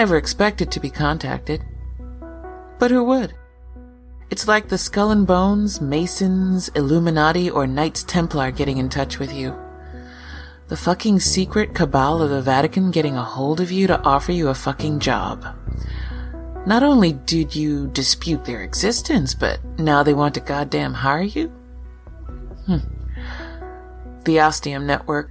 Never 0.00 0.16
expected 0.16 0.70
to 0.70 0.80
be 0.80 0.88
contacted. 0.88 1.62
But 2.78 2.90
who 2.90 3.04
would? 3.04 3.34
It's 4.30 4.48
like 4.48 4.66
the 4.66 4.78
Skull 4.78 5.10
and 5.10 5.26
Bones, 5.26 5.82
Masons, 5.82 6.70
Illuminati, 6.70 7.50
or 7.50 7.66
Knights 7.66 8.02
Templar 8.04 8.50
getting 8.50 8.78
in 8.78 8.88
touch 8.88 9.18
with 9.18 9.30
you. 9.30 9.54
The 10.68 10.76
fucking 10.78 11.20
secret 11.20 11.74
cabal 11.74 12.22
of 12.22 12.30
the 12.30 12.40
Vatican 12.40 12.90
getting 12.90 13.14
a 13.14 13.22
hold 13.22 13.60
of 13.60 13.70
you 13.70 13.86
to 13.88 14.00
offer 14.00 14.32
you 14.32 14.48
a 14.48 14.54
fucking 14.54 15.00
job. 15.00 15.44
Not 16.64 16.82
only 16.82 17.12
did 17.12 17.54
you 17.54 17.88
dispute 17.88 18.46
their 18.46 18.62
existence, 18.62 19.34
but 19.34 19.62
now 19.78 20.02
they 20.02 20.14
want 20.14 20.32
to 20.32 20.40
goddamn 20.40 20.94
hire 20.94 21.24
you? 21.24 21.48
Hmm. 22.64 22.78
The 24.24 24.40
Ostium 24.40 24.86
Network. 24.86 25.30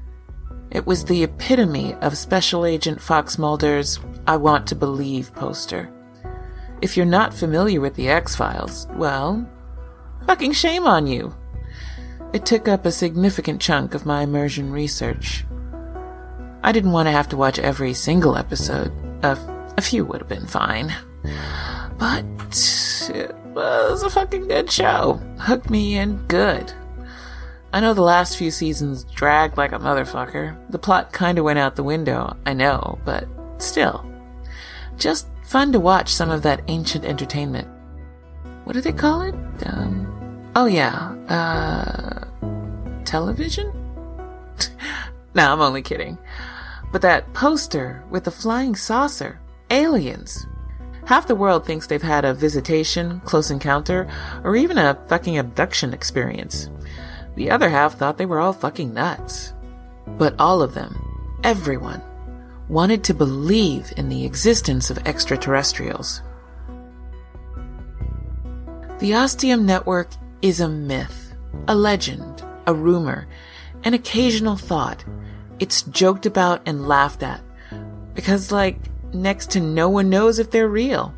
It 0.69 0.85
was 0.85 1.05
the 1.05 1.23
epitome 1.23 1.95
of 1.95 2.15
Special 2.15 2.67
Agent 2.67 3.01
Fox 3.01 3.39
Mulder's 3.39 3.97
I 4.29 4.37
Want 4.37 4.67
to 4.67 4.75
Believe 4.75 5.33
poster. 5.33 5.91
If 6.83 6.95
you're 6.95 7.03
not 7.07 7.33
familiar 7.33 7.81
with 7.81 7.95
the 7.95 8.09
X 8.09 8.35
Files, 8.35 8.85
well, 8.91 9.43
fucking 10.27 10.51
shame 10.51 10.85
on 10.85 11.07
you. 11.07 11.35
It 12.31 12.45
took 12.45 12.67
up 12.67 12.85
a 12.85 12.91
significant 12.91 13.59
chunk 13.59 13.95
of 13.95 14.05
my 14.05 14.21
immersion 14.21 14.71
research. 14.71 15.45
I 16.61 16.71
didn't 16.71 16.91
want 16.91 17.07
to 17.07 17.11
have 17.11 17.27
to 17.29 17.37
watch 17.37 17.57
every 17.57 17.95
single 17.95 18.37
episode. 18.37 18.91
A, 19.23 19.35
a 19.77 19.81
few 19.81 20.05
would 20.05 20.21
have 20.21 20.29
been 20.29 20.45
fine. 20.45 20.93
But 21.97 22.23
it 23.11 23.35
was 23.55 24.03
a 24.03 24.11
fucking 24.11 24.47
good 24.47 24.69
show. 24.69 25.13
Hooked 25.39 25.71
me 25.71 25.97
in 25.97 26.17
good. 26.27 26.71
I 27.73 27.79
know 27.79 27.95
the 27.95 28.03
last 28.03 28.37
few 28.37 28.51
seasons 28.51 29.05
dragged 29.05 29.57
like 29.57 29.71
a 29.71 29.79
motherfucker. 29.79 30.55
The 30.69 30.77
plot 30.77 31.13
kinda 31.13 31.41
went 31.41 31.57
out 31.57 31.75
the 31.75 31.81
window, 31.81 32.37
I 32.45 32.53
know, 32.53 32.99
but 33.03 33.27
still. 33.57 34.05
Just 34.99 35.27
fun 35.43 35.71
to 35.71 35.79
watch 35.79 36.13
some 36.13 36.29
of 36.29 36.43
that 36.43 36.61
ancient 36.67 37.05
entertainment. 37.05 37.67
What 38.65 38.73
do 38.73 38.81
they 38.81 38.91
call 38.91 39.21
it? 39.21 39.33
Um, 39.65 40.51
oh 40.55 40.65
yeah, 40.65 41.15
uh, 41.29 42.25
television? 43.05 43.71
nah, 45.33 45.53
I'm 45.53 45.61
only 45.61 45.81
kidding. 45.81 46.17
But 46.91 47.01
that 47.01 47.33
poster 47.33 48.03
with 48.09 48.25
the 48.25 48.31
flying 48.31 48.75
saucer, 48.75 49.39
aliens. 49.69 50.45
Half 51.05 51.27
the 51.27 51.35
world 51.35 51.65
thinks 51.65 51.87
they've 51.87 52.01
had 52.01 52.25
a 52.25 52.33
visitation, 52.33 53.21
close 53.21 53.49
encounter, 53.49 54.07
or 54.43 54.55
even 54.55 54.77
a 54.77 54.99
fucking 55.07 55.37
abduction 55.37 55.93
experience. 55.93 56.69
The 57.35 57.49
other 57.49 57.69
half 57.69 57.95
thought 57.95 58.17
they 58.17 58.25
were 58.25 58.39
all 58.39 58.53
fucking 58.53 58.93
nuts. 58.93 59.53
But 60.05 60.35
all 60.37 60.61
of 60.61 60.73
them, 60.73 60.95
everyone, 61.43 62.01
wanted 62.69 63.03
to 63.03 63.13
believe 63.13 63.91
in 63.97 64.09
the 64.09 64.25
existence 64.25 64.89
of 64.89 64.99
extraterrestrials. 64.99 66.21
The 68.99 69.15
Ostium 69.15 69.65
Network 69.65 70.09
is 70.41 70.59
a 70.59 70.69
myth, 70.69 71.33
a 71.67 71.75
legend, 71.75 72.43
a 72.67 72.73
rumor, 72.73 73.27
an 73.83 73.93
occasional 73.93 74.55
thought. 74.55 75.03
It's 75.59 75.81
joked 75.83 76.25
about 76.25 76.61
and 76.65 76.87
laughed 76.87 77.23
at. 77.23 77.41
Because, 78.13 78.51
like, 78.51 78.77
next 79.13 79.51
to 79.51 79.59
no 79.59 79.89
one 79.89 80.09
knows 80.09 80.37
if 80.37 80.51
they're 80.51 80.67
real. 80.67 81.13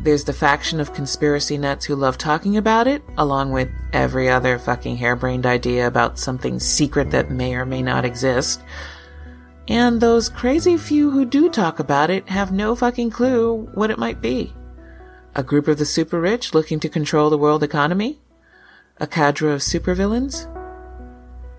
There's 0.00 0.24
the 0.24 0.32
faction 0.32 0.78
of 0.78 0.94
conspiracy 0.94 1.58
nuts 1.58 1.84
who 1.84 1.96
love 1.96 2.16
talking 2.16 2.56
about 2.56 2.86
it, 2.86 3.02
along 3.18 3.50
with 3.50 3.68
every 3.92 4.28
other 4.28 4.58
fucking 4.58 4.96
harebrained 4.96 5.46
idea 5.46 5.86
about 5.86 6.18
something 6.18 6.60
secret 6.60 7.10
that 7.10 7.30
may 7.30 7.54
or 7.54 7.66
may 7.66 7.82
not 7.82 8.04
exist. 8.04 8.62
And 9.68 10.00
those 10.00 10.28
crazy 10.28 10.76
few 10.76 11.10
who 11.10 11.24
do 11.24 11.50
talk 11.50 11.78
about 11.78 12.10
it 12.10 12.28
have 12.28 12.52
no 12.52 12.76
fucking 12.76 13.10
clue 13.10 13.68
what 13.74 13.90
it 13.90 13.98
might 13.98 14.20
be. 14.20 14.52
A 15.34 15.42
group 15.42 15.66
of 15.68 15.78
the 15.78 15.84
super 15.84 16.20
rich 16.20 16.54
looking 16.54 16.78
to 16.80 16.88
control 16.88 17.30
the 17.30 17.38
world 17.38 17.62
economy? 17.62 18.20
A 18.98 19.06
cadre 19.06 19.52
of 19.52 19.60
supervillains? 19.60 20.46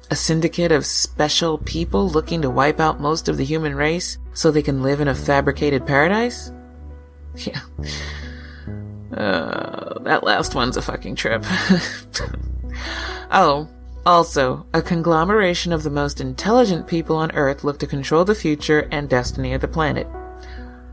A 0.09 0.16
syndicate 0.16 0.72
of 0.72 0.85
special 0.85 1.57
people 1.57 2.09
looking 2.09 2.41
to 2.41 2.50
wipe 2.50 2.79
out 2.79 3.01
most 3.01 3.28
of 3.28 3.35
the 3.35 3.44
human 3.44 3.75
race 3.75 4.18
so 4.34 4.51
they 4.51 4.62
can 4.62 4.81
live 4.81 5.01
in 5.01 5.07
a 5.07 5.16
fabricated 5.16 5.85
paradise? 5.85 6.51
Yeah. 7.35 7.59
Uh, 9.16 10.00
that 10.00 10.24
last 10.24 10.56
one's 10.56 10.75
a 10.75 10.81
fucking 10.81 11.16
trip. 11.16 11.44
oh, 13.31 13.69
also, 14.07 14.66
a 14.73 14.81
conglomeration 14.81 15.73
of 15.73 15.84
the 15.84 15.90
most 15.90 16.22
intelligent 16.22 16.88
people 16.88 17.18
on 17.18 17.29
Earth 17.34 17.66
look 17.66 17.78
to 17.79 17.85
control 17.85 18.23
the 18.23 18.34
future 18.34 18.88
and 18.90 19.09
destiny 19.09 19.51
of 19.53 19.59
the 19.59 19.68
planet. 19.68 20.07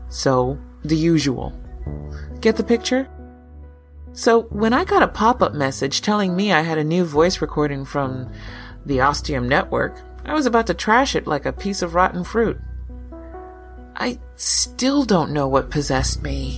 So, 0.09 0.59
the 0.83 0.97
usual. 0.97 1.53
Get 2.41 2.57
the 2.57 2.63
picture? 2.63 3.07
So, 4.11 4.41
when 4.49 4.73
I 4.73 4.83
got 4.83 5.01
a 5.01 5.07
pop 5.07 5.41
up 5.41 5.53
message 5.53 6.01
telling 6.01 6.35
me 6.35 6.51
I 6.51 6.59
had 6.59 6.77
a 6.77 6.83
new 6.83 7.05
voice 7.05 7.39
recording 7.39 7.85
from 7.85 8.29
the 8.85 8.99
Ostium 8.99 9.47
Network, 9.47 9.97
I 10.25 10.33
was 10.33 10.45
about 10.45 10.67
to 10.67 10.73
trash 10.73 11.15
it 11.15 11.25
like 11.25 11.45
a 11.45 11.53
piece 11.53 11.81
of 11.81 11.95
rotten 11.95 12.25
fruit. 12.25 12.59
I 13.95 14.19
still 14.35 15.05
don't 15.05 15.31
know 15.31 15.47
what 15.47 15.69
possessed 15.69 16.21
me, 16.21 16.57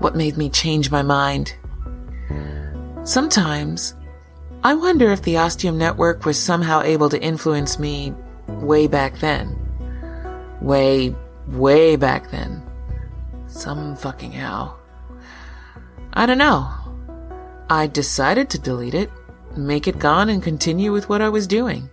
what 0.00 0.16
made 0.16 0.36
me 0.36 0.50
change 0.50 0.90
my 0.90 1.02
mind. 1.02 1.54
Sometimes, 3.04 3.94
I 4.66 4.72
wonder 4.72 5.12
if 5.12 5.20
the 5.20 5.36
Ostium 5.36 5.76
Network 5.76 6.24
was 6.24 6.40
somehow 6.40 6.80
able 6.80 7.10
to 7.10 7.22
influence 7.22 7.78
me 7.78 8.14
way 8.48 8.86
back 8.86 9.18
then. 9.18 9.58
Way, 10.62 11.14
way 11.48 11.96
back 11.96 12.30
then. 12.30 12.62
Some 13.46 13.94
fucking 13.94 14.32
how. 14.32 14.76
I 16.14 16.24
don't 16.24 16.38
know. 16.38 16.66
I 17.68 17.88
decided 17.88 18.48
to 18.50 18.58
delete 18.58 18.94
it, 18.94 19.10
make 19.54 19.86
it 19.86 19.98
gone, 19.98 20.30
and 20.30 20.42
continue 20.42 20.92
with 20.92 21.10
what 21.10 21.20
I 21.20 21.28
was 21.28 21.46
doing. 21.46 21.90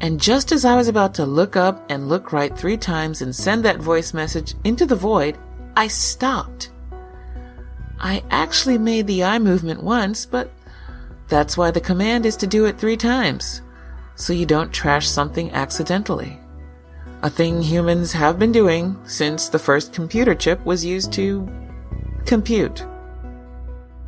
And 0.00 0.20
just 0.20 0.52
as 0.52 0.64
I 0.64 0.76
was 0.76 0.86
about 0.86 1.12
to 1.14 1.26
look 1.26 1.56
up 1.56 1.84
and 1.90 2.08
look 2.08 2.32
right 2.32 2.56
three 2.56 2.76
times 2.76 3.20
and 3.20 3.34
send 3.34 3.64
that 3.64 3.80
voice 3.80 4.14
message 4.14 4.54
into 4.62 4.86
the 4.86 4.94
void, 4.94 5.36
I 5.76 5.88
stopped. 5.88 6.70
I 7.98 8.22
actually 8.30 8.78
made 8.78 9.08
the 9.08 9.24
eye 9.24 9.40
movement 9.40 9.82
once, 9.82 10.24
but 10.24 10.52
that's 11.30 11.56
why 11.56 11.70
the 11.70 11.80
command 11.80 12.26
is 12.26 12.36
to 12.36 12.46
do 12.46 12.66
it 12.66 12.78
three 12.78 12.96
times, 12.96 13.62
so 14.16 14.32
you 14.32 14.44
don't 14.44 14.72
trash 14.72 15.08
something 15.08 15.50
accidentally. 15.52 16.38
A 17.22 17.30
thing 17.30 17.62
humans 17.62 18.12
have 18.12 18.38
been 18.38 18.52
doing 18.52 18.98
since 19.06 19.48
the 19.48 19.58
first 19.58 19.92
computer 19.92 20.34
chip 20.34 20.64
was 20.66 20.84
used 20.84 21.12
to 21.14 21.48
compute. 22.26 22.84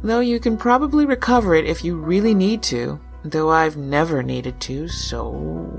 Though 0.03 0.21
you 0.21 0.41
can 0.41 0.57
probably 0.57 1.07
recover 1.07 1.55
it 1.55 1.65
if 1.65 1.85
you 1.85 1.97
really 1.97 2.35
need 2.35 2.63
to, 2.65 3.01
though 3.25 3.51
I've 3.51 3.77
never 3.77 4.23
needed 4.23 4.61
to, 4.63 4.89
so. 4.89 5.79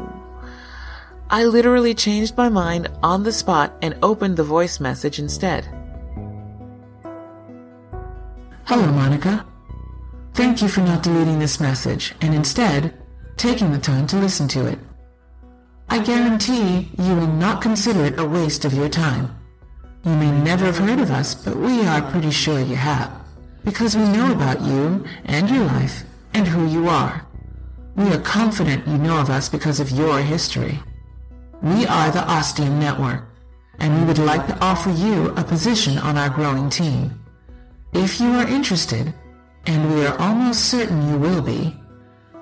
I 1.29 1.43
literally 1.43 1.93
changed 1.93 2.37
my 2.37 2.47
mind 2.47 2.89
on 3.01 3.23
the 3.23 3.33
spot 3.33 3.73
and 3.81 3.97
opened 4.01 4.37
the 4.37 4.43
voice 4.43 4.79
message 4.79 5.19
instead. 5.19 5.67
Hello, 8.65 8.85
Monica. 8.91 9.45
Thank 10.33 10.63
you 10.63 10.67
for 10.67 10.81
not 10.81 11.03
deleting 11.03 11.37
this 11.37 11.59
message 11.59 12.15
and 12.21 12.33
instead 12.33 12.93
taking 13.37 13.71
the 13.71 13.77
time 13.77 14.07
to 14.07 14.17
listen 14.17 14.47
to 14.49 14.65
it. 14.65 14.79
I 15.89 16.03
guarantee 16.03 16.89
you 16.97 17.15
will 17.15 17.27
not 17.27 17.61
consider 17.61 18.05
it 18.05 18.19
a 18.19 18.25
waste 18.25 18.65
of 18.65 18.73
your 18.73 18.89
time. 18.89 19.35
You 20.03 20.15
may 20.15 20.31
never 20.31 20.65
have 20.65 20.79
heard 20.79 20.99
of 20.99 21.11
us, 21.11 21.35
but 21.35 21.55
we 21.55 21.85
are 21.85 22.01
pretty 22.11 22.31
sure 22.31 22.59
you 22.59 22.75
have, 22.75 23.11
because 23.63 23.95
we 23.95 24.09
know 24.09 24.31
about 24.31 24.59
you 24.61 25.05
and 25.25 25.47
your 25.49 25.65
life 25.65 26.03
and 26.33 26.47
who 26.47 26.67
you 26.67 26.89
are. 26.89 27.27
We 27.95 28.05
are 28.05 28.19
confident 28.21 28.87
you 28.87 28.97
know 28.97 29.19
of 29.19 29.29
us 29.29 29.49
because 29.49 29.79
of 29.79 29.91
your 29.91 30.17
history. 30.19 30.79
We 31.61 31.85
are 31.85 32.09
the 32.09 32.27
Ostium 32.27 32.79
Network, 32.79 33.23
and 33.77 33.99
we 33.99 34.05
would 34.07 34.17
like 34.17 34.47
to 34.47 34.59
offer 34.65 34.89
you 34.89 35.29
a 35.35 35.43
position 35.43 35.99
on 35.99 36.17
our 36.17 36.29
growing 36.29 36.71
team. 36.71 37.23
If 37.93 38.19
you 38.19 38.29
are 38.31 38.47
interested, 38.47 39.13
and 39.65 39.93
we 39.93 40.05
are 40.05 40.17
almost 40.19 40.69
certain 40.69 41.09
you 41.09 41.17
will 41.17 41.41
be, 41.41 41.75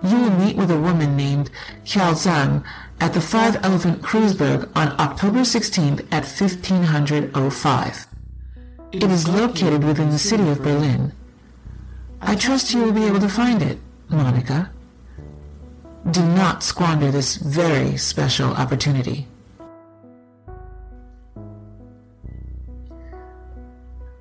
you 0.04 0.18
will 0.18 0.32
meet 0.32 0.56
with 0.56 0.72
a 0.72 0.80
woman 0.80 1.16
named 1.16 1.52
Qiao 1.86 2.14
Zhang 2.14 2.64
at 3.00 3.14
the 3.14 3.22
Five 3.22 3.64
Elephant 3.64 4.02
Kreuzberg 4.02 4.70
on 4.76 5.00
October 5.00 5.40
16th 5.40 6.02
at 6.12 6.26
1505. 6.26 8.08
It 8.92 9.04
is 9.04 9.28
located 9.28 9.84
within 9.84 10.10
the 10.10 10.20
city 10.20 10.48
of 10.50 10.62
Berlin. 10.62 11.14
I 12.22 12.36
trust 12.36 12.74
you 12.74 12.84
will 12.84 12.92
be 12.92 13.06
able 13.06 13.20
to 13.20 13.30
find 13.30 13.62
it, 13.62 13.78
Monica. 14.10 14.72
Do 16.10 16.26
not 16.26 16.64
squander 16.64 17.12
this 17.12 17.36
very 17.36 17.98
special 17.98 18.52
opportunity. 18.52 19.28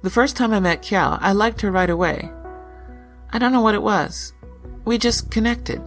The 0.03 0.11
first 0.11 0.37
time 0.37 0.53
I 0.53 0.61
met 0.61 0.83
Qiao, 0.83 1.19
I 1.21 1.33
liked 1.33 1.61
her 1.63 1.71
right 1.71 1.91
away. 1.91 2.31
I 3.33 3.39
don't 3.39 3.53
know 3.53 3.61
what 3.61 3.75
it 3.75 3.83
was. 3.83 4.33
We 4.85 4.99
just 4.99 5.31
connected. 5.31 5.81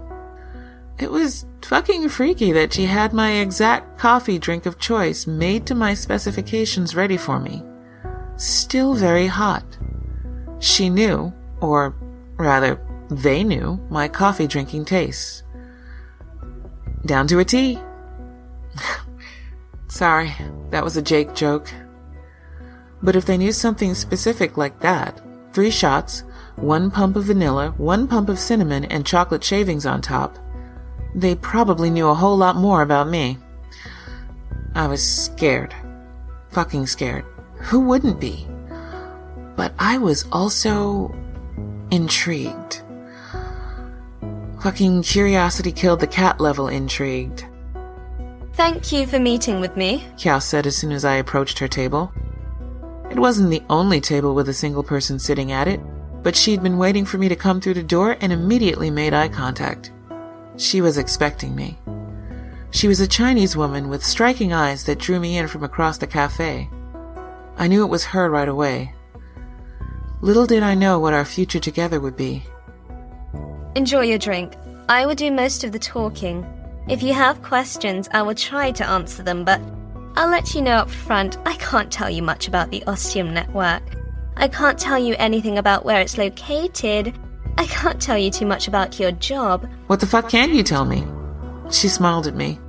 It 0.99 1.11
was 1.11 1.45
fucking 1.63 2.09
freaky 2.09 2.51
that 2.51 2.73
she 2.73 2.85
had 2.85 3.13
my 3.13 3.31
exact 3.31 3.97
coffee 3.97 4.37
drink 4.37 4.65
of 4.65 4.79
choice 4.79 5.25
made 5.27 5.65
to 5.67 5.75
my 5.75 5.93
specifications 5.93 6.95
ready 6.95 7.17
for 7.17 7.39
me. 7.39 7.63
Still 8.37 8.93
very 8.93 9.27
hot. 9.27 9.65
She 10.59 10.89
knew, 10.89 11.33
or 11.61 11.95
rather, 12.37 12.79
they 13.09 13.43
knew, 13.43 13.79
my 13.89 14.07
coffee 14.07 14.47
drinking 14.47 14.85
tastes. 14.85 15.43
Down 17.05 17.27
to 17.27 17.39
a 17.39 17.45
T. 17.45 17.79
Sorry, 19.87 20.33
that 20.69 20.83
was 20.83 20.95
a 20.95 21.01
Jake 21.01 21.33
joke. 21.35 21.69
But 23.01 23.15
if 23.15 23.25
they 23.25 23.37
knew 23.37 23.51
something 23.51 23.93
specific 23.93 24.57
like 24.57 24.79
that, 24.79 25.21
three 25.51 25.69
shots, 25.69 26.23
one 26.55 26.91
pump 26.91 27.15
of 27.15 27.25
vanilla, 27.25 27.73
one 27.77 28.07
pump 28.07 28.29
of 28.29 28.39
cinnamon, 28.39 28.85
and 28.85 29.05
chocolate 29.05 29.43
shavings 29.43 29.85
on 29.85 30.01
top, 30.01 30.37
they 31.15 31.35
probably 31.35 31.89
knew 31.89 32.07
a 32.07 32.13
whole 32.13 32.37
lot 32.37 32.55
more 32.55 32.81
about 32.81 33.07
me. 33.07 33.37
I 34.75 34.87
was 34.87 35.03
scared. 35.07 35.75
Fucking 36.49 36.87
scared. 36.87 37.25
Who 37.57 37.81
wouldn't 37.81 38.19
be? 38.19 38.47
But 39.55 39.73
I 39.77 39.97
was 39.97 40.25
also 40.31 41.15
intrigued. 41.91 42.81
Fucking 44.61 45.03
curiosity 45.03 45.71
killed 45.71 45.99
the 45.99 46.07
cat 46.07 46.39
level 46.39 46.67
intrigued. 46.67 47.45
Thank 48.53 48.91
you 48.91 49.05
for 49.05 49.19
meeting 49.19 49.59
with 49.59 49.75
me. 49.75 50.05
Qiao 50.15 50.41
said 50.41 50.65
as 50.65 50.77
soon 50.77 50.91
as 50.91 51.05
I 51.05 51.15
approached 51.15 51.59
her 51.59 51.67
table. 51.67 52.11
It 53.11 53.19
wasn't 53.19 53.49
the 53.49 53.63
only 53.69 53.99
table 53.99 54.33
with 54.33 54.49
a 54.49 54.53
single 54.53 54.83
person 54.83 55.19
sitting 55.19 55.51
at 55.51 55.67
it, 55.67 55.79
but 56.23 56.35
she'd 56.35 56.63
been 56.63 56.77
waiting 56.77 57.05
for 57.05 57.17
me 57.17 57.29
to 57.29 57.35
come 57.35 57.61
through 57.61 57.75
the 57.75 57.83
door 57.83 58.17
and 58.21 58.31
immediately 58.31 58.89
made 58.89 59.13
eye 59.13 59.27
contact. 59.27 59.91
She 60.57 60.81
was 60.81 60.97
expecting 60.97 61.55
me. 61.55 61.77
She 62.71 62.87
was 62.87 62.99
a 62.99 63.07
Chinese 63.07 63.55
woman 63.55 63.89
with 63.89 64.03
striking 64.03 64.53
eyes 64.53 64.85
that 64.85 64.99
drew 64.99 65.19
me 65.19 65.37
in 65.37 65.47
from 65.47 65.63
across 65.63 65.97
the 65.97 66.07
cafe. 66.07 66.69
I 67.57 67.67
knew 67.67 67.83
it 67.83 67.89
was 67.89 68.05
her 68.05 68.29
right 68.29 68.47
away. 68.47 68.95
Little 70.21 70.47
did 70.47 70.63
I 70.63 70.73
know 70.73 70.99
what 70.99 71.13
our 71.13 71.25
future 71.25 71.59
together 71.59 71.99
would 71.99 72.15
be. 72.15 72.43
Enjoy 73.75 74.01
your 74.01 74.17
drink. 74.17 74.53
I 74.89 75.05
will 75.05 75.15
do 75.15 75.31
most 75.31 75.63
of 75.63 75.71
the 75.71 75.79
talking. 75.79 76.45
If 76.87 77.03
you 77.03 77.13
have 77.13 77.43
questions, 77.43 78.09
I 78.13 78.21
will 78.21 78.35
try 78.35 78.71
to 78.71 78.87
answer 78.87 79.23
them, 79.23 79.43
but 79.43 79.61
I'll 80.15 80.29
let 80.29 80.53
you 80.55 80.61
know 80.61 80.75
up 80.75 80.89
front 80.89 81.37
I 81.45 81.55
can't 81.55 81.91
tell 81.91 82.09
you 82.09 82.23
much 82.23 82.47
about 82.47 82.71
the 82.71 82.83
Ostium 82.85 83.33
network. 83.33 83.83
I 84.35 84.47
can't 84.47 84.79
tell 84.79 84.97
you 84.97 85.15
anything 85.19 85.57
about 85.57 85.85
where 85.85 86.01
it's 86.01 86.17
located. 86.17 87.13
I 87.57 87.65
can't 87.65 88.01
tell 88.01 88.17
you 88.17 88.31
too 88.31 88.45
much 88.45 88.67
about 88.67 88.99
your 88.99 89.11
job. 89.11 89.69
What 89.87 89.99
the 89.99 90.07
fuck 90.07 90.29
can 90.29 90.53
you 90.53 90.63
tell 90.63 90.85
me? 90.85 91.05
She 91.71 91.87
smiled 91.87 92.27
at 92.27 92.35
me. 92.35 92.59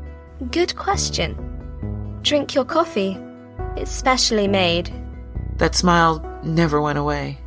Good 0.51 0.77
question. 0.77 2.21
Drink 2.23 2.55
your 2.55 2.65
coffee. 2.65 3.19
It's 3.77 3.91
specially 3.91 4.47
made. 4.47 4.93
That 5.57 5.75
smile 5.75 6.21
never 6.43 6.81
went 6.81 6.99
away. 6.99 7.39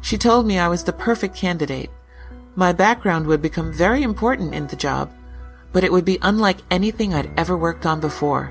She 0.00 0.16
told 0.16 0.46
me 0.46 0.58
I 0.58 0.68
was 0.68 0.84
the 0.84 0.92
perfect 0.92 1.34
candidate. 1.34 1.90
My 2.54 2.72
background 2.72 3.26
would 3.26 3.42
become 3.42 3.72
very 3.72 4.02
important 4.02 4.54
in 4.54 4.68
the 4.68 4.76
job, 4.76 5.12
but 5.72 5.84
it 5.84 5.92
would 5.92 6.04
be 6.04 6.18
unlike 6.22 6.58
anything 6.70 7.12
I'd 7.12 7.30
ever 7.36 7.56
worked 7.56 7.84
on 7.84 8.00
before. 8.00 8.50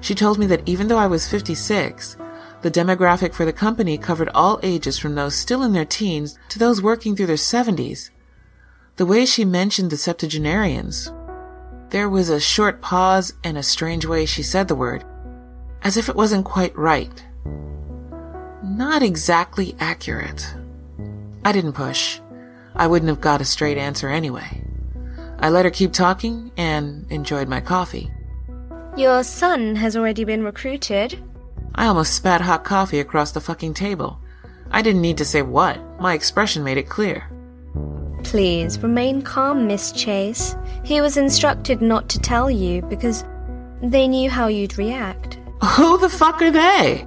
She 0.00 0.14
told 0.14 0.38
me 0.38 0.46
that 0.46 0.68
even 0.68 0.86
though 0.88 0.98
I 0.98 1.06
was 1.06 1.28
56, 1.28 2.16
the 2.62 2.70
demographic 2.70 3.34
for 3.34 3.44
the 3.44 3.52
company 3.52 3.96
covered 3.96 4.28
all 4.30 4.58
ages 4.62 4.98
from 4.98 5.14
those 5.14 5.34
still 5.34 5.62
in 5.62 5.72
their 5.72 5.84
teens 5.84 6.38
to 6.48 6.58
those 6.58 6.82
working 6.82 7.14
through 7.14 7.26
their 7.26 7.36
70s. 7.36 8.10
The 8.96 9.06
way 9.06 9.24
she 9.24 9.44
mentioned 9.44 9.90
the 9.90 9.96
septuagenarians, 9.96 11.12
there 11.90 12.08
was 12.08 12.28
a 12.28 12.40
short 12.40 12.80
pause 12.82 13.32
and 13.44 13.56
a 13.56 13.62
strange 13.62 14.04
way 14.04 14.26
she 14.26 14.42
said 14.42 14.68
the 14.68 14.74
word, 14.74 15.04
as 15.82 15.96
if 15.96 16.08
it 16.08 16.16
wasn't 16.16 16.44
quite 16.44 16.76
right. 16.76 17.24
Not 18.62 19.02
exactly 19.02 19.76
accurate. 19.78 20.54
I 21.44 21.52
didn't 21.52 21.72
push. 21.72 22.20
I 22.74 22.86
wouldn't 22.86 23.08
have 23.08 23.20
got 23.20 23.40
a 23.40 23.44
straight 23.44 23.78
answer 23.78 24.08
anyway. 24.08 24.64
I 25.38 25.48
let 25.48 25.64
her 25.64 25.70
keep 25.70 25.92
talking 25.92 26.50
and 26.56 27.10
enjoyed 27.10 27.48
my 27.48 27.60
coffee. 27.60 28.10
Your 28.96 29.22
son 29.22 29.76
has 29.76 29.96
already 29.96 30.24
been 30.24 30.42
recruited. 30.42 31.22
I 31.74 31.86
almost 31.86 32.14
spat 32.14 32.40
hot 32.40 32.64
coffee 32.64 33.00
across 33.00 33.32
the 33.32 33.40
fucking 33.40 33.74
table. 33.74 34.18
I 34.70 34.82
didn't 34.82 35.02
need 35.02 35.18
to 35.18 35.24
say 35.24 35.42
what. 35.42 35.78
My 36.00 36.14
expression 36.14 36.64
made 36.64 36.78
it 36.78 36.88
clear. 36.88 37.28
Please 38.24 38.78
remain 38.80 39.22
calm, 39.22 39.66
Miss 39.66 39.92
Chase. 39.92 40.56
He 40.84 41.00
was 41.00 41.16
instructed 41.16 41.80
not 41.80 42.08
to 42.10 42.18
tell 42.18 42.50
you 42.50 42.82
because 42.82 43.24
they 43.82 44.08
knew 44.08 44.28
how 44.28 44.48
you'd 44.48 44.76
react. 44.76 45.38
Who 45.62 45.98
the 45.98 46.08
fuck 46.08 46.42
are 46.42 46.50
they? 46.50 47.06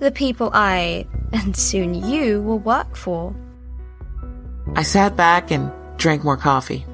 The 0.00 0.10
people 0.10 0.50
I, 0.52 1.06
and 1.32 1.56
soon 1.56 1.94
you, 1.94 2.42
will 2.42 2.58
work 2.58 2.96
for. 2.96 3.34
I 4.74 4.82
sat 4.82 5.16
back 5.16 5.50
and 5.50 5.70
drank 5.96 6.24
more 6.24 6.36
coffee. 6.36 6.86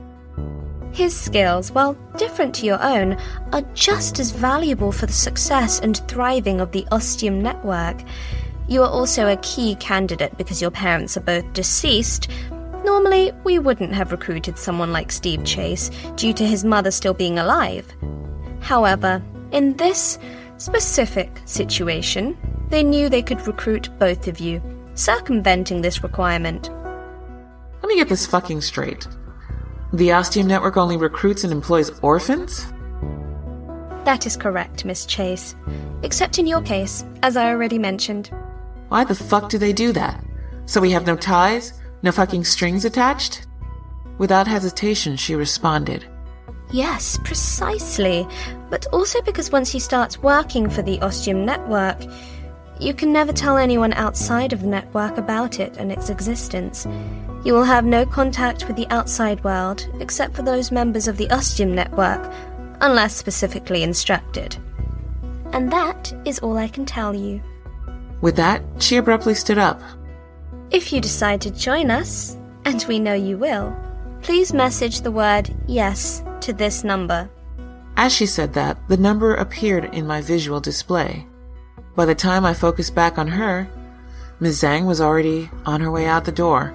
His 0.96 1.14
skills, 1.14 1.72
while 1.72 1.92
different 2.16 2.54
to 2.54 2.64
your 2.64 2.82
own, 2.82 3.18
are 3.52 3.60
just 3.74 4.18
as 4.18 4.30
valuable 4.30 4.90
for 4.90 5.04
the 5.04 5.12
success 5.12 5.78
and 5.78 5.98
thriving 6.08 6.58
of 6.58 6.72
the 6.72 6.86
Ostium 6.90 7.42
network. 7.42 7.98
You 8.66 8.82
are 8.82 8.88
also 8.88 9.28
a 9.28 9.36
key 9.36 9.74
candidate 9.74 10.38
because 10.38 10.62
your 10.62 10.70
parents 10.70 11.14
are 11.18 11.20
both 11.20 11.52
deceased. 11.52 12.30
Normally, 12.82 13.30
we 13.44 13.58
wouldn't 13.58 13.92
have 13.92 14.10
recruited 14.10 14.56
someone 14.56 14.90
like 14.90 15.12
Steve 15.12 15.44
Chase 15.44 15.90
due 16.14 16.32
to 16.32 16.46
his 16.46 16.64
mother 16.64 16.90
still 16.90 17.12
being 17.12 17.38
alive. 17.38 17.86
However, 18.60 19.22
in 19.52 19.76
this 19.76 20.18
specific 20.56 21.30
situation, 21.44 22.38
they 22.70 22.82
knew 22.82 23.10
they 23.10 23.20
could 23.20 23.46
recruit 23.46 23.90
both 23.98 24.28
of 24.28 24.40
you, 24.40 24.62
circumventing 24.94 25.82
this 25.82 26.02
requirement. 26.02 26.70
Let 27.82 27.88
me 27.88 27.96
get 27.96 28.08
this 28.08 28.26
fucking 28.26 28.62
straight. 28.62 29.06
The 29.96 30.12
Ostium 30.12 30.46
Network 30.46 30.76
only 30.76 30.98
recruits 30.98 31.42
and 31.42 31.50
employs 31.50 31.90
orphans? 32.00 32.66
That 34.04 34.26
is 34.26 34.36
correct, 34.36 34.84
Miss 34.84 35.06
Chase. 35.06 35.56
Except 36.02 36.38
in 36.38 36.46
your 36.46 36.60
case, 36.60 37.02
as 37.22 37.34
I 37.34 37.48
already 37.48 37.78
mentioned. 37.78 38.30
Why 38.90 39.04
the 39.04 39.14
fuck 39.14 39.48
do 39.48 39.56
they 39.56 39.72
do 39.72 39.92
that? 39.92 40.22
So 40.66 40.82
we 40.82 40.90
have 40.90 41.06
no 41.06 41.16
ties? 41.16 41.72
No 42.02 42.12
fucking 42.12 42.44
strings 42.44 42.84
attached? 42.84 43.46
Without 44.18 44.46
hesitation, 44.46 45.16
she 45.16 45.34
responded. 45.34 46.04
Yes, 46.70 47.18
precisely. 47.24 48.28
but 48.68 48.86
also 48.92 49.22
because 49.22 49.50
once 49.50 49.72
you 49.72 49.80
start 49.80 50.22
working 50.22 50.68
for 50.68 50.82
the 50.82 51.00
Ostium 51.00 51.46
network, 51.46 51.96
you 52.78 52.92
can 52.92 53.14
never 53.14 53.32
tell 53.32 53.56
anyone 53.56 53.94
outside 53.94 54.52
of 54.52 54.60
the 54.60 54.66
network 54.66 55.16
about 55.16 55.58
it 55.58 55.78
and 55.78 55.90
its 55.90 56.10
existence. 56.10 56.86
You 57.46 57.54
will 57.54 57.62
have 57.62 57.84
no 57.84 58.04
contact 58.04 58.66
with 58.66 58.74
the 58.74 58.88
outside 58.90 59.44
world 59.44 59.86
except 60.00 60.34
for 60.34 60.42
those 60.42 60.72
members 60.72 61.06
of 61.06 61.16
the 61.16 61.30
Ostium 61.30 61.76
network, 61.76 62.32
unless 62.80 63.14
specifically 63.14 63.84
instructed. 63.84 64.56
And 65.52 65.70
that 65.70 66.12
is 66.24 66.40
all 66.40 66.56
I 66.56 66.66
can 66.66 66.84
tell 66.84 67.14
you. 67.14 67.40
With 68.20 68.34
that, 68.34 68.64
she 68.80 68.96
abruptly 68.96 69.34
stood 69.34 69.58
up. 69.58 69.80
If 70.72 70.92
you 70.92 71.00
decide 71.00 71.40
to 71.42 71.52
join 71.52 71.88
us, 71.88 72.36
and 72.64 72.84
we 72.88 72.98
know 72.98 73.14
you 73.14 73.38
will, 73.38 73.72
please 74.22 74.52
message 74.52 75.02
the 75.02 75.12
word 75.12 75.54
yes 75.68 76.24
to 76.40 76.52
this 76.52 76.82
number. 76.82 77.30
As 77.96 78.12
she 78.12 78.26
said 78.26 78.54
that, 78.54 78.76
the 78.88 78.96
number 78.96 79.36
appeared 79.36 79.94
in 79.94 80.04
my 80.04 80.20
visual 80.20 80.58
display. 80.58 81.24
By 81.94 82.06
the 82.06 82.14
time 82.16 82.44
I 82.44 82.54
focused 82.54 82.96
back 82.96 83.18
on 83.18 83.28
her, 83.28 83.68
Ms. 84.40 84.62
Zhang 84.62 84.84
was 84.84 85.00
already 85.00 85.48
on 85.64 85.80
her 85.80 85.92
way 85.92 86.06
out 86.06 86.24
the 86.24 86.32
door. 86.32 86.74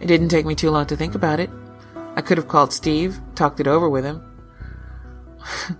It 0.00 0.06
didn't 0.06 0.28
take 0.28 0.46
me 0.46 0.54
too 0.54 0.70
long 0.70 0.86
to 0.86 0.96
think 0.96 1.14
about 1.14 1.40
it. 1.40 1.50
I 2.16 2.20
could 2.20 2.38
have 2.38 2.48
called 2.48 2.72
Steve, 2.72 3.18
talked 3.34 3.60
it 3.60 3.66
over 3.66 3.88
with 3.88 4.04
him. 4.04 4.22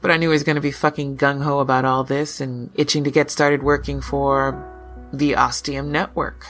but 0.00 0.10
I 0.10 0.16
knew 0.16 0.28
he 0.28 0.32
was 0.32 0.44
going 0.44 0.56
to 0.56 0.62
be 0.62 0.72
fucking 0.72 1.16
gung 1.16 1.42
ho 1.42 1.60
about 1.60 1.84
all 1.84 2.04
this 2.04 2.40
and 2.40 2.70
itching 2.74 3.04
to 3.04 3.10
get 3.10 3.30
started 3.30 3.62
working 3.62 4.00
for 4.00 4.68
the 5.12 5.36
Ostium 5.36 5.92
Network. 5.92 6.46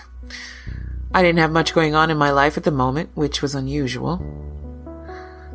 I 1.15 1.23
didn't 1.23 1.41
have 1.41 1.53
much 1.53 1.75
going 1.75 1.95
on 1.95 2.11
in 2.11 2.17
my 2.17 2.31
life 2.31 2.57
at 2.57 2.65
the 2.65 2.71
moment, 2.71 3.11
which 3.15 3.43
was 3.43 3.55
unusual. 3.55 4.25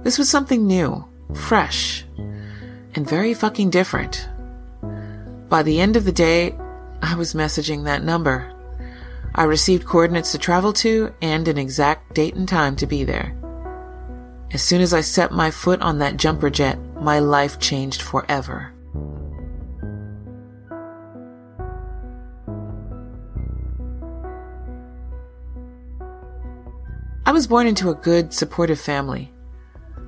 This 0.03 0.19
was 0.19 0.29
something 0.29 0.67
new, 0.67 1.05
fresh, 1.33 2.05
and 2.93 3.09
very 3.09 3.33
fucking 3.33 3.71
different. 3.71 4.29
By 5.49 5.63
the 5.63 5.79
end 5.79 5.95
of 5.95 6.05
the 6.05 6.11
day, 6.11 6.55
I 7.01 7.15
was 7.15 7.33
messaging 7.33 7.85
that 7.85 8.03
number. 8.03 8.53
I 9.37 9.43
received 9.43 9.85
coordinates 9.85 10.31
to 10.31 10.39
travel 10.39 10.73
to 10.73 11.13
and 11.21 11.47
an 11.47 11.59
exact 11.59 12.15
date 12.15 12.33
and 12.33 12.49
time 12.49 12.75
to 12.77 12.87
be 12.87 13.03
there. 13.03 13.37
As 14.51 14.63
soon 14.63 14.81
as 14.81 14.95
I 14.95 15.01
set 15.01 15.31
my 15.31 15.51
foot 15.51 15.79
on 15.83 15.99
that 15.99 16.17
jumper 16.17 16.49
jet, 16.49 16.79
my 16.95 17.19
life 17.19 17.59
changed 17.59 18.01
forever. 18.01 18.73
I 27.27 27.31
was 27.31 27.45
born 27.45 27.67
into 27.67 27.91
a 27.91 27.95
good, 27.95 28.33
supportive 28.33 28.79
family. 28.79 29.31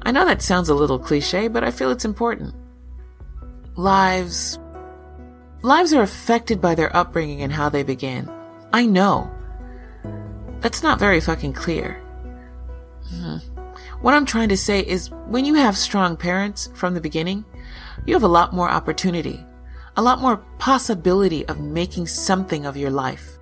I 0.02 0.12
know 0.12 0.26
that 0.26 0.42
sounds 0.42 0.70
a 0.70 0.74
little 0.74 0.98
cliche, 0.98 1.50
but 1.50 1.64
I 1.64 1.70
feel 1.70 1.92
it's 1.92 2.06
important. 2.06 2.56
Lives. 3.76 4.58
Lives 5.62 5.94
are 5.94 6.02
affected 6.02 6.60
by 6.60 6.74
their 6.74 6.96
upbringing 6.96 7.44
and 7.44 7.54
how 7.54 7.70
they 7.70 7.84
began. 7.84 8.39
I 8.72 8.86
know. 8.86 9.32
That's 10.60 10.84
not 10.84 11.00
very 11.00 11.20
fucking 11.20 11.54
clear. 11.54 12.02
Hmm. 13.10 13.38
What 14.02 14.14
I'm 14.14 14.26
trying 14.26 14.50
to 14.50 14.58
say 14.58 14.80
is 14.82 15.10
when 15.28 15.46
you 15.46 15.56
have 15.56 15.76
strong 15.78 16.16
parents 16.16 16.70
from 16.74 16.94
the 16.94 17.02
beginning, 17.02 17.44
you 18.06 18.14
have 18.14 18.24
a 18.24 18.28
lot 18.28 18.54
more 18.54 18.70
opportunity, 18.70 19.46
a 19.98 20.02
lot 20.02 20.22
more 20.22 20.38
possibility 20.58 21.46
of 21.48 21.60
making 21.60 22.08
something 22.08 22.66
of 22.66 22.78
your 22.78 22.92
life. 22.92 23.38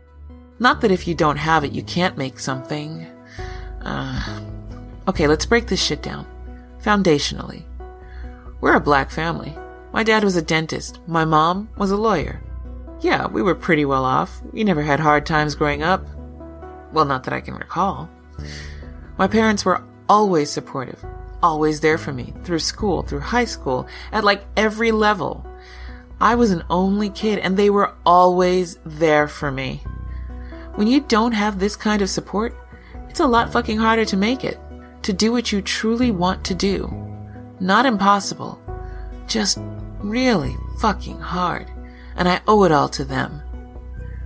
Not 0.59 0.81
that 0.81 0.91
if 0.91 1.07
you 1.07 1.13
don't 1.13 1.37
have 1.37 1.63
it, 1.63 1.71
you 1.71 1.83
can't 1.83 2.17
make 2.17 2.39
something. 2.39 3.05
Uh, 3.81 4.41
okay, 5.07 5.27
let's 5.27 5.45
break 5.45 5.67
this 5.67 5.83
shit 5.83 6.01
down. 6.01 6.25
Foundationally. 6.81 7.63
We're 8.61 8.75
a 8.75 8.81
black 8.81 9.11
family. 9.11 9.55
My 9.93 10.03
dad 10.03 10.23
was 10.23 10.35
a 10.35 10.41
dentist. 10.41 10.99
My 11.07 11.25
mom 11.25 11.69
was 11.77 11.91
a 11.91 11.97
lawyer. 11.97 12.41
Yeah, 12.99 13.27
we 13.27 13.41
were 13.41 13.55
pretty 13.55 13.85
well 13.85 14.05
off. 14.05 14.41
We 14.51 14.63
never 14.63 14.81
had 14.81 14.99
hard 14.99 15.25
times 15.25 15.55
growing 15.55 15.83
up. 15.83 16.05
Well, 16.91 17.05
not 17.05 17.23
that 17.25 17.33
I 17.33 17.41
can 17.41 17.53
recall. 17.53 18.09
My 19.17 19.27
parents 19.27 19.65
were 19.65 19.83
always 20.09 20.49
supportive, 20.49 21.03
always 21.43 21.79
there 21.79 21.97
for 21.97 22.13
me, 22.13 22.33
through 22.43 22.59
school, 22.59 23.03
through 23.03 23.19
high 23.19 23.45
school, 23.45 23.87
at 24.11 24.23
like 24.23 24.45
every 24.55 24.91
level. 24.91 25.45
I 26.19 26.35
was 26.35 26.51
an 26.51 26.63
only 26.69 27.09
kid 27.09 27.39
and 27.39 27.55
they 27.55 27.69
were 27.69 27.93
always 28.05 28.79
there 28.85 29.27
for 29.27 29.51
me. 29.51 29.83
When 30.75 30.87
you 30.87 31.01
don't 31.01 31.33
have 31.33 31.59
this 31.59 31.75
kind 31.75 32.01
of 32.01 32.09
support, 32.09 32.55
it's 33.09 33.19
a 33.19 33.27
lot 33.27 33.51
fucking 33.51 33.77
harder 33.77 34.05
to 34.05 34.17
make 34.17 34.43
it, 34.43 34.59
to 35.03 35.13
do 35.13 35.31
what 35.31 35.51
you 35.51 35.61
truly 35.61 36.11
want 36.11 36.43
to 36.45 36.55
do. 36.55 36.87
Not 37.59 37.85
impossible, 37.85 38.61
just 39.27 39.57
really 39.99 40.55
fucking 40.79 41.19
hard, 41.19 41.67
and 42.17 42.27
I 42.27 42.41
owe 42.47 42.63
it 42.63 42.71
all 42.71 42.89
to 42.89 43.05
them. 43.05 43.41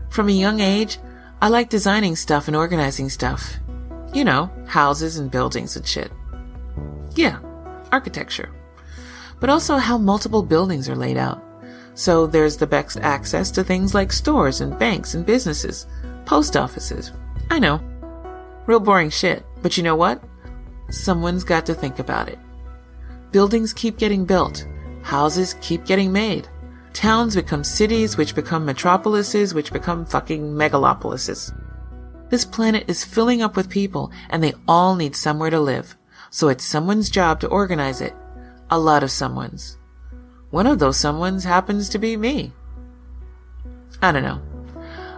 From 0.10 0.29
a 0.29 0.33
young 0.33 0.60
age, 0.60 0.98
I 1.41 1.48
like 1.48 1.69
designing 1.69 2.15
stuff 2.15 2.48
and 2.48 2.55
organizing 2.55 3.10
stuff. 3.10 3.55
You 4.13 4.25
know, 4.25 4.51
houses 4.67 5.17
and 5.17 5.31
buildings 5.31 5.75
and 5.75 5.86
shit. 5.86 6.12
Yeah, 7.15 7.39
architecture. 7.91 8.50
But 9.39 9.50
also 9.50 9.77
how 9.77 9.98
multiple 9.98 10.43
buildings 10.43 10.89
are 10.89 10.95
laid 10.95 11.17
out. 11.17 11.43
So 11.93 12.27
there's 12.27 12.57
the 12.57 12.67
best 12.67 12.98
access 12.98 13.51
to 13.51 13.63
things 13.63 13.93
like 13.93 14.12
stores 14.12 14.62
and 14.62 14.77
banks 14.77 15.13
and 15.13 15.25
businesses, 15.25 15.88
post 16.25 16.55
offices. 16.55 17.12
I 17.50 17.60
know. 17.60 17.81
Real 18.65 18.79
boring 18.79 19.10
shit. 19.10 19.45
But 19.62 19.77
you 19.77 19.83
know 19.83 19.95
what? 19.95 20.24
Someone's 20.89 21.43
got 21.43 21.65
to 21.65 21.74
think 21.74 22.00
about 22.00 22.29
it. 22.29 22.39
Buildings 23.31 23.74
keep 23.74 23.98
getting 23.98 24.25
built. 24.25 24.65
Houses 25.03 25.55
keep 25.62 25.86
getting 25.86 26.12
made. 26.12 26.48
Towns 26.93 27.36
become 27.36 27.63
cities, 27.63 28.17
which 28.17 28.36
become 28.36 28.65
metropolises, 28.65 29.53
which 29.53 29.71
become 29.71 30.05
fucking 30.05 30.53
megalopolises. 30.53 31.53
This 32.29 32.45
planet 32.45 32.86
is 32.88 33.03
filling 33.03 33.41
up 33.41 33.55
with 33.55 33.69
people 33.69 34.12
and 34.29 34.43
they 34.43 34.53
all 34.67 34.95
need 34.95 35.15
somewhere 35.15 35.50
to 35.50 35.60
live. 35.60 35.95
So 36.29 36.48
it's 36.48 36.63
someone's 36.63 37.10
job 37.10 37.39
to 37.41 37.48
organize 37.48 38.01
it. 38.01 38.13
A 38.69 38.79
lot 38.79 39.03
of 39.03 39.12
someone's. 39.12 39.77
One 40.50 40.67
of 40.67 40.79
those 40.79 40.98
someone's 40.98 41.43
happens 41.43 41.89
to 41.89 42.00
be 42.00 42.15
me. 42.17 42.53
I 44.01 44.12
don't 44.12 44.24
know. 44.24 44.41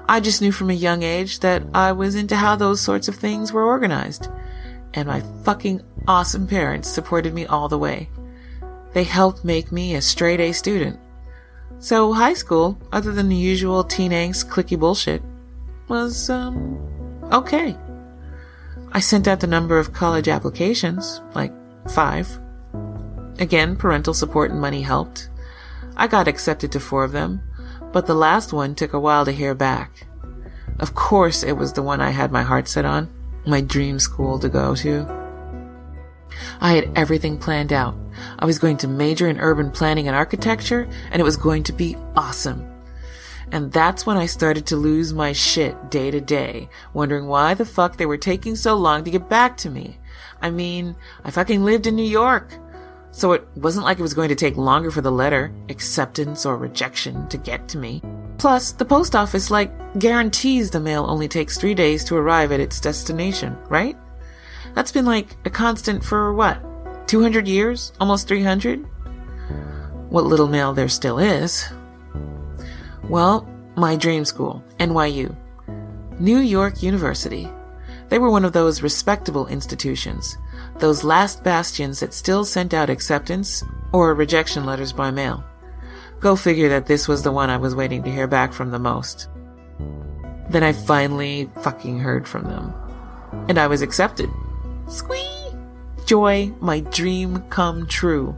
I 0.07 0.19
just 0.19 0.41
knew 0.41 0.51
from 0.51 0.69
a 0.69 0.73
young 0.73 1.01
age 1.03 1.39
that 1.39 1.63
I 1.73 1.91
was 1.91 2.15
into 2.15 2.35
how 2.35 2.55
those 2.55 2.81
sorts 2.81 3.07
of 3.07 3.15
things 3.15 3.53
were 3.53 3.63
organized. 3.63 4.27
And 4.93 5.07
my 5.07 5.21
fucking 5.43 5.81
awesome 6.07 6.47
parents 6.47 6.89
supported 6.89 7.33
me 7.33 7.45
all 7.45 7.67
the 7.67 7.79
way. 7.79 8.09
They 8.93 9.03
helped 9.03 9.45
make 9.45 9.71
me 9.71 9.95
a 9.95 10.01
straight 10.01 10.39
A 10.39 10.51
student. 10.51 10.99
So 11.83 12.13
high 12.13 12.33
school, 12.33 12.77
other 12.93 13.11
than 13.11 13.27
the 13.27 13.35
usual 13.35 13.83
teen 13.83 14.11
angst 14.11 14.47
clicky 14.47 14.79
bullshit, 14.79 15.21
was, 15.89 16.29
um, 16.29 16.79
okay. 17.29 17.75
I 18.93 19.01
sent 19.01 19.27
out 19.27 19.41
the 19.41 19.47
number 19.47 19.77
of 19.77 19.91
college 19.91 20.29
applications, 20.29 21.19
like 21.35 21.51
five. 21.89 22.39
Again, 23.37 23.75
parental 23.75 24.13
support 24.13 24.49
and 24.49 24.61
money 24.61 24.81
helped. 24.81 25.27
I 25.97 26.07
got 26.07 26.29
accepted 26.29 26.71
to 26.71 26.79
four 26.79 27.03
of 27.03 27.11
them, 27.11 27.41
but 27.91 28.05
the 28.05 28.15
last 28.15 28.53
one 28.53 28.75
took 28.75 28.93
a 28.93 28.99
while 28.99 29.25
to 29.25 29.33
hear 29.33 29.53
back. 29.53 30.07
Of 30.79 30.95
course, 30.95 31.43
it 31.43 31.57
was 31.57 31.73
the 31.73 31.83
one 31.83 31.99
I 31.99 32.11
had 32.11 32.31
my 32.31 32.43
heart 32.43 32.69
set 32.69 32.85
on, 32.85 33.09
my 33.45 33.59
dream 33.59 33.99
school 33.99 34.39
to 34.39 34.47
go 34.47 34.73
to. 34.75 35.22
I 36.59 36.73
had 36.73 36.91
everything 36.95 37.37
planned 37.37 37.73
out. 37.73 37.95
I 38.39 38.45
was 38.45 38.59
going 38.59 38.77
to 38.77 38.87
major 38.87 39.27
in 39.27 39.39
urban 39.39 39.71
planning 39.71 40.07
and 40.07 40.15
architecture, 40.15 40.87
and 41.11 41.19
it 41.19 41.25
was 41.25 41.37
going 41.37 41.63
to 41.63 41.73
be 41.73 41.95
awesome. 42.15 42.69
And 43.51 43.71
that's 43.71 44.05
when 44.05 44.17
I 44.17 44.25
started 44.25 44.65
to 44.67 44.75
lose 44.75 45.13
my 45.13 45.31
shit 45.31 45.91
day 45.91 46.09
to 46.09 46.19
day, 46.19 46.69
wondering 46.93 47.27
why 47.27 47.53
the 47.53 47.65
fuck 47.65 47.97
they 47.97 48.05
were 48.05 48.17
taking 48.17 48.55
so 48.55 48.75
long 48.75 49.03
to 49.03 49.11
get 49.11 49.29
back 49.29 49.57
to 49.57 49.69
me. 49.69 49.99
I 50.41 50.49
mean, 50.49 50.95
I 51.23 51.31
fucking 51.31 51.63
lived 51.63 51.85
in 51.85 51.95
New 51.95 52.03
York. 52.03 52.57
So 53.11 53.33
it 53.33 53.47
wasn't 53.55 53.85
like 53.85 53.99
it 53.99 54.01
was 54.01 54.15
going 54.15 54.29
to 54.29 54.35
take 54.35 54.57
longer 54.57 54.89
for 54.89 55.01
the 55.01 55.11
letter, 55.11 55.53
acceptance 55.69 56.47
or 56.47 56.57
rejection, 56.57 57.27
to 57.27 57.37
get 57.37 57.67
to 57.69 57.77
me. 57.77 58.01
Plus, 58.39 58.71
the 58.71 58.85
post 58.85 59.15
office, 59.15 59.51
like, 59.51 59.71
guarantees 59.99 60.71
the 60.71 60.79
mail 60.79 61.05
only 61.07 61.27
takes 61.27 61.57
three 61.57 61.75
days 61.75 62.03
to 62.05 62.15
arrive 62.15 62.51
at 62.51 62.59
its 62.59 62.79
destination, 62.79 63.55
right? 63.69 63.95
That's 64.73 64.91
been 64.91 65.05
like 65.05 65.35
a 65.45 65.49
constant 65.49 66.03
for 66.03 66.33
what? 66.33 66.59
200 67.07 67.47
years? 67.47 67.93
Almost 67.99 68.27
300? 68.27 68.79
What 70.09 70.25
little 70.25 70.47
mail 70.47 70.73
there 70.73 70.89
still 70.89 71.19
is. 71.19 71.65
Well, 73.09 73.47
my 73.75 73.95
dream 73.95 74.25
school, 74.25 74.63
NYU. 74.79 75.35
New 76.19 76.39
York 76.39 76.81
University. 76.81 77.49
They 78.09 78.19
were 78.19 78.29
one 78.29 78.45
of 78.45 78.53
those 78.53 78.83
respectable 78.83 79.47
institutions, 79.47 80.37
those 80.79 81.03
last 81.03 81.43
bastions 81.43 81.99
that 81.99 82.13
still 82.13 82.45
sent 82.45 82.73
out 82.73 82.89
acceptance 82.89 83.63
or 83.91 84.13
rejection 84.13 84.65
letters 84.65 84.93
by 84.93 85.09
mail. 85.11 85.43
Go 86.19 86.35
figure 86.35 86.69
that 86.69 86.85
this 86.85 87.07
was 87.07 87.23
the 87.23 87.31
one 87.31 87.49
I 87.49 87.57
was 87.57 87.75
waiting 87.75 88.03
to 88.03 88.11
hear 88.11 88.27
back 88.27 88.53
from 88.53 88.71
the 88.71 88.79
most. 88.79 89.29
Then 90.49 90.63
I 90.63 90.73
finally 90.73 91.49
fucking 91.61 91.99
heard 91.99 92.27
from 92.27 92.43
them. 92.43 92.73
And 93.49 93.57
I 93.57 93.67
was 93.67 93.81
accepted. 93.81 94.29
Squee! 94.87 95.53
Joy, 96.05 96.53
my 96.59 96.81
dream 96.81 97.39
come 97.49 97.87
true. 97.87 98.35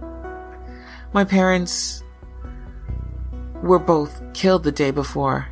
My 1.13 1.23
parents 1.23 2.03
were 3.63 3.79
both 3.79 4.21
killed 4.33 4.63
the 4.63 4.71
day 4.71 4.91
before. 4.91 5.47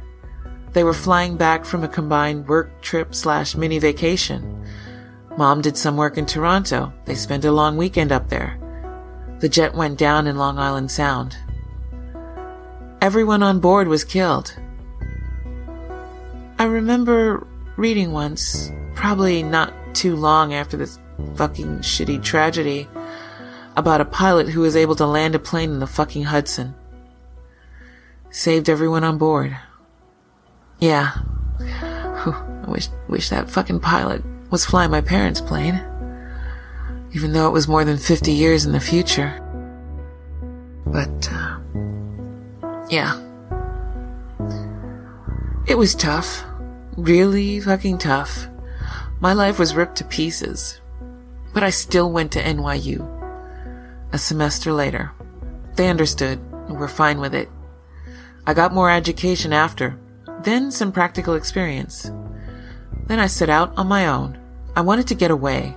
They 0.73 0.83
were 0.83 0.93
flying 0.93 1.38
back 1.38 1.65
from 1.65 1.83
a 1.83 1.88
combined 1.88 2.47
work 2.47 2.81
trip 2.81 3.15
slash 3.15 3.55
mini 3.55 3.79
vacation. 3.79 4.65
Mom 5.38 5.62
did 5.62 5.77
some 5.77 5.97
work 5.97 6.17
in 6.17 6.25
Toronto. 6.25 6.93
They 7.05 7.15
spent 7.15 7.45
a 7.45 7.51
long 7.51 7.77
weekend 7.77 8.12
up 8.12 8.29
there. 8.29 8.59
The 9.39 9.50
jet 9.50 9.73
went 9.73 9.97
down 9.97 10.27
in 10.27 10.38
Long 10.38 10.59
Island 10.59 10.91
Sound. 10.91 11.35
Everyone 13.01 13.43
on 13.43 13.59
board 13.59 13.88
was 13.88 14.03
killed. 14.03 14.55
I 16.59 16.65
remember 16.65 17.45
reading 17.75 18.12
once, 18.12 18.71
probably 18.95 19.43
not 19.43 19.73
too 19.93 20.15
long 20.15 20.53
after 20.53 20.77
this 20.77 21.00
fucking 21.35 21.79
shitty 21.79 22.23
tragedy, 22.23 22.88
about 23.75 24.01
a 24.01 24.05
pilot 24.05 24.50
who 24.50 24.62
was 24.62 24.75
able 24.75 24.95
to 24.95 25.05
land 25.05 25.35
a 25.35 25.39
plane 25.39 25.71
in 25.71 25.79
the 25.79 25.88
fucking 25.88 26.23
Hudson. 26.23 26.75
Saved 28.29 28.69
everyone 28.69 29.03
on 29.03 29.17
board. 29.17 29.57
Yeah. 30.79 31.13
I 31.59 32.65
wish, 32.67 32.89
wish 33.07 33.29
that 33.29 33.50
fucking 33.50 33.79
pilot 33.79 34.23
was 34.50 34.65
flying 34.65 34.91
my 34.91 35.01
parents' 35.01 35.41
plane. 35.41 35.81
Even 37.13 37.33
though 37.33 37.47
it 37.47 37.51
was 37.51 37.67
more 37.67 37.85
than 37.85 37.97
50 37.97 38.31
years 38.31 38.65
in 38.65 38.71
the 38.71 38.79
future. 38.79 39.39
But, 40.85 41.29
uh, 41.31 41.59
yeah. 42.89 43.19
It 45.67 45.77
was 45.77 45.95
tough. 45.95 46.43
Really 46.97 47.59
fucking 47.59 48.00
tough. 48.00 48.47
My 49.23 49.31
life 49.31 49.57
was 49.57 49.73
ripped 49.73 49.95
to 49.99 50.03
pieces. 50.03 50.81
But 51.53 51.63
I 51.63 51.69
still 51.69 52.11
went 52.11 52.33
to 52.33 52.43
NYU. 52.43 53.07
A 54.11 54.17
semester 54.17 54.73
later. 54.73 55.13
They 55.77 55.87
understood 55.89 56.39
and 56.67 56.77
were 56.77 56.89
fine 56.89 57.21
with 57.21 57.33
it. 57.33 57.47
I 58.45 58.53
got 58.53 58.73
more 58.73 58.91
education 58.91 59.53
after, 59.53 59.97
then 60.41 60.71
some 60.71 60.91
practical 60.91 61.35
experience. 61.35 62.11
Then 63.07 63.21
I 63.21 63.27
set 63.27 63.49
out 63.49 63.71
on 63.77 63.87
my 63.87 64.07
own. 64.07 64.37
I 64.75 64.81
wanted 64.81 65.07
to 65.07 65.15
get 65.15 65.31
away 65.31 65.73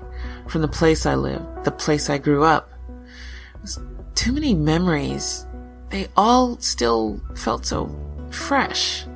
from 0.48 0.62
the 0.62 0.66
place 0.66 1.06
I 1.06 1.14
lived, 1.14 1.62
the 1.62 1.70
place 1.70 2.10
I 2.10 2.18
grew 2.18 2.42
up. 2.42 2.72
too 4.16 4.32
many 4.32 4.54
memories. 4.54 5.46
They 5.90 6.08
all 6.16 6.58
still 6.58 7.22
felt 7.36 7.64
so 7.64 7.96
fresh. 8.28 9.06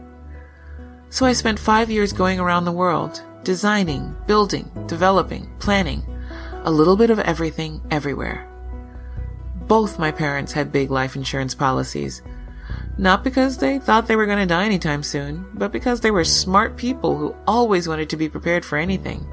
So 1.09 1.27
I 1.27 1.33
spent 1.33 1.59
five 1.59 1.91
years 1.91 2.13
going 2.13 2.39
around 2.39 2.65
the 2.65 2.71
world, 2.71 3.25
designing, 3.43 4.17
building, 4.27 4.71
developing, 4.87 5.51
planning, 5.59 6.05
a 6.65 6.71
little 6.71 6.97
bit 6.97 7.11
of 7.11 7.19
everything 7.21 7.81
everywhere. 7.91 8.47
Both 9.67 9.99
my 9.99 10.11
parents 10.11 10.53
had 10.53 10.73
big 10.73 10.91
life 10.91 11.17
insurance 11.17 11.55
policies. 11.55 12.23
Not 12.99 13.25
because 13.25 13.59
they 13.59 13.79
thought 13.79 14.07
they 14.09 14.17
were 14.17 14.27
going 14.27 14.39
to 14.39 14.47
die 14.47 14.65
anytime 14.65 15.03
soon, 15.03 15.47
but 15.55 15.73
because 15.73 16.01
they 16.01 16.11
were 16.11 16.25
smart 16.25 16.77
people 16.77 17.17
who 17.17 17.35
always 17.47 17.89
wanted 17.89 18.11
to 18.11 18.17
be 18.17 18.29
prepared 18.29 18.65
for 18.65 18.77
anything. 18.77 19.27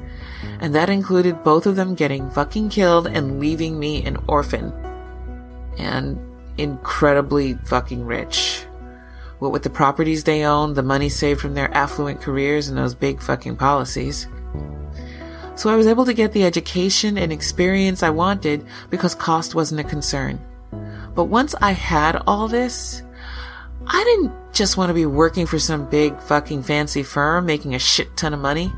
And 0.61 0.73
that 0.73 0.89
included 0.89 1.43
both 1.43 1.65
of 1.65 1.75
them 1.75 1.95
getting 1.95 2.29
fucking 2.29 2.69
killed 2.69 3.07
and 3.07 3.39
leaving 3.39 3.77
me 3.77 4.05
an 4.05 4.17
orphan. 4.27 4.71
And 5.77 6.17
incredibly 6.57 7.55
fucking 7.65 8.05
rich. 8.05 8.66
What 9.39 9.51
with 9.51 9.63
the 9.63 9.69
properties 9.69 10.23
they 10.23 10.43
owned, 10.43 10.75
the 10.75 10.83
money 10.83 11.09
saved 11.09 11.39
from 11.39 11.53
their 11.53 11.73
affluent 11.73 12.21
careers, 12.21 12.67
and 12.67 12.77
those 12.77 12.95
big 12.95 13.21
fucking 13.21 13.55
policies. 13.57 14.27
So 15.55 15.69
I 15.69 15.75
was 15.75 15.87
able 15.87 16.05
to 16.05 16.13
get 16.13 16.33
the 16.33 16.43
education 16.43 17.17
and 17.17 17.31
experience 17.31 18.03
I 18.03 18.11
wanted 18.11 18.65
because 18.89 19.15
cost 19.15 19.55
wasn't 19.55 19.81
a 19.81 19.83
concern. 19.83 20.39
But 21.15 21.25
once 21.25 21.55
I 21.61 21.71
had 21.71 22.21
all 22.27 22.47
this, 22.47 23.01
I 23.87 24.03
didn't 24.03 24.33
just 24.53 24.77
want 24.77 24.89
to 24.89 24.93
be 24.93 25.05
working 25.05 25.45
for 25.45 25.57
some 25.57 25.89
big 25.89 26.19
fucking 26.21 26.63
fancy 26.63 27.03
firm 27.03 27.45
making 27.45 27.73
a 27.73 27.79
shit 27.79 28.15
ton 28.17 28.33
of 28.33 28.39
money 28.39 28.71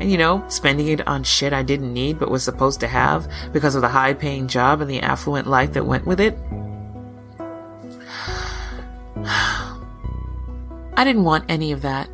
and 0.00 0.10
you 0.10 0.18
know, 0.18 0.44
spending 0.48 0.88
it 0.88 1.06
on 1.06 1.24
shit 1.24 1.52
I 1.52 1.62
didn't 1.62 1.92
need 1.92 2.18
but 2.18 2.30
was 2.30 2.42
supposed 2.42 2.80
to 2.80 2.88
have 2.88 3.30
because 3.52 3.74
of 3.74 3.82
the 3.82 3.88
high 3.88 4.12
paying 4.12 4.48
job 4.48 4.80
and 4.80 4.90
the 4.90 5.00
affluent 5.00 5.46
life 5.46 5.72
that 5.74 5.86
went 5.86 6.06
with 6.06 6.20
it. 6.20 6.36
I 10.96 11.04
didn't 11.04 11.24
want 11.24 11.44
any 11.50 11.72
of 11.72 11.82
that. 11.82 12.08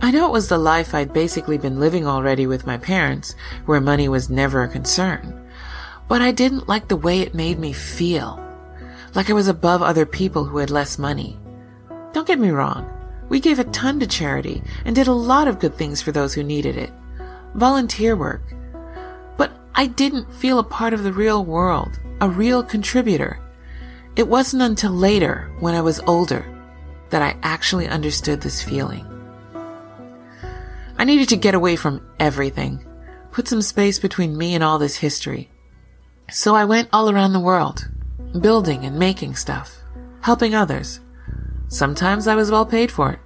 I 0.00 0.10
know 0.10 0.26
it 0.26 0.32
was 0.32 0.48
the 0.48 0.58
life 0.58 0.94
I'd 0.94 1.12
basically 1.12 1.58
been 1.58 1.80
living 1.80 2.06
already 2.06 2.46
with 2.46 2.66
my 2.66 2.76
parents, 2.76 3.34
where 3.66 3.80
money 3.80 4.08
was 4.08 4.30
never 4.30 4.62
a 4.62 4.68
concern. 4.68 5.48
But 6.08 6.22
I 6.22 6.30
didn't 6.30 6.68
like 6.68 6.88
the 6.88 6.96
way 6.96 7.20
it 7.20 7.34
made 7.34 7.58
me 7.58 7.72
feel. 7.72 8.38
Like 9.14 9.30
I 9.30 9.32
was 9.32 9.48
above 9.48 9.82
other 9.82 10.06
people 10.06 10.44
who 10.44 10.58
had 10.58 10.70
less 10.70 10.98
money. 10.98 11.38
Don't 12.12 12.26
get 12.26 12.38
me 12.38 12.50
wrong. 12.50 12.88
We 13.28 13.40
gave 13.40 13.58
a 13.58 13.64
ton 13.64 13.98
to 14.00 14.06
charity 14.06 14.62
and 14.84 14.94
did 14.94 15.06
a 15.06 15.12
lot 15.12 15.48
of 15.48 15.58
good 15.58 15.74
things 15.74 16.02
for 16.02 16.12
those 16.12 16.34
who 16.34 16.42
needed 16.42 16.76
it. 16.76 16.92
Volunteer 17.54 18.14
work. 18.14 18.42
But 19.36 19.52
I 19.74 19.86
didn't 19.86 20.32
feel 20.32 20.58
a 20.58 20.64
part 20.64 20.94
of 20.94 21.02
the 21.02 21.12
real 21.12 21.44
world, 21.44 21.98
a 22.20 22.28
real 22.28 22.62
contributor. 22.62 23.40
It 24.16 24.28
wasn't 24.28 24.62
until 24.62 24.92
later, 24.92 25.50
when 25.60 25.74
I 25.74 25.80
was 25.80 26.00
older, 26.00 26.44
that 27.12 27.22
I 27.22 27.36
actually 27.42 27.86
understood 27.86 28.40
this 28.40 28.62
feeling. 28.62 29.06
I 30.98 31.04
needed 31.04 31.28
to 31.28 31.36
get 31.36 31.54
away 31.54 31.76
from 31.76 32.06
everything, 32.18 32.84
put 33.30 33.46
some 33.46 33.62
space 33.62 33.98
between 33.98 34.36
me 34.36 34.54
and 34.54 34.64
all 34.64 34.78
this 34.78 34.96
history. 34.96 35.50
So 36.30 36.54
I 36.54 36.64
went 36.64 36.88
all 36.90 37.10
around 37.10 37.34
the 37.34 37.40
world, 37.40 37.86
building 38.40 38.84
and 38.84 38.98
making 38.98 39.34
stuff, 39.36 39.76
helping 40.22 40.54
others. 40.54 41.00
Sometimes 41.68 42.26
I 42.26 42.34
was 42.34 42.50
well 42.50 42.64
paid 42.64 42.90
for 42.90 43.12
it. 43.12 43.18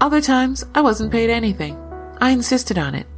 Other 0.00 0.20
times 0.20 0.64
I 0.74 0.80
wasn't 0.80 1.10
paid 1.10 1.28
anything. 1.28 1.76
I 2.20 2.30
insisted 2.30 2.78
on 2.78 2.94
it. 2.94 3.08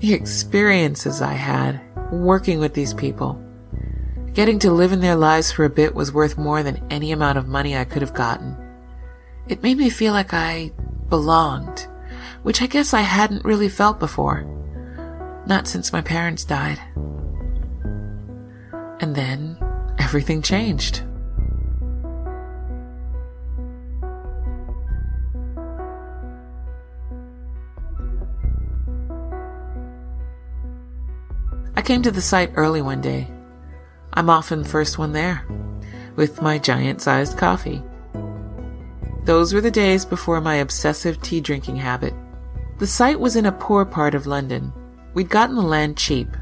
The 0.00 0.12
experiences 0.12 1.22
I 1.22 1.34
had 1.34 1.80
working 2.10 2.58
with 2.58 2.74
these 2.74 2.94
people, 2.94 3.40
getting 4.32 4.58
to 4.60 4.72
live 4.72 4.90
in 4.90 5.00
their 5.00 5.14
lives 5.14 5.52
for 5.52 5.64
a 5.64 5.70
bit 5.70 5.94
was 5.94 6.12
worth 6.12 6.36
more 6.36 6.64
than 6.64 6.84
any 6.90 7.12
amount 7.12 7.38
of 7.38 7.46
money 7.46 7.76
I 7.76 7.84
could 7.84 8.02
have 8.02 8.14
gotten. 8.14 8.56
It 9.48 9.62
made 9.62 9.78
me 9.78 9.90
feel 9.90 10.12
like 10.12 10.34
I 10.34 10.72
belonged 11.08 11.88
which 12.42 12.62
I 12.62 12.66
guess 12.66 12.94
I 12.94 13.00
hadn't 13.00 13.44
really 13.44 13.68
felt 13.68 13.98
before. 13.98 14.42
Not 15.46 15.66
since 15.66 15.92
my 15.92 16.00
parents 16.00 16.44
died. 16.44 16.80
And 19.00 19.14
then 19.14 19.58
everything 19.98 20.42
changed. 20.42 21.02
I 31.76 31.82
came 31.82 32.02
to 32.02 32.10
the 32.10 32.20
site 32.20 32.52
early 32.54 32.82
one 32.82 33.00
day. 33.00 33.28
I'm 34.14 34.30
often 34.30 34.62
the 34.62 34.68
first 34.68 34.98
one 34.98 35.12
there, 35.12 35.46
with 36.16 36.42
my 36.42 36.58
giant 36.58 37.00
sized 37.00 37.38
coffee. 37.38 37.82
Those 39.28 39.52
were 39.52 39.60
the 39.60 39.70
days 39.70 40.06
before 40.06 40.40
my 40.40 40.54
obsessive 40.54 41.20
tea 41.20 41.42
drinking 41.42 41.76
habit. 41.76 42.14
The 42.78 42.86
site 42.86 43.20
was 43.20 43.36
in 43.36 43.44
a 43.44 43.52
poor 43.52 43.84
part 43.84 44.14
of 44.14 44.26
London. 44.26 44.72
We'd 45.12 45.28
gotten 45.28 45.54
the 45.54 45.60
land 45.60 45.98
cheap. 45.98 46.34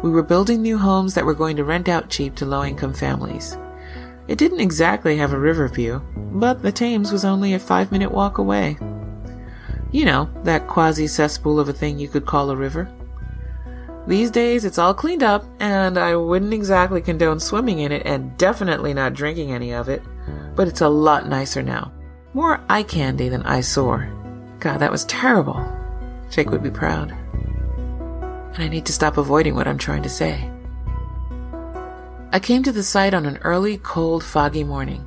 We 0.00 0.10
were 0.10 0.22
building 0.22 0.62
new 0.62 0.78
homes 0.78 1.14
that 1.14 1.24
were 1.24 1.34
going 1.34 1.56
to 1.56 1.64
rent 1.64 1.88
out 1.88 2.08
cheap 2.08 2.36
to 2.36 2.46
low 2.46 2.62
income 2.62 2.92
families. 2.92 3.58
It 4.28 4.38
didn't 4.38 4.60
exactly 4.60 5.16
have 5.16 5.32
a 5.32 5.40
river 5.40 5.66
view, 5.66 6.00
but 6.16 6.62
the 6.62 6.70
Thames 6.70 7.10
was 7.10 7.24
only 7.24 7.54
a 7.54 7.58
five 7.58 7.90
minute 7.90 8.12
walk 8.12 8.38
away. 8.38 8.78
You 9.90 10.04
know, 10.04 10.30
that 10.44 10.68
quasi 10.68 11.08
cesspool 11.08 11.58
of 11.58 11.68
a 11.68 11.72
thing 11.72 11.98
you 11.98 12.06
could 12.06 12.26
call 12.26 12.50
a 12.50 12.56
river. 12.56 12.88
These 14.06 14.30
days 14.30 14.64
it's 14.64 14.78
all 14.78 14.94
cleaned 14.94 15.24
up, 15.24 15.44
and 15.58 15.98
I 15.98 16.14
wouldn't 16.14 16.54
exactly 16.54 17.02
condone 17.02 17.40
swimming 17.40 17.80
in 17.80 17.90
it 17.90 18.06
and 18.06 18.38
definitely 18.38 18.94
not 18.94 19.14
drinking 19.14 19.50
any 19.50 19.74
of 19.74 19.88
it, 19.88 20.04
but 20.54 20.68
it's 20.68 20.80
a 20.80 20.88
lot 20.88 21.28
nicer 21.28 21.60
now. 21.60 21.90
More 22.32 22.60
eye 22.68 22.84
candy 22.84 23.28
than 23.28 23.42
eyesore. 23.42 24.08
God, 24.60 24.78
that 24.78 24.92
was 24.92 25.04
terrible. 25.06 25.60
Jake 26.30 26.50
would 26.50 26.62
be 26.62 26.70
proud. 26.70 27.10
And 28.54 28.62
I 28.62 28.68
need 28.68 28.86
to 28.86 28.92
stop 28.92 29.16
avoiding 29.16 29.56
what 29.56 29.66
I'm 29.66 29.78
trying 29.78 30.04
to 30.04 30.08
say. 30.08 30.48
I 32.32 32.38
came 32.38 32.62
to 32.62 32.70
the 32.70 32.84
site 32.84 33.14
on 33.14 33.26
an 33.26 33.38
early, 33.38 33.78
cold, 33.78 34.22
foggy 34.22 34.62
morning. 34.62 35.04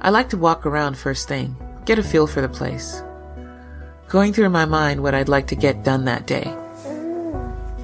I 0.00 0.10
like 0.10 0.30
to 0.30 0.36
walk 0.36 0.66
around 0.66 0.98
first 0.98 1.28
thing, 1.28 1.56
get 1.84 2.00
a 2.00 2.02
feel 2.02 2.26
for 2.26 2.40
the 2.40 2.48
place. 2.48 3.00
Going 4.08 4.32
through 4.32 4.48
my 4.48 4.64
mind 4.64 5.00
what 5.00 5.14
I'd 5.14 5.28
like 5.28 5.46
to 5.48 5.54
get 5.54 5.84
done 5.84 6.06
that 6.06 6.26
day. 6.26 6.52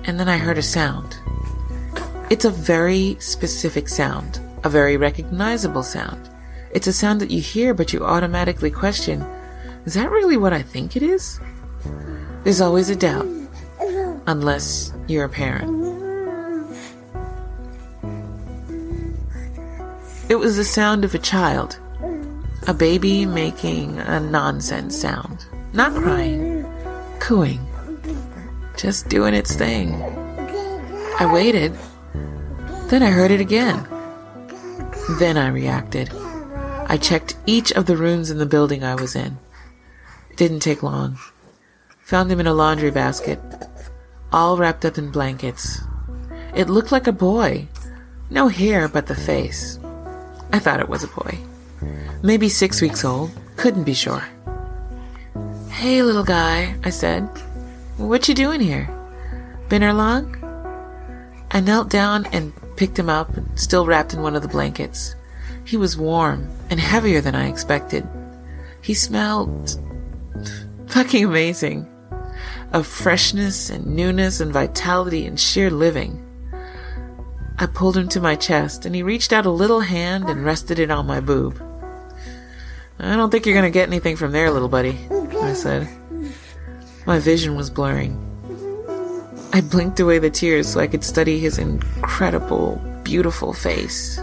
And 0.02 0.18
then 0.18 0.28
I 0.28 0.36
heard 0.36 0.58
a 0.58 0.62
sound. 0.62 1.16
It's 2.28 2.44
a 2.44 2.50
very 2.50 3.16
specific 3.20 3.88
sound, 3.88 4.40
a 4.64 4.68
very 4.68 4.96
recognizable 4.96 5.84
sound. 5.84 6.27
It's 6.70 6.86
a 6.86 6.92
sound 6.92 7.20
that 7.20 7.30
you 7.30 7.40
hear, 7.40 7.74
but 7.74 7.92
you 7.92 8.04
automatically 8.04 8.70
question 8.70 9.24
is 9.88 9.94
that 9.94 10.10
really 10.10 10.36
what 10.36 10.52
I 10.52 10.60
think 10.60 10.96
it 10.96 11.02
is? 11.02 11.40
There's 12.44 12.60
always 12.60 12.90
a 12.90 12.96
doubt, 12.96 13.26
unless 14.26 14.92
you're 15.06 15.24
a 15.24 15.30
parent. 15.30 15.70
It 20.28 20.34
was 20.34 20.58
the 20.58 20.64
sound 20.64 21.06
of 21.06 21.14
a 21.14 21.18
child. 21.18 21.78
A 22.66 22.74
baby 22.74 23.24
making 23.24 23.98
a 23.98 24.20
nonsense 24.20 25.00
sound. 25.00 25.46
Not 25.72 25.94
crying, 25.94 26.66
cooing. 27.18 27.66
Just 28.76 29.08
doing 29.08 29.32
its 29.32 29.54
thing. 29.54 29.94
I 31.18 31.30
waited. 31.32 31.72
Then 32.88 33.02
I 33.02 33.08
heard 33.08 33.30
it 33.30 33.40
again. 33.40 33.88
Then 35.18 35.38
I 35.38 35.48
reacted. 35.48 36.12
I 36.88 36.96
checked 36.96 37.36
each 37.44 37.70
of 37.72 37.84
the 37.86 37.96
rooms 37.96 38.30
in 38.30 38.38
the 38.38 38.46
building 38.46 38.82
I 38.82 38.94
was 38.94 39.14
in. 39.14 39.38
It 40.30 40.36
didn't 40.36 40.60
take 40.60 40.82
long. 40.82 41.18
Found 42.04 42.32
him 42.32 42.40
in 42.40 42.46
a 42.46 42.54
laundry 42.54 42.90
basket, 42.90 43.38
all 44.32 44.56
wrapped 44.56 44.86
up 44.86 44.96
in 44.96 45.10
blankets. 45.10 45.80
It 46.54 46.70
looked 46.70 46.90
like 46.90 47.06
a 47.06 47.12
boy. 47.12 47.68
No 48.30 48.48
hair 48.48 48.88
but 48.88 49.06
the 49.06 49.14
face. 49.14 49.78
I 50.52 50.58
thought 50.58 50.80
it 50.80 50.88
was 50.88 51.04
a 51.04 51.08
boy. 51.08 51.38
Maybe 52.22 52.48
six 52.48 52.80
weeks 52.80 53.04
old. 53.04 53.30
Couldn't 53.56 53.84
be 53.84 53.94
sure. 53.94 54.24
Hey, 55.70 56.02
little 56.02 56.24
guy, 56.24 56.74
I 56.84 56.90
said. 56.90 57.22
What 57.98 58.28
you 58.28 58.34
doing 58.34 58.60
here? 58.60 58.88
Been 59.68 59.82
here 59.82 59.92
long? 59.92 60.34
I 61.50 61.60
knelt 61.60 61.90
down 61.90 62.26
and 62.32 62.52
picked 62.76 62.98
him 62.98 63.10
up, 63.10 63.30
still 63.54 63.86
wrapped 63.86 64.14
in 64.14 64.22
one 64.22 64.36
of 64.36 64.42
the 64.42 64.48
blankets. 64.48 65.14
He 65.68 65.76
was 65.76 65.98
warm 65.98 66.48
and 66.70 66.80
heavier 66.80 67.20
than 67.20 67.34
I 67.34 67.46
expected. 67.46 68.08
He 68.80 68.94
smelled 68.94 69.78
fucking 70.86 71.26
amazing. 71.26 71.86
Of 72.72 72.86
freshness 72.86 73.68
and 73.68 73.84
newness 73.84 74.40
and 74.40 74.50
vitality 74.50 75.26
and 75.26 75.38
sheer 75.38 75.68
living. 75.68 76.24
I 77.58 77.66
pulled 77.66 77.98
him 77.98 78.08
to 78.08 78.20
my 78.22 78.34
chest, 78.34 78.86
and 78.86 78.94
he 78.94 79.02
reached 79.02 79.30
out 79.30 79.44
a 79.44 79.50
little 79.50 79.80
hand 79.80 80.30
and 80.30 80.42
rested 80.42 80.78
it 80.78 80.90
on 80.90 81.06
my 81.06 81.20
boob. 81.20 81.62
I 82.98 83.14
don't 83.14 83.28
think 83.28 83.44
you're 83.44 83.54
gonna 83.54 83.68
get 83.68 83.88
anything 83.88 84.16
from 84.16 84.32
there, 84.32 84.50
little 84.50 84.70
buddy, 84.70 84.98
I 85.10 85.52
said. 85.52 85.86
My 87.04 87.18
vision 87.18 87.56
was 87.56 87.68
blurring. 87.68 88.16
I 89.52 89.60
blinked 89.60 90.00
away 90.00 90.18
the 90.18 90.30
tears 90.30 90.66
so 90.66 90.80
I 90.80 90.86
could 90.86 91.04
study 91.04 91.38
his 91.38 91.58
incredible, 91.58 92.80
beautiful 93.04 93.52
face. 93.52 94.18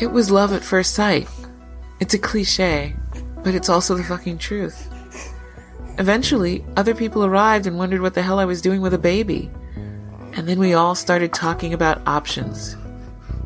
It 0.00 0.12
was 0.12 0.30
love 0.30 0.54
at 0.54 0.64
first 0.64 0.94
sight. 0.94 1.28
It's 2.00 2.14
a 2.14 2.18
cliche, 2.18 2.96
but 3.44 3.54
it's 3.54 3.68
also 3.68 3.94
the 3.94 4.02
fucking 4.02 4.38
truth. 4.38 4.88
Eventually, 5.98 6.64
other 6.78 6.94
people 6.94 7.22
arrived 7.22 7.66
and 7.66 7.76
wondered 7.76 8.00
what 8.00 8.14
the 8.14 8.22
hell 8.22 8.38
I 8.38 8.46
was 8.46 8.62
doing 8.62 8.80
with 8.80 8.94
a 8.94 8.98
baby. 8.98 9.50
And 10.32 10.48
then 10.48 10.58
we 10.58 10.72
all 10.72 10.94
started 10.94 11.34
talking 11.34 11.74
about 11.74 12.00
options. 12.06 12.78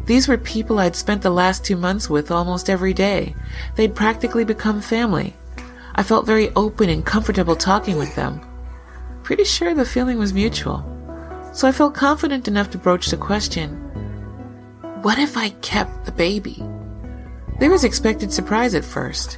These 0.07 0.29
were 0.29 0.38
people 0.38 0.79
I'd 0.79 0.95
spent 0.95 1.23
the 1.23 1.31
last 1.31 1.64
two 1.64 1.75
months 1.75 2.09
with 2.09 2.31
almost 2.31 2.71
every 2.71 2.95
day. 2.95 3.35
They'd 3.75 3.97
practically 3.97 4.45
become 4.45 4.81
family. 4.81 5.35
I 5.97 6.05
felt 6.05 6.25
very 6.25 6.51
open 6.55 6.88
and 6.88 7.05
comfortable 7.05 7.57
talking 7.57 7.99
with 7.99 8.14
them. 8.14 8.40
Pretty 9.25 9.43
sure 9.43 9.75
the 9.75 9.85
feeling 9.85 10.19
was 10.19 10.33
mutual. 10.33 10.85
So 11.53 11.67
I 11.67 11.73
felt 11.73 11.97
confident 11.97 12.47
enough 12.47 12.71
to 12.71 12.79
broach 12.79 13.09
the 13.09 13.17
question 13.17 13.84
What 15.05 15.19
if 15.19 15.37
I 15.37 15.51
kept 15.61 16.07
the 16.07 16.12
baby? 16.12 16.64
There 17.61 17.71
was 17.71 17.85
expected 17.85 18.33
surprise 18.33 18.75
at 18.75 18.87
first. 18.87 19.37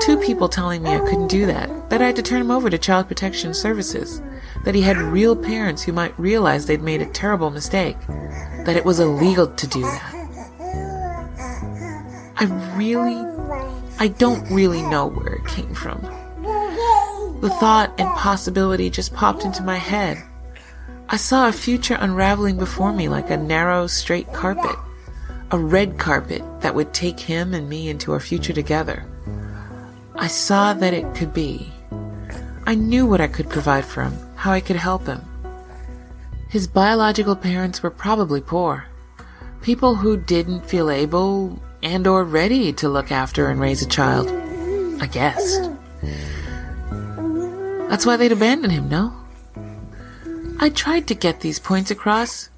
Two 0.00 0.18
people 0.18 0.48
telling 0.48 0.82
me 0.82 0.90
I 0.90 0.98
couldn't 0.98 1.28
do 1.28 1.46
that, 1.46 1.90
that 1.90 2.02
I 2.02 2.06
had 2.06 2.16
to 2.16 2.22
turn 2.22 2.40
him 2.40 2.50
over 2.50 2.68
to 2.68 2.76
Child 2.76 3.06
Protection 3.06 3.54
Services 3.54 4.20
that 4.64 4.74
he 4.74 4.82
had 4.82 4.96
real 4.96 5.36
parents 5.36 5.84
who 5.84 5.92
might 5.92 6.18
realize 6.18 6.66
they'd 6.66 6.82
made 6.82 7.02
a 7.02 7.12
terrible 7.12 7.50
mistake, 7.50 7.96
that 8.08 8.74
it 8.74 8.84
was 8.84 8.98
illegal 8.98 9.46
to 9.46 9.66
do 9.68 9.82
that. 9.82 10.12
I 12.38 12.46
really, 12.74 13.24
I 14.00 14.08
don't 14.08 14.50
really 14.50 14.82
know 14.82 15.06
where 15.06 15.34
it 15.34 15.46
came 15.46 15.72
from. 15.72 16.00
The 17.42 17.56
thought 17.60 17.94
and 18.00 18.08
possibility 18.16 18.90
just 18.90 19.14
popped 19.14 19.44
into 19.44 19.62
my 19.62 19.76
head. 19.76 20.20
I 21.08 21.16
saw 21.16 21.46
a 21.46 21.52
future 21.52 21.96
unraveling 22.00 22.58
before 22.58 22.92
me 22.92 23.08
like 23.08 23.30
a 23.30 23.36
narrow, 23.36 23.86
straight 23.86 24.32
carpet. 24.32 24.74
A 25.50 25.58
red 25.58 25.98
carpet 25.98 26.42
that 26.60 26.74
would 26.74 26.92
take 26.92 27.20
him 27.20 27.54
and 27.54 27.68
me 27.68 27.88
into 27.88 28.12
our 28.12 28.20
future 28.20 28.52
together. 28.52 29.06
I 30.16 30.26
saw 30.26 30.72
that 30.72 30.94
it 30.94 31.14
could 31.14 31.32
be. 31.32 31.72
I 32.66 32.74
knew 32.74 33.06
what 33.06 33.20
I 33.20 33.28
could 33.28 33.48
provide 33.48 33.84
for 33.84 34.02
him 34.02 34.18
how 34.36 34.52
I 34.52 34.60
could 34.60 34.76
help 34.76 35.06
him. 35.06 35.22
His 36.48 36.66
biological 36.66 37.34
parents 37.34 37.82
were 37.82 37.90
probably 37.90 38.40
poor. 38.40 38.86
People 39.62 39.96
who 39.96 40.16
didn't 40.16 40.66
feel 40.66 40.90
able 40.90 41.60
and 41.82 42.06
or 42.06 42.24
ready 42.24 42.72
to 42.74 42.88
look 42.88 43.10
after 43.10 43.48
and 43.48 43.58
raise 43.60 43.82
a 43.82 43.88
child. 43.88 44.28
I 45.00 45.06
guess. 45.06 45.58
That's 47.88 48.06
why 48.06 48.16
they'd 48.16 48.32
abandon 48.32 48.70
him, 48.70 48.88
no? 48.88 49.12
I 50.58 50.70
tried 50.70 51.06
to 51.08 51.14
get 51.14 51.40
these 51.40 51.58
points 51.58 51.90
across. 51.90 52.48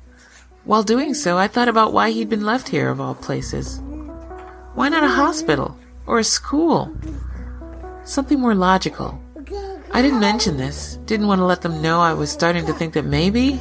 While 0.68 0.82
doing 0.82 1.14
so, 1.14 1.38
I 1.38 1.48
thought 1.48 1.68
about 1.68 1.94
why 1.94 2.10
he'd 2.10 2.28
been 2.28 2.44
left 2.44 2.68
here 2.68 2.90
of 2.90 3.00
all 3.00 3.14
places. 3.14 3.80
Why 4.74 4.90
not 4.90 5.02
a 5.02 5.08
hospital 5.08 5.78
or 6.04 6.18
a 6.18 6.24
school? 6.24 6.94
Something 8.04 8.38
more 8.38 8.54
logical. 8.54 9.18
I 9.92 10.02
didn't 10.02 10.20
mention 10.20 10.58
this. 10.58 10.96
Didn't 11.06 11.26
want 11.26 11.38
to 11.38 11.46
let 11.46 11.62
them 11.62 11.80
know 11.80 12.00
I 12.00 12.12
was 12.12 12.30
starting 12.30 12.66
to 12.66 12.74
think 12.74 12.92
that 12.92 13.06
maybe 13.06 13.58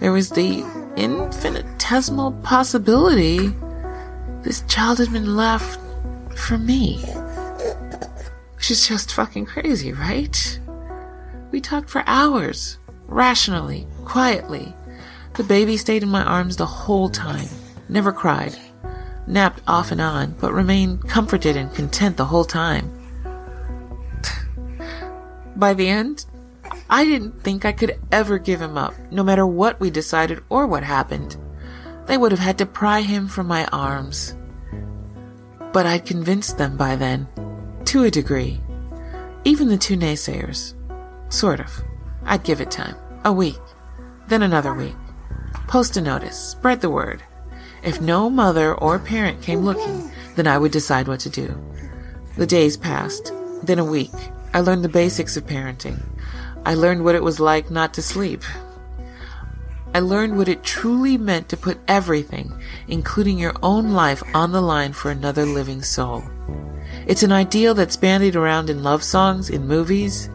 there 0.00 0.10
was 0.10 0.30
the 0.30 0.64
infinitesimal 0.96 2.32
possibility 2.42 3.54
this 4.42 4.62
child 4.62 4.98
had 4.98 5.12
been 5.12 5.36
left 5.36 5.78
for 6.36 6.58
me. 6.58 6.96
Which 8.56 8.72
is 8.72 8.88
just 8.88 9.12
fucking 9.12 9.46
crazy, 9.46 9.92
right? 9.92 10.58
We 11.52 11.60
talked 11.60 11.88
for 11.88 12.02
hours, 12.08 12.78
rationally, 13.06 13.86
quietly. 14.04 14.74
The 15.40 15.46
baby 15.46 15.78
stayed 15.78 16.02
in 16.02 16.10
my 16.10 16.22
arms 16.22 16.58
the 16.58 16.66
whole 16.66 17.08
time, 17.08 17.48
never 17.88 18.12
cried, 18.12 18.54
napped 19.26 19.62
off 19.66 19.90
and 19.90 19.98
on, 19.98 20.32
but 20.38 20.52
remained 20.52 21.08
comforted 21.08 21.56
and 21.56 21.74
content 21.74 22.18
the 22.18 22.26
whole 22.26 22.44
time. 22.44 22.92
By 25.56 25.72
the 25.72 25.88
end, 25.88 26.26
I 26.90 27.06
didn't 27.06 27.42
think 27.42 27.64
I 27.64 27.72
could 27.72 27.98
ever 28.12 28.38
give 28.38 28.60
him 28.60 28.76
up, 28.76 28.92
no 29.10 29.24
matter 29.24 29.46
what 29.46 29.80
we 29.80 29.88
decided 29.88 30.44
or 30.50 30.66
what 30.66 30.82
happened. 30.82 31.38
They 32.04 32.18
would 32.18 32.32
have 32.32 32.38
had 32.38 32.58
to 32.58 32.66
pry 32.66 33.00
him 33.00 33.26
from 33.26 33.46
my 33.46 33.64
arms. 33.72 34.36
But 35.72 35.86
I'd 35.86 36.04
convinced 36.04 36.58
them 36.58 36.76
by 36.76 36.96
then, 36.96 37.26
to 37.86 38.04
a 38.04 38.10
degree. 38.10 38.60
Even 39.44 39.68
the 39.68 39.78
two 39.78 39.96
naysayers. 39.96 40.74
Sort 41.30 41.60
of. 41.60 41.82
I'd 42.26 42.44
give 42.44 42.60
it 42.60 42.70
time. 42.70 42.96
A 43.24 43.32
week. 43.32 43.58
Then 44.28 44.42
another 44.42 44.74
week. 44.74 44.94
Post 45.70 45.96
a 45.96 46.00
notice. 46.00 46.36
Spread 46.36 46.80
the 46.80 46.90
word. 46.90 47.22
If 47.84 48.00
no 48.00 48.28
mother 48.28 48.74
or 48.74 48.98
parent 48.98 49.40
came 49.40 49.60
looking, 49.60 50.10
then 50.34 50.48
I 50.48 50.58
would 50.58 50.72
decide 50.72 51.06
what 51.06 51.20
to 51.20 51.30
do. 51.30 51.56
The 52.36 52.44
days 52.44 52.76
passed. 52.76 53.32
Then 53.62 53.78
a 53.78 53.84
week. 53.84 54.10
I 54.52 54.62
learned 54.62 54.82
the 54.82 54.88
basics 54.88 55.36
of 55.36 55.46
parenting. 55.46 56.02
I 56.66 56.74
learned 56.74 57.04
what 57.04 57.14
it 57.14 57.22
was 57.22 57.38
like 57.38 57.70
not 57.70 57.94
to 57.94 58.02
sleep. 58.02 58.42
I 59.94 60.00
learned 60.00 60.36
what 60.36 60.48
it 60.48 60.64
truly 60.64 61.16
meant 61.16 61.48
to 61.50 61.56
put 61.56 61.78
everything, 61.86 62.52
including 62.88 63.38
your 63.38 63.54
own 63.62 63.92
life, 63.92 64.24
on 64.34 64.50
the 64.50 64.60
line 64.60 64.92
for 64.92 65.12
another 65.12 65.46
living 65.46 65.82
soul. 65.82 66.24
It's 67.06 67.22
an 67.22 67.30
ideal 67.30 67.74
that's 67.74 67.96
bandied 67.96 68.34
around 68.34 68.70
in 68.70 68.82
love 68.82 69.04
songs, 69.04 69.48
in 69.48 69.68
movies, 69.68 70.30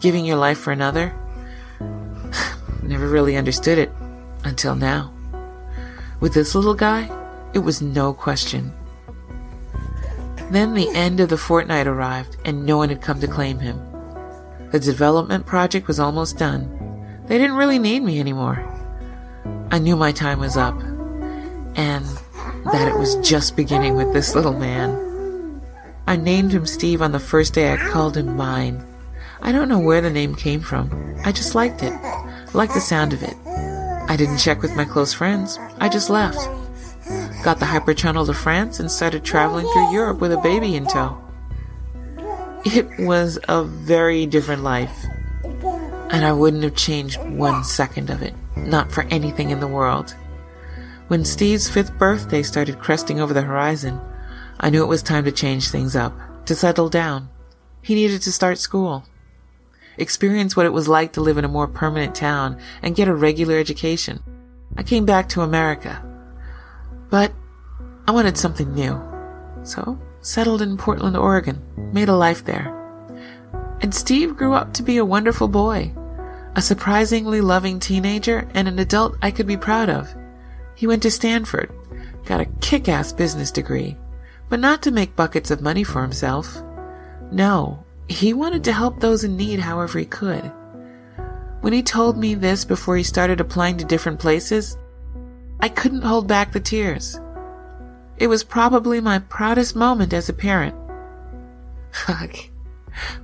giving 0.00 0.26
your 0.26 0.36
life 0.36 0.58
for 0.58 0.72
another. 0.72 1.14
Never 2.82 3.08
really 3.08 3.38
understood 3.38 3.78
it 3.78 3.90
until 4.44 4.74
now. 4.74 5.12
With 6.20 6.34
this 6.34 6.54
little 6.54 6.74
guy, 6.74 7.10
it 7.52 7.60
was 7.60 7.82
no 7.82 8.12
question. 8.12 8.72
Then 10.50 10.74
the 10.74 10.90
end 10.94 11.20
of 11.20 11.30
the 11.30 11.38
fortnight 11.38 11.86
arrived, 11.86 12.36
and 12.44 12.64
no 12.64 12.76
one 12.76 12.88
had 12.88 13.02
come 13.02 13.20
to 13.20 13.26
claim 13.26 13.58
him. 13.58 13.80
The 14.70 14.78
development 14.78 15.46
project 15.46 15.88
was 15.88 16.00
almost 16.00 16.38
done. 16.38 16.68
They 17.26 17.38
didn't 17.38 17.56
really 17.56 17.78
need 17.78 18.02
me 18.02 18.20
anymore. 18.20 18.62
I 19.70 19.78
knew 19.78 19.96
my 19.96 20.12
time 20.12 20.40
was 20.40 20.56
up, 20.56 20.78
and 21.76 22.04
that 22.72 22.88
it 22.88 22.98
was 22.98 23.16
just 23.16 23.56
beginning 23.56 23.96
with 23.96 24.12
this 24.12 24.34
little 24.34 24.52
man. 24.52 25.62
I 26.06 26.16
named 26.16 26.52
him 26.52 26.66
Steve 26.66 27.02
on 27.02 27.12
the 27.12 27.20
first 27.20 27.54
day 27.54 27.72
I 27.72 27.76
called 27.76 28.16
him 28.16 28.36
mine. 28.36 28.84
I 29.40 29.52
don't 29.52 29.68
know 29.68 29.78
where 29.78 30.00
the 30.00 30.10
name 30.10 30.34
came 30.34 30.60
from. 30.60 31.16
I 31.24 31.32
just 31.32 31.54
liked 31.54 31.82
it, 31.82 31.92
liked 32.52 32.74
the 32.74 32.80
sound 32.80 33.12
of 33.12 33.22
it. 33.22 33.36
I 34.08 34.16
didn't 34.16 34.38
check 34.38 34.62
with 34.62 34.76
my 34.76 34.84
close 34.84 35.12
friends. 35.12 35.58
I 35.78 35.88
just 35.88 36.10
left 36.10 36.48
got 37.44 37.60
the 37.60 37.66
Hypertunnel 37.66 38.24
to 38.24 38.32
France, 38.32 38.80
and 38.80 38.90
started 38.90 39.22
traveling 39.22 39.66
through 39.66 39.92
Europe 39.92 40.18
with 40.18 40.32
a 40.32 40.38
baby 40.38 40.76
in 40.76 40.86
tow. 40.86 41.20
It 42.64 42.88
was 42.98 43.38
a 43.48 43.62
very 43.62 44.24
different 44.24 44.62
life, 44.62 45.04
and 45.44 46.24
I 46.24 46.32
wouldn't 46.32 46.62
have 46.62 46.74
changed 46.74 47.22
one 47.22 47.62
second 47.62 48.08
of 48.08 48.22
it, 48.22 48.32
not 48.56 48.90
for 48.90 49.02
anything 49.10 49.50
in 49.50 49.60
the 49.60 49.68
world. 49.68 50.14
When 51.08 51.26
Steve's 51.26 51.68
fifth 51.68 51.98
birthday 51.98 52.42
started 52.42 52.80
cresting 52.80 53.20
over 53.20 53.34
the 53.34 53.42
horizon, 53.42 54.00
I 54.58 54.70
knew 54.70 54.82
it 54.82 54.86
was 54.86 55.02
time 55.02 55.24
to 55.24 55.32
change 55.32 55.68
things 55.68 55.94
up, 55.94 56.14
to 56.46 56.54
settle 56.54 56.88
down. 56.88 57.28
He 57.82 57.94
needed 57.94 58.22
to 58.22 58.32
start 58.32 58.56
school, 58.56 59.04
experience 59.96 60.56
what 60.56 60.66
it 60.66 60.72
was 60.72 60.88
like 60.88 61.12
to 61.12 61.20
live 61.20 61.38
in 61.38 61.44
a 61.44 61.48
more 61.48 61.68
permanent 61.68 62.14
town, 62.14 62.58
and 62.82 62.96
get 62.96 63.08
a 63.08 63.14
regular 63.14 63.58
education. 63.58 64.22
I 64.76 64.82
came 64.82 65.04
back 65.04 65.28
to 65.30 65.42
America. 65.42 66.04
But 67.10 67.32
I 68.06 68.12
wanted 68.12 68.36
something 68.36 68.74
new. 68.74 69.00
So, 69.62 69.98
settled 70.20 70.62
in 70.62 70.76
Portland, 70.76 71.16
Oregon, 71.16 71.62
made 71.92 72.08
a 72.08 72.16
life 72.16 72.44
there. 72.44 72.72
And 73.80 73.94
Steve 73.94 74.36
grew 74.36 74.54
up 74.54 74.72
to 74.74 74.82
be 74.82 74.96
a 74.96 75.04
wonderful 75.04 75.48
boy, 75.48 75.92
a 76.56 76.62
surprisingly 76.62 77.40
loving 77.40 77.78
teenager, 77.78 78.48
and 78.54 78.66
an 78.66 78.78
adult 78.78 79.16
I 79.22 79.30
could 79.30 79.46
be 79.46 79.56
proud 79.56 79.90
of. 79.90 80.14
He 80.74 80.86
went 80.86 81.02
to 81.02 81.10
Stanford, 81.10 81.72
got 82.24 82.40
a 82.40 82.46
kick 82.60 82.88
ass 82.88 83.12
business 83.12 83.50
degree, 83.50 83.96
but 84.48 84.60
not 84.60 84.82
to 84.82 84.90
make 84.90 85.16
buckets 85.16 85.50
of 85.50 85.62
money 85.62 85.84
for 85.84 86.02
himself. 86.02 86.62
No, 87.30 87.83
he 88.08 88.32
wanted 88.32 88.64
to 88.64 88.72
help 88.72 89.00
those 89.00 89.24
in 89.24 89.36
need 89.36 89.60
however 89.60 89.98
he 89.98 90.04
could. 90.04 90.52
When 91.60 91.72
he 91.72 91.82
told 91.82 92.18
me 92.18 92.34
this 92.34 92.64
before 92.64 92.96
he 92.96 93.02
started 93.02 93.40
applying 93.40 93.78
to 93.78 93.84
different 93.84 94.20
places, 94.20 94.76
I 95.60 95.68
couldn't 95.68 96.02
hold 96.02 96.28
back 96.28 96.52
the 96.52 96.60
tears. 96.60 97.18
It 98.18 98.26
was 98.26 98.44
probably 98.44 99.00
my 99.00 99.18
proudest 99.18 99.74
moment 99.74 100.12
as 100.12 100.28
a 100.28 100.34
parent. 100.34 100.74
Fuck. 101.90 102.36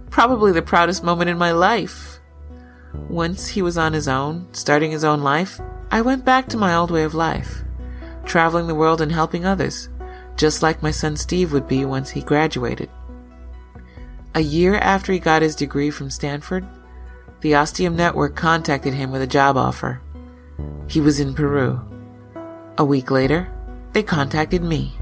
Probably 0.09 0.53
the 0.53 0.62
proudest 0.62 1.05
moment 1.05 1.31
in 1.31 1.38
my 1.38 1.53
life. 1.53 2.19
Once 3.09 3.49
he 3.49 3.62
was 3.62 3.77
on 3.77 3.93
his 3.93 4.09
own, 4.09 4.49
starting 4.53 4.90
his 4.90 5.05
own 5.05 5.21
life, 5.21 5.61
I 5.90 6.01
went 6.01 6.25
back 6.25 6.49
to 6.49 6.57
my 6.57 6.75
old 6.75 6.90
way 6.90 7.05
of 7.05 7.14
life, 7.14 7.62
traveling 8.25 8.66
the 8.66 8.75
world 8.75 9.01
and 9.01 9.12
helping 9.12 9.45
others, 9.45 9.88
just 10.37 10.62
like 10.62 10.83
my 10.83 10.90
son 10.90 11.16
Steve 11.16 11.53
would 11.53 11.69
be 11.69 11.85
once 11.85 12.11
he 12.11 12.23
graduated. 12.23 12.88
A 14.33 14.40
year 14.40 14.77
after 14.77 15.12
he 15.12 15.19
got 15.19 15.43
his 15.43 15.57
degree 15.57 15.90
from 15.90 16.09
Stanford, 16.09 16.64
the 17.40 17.57
Ostium 17.57 17.97
Network 17.97 18.37
contacted 18.37 18.95
him 18.95 19.11
with 19.11 19.23
a 19.23 19.27
job 19.27 19.57
offer. 19.57 20.01
He 20.87 21.01
was 21.01 21.19
in 21.19 21.35
Peru. 21.35 21.81
A 22.79 22.85
week 22.85 23.11
later, 23.11 23.53
they 23.93 24.05
contacted 24.05 24.62
me. 24.62 24.95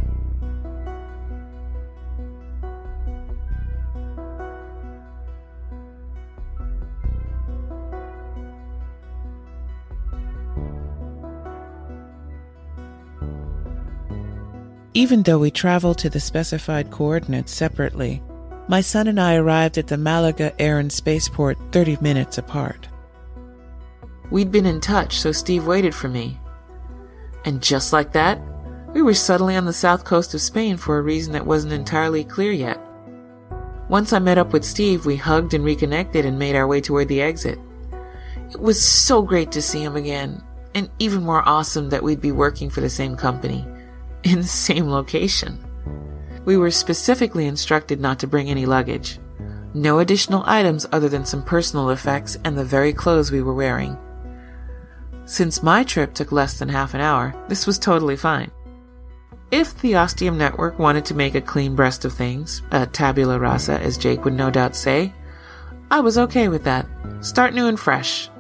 Even 14.95 15.23
though 15.23 15.39
we 15.39 15.51
traveled 15.51 15.99
to 15.99 16.11
the 16.11 16.19
specified 16.19 16.91
coordinates 16.91 17.53
separately, 17.53 18.23
my 18.69 18.83
son 18.83 19.09
and 19.09 19.19
I 19.19 19.35
arrived 19.35 19.79
at 19.79 19.87
the 19.87 19.97
Malaga 19.97 20.55
Air 20.61 20.79
and 20.79 20.93
Spaceport 20.93 21.59
30 21.73 21.97
minutes 22.03 22.37
apart. 22.37 22.87
We'd 24.31 24.53
been 24.53 24.67
in 24.67 24.81
touch, 24.81 25.19
so 25.19 25.33
Steve 25.33 25.67
waited 25.67 25.95
for 25.95 26.09
me. 26.09 26.39
And 27.47 27.63
just 27.63 27.95
like 27.95 28.13
that, 28.13 28.39
we 28.93 29.01
were 29.01 29.15
suddenly 29.15 29.57
on 29.57 29.65
the 29.65 29.73
south 29.73 30.05
coast 30.05 30.35
of 30.35 30.43
Spain 30.43 30.77
for 30.77 30.99
a 30.99 31.03
reason 31.03 31.33
that 31.33 31.47
wasn't 31.47 31.73
entirely 31.73 32.25
clear 32.25 32.53
yet. 32.53 32.79
Once 33.89 34.13
I 34.13 34.19
met 34.19 34.37
up 34.37 34.53
with 34.53 34.65
Steve, 34.65 35.07
we 35.07 35.17
hugged 35.17 35.55
and 35.55 35.65
reconnected 35.65 36.27
and 36.27 36.39
made 36.39 36.55
our 36.55 36.67
way 36.67 36.83
toward 36.83 37.09
the 37.09 37.23
exit. 37.23 37.59
It 38.51 38.61
was 38.61 38.83
so 38.83 39.23
great 39.23 39.51
to 39.53 39.63
see 39.63 39.83
him 39.83 39.97
again, 39.97 40.43
and 40.75 40.91
even 40.99 41.23
more 41.23 41.47
awesome 41.49 41.89
that 41.89 42.03
we'd 42.03 42.21
be 42.21 42.33
working 42.33 42.69
for 42.69 42.83
the 42.83 42.91
same 42.91 43.17
company, 43.17 43.67
in 44.25 44.39
the 44.39 44.45
same 44.45 44.89
location. 44.91 45.59
We 46.49 46.57
were 46.57 46.71
specifically 46.71 47.47
instructed 47.47 48.01
not 48.01 48.19
to 48.21 48.27
bring 48.27 48.49
any 48.49 48.65
luggage. 48.65 49.19
No 49.75 49.99
additional 49.99 50.45
items 50.47 50.87
other 50.93 51.11
than 51.11 51.27
some 51.27 51.43
personal 51.43 51.91
effects 51.91 52.39
and 52.43 52.57
the 52.57 52.65
very 52.65 52.91
clothes 52.91 53.31
we 53.31 53.43
were 53.43 53.53
wearing. 53.53 53.99
Since 55.27 55.63
my 55.63 55.85
trip 55.85 56.15
took 56.15 56.33
less 56.33 56.59
than 56.59 56.71
half 56.71 56.95
an 56.95 57.03
hour, 57.03 57.35
this 57.51 57.67
was 57.67 57.79
totally 57.79 58.17
fine. 58.17 58.51
If 59.51 59.79
the 59.83 59.97
Ostium 59.97 60.39
Network 60.39 60.79
wanted 60.79 61.05
to 61.05 61.15
make 61.15 61.35
a 61.35 61.43
clean 61.43 61.77
breast 61.77 62.07
of 62.07 62.15
things, 62.15 62.63
a 62.71 62.87
tabula 62.87 63.39
rasa 63.39 63.79
as 63.81 63.99
Jake 63.99 64.25
would 64.25 64.33
no 64.33 64.51
doubt 64.51 64.75
say, 64.75 65.13
I 65.91 66.01
was 66.01 66.17
okay 66.17 66.49
with 66.49 66.65
that. 66.65 66.87
Start 67.21 67.53
new 67.53 67.67
and 67.67 67.79
fresh. 67.79 68.31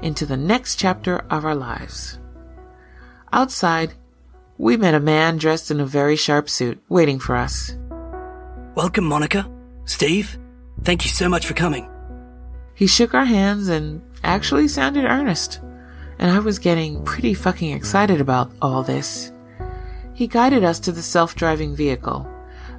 Into 0.00 0.24
the 0.24 0.38
next 0.38 0.76
chapter 0.76 1.18
of 1.28 1.44
our 1.44 1.54
lives. 1.54 2.18
Outside, 3.34 3.92
we 4.60 4.76
met 4.76 4.92
a 4.92 5.00
man 5.00 5.38
dressed 5.38 5.70
in 5.70 5.80
a 5.80 5.86
very 5.86 6.14
sharp 6.14 6.46
suit, 6.46 6.78
waiting 6.90 7.18
for 7.18 7.34
us. 7.34 7.74
Welcome, 8.74 9.06
Monica. 9.06 9.50
Steve, 9.86 10.38
thank 10.84 11.02
you 11.02 11.08
so 11.08 11.30
much 11.30 11.46
for 11.46 11.54
coming. 11.54 11.88
He 12.74 12.86
shook 12.86 13.14
our 13.14 13.24
hands 13.24 13.68
and 13.68 14.02
actually 14.22 14.68
sounded 14.68 15.06
earnest, 15.06 15.60
and 16.18 16.30
I 16.30 16.40
was 16.40 16.58
getting 16.58 17.02
pretty 17.04 17.32
fucking 17.32 17.72
excited 17.72 18.20
about 18.20 18.52
all 18.60 18.82
this. 18.82 19.32
He 20.12 20.26
guided 20.26 20.62
us 20.62 20.78
to 20.80 20.92
the 20.92 21.00
self 21.00 21.34
driving 21.34 21.74
vehicle, 21.74 22.30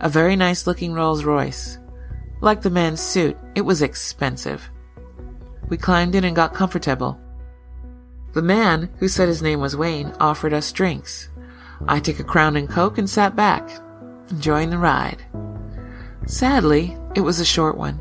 a 0.01 0.07
very 0.07 0.35
nice 0.35 0.67
looking 0.67 0.93
Rolls 0.93 1.23
Royce. 1.23 1.79
Like 2.41 2.61
the 2.61 2.69
man's 2.69 3.01
suit, 3.01 3.35
it 3.55 3.61
was 3.61 3.81
expensive. 3.81 4.69
We 5.67 5.77
climbed 5.77 6.13
in 6.13 6.25
and 6.25 6.35
got 6.35 6.53
comfortable. 6.53 7.19
The 8.33 8.43
man, 8.43 8.91
who 8.99 9.07
said 9.07 9.27
his 9.27 9.41
name 9.41 9.59
was 9.59 9.75
Wayne, 9.75 10.13
offered 10.19 10.53
us 10.53 10.71
drinks. 10.71 11.30
I 11.87 11.99
took 11.99 12.19
a 12.19 12.23
Crown 12.23 12.55
and 12.55 12.69
Coke 12.69 12.97
and 12.97 13.09
sat 13.09 13.35
back, 13.35 13.69
enjoying 14.29 14.69
the 14.69 14.77
ride. 14.77 15.23
Sadly, 16.25 16.97
it 17.15 17.21
was 17.21 17.39
a 17.39 17.45
short 17.45 17.77
one. 17.77 17.99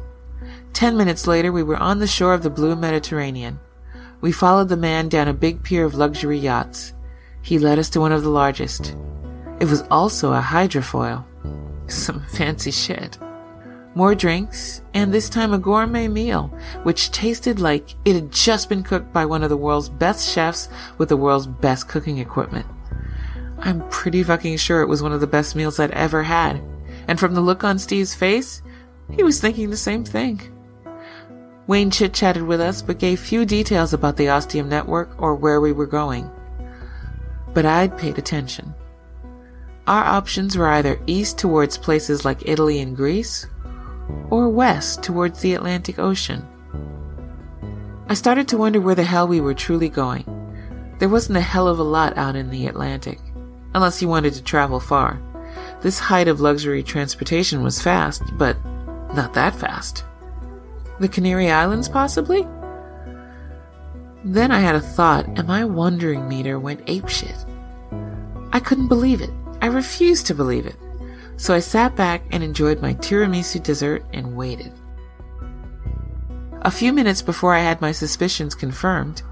Ten 0.72 0.96
minutes 0.96 1.26
later, 1.26 1.50
we 1.52 1.62
were 1.62 1.76
on 1.76 1.98
the 1.98 2.06
shore 2.06 2.34
of 2.34 2.42
the 2.42 2.50
blue 2.50 2.76
Mediterranean. 2.76 3.58
We 4.20 4.32
followed 4.32 4.68
the 4.68 4.76
man 4.76 5.08
down 5.08 5.28
a 5.28 5.34
big 5.34 5.62
pier 5.62 5.84
of 5.84 5.94
luxury 5.94 6.38
yachts. 6.38 6.92
He 7.42 7.58
led 7.58 7.78
us 7.78 7.90
to 7.90 8.00
one 8.00 8.12
of 8.12 8.22
the 8.22 8.28
largest. 8.28 8.94
It 9.60 9.68
was 9.68 9.82
also 9.90 10.32
a 10.32 10.40
hydrofoil. 10.40 11.24
Some 11.90 12.24
fancy 12.28 12.70
shit. 12.70 13.18
More 13.94 14.14
drinks, 14.14 14.82
and 14.94 15.12
this 15.12 15.28
time 15.28 15.52
a 15.52 15.58
gourmet 15.58 16.06
meal, 16.06 16.54
which 16.84 17.10
tasted 17.10 17.58
like 17.58 17.94
it 18.04 18.14
had 18.14 18.30
just 18.30 18.68
been 18.68 18.84
cooked 18.84 19.12
by 19.12 19.24
one 19.24 19.42
of 19.42 19.48
the 19.48 19.56
world's 19.56 19.88
best 19.88 20.32
chefs 20.32 20.68
with 20.98 21.08
the 21.08 21.16
world's 21.16 21.46
best 21.46 21.88
cooking 21.88 22.18
equipment. 22.18 22.66
I'm 23.62 23.86
pretty 23.90 24.22
fucking 24.22 24.56
sure 24.56 24.80
it 24.80 24.88
was 24.88 25.02
one 25.02 25.12
of 25.12 25.20
the 25.20 25.26
best 25.26 25.54
meals 25.54 25.78
I'd 25.78 25.90
ever 25.90 26.22
had. 26.22 26.62
And 27.06 27.20
from 27.20 27.34
the 27.34 27.42
look 27.42 27.62
on 27.62 27.78
Steve's 27.78 28.14
face, 28.14 28.62
he 29.10 29.22
was 29.22 29.40
thinking 29.40 29.68
the 29.70 29.76
same 29.76 30.04
thing. 30.04 30.40
Wayne 31.66 31.90
chit 31.90 32.14
chatted 32.14 32.42
with 32.42 32.60
us, 32.60 32.80
but 32.80 32.98
gave 32.98 33.20
few 33.20 33.44
details 33.44 33.92
about 33.92 34.16
the 34.16 34.30
Ostium 34.30 34.68
network 34.68 35.20
or 35.20 35.34
where 35.34 35.60
we 35.60 35.72
were 35.72 35.86
going. 35.86 36.30
But 37.52 37.66
I'd 37.66 37.98
paid 37.98 38.18
attention. 38.18 38.74
Our 39.86 40.04
options 40.04 40.56
were 40.56 40.68
either 40.68 41.00
east 41.06 41.38
towards 41.38 41.76
places 41.76 42.24
like 42.24 42.48
Italy 42.48 42.80
and 42.80 42.96
Greece, 42.96 43.46
or 44.30 44.48
west 44.48 45.02
towards 45.02 45.40
the 45.40 45.54
Atlantic 45.54 45.98
Ocean. 45.98 46.46
I 48.08 48.14
started 48.14 48.48
to 48.48 48.58
wonder 48.58 48.80
where 48.80 48.94
the 48.94 49.04
hell 49.04 49.28
we 49.28 49.40
were 49.40 49.54
truly 49.54 49.88
going. 49.88 50.24
There 50.98 51.08
wasn't 51.08 51.38
a 51.38 51.42
hell 51.42 51.68
of 51.68 51.78
a 51.78 51.84
lot 51.84 52.16
out 52.16 52.36
in 52.36 52.50
the 52.50 52.66
Atlantic 52.66 53.20
unless 53.74 54.00
you 54.00 54.08
wanted 54.08 54.34
to 54.34 54.42
travel 54.42 54.80
far. 54.80 55.20
This 55.80 55.98
height 55.98 56.28
of 56.28 56.40
luxury 56.40 56.82
transportation 56.82 57.62
was 57.62 57.80
fast, 57.80 58.22
but 58.36 58.56
not 59.14 59.34
that 59.34 59.54
fast. 59.54 60.04
The 60.98 61.08
Canary 61.08 61.50
Islands, 61.50 61.88
possibly? 61.88 62.46
Then 64.24 64.50
I 64.50 64.60
had 64.60 64.74
a 64.74 64.80
thought, 64.80 65.26
and 65.26 65.48
my 65.48 65.64
wondering 65.64 66.28
meter 66.28 66.58
went 66.58 66.84
apeshit. 66.86 67.46
I 68.52 68.60
couldn't 68.60 68.88
believe 68.88 69.22
it. 69.22 69.30
I 69.62 69.66
refused 69.66 70.26
to 70.26 70.34
believe 70.34 70.66
it. 70.66 70.76
So 71.36 71.54
I 71.54 71.60
sat 71.60 71.96
back 71.96 72.22
and 72.30 72.42
enjoyed 72.42 72.82
my 72.82 72.94
tiramisu 72.94 73.62
dessert 73.62 74.04
and 74.12 74.36
waited. 74.36 74.72
A 76.62 76.70
few 76.70 76.92
minutes 76.92 77.22
before 77.22 77.54
I 77.54 77.60
had 77.60 77.80
my 77.80 77.92
suspicions 77.92 78.54
confirmed, 78.54 79.22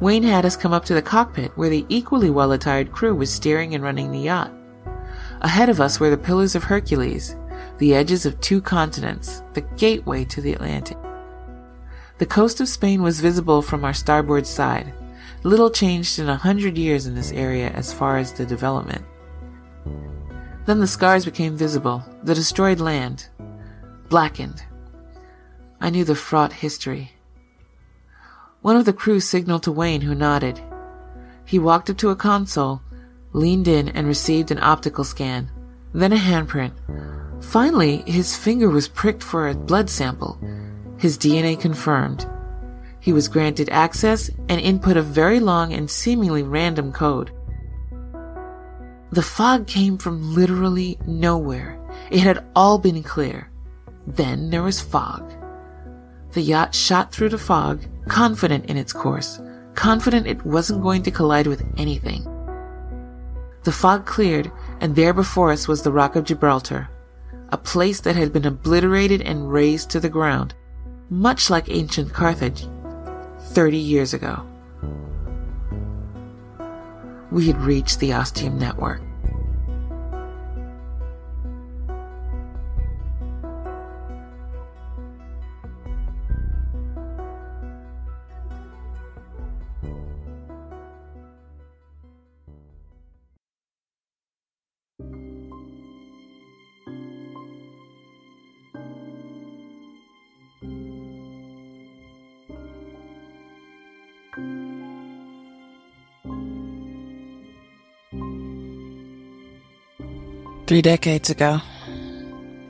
Wayne 0.00 0.22
had 0.22 0.44
us 0.44 0.56
come 0.56 0.72
up 0.72 0.84
to 0.84 0.94
the 0.94 1.02
cockpit 1.02 1.50
where 1.56 1.70
the 1.70 1.84
equally 1.88 2.30
well 2.30 2.52
attired 2.52 2.92
crew 2.92 3.14
was 3.14 3.32
steering 3.32 3.74
and 3.74 3.82
running 3.82 4.12
the 4.12 4.20
yacht. 4.20 4.52
Ahead 5.40 5.68
of 5.68 5.80
us 5.80 5.98
were 5.98 6.10
the 6.10 6.16
Pillars 6.16 6.54
of 6.54 6.64
Hercules, 6.64 7.34
the 7.78 7.94
edges 7.94 8.24
of 8.24 8.40
two 8.40 8.60
continents, 8.60 9.42
the 9.54 9.60
gateway 9.76 10.24
to 10.26 10.40
the 10.40 10.52
Atlantic. 10.52 10.96
The 12.18 12.26
coast 12.26 12.60
of 12.60 12.68
Spain 12.68 13.02
was 13.02 13.20
visible 13.20 13.62
from 13.62 13.84
our 13.84 13.94
starboard 13.94 14.46
side, 14.46 14.92
little 15.42 15.70
changed 15.70 16.18
in 16.18 16.28
a 16.28 16.36
hundred 16.36 16.76
years 16.76 17.06
in 17.06 17.14
this 17.14 17.32
area 17.32 17.70
as 17.70 17.92
far 17.92 18.18
as 18.18 18.32
the 18.32 18.46
development. 18.46 19.04
Then 20.66 20.80
the 20.80 20.86
scars 20.86 21.24
became 21.24 21.56
visible, 21.56 22.04
the 22.22 22.34
destroyed 22.34 22.80
land, 22.80 23.28
blackened. 24.08 24.62
I 25.80 25.90
knew 25.90 26.04
the 26.04 26.14
fraught 26.14 26.52
history. 26.52 27.12
One 28.60 28.76
of 28.76 28.84
the 28.84 28.92
crew 28.92 29.20
signaled 29.20 29.62
to 29.64 29.72
Wayne, 29.72 30.00
who 30.00 30.14
nodded. 30.14 30.60
He 31.44 31.58
walked 31.58 31.88
up 31.88 31.96
to 31.98 32.10
a 32.10 32.16
console, 32.16 32.82
leaned 33.32 33.68
in 33.68 33.88
and 33.88 34.06
received 34.06 34.50
an 34.50 34.58
optical 34.60 35.04
scan, 35.04 35.50
then 35.94 36.12
a 36.12 36.16
handprint. 36.16 36.72
Finally, 37.42 37.98
his 38.06 38.36
finger 38.36 38.68
was 38.68 38.88
pricked 38.88 39.22
for 39.22 39.48
a 39.48 39.54
blood 39.54 39.88
sample. 39.88 40.38
His 40.98 41.16
DNA 41.16 41.58
confirmed. 41.58 42.26
He 43.00 43.12
was 43.12 43.28
granted 43.28 43.68
access 43.70 44.28
and 44.48 44.60
input 44.60 44.96
a 44.96 45.02
very 45.02 45.38
long 45.38 45.72
and 45.72 45.88
seemingly 45.88 46.42
random 46.42 46.92
code. 46.92 47.30
The 49.10 49.22
fog 49.22 49.66
came 49.66 49.96
from 49.96 50.34
literally 50.34 50.98
nowhere. 51.06 51.78
It 52.10 52.20
had 52.20 52.44
all 52.54 52.78
been 52.78 53.02
clear. 53.02 53.50
Then 54.06 54.50
there 54.50 54.62
was 54.62 54.80
fog. 54.80 55.32
The 56.38 56.44
yacht 56.44 56.72
shot 56.72 57.10
through 57.10 57.30
the 57.30 57.36
fog, 57.36 57.84
confident 58.06 58.66
in 58.66 58.76
its 58.76 58.92
course, 58.92 59.40
confident 59.74 60.28
it 60.28 60.46
wasn't 60.46 60.84
going 60.84 61.02
to 61.02 61.10
collide 61.10 61.48
with 61.48 61.66
anything. 61.76 62.22
The 63.64 63.72
fog 63.72 64.06
cleared, 64.06 64.48
and 64.80 64.94
there 64.94 65.12
before 65.12 65.50
us 65.50 65.66
was 65.66 65.82
the 65.82 65.90
Rock 65.90 66.14
of 66.14 66.22
Gibraltar, 66.22 66.88
a 67.48 67.58
place 67.58 67.98
that 68.02 68.14
had 68.14 68.32
been 68.32 68.46
obliterated 68.46 69.20
and 69.20 69.50
razed 69.52 69.90
to 69.90 69.98
the 69.98 70.08
ground, 70.08 70.54
much 71.10 71.50
like 71.50 71.68
ancient 71.70 72.12
Carthage, 72.12 72.68
30 73.40 73.76
years 73.76 74.14
ago. 74.14 74.46
We 77.32 77.48
had 77.48 77.60
reached 77.62 77.98
the 77.98 78.12
Ostium 78.12 78.60
network. 78.60 79.02
Three 110.68 110.82
decades 110.82 111.30
ago. 111.30 111.62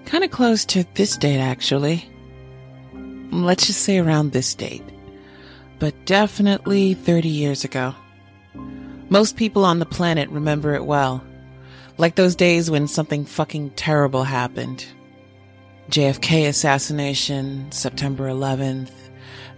Kind 0.07 0.23
of 0.23 0.31
close 0.31 0.65
to 0.67 0.85
this 0.95 1.17
date, 1.17 1.41
actually. 1.41 2.09
Let's 3.33 3.67
just 3.67 3.83
say 3.83 3.99
around 3.99 4.31
this 4.31 4.55
date. 4.55 4.85
But 5.81 6.05
definitely 6.05 6.95
30 6.95 7.29
years 7.29 7.65
ago. 7.65 7.97
Most 9.09 9.37
people 9.37 9.65
on 9.65 9.81
the 9.81 9.85
planet 9.85 10.31
remember 10.31 10.75
it 10.75 10.85
well. 10.85 11.25
Like 11.97 12.15
those 12.15 12.37
days 12.37 12.71
when 12.71 12.87
something 12.87 13.25
fucking 13.25 13.71
terrible 13.71 14.23
happened. 14.23 14.87
JFK 15.91 16.47
assassination, 16.47 17.67
September 17.73 18.29
11th, 18.29 18.93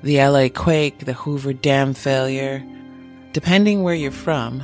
the 0.02 0.16
LA 0.16 0.48
quake, 0.48 1.00
the 1.00 1.12
Hoover 1.12 1.52
Dam 1.52 1.92
failure. 1.92 2.64
Depending 3.34 3.82
where 3.82 3.94
you're 3.94 4.10
from, 4.10 4.62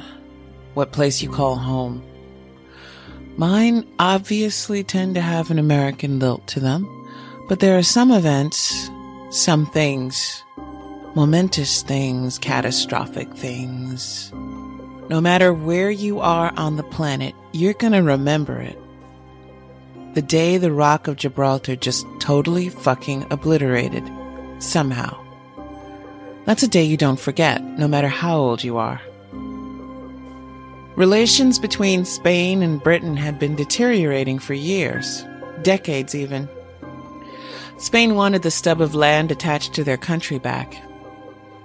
what 0.73 0.93
place 0.93 1.21
you 1.21 1.29
call 1.29 1.57
home. 1.57 2.03
Mine 3.39 3.87
obviously 3.99 4.83
tend 4.83 5.15
to 5.15 5.21
have 5.21 5.51
an 5.51 5.59
American 5.59 6.19
lilt 6.19 6.47
to 6.49 6.61
them, 6.61 6.89
but 7.49 7.61
there 7.61 7.77
are 7.77 7.83
some 7.83 8.11
events, 8.11 8.91
some 9.31 9.67
things, 9.67 10.43
momentous 11.15 11.83
things, 11.83 12.39
catastrophic 12.39 13.31
things. 13.35 14.33
No 15.11 15.21
matter 15.21 15.53
where 15.53 15.91
you 15.91 16.19
are 16.21 16.51
on 16.57 16.77
the 16.77 16.83
planet, 16.83 17.35
you're 17.53 17.75
gonna 17.75 18.03
remember 18.03 18.59
it. 18.59 18.79
The 20.15 20.23
day 20.23 20.57
the 20.57 20.73
Rock 20.73 21.07
of 21.07 21.17
Gibraltar 21.17 21.77
just 21.77 22.07
totally 22.19 22.71
fucking 22.71 23.27
obliterated. 23.31 24.11
Somehow. 24.61 25.15
That's 26.47 26.63
a 26.63 26.69
day 26.69 26.85
you 26.85 26.97
don't 26.97 27.21
forget, 27.21 27.63
no 27.63 27.87
matter 27.87 28.09
how 28.09 28.39
old 28.39 28.65
you 28.65 28.79
are. 28.79 29.01
Relations 30.97 31.59
between 31.59 32.07
Spain 32.07 32.63
and 32.63 32.83
Britain 32.83 33.19
had 33.19 33.39
been 33.39 33.55
deteriorating 33.55 34.39
for 34.39 34.55
years, 34.55 35.27
decades 35.61 36.15
even. 36.15 36.49
Spain 37.77 38.15
wanted 38.15 38.41
the 38.41 38.51
stub 38.51 38.81
of 38.81 38.95
land 38.95 39.31
attached 39.31 39.75
to 39.75 39.85
their 39.85 39.99
country 39.99 40.39
back. 40.39 40.75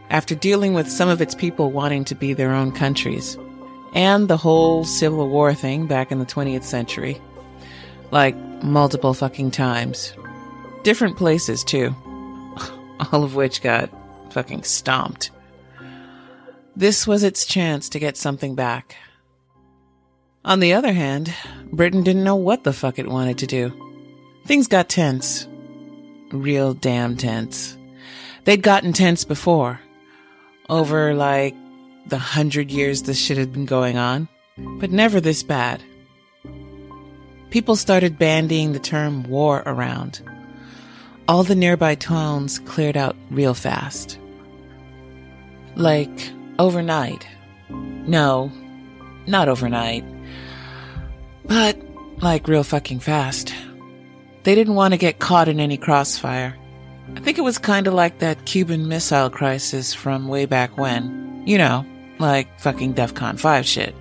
After 0.09 0.35
dealing 0.35 0.73
with 0.73 0.91
some 0.91 1.07
of 1.07 1.21
its 1.21 1.33
people 1.33 1.71
wanting 1.71 2.03
to 2.05 2.15
be 2.15 2.33
their 2.33 2.51
own 2.51 2.73
countries, 2.73 3.37
and 3.93 4.27
the 4.27 4.35
whole 4.35 4.83
Civil 4.83 5.29
War 5.29 5.53
thing 5.53 5.87
back 5.87 6.11
in 6.11 6.19
the 6.19 6.25
20th 6.25 6.63
century. 6.63 7.21
Like, 8.11 8.35
multiple 8.61 9.13
fucking 9.13 9.51
times. 9.51 10.13
Different 10.83 11.15
places, 11.15 11.63
too. 11.63 11.95
All 13.13 13.23
of 13.23 13.35
which 13.35 13.61
got 13.61 13.89
fucking 14.33 14.63
stomped. 14.63 15.31
This 16.75 17.07
was 17.07 17.23
its 17.23 17.45
chance 17.45 17.87
to 17.89 17.99
get 17.99 18.17
something 18.17 18.55
back. 18.55 18.97
On 20.43 20.59
the 20.59 20.73
other 20.73 20.91
hand, 20.91 21.31
Britain 21.71 22.01
didn't 22.01 22.23
know 22.23 22.35
what 22.35 22.63
the 22.63 22.73
fuck 22.73 22.97
it 22.97 23.07
wanted 23.07 23.37
to 23.39 23.47
do. 23.47 23.71
Things 24.45 24.67
got 24.67 24.89
tense. 24.89 25.47
Real 26.31 26.73
damn 26.73 27.15
tense. 27.15 27.77
They'd 28.45 28.63
gotten 28.63 28.91
tense 28.91 29.23
before. 29.23 29.79
Over, 30.67 31.13
like, 31.13 31.55
the 32.07 32.17
hundred 32.17 32.71
years 32.71 33.03
this 33.03 33.19
shit 33.19 33.37
had 33.37 33.53
been 33.53 33.65
going 33.65 33.97
on. 33.97 34.27
But 34.57 34.89
never 34.89 35.21
this 35.21 35.43
bad. 35.43 35.83
People 37.51 37.75
started 37.75 38.17
bandying 38.17 38.73
the 38.73 38.79
term 38.79 39.23
war 39.23 39.61
around. 39.67 40.21
All 41.27 41.43
the 41.43 41.55
nearby 41.55 41.93
towns 41.93 42.57
cleared 42.57 42.97
out 42.97 43.15
real 43.29 43.53
fast. 43.53 44.17
Like, 45.75 46.31
overnight. 46.57 47.27
No, 47.69 48.51
not 49.27 49.47
overnight 49.47 50.03
but, 51.51 51.77
like, 52.21 52.47
real 52.47 52.63
fucking 52.63 53.01
fast. 53.01 53.53
They 54.43 54.55
didn't 54.55 54.75
want 54.75 54.93
to 54.93 54.97
get 54.97 55.19
caught 55.19 55.49
in 55.49 55.59
any 55.59 55.75
crossfire. 55.75 56.55
I 57.17 57.19
think 57.19 57.37
it 57.37 57.41
was 57.41 57.57
kind 57.57 57.87
of 57.87 57.93
like 57.93 58.19
that 58.19 58.45
Cuban 58.45 58.87
Missile 58.87 59.29
Crisis 59.29 59.93
from 59.93 60.29
way 60.29 60.45
back 60.45 60.77
when. 60.77 61.43
You 61.45 61.57
know, 61.57 61.85
like 62.19 62.47
fucking 62.61 62.93
DEFCON 62.93 63.37
5 63.37 63.65
shit. 63.65 63.93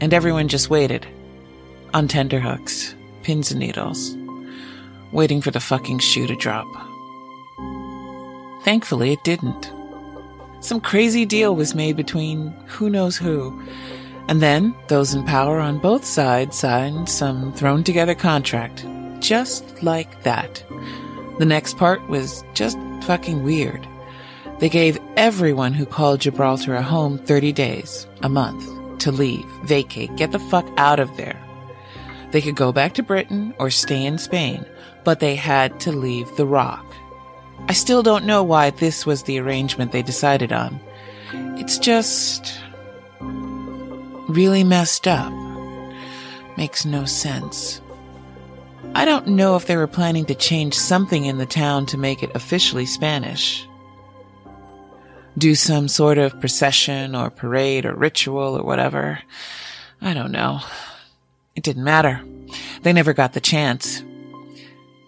And 0.00 0.14
everyone 0.14 0.46
just 0.46 0.70
waited. 0.70 1.04
On 1.92 2.06
tenterhooks, 2.06 2.94
pins 3.24 3.50
and 3.50 3.58
needles. 3.58 4.16
Waiting 5.10 5.40
for 5.40 5.50
the 5.50 5.58
fucking 5.58 5.98
shoe 5.98 6.28
to 6.28 6.36
drop. 6.36 6.68
Thankfully, 8.62 9.12
it 9.12 9.24
didn't. 9.24 9.72
Some 10.60 10.80
crazy 10.80 11.26
deal 11.26 11.56
was 11.56 11.74
made 11.74 11.96
between 11.96 12.52
who 12.68 12.88
knows 12.88 13.16
who 13.16 13.60
and 14.28 14.40
then 14.40 14.74
those 14.88 15.14
in 15.14 15.24
power 15.24 15.58
on 15.58 15.78
both 15.78 16.04
sides 16.04 16.58
signed 16.58 17.08
some 17.08 17.52
thrown 17.52 17.84
together 17.84 18.14
contract. 18.14 18.86
Just 19.20 19.82
like 19.82 20.22
that. 20.22 20.64
The 21.38 21.46
next 21.46 21.76
part 21.76 22.06
was 22.08 22.44
just 22.54 22.78
fucking 23.02 23.42
weird. 23.42 23.86
They 24.58 24.68
gave 24.68 24.98
everyone 25.16 25.74
who 25.74 25.86
called 25.86 26.20
Gibraltar 26.20 26.74
a 26.74 26.82
home 26.82 27.18
30 27.18 27.52
days, 27.52 28.06
a 28.22 28.28
month, 28.28 28.64
to 29.00 29.10
leave, 29.10 29.46
vacate, 29.64 30.14
get 30.16 30.30
the 30.30 30.38
fuck 30.38 30.68
out 30.76 31.00
of 31.00 31.16
there. 31.16 31.40
They 32.30 32.40
could 32.40 32.56
go 32.56 32.72
back 32.72 32.94
to 32.94 33.02
Britain 33.02 33.54
or 33.58 33.70
stay 33.70 34.04
in 34.04 34.18
Spain, 34.18 34.64
but 35.04 35.20
they 35.20 35.34
had 35.34 35.80
to 35.80 35.92
leave 35.92 36.34
the 36.36 36.46
rock. 36.46 36.86
I 37.68 37.72
still 37.74 38.02
don't 38.02 38.24
know 38.24 38.42
why 38.42 38.70
this 38.70 39.04
was 39.04 39.24
the 39.24 39.38
arrangement 39.38 39.92
they 39.92 40.02
decided 40.02 40.52
on. 40.52 40.80
It's 41.58 41.78
just 41.78 42.58
really 44.32 44.64
messed 44.64 45.06
up. 45.06 45.32
Makes 46.56 46.84
no 46.84 47.04
sense. 47.04 47.80
I 48.94 49.04
don't 49.04 49.28
know 49.28 49.56
if 49.56 49.66
they 49.66 49.76
were 49.76 49.86
planning 49.86 50.26
to 50.26 50.34
change 50.34 50.74
something 50.74 51.24
in 51.24 51.38
the 51.38 51.46
town 51.46 51.86
to 51.86 51.98
make 51.98 52.22
it 52.22 52.34
officially 52.34 52.84
Spanish. 52.84 53.66
Do 55.38 55.54
some 55.54 55.88
sort 55.88 56.18
of 56.18 56.38
procession 56.40 57.14
or 57.14 57.30
parade 57.30 57.86
or 57.86 57.94
ritual 57.94 58.58
or 58.58 58.62
whatever. 58.62 59.18
I 60.02 60.12
don't 60.12 60.32
know. 60.32 60.60
It 61.56 61.62
didn't 61.62 61.84
matter. 61.84 62.20
They 62.82 62.92
never 62.92 63.14
got 63.14 63.32
the 63.32 63.40
chance. 63.40 64.02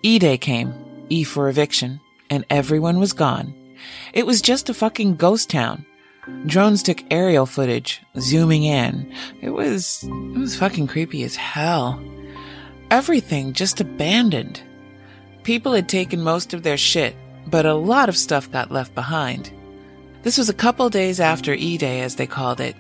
E-Day 0.03 0.39
came, 0.39 0.73
E 1.11 1.25
for 1.25 1.49
eviction, 1.49 2.01
and 2.31 2.45
everyone 2.49 3.01
was 3.01 3.13
gone. 3.13 3.55
It 4.15 4.25
was 4.25 4.41
just 4.41 4.71
a 4.71 4.75
fucking 4.75 5.17
ghost 5.17 5.51
town. 5.51 5.85
Drones 6.47 6.83
took 6.83 7.03
aerial 7.11 7.47
footage, 7.47 8.03
zooming 8.19 8.65
in. 8.65 9.13
It 9.41 9.51
was, 9.51 10.05
it 10.05 10.39
was 10.39 10.57
fucking 10.57 10.87
creepy 10.87 11.23
as 11.23 11.37
hell. 11.37 12.03
Everything 12.91 13.53
just 13.53 13.81
abandoned. 13.81 14.63
People 15.43 15.73
had 15.73 15.89
taken 15.89 16.23
most 16.23 16.55
of 16.55 16.63
their 16.63 16.77
shit, 16.77 17.15
but 17.47 17.67
a 17.67 17.75
lot 17.75 18.09
of 18.09 18.17
stuff 18.17 18.51
got 18.51 18.71
left 18.71 18.95
behind. 18.95 19.51
This 20.23 20.39
was 20.39 20.49
a 20.49 20.55
couple 20.55 20.89
days 20.89 21.21
after 21.21 21.53
E-Day, 21.53 22.01
as 22.01 22.17
they 22.17 22.27
called 22.27 22.61
it. 22.61 22.75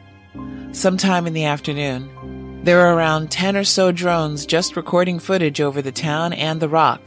Sometime 0.73 1.27
in 1.27 1.35
the 1.35 1.45
afternoon, 1.45 2.09
There 2.65 2.79
were 2.79 2.95
around 2.95 3.31
10 3.31 3.59
or 3.59 3.65
so 3.65 3.93
drones 3.93 4.47
just 4.47 4.75
recording 4.75 5.19
footage 5.19 5.61
over 5.61 5.83
the 5.83 5.93
town 5.93 6.33
and 6.33 6.61
the 6.61 6.69
rock. 6.69 7.03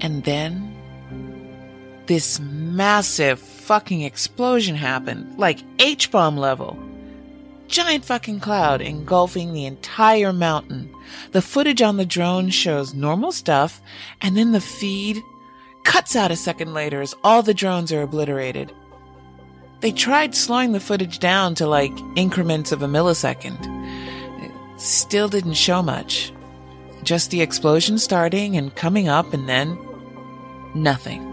And 0.00 0.24
then 0.24 0.74
this 2.06 2.40
massive 2.40 3.38
fucking 3.62 4.02
explosion 4.02 4.74
happened, 4.74 5.38
like 5.38 5.60
H 5.78 6.10
bomb 6.10 6.36
level. 6.36 6.76
Giant 7.68 8.04
fucking 8.04 8.40
cloud 8.40 8.82
engulfing 8.82 9.52
the 9.52 9.64
entire 9.64 10.32
mountain. 10.32 10.94
The 11.30 11.40
footage 11.40 11.80
on 11.80 11.96
the 11.96 12.04
drone 12.04 12.50
shows 12.50 12.92
normal 12.92 13.32
stuff, 13.32 13.80
and 14.20 14.36
then 14.36 14.52
the 14.52 14.60
feed 14.60 15.22
cuts 15.84 16.14
out 16.14 16.30
a 16.30 16.36
second 16.36 16.74
later 16.74 17.00
as 17.00 17.14
all 17.24 17.42
the 17.42 17.54
drones 17.54 17.92
are 17.92 18.02
obliterated. 18.02 18.72
They 19.80 19.92
tried 19.92 20.34
slowing 20.34 20.72
the 20.72 20.80
footage 20.80 21.18
down 21.18 21.54
to 21.56 21.66
like 21.66 21.92
increments 22.14 22.72
of 22.72 22.82
a 22.82 22.86
millisecond. 22.86 23.58
It 24.44 24.80
still 24.80 25.28
didn't 25.28 25.54
show 25.54 25.82
much. 25.82 26.32
Just 27.04 27.30
the 27.30 27.40
explosion 27.40 27.98
starting 27.98 28.56
and 28.56 28.74
coming 28.74 29.08
up 29.08 29.32
and 29.32 29.48
then 29.48 29.78
nothing. 30.74 31.31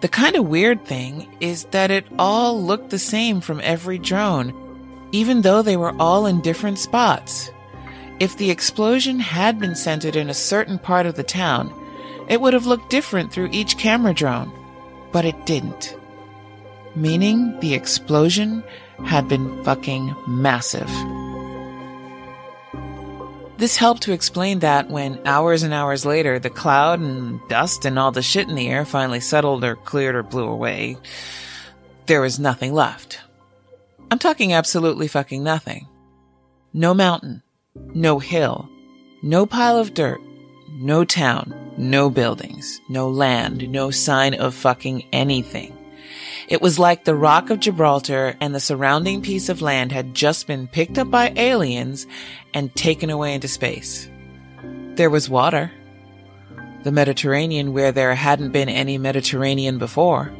The 0.00 0.08
kind 0.08 0.36
of 0.36 0.46
weird 0.46 0.84
thing 0.84 1.36
is 1.40 1.64
that 1.66 1.90
it 1.90 2.06
all 2.18 2.62
looked 2.62 2.90
the 2.90 2.98
same 3.00 3.40
from 3.40 3.60
every 3.64 3.98
drone, 3.98 4.54
even 5.10 5.42
though 5.42 5.60
they 5.62 5.76
were 5.76 5.94
all 5.98 6.26
in 6.26 6.40
different 6.40 6.78
spots. 6.78 7.50
If 8.20 8.36
the 8.36 8.50
explosion 8.50 9.18
had 9.18 9.58
been 9.58 9.74
centered 9.74 10.14
in 10.14 10.30
a 10.30 10.34
certain 10.34 10.78
part 10.78 11.06
of 11.06 11.16
the 11.16 11.24
town, 11.24 11.72
it 12.28 12.40
would 12.40 12.52
have 12.52 12.66
looked 12.66 12.90
different 12.90 13.32
through 13.32 13.48
each 13.50 13.76
camera 13.76 14.14
drone, 14.14 14.52
but 15.10 15.24
it 15.24 15.46
didn't. 15.46 15.96
Meaning 16.94 17.58
the 17.60 17.74
explosion 17.74 18.62
had 19.04 19.28
been 19.28 19.64
fucking 19.64 20.14
massive. 20.28 20.90
This 23.58 23.76
helped 23.76 24.02
to 24.02 24.12
explain 24.12 24.60
that 24.60 24.88
when 24.88 25.20
hours 25.26 25.64
and 25.64 25.74
hours 25.74 26.06
later 26.06 26.38
the 26.38 26.48
cloud 26.48 27.00
and 27.00 27.40
dust 27.48 27.84
and 27.84 27.98
all 27.98 28.12
the 28.12 28.22
shit 28.22 28.48
in 28.48 28.54
the 28.54 28.68
air 28.68 28.84
finally 28.84 29.18
settled 29.18 29.64
or 29.64 29.74
cleared 29.74 30.14
or 30.14 30.22
blew 30.22 30.48
away, 30.48 30.96
there 32.06 32.20
was 32.20 32.38
nothing 32.38 32.72
left. 32.72 33.18
I'm 34.12 34.20
talking 34.20 34.52
absolutely 34.52 35.08
fucking 35.08 35.42
nothing. 35.42 35.88
No 36.72 36.94
mountain, 36.94 37.42
no 37.74 38.20
hill, 38.20 38.68
no 39.24 39.44
pile 39.44 39.76
of 39.76 39.92
dirt, 39.92 40.20
no 40.74 41.04
town, 41.04 41.72
no 41.76 42.10
buildings, 42.10 42.80
no 42.88 43.10
land, 43.10 43.68
no 43.68 43.90
sign 43.90 44.34
of 44.34 44.54
fucking 44.54 45.04
anything. 45.12 45.77
It 46.48 46.62
was 46.62 46.78
like 46.78 47.04
the 47.04 47.14
Rock 47.14 47.50
of 47.50 47.60
Gibraltar 47.60 48.34
and 48.40 48.54
the 48.54 48.60
surrounding 48.60 49.20
piece 49.20 49.50
of 49.50 49.60
land 49.60 49.92
had 49.92 50.14
just 50.14 50.46
been 50.46 50.66
picked 50.66 50.96
up 50.96 51.10
by 51.10 51.30
aliens 51.36 52.06
and 52.54 52.74
taken 52.74 53.10
away 53.10 53.34
into 53.34 53.48
space. 53.48 54.08
There 54.94 55.10
was 55.10 55.28
water. 55.28 55.70
The 56.84 56.90
Mediterranean 56.90 57.74
where 57.74 57.92
there 57.92 58.14
hadn't 58.14 58.52
been 58.52 58.70
any 58.70 58.96
Mediterranean 58.96 59.76
before. 59.76 60.32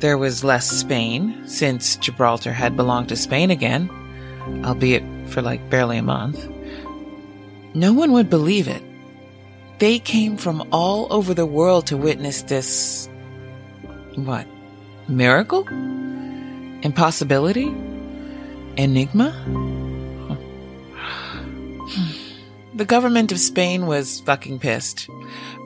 There 0.00 0.18
was 0.18 0.42
less 0.42 0.68
Spain, 0.68 1.40
since 1.46 1.94
Gibraltar 1.96 2.52
had 2.52 2.76
belonged 2.76 3.08
to 3.10 3.16
Spain 3.16 3.52
again, 3.52 3.88
albeit 4.64 5.04
for 5.28 5.40
like 5.40 5.70
barely 5.70 5.98
a 5.98 6.02
month. 6.02 6.48
No 7.74 7.92
one 7.92 8.10
would 8.10 8.28
believe 8.28 8.66
it. 8.66 8.82
They 9.78 10.00
came 10.00 10.36
from 10.36 10.66
all 10.72 11.06
over 11.12 11.32
the 11.32 11.46
world 11.46 11.86
to 11.86 11.96
witness 11.96 12.42
this. 12.42 13.08
What? 14.16 14.48
Miracle? 15.08 15.68
Impossibility? 16.82 17.68
Enigma? 18.76 19.32
The 22.74 22.84
government 22.84 23.30
of 23.30 23.38
Spain 23.38 23.86
was 23.86 24.20
fucking 24.20 24.58
pissed. 24.58 25.08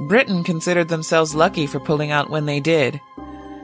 Britain 0.02 0.44
considered 0.44 0.88
themselves 0.88 1.34
lucky 1.34 1.66
for 1.66 1.80
pulling 1.80 2.10
out 2.10 2.28
when 2.28 2.44
they 2.44 2.60
did. 2.60 3.00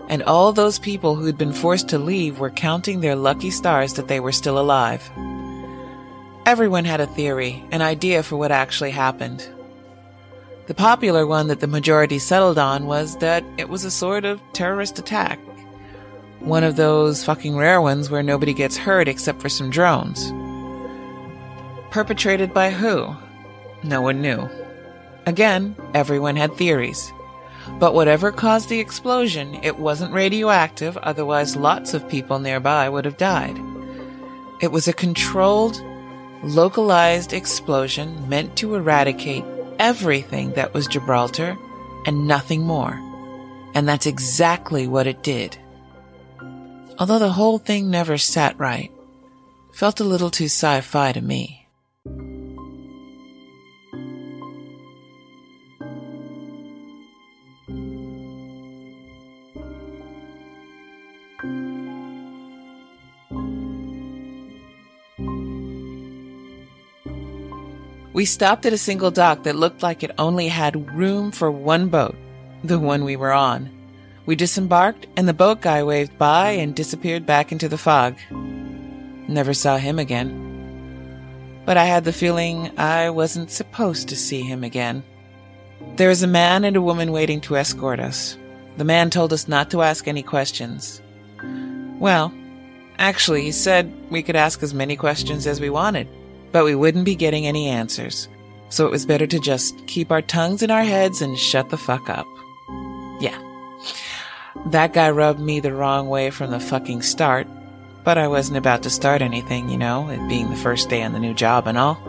And 0.08 0.22
all 0.22 0.52
those 0.52 0.78
people 0.78 1.14
who'd 1.14 1.36
been 1.36 1.52
forced 1.52 1.88
to 1.90 1.98
leave 1.98 2.38
were 2.38 2.50
counting 2.50 3.00
their 3.00 3.14
lucky 3.14 3.50
stars 3.50 3.94
that 3.94 4.08
they 4.08 4.18
were 4.18 4.32
still 4.32 4.58
alive. 4.58 5.08
Everyone 6.46 6.84
had 6.84 7.00
a 7.00 7.06
theory, 7.06 7.62
an 7.70 7.82
idea 7.82 8.22
for 8.22 8.36
what 8.36 8.50
actually 8.50 8.92
happened. 8.92 9.46
The 10.68 10.74
popular 10.74 11.26
one 11.26 11.48
that 11.48 11.60
the 11.60 11.66
majority 11.66 12.18
settled 12.18 12.58
on 12.58 12.86
was 12.86 13.18
that 13.18 13.44
it 13.58 13.68
was 13.68 13.84
a 13.84 13.90
sort 13.90 14.24
of 14.24 14.40
terrorist 14.52 14.98
attack. 14.98 15.38
One 16.40 16.64
of 16.64 16.76
those 16.76 17.24
fucking 17.24 17.56
rare 17.56 17.80
ones 17.80 18.10
where 18.10 18.22
nobody 18.22 18.54
gets 18.54 18.76
hurt 18.76 19.08
except 19.08 19.40
for 19.40 19.48
some 19.48 19.70
drones. 19.70 20.32
Perpetrated 21.90 22.52
by 22.52 22.70
who? 22.70 23.14
No 23.82 24.00
one 24.00 24.20
knew. 24.20 24.48
Again, 25.26 25.74
everyone 25.94 26.36
had 26.36 26.54
theories. 26.54 27.12
But 27.80 27.94
whatever 27.94 28.30
caused 28.30 28.68
the 28.68 28.80
explosion, 28.80 29.58
it 29.62 29.78
wasn't 29.78 30.12
radioactive, 30.12 30.96
otherwise 30.98 31.56
lots 31.56 31.94
of 31.94 32.08
people 32.08 32.38
nearby 32.38 32.88
would 32.88 33.04
have 33.04 33.16
died. 33.16 33.58
It 34.62 34.72
was 34.72 34.88
a 34.88 34.92
controlled, 34.92 35.82
localized 36.42 37.32
explosion 37.32 38.28
meant 38.28 38.56
to 38.56 38.74
eradicate 38.74 39.44
everything 39.78 40.52
that 40.52 40.72
was 40.72 40.86
Gibraltar 40.86 41.56
and 42.06 42.26
nothing 42.26 42.62
more. 42.62 43.00
And 43.74 43.88
that's 43.88 44.06
exactly 44.06 44.86
what 44.86 45.06
it 45.06 45.22
did. 45.22 45.58
Although 46.98 47.18
the 47.18 47.32
whole 47.32 47.58
thing 47.58 47.90
never 47.90 48.16
sat 48.16 48.58
right, 48.58 48.90
felt 49.72 50.00
a 50.00 50.04
little 50.04 50.30
too 50.30 50.46
sci-fi 50.46 51.12
to 51.12 51.20
me. 51.20 51.68
We 68.14 68.24
stopped 68.24 68.64
at 68.64 68.72
a 68.72 68.78
single 68.78 69.10
dock 69.10 69.42
that 69.42 69.56
looked 69.56 69.82
like 69.82 70.02
it 70.02 70.12
only 70.16 70.48
had 70.48 70.96
room 70.96 71.30
for 71.30 71.50
one 71.50 71.88
boat, 71.88 72.16
the 72.64 72.78
one 72.78 73.04
we 73.04 73.16
were 73.16 73.34
on. 73.34 73.75
We 74.26 74.36
disembarked, 74.36 75.06
and 75.16 75.26
the 75.26 75.34
boat 75.34 75.60
guy 75.60 75.82
waved 75.82 76.18
by 76.18 76.50
and 76.50 76.74
disappeared 76.74 77.24
back 77.24 77.52
into 77.52 77.68
the 77.68 77.78
fog. 77.78 78.16
Never 79.28 79.54
saw 79.54 79.76
him 79.76 79.98
again. 79.98 80.42
But 81.64 81.76
I 81.76 81.84
had 81.84 82.04
the 82.04 82.12
feeling 82.12 82.76
I 82.78 83.10
wasn't 83.10 83.50
supposed 83.50 84.08
to 84.08 84.16
see 84.16 84.42
him 84.42 84.62
again. 84.62 85.02
There 85.96 86.08
was 86.08 86.22
a 86.22 86.28
man 86.28 86.64
and 86.64 86.76
a 86.76 86.82
woman 86.82 87.12
waiting 87.12 87.40
to 87.42 87.56
escort 87.56 88.00
us. 88.00 88.36
The 88.76 88.84
man 88.84 89.10
told 89.10 89.32
us 89.32 89.48
not 89.48 89.70
to 89.70 89.82
ask 89.82 90.06
any 90.06 90.22
questions. 90.22 91.00
Well, 91.98 92.32
actually, 92.98 93.42
he 93.42 93.52
said 93.52 93.92
we 94.10 94.22
could 94.22 94.36
ask 94.36 94.62
as 94.62 94.74
many 94.74 94.96
questions 94.96 95.46
as 95.46 95.60
we 95.60 95.70
wanted 95.70 96.08
but 96.56 96.64
we 96.64 96.74
wouldn't 96.74 97.04
be 97.04 97.14
getting 97.14 97.46
any 97.46 97.68
answers. 97.68 98.28
So 98.70 98.86
it 98.86 98.90
was 98.90 99.04
better 99.04 99.26
to 99.26 99.38
just 99.38 99.86
keep 99.86 100.10
our 100.10 100.22
tongues 100.22 100.62
in 100.62 100.70
our 100.70 100.84
heads 100.84 101.20
and 101.20 101.38
shut 101.38 101.68
the 101.68 101.76
fuck 101.76 102.08
up. 102.08 102.26
Yeah. 103.20 103.38
That 104.64 104.92
guy 104.92 105.10
rubbed 105.10 105.40
me 105.40 105.60
the 105.60 105.74
wrong 105.74 106.08
way 106.08 106.30
from 106.30 106.50
the 106.50 106.58
fucking 106.58 107.02
start, 107.02 107.46
but 108.02 108.18
I 108.18 108.28
wasn't 108.28 108.58
about 108.58 108.82
to 108.84 108.90
start 108.90 109.22
anything, 109.22 109.68
you 109.68 109.76
know, 109.76 110.08
it 110.08 110.28
being 110.28 110.50
the 110.50 110.56
first 110.56 110.88
day 110.88 111.02
on 111.02 111.12
the 111.12 111.18
new 111.18 111.34
job 111.34 111.66
and 111.66 111.76
all. 111.76 112.00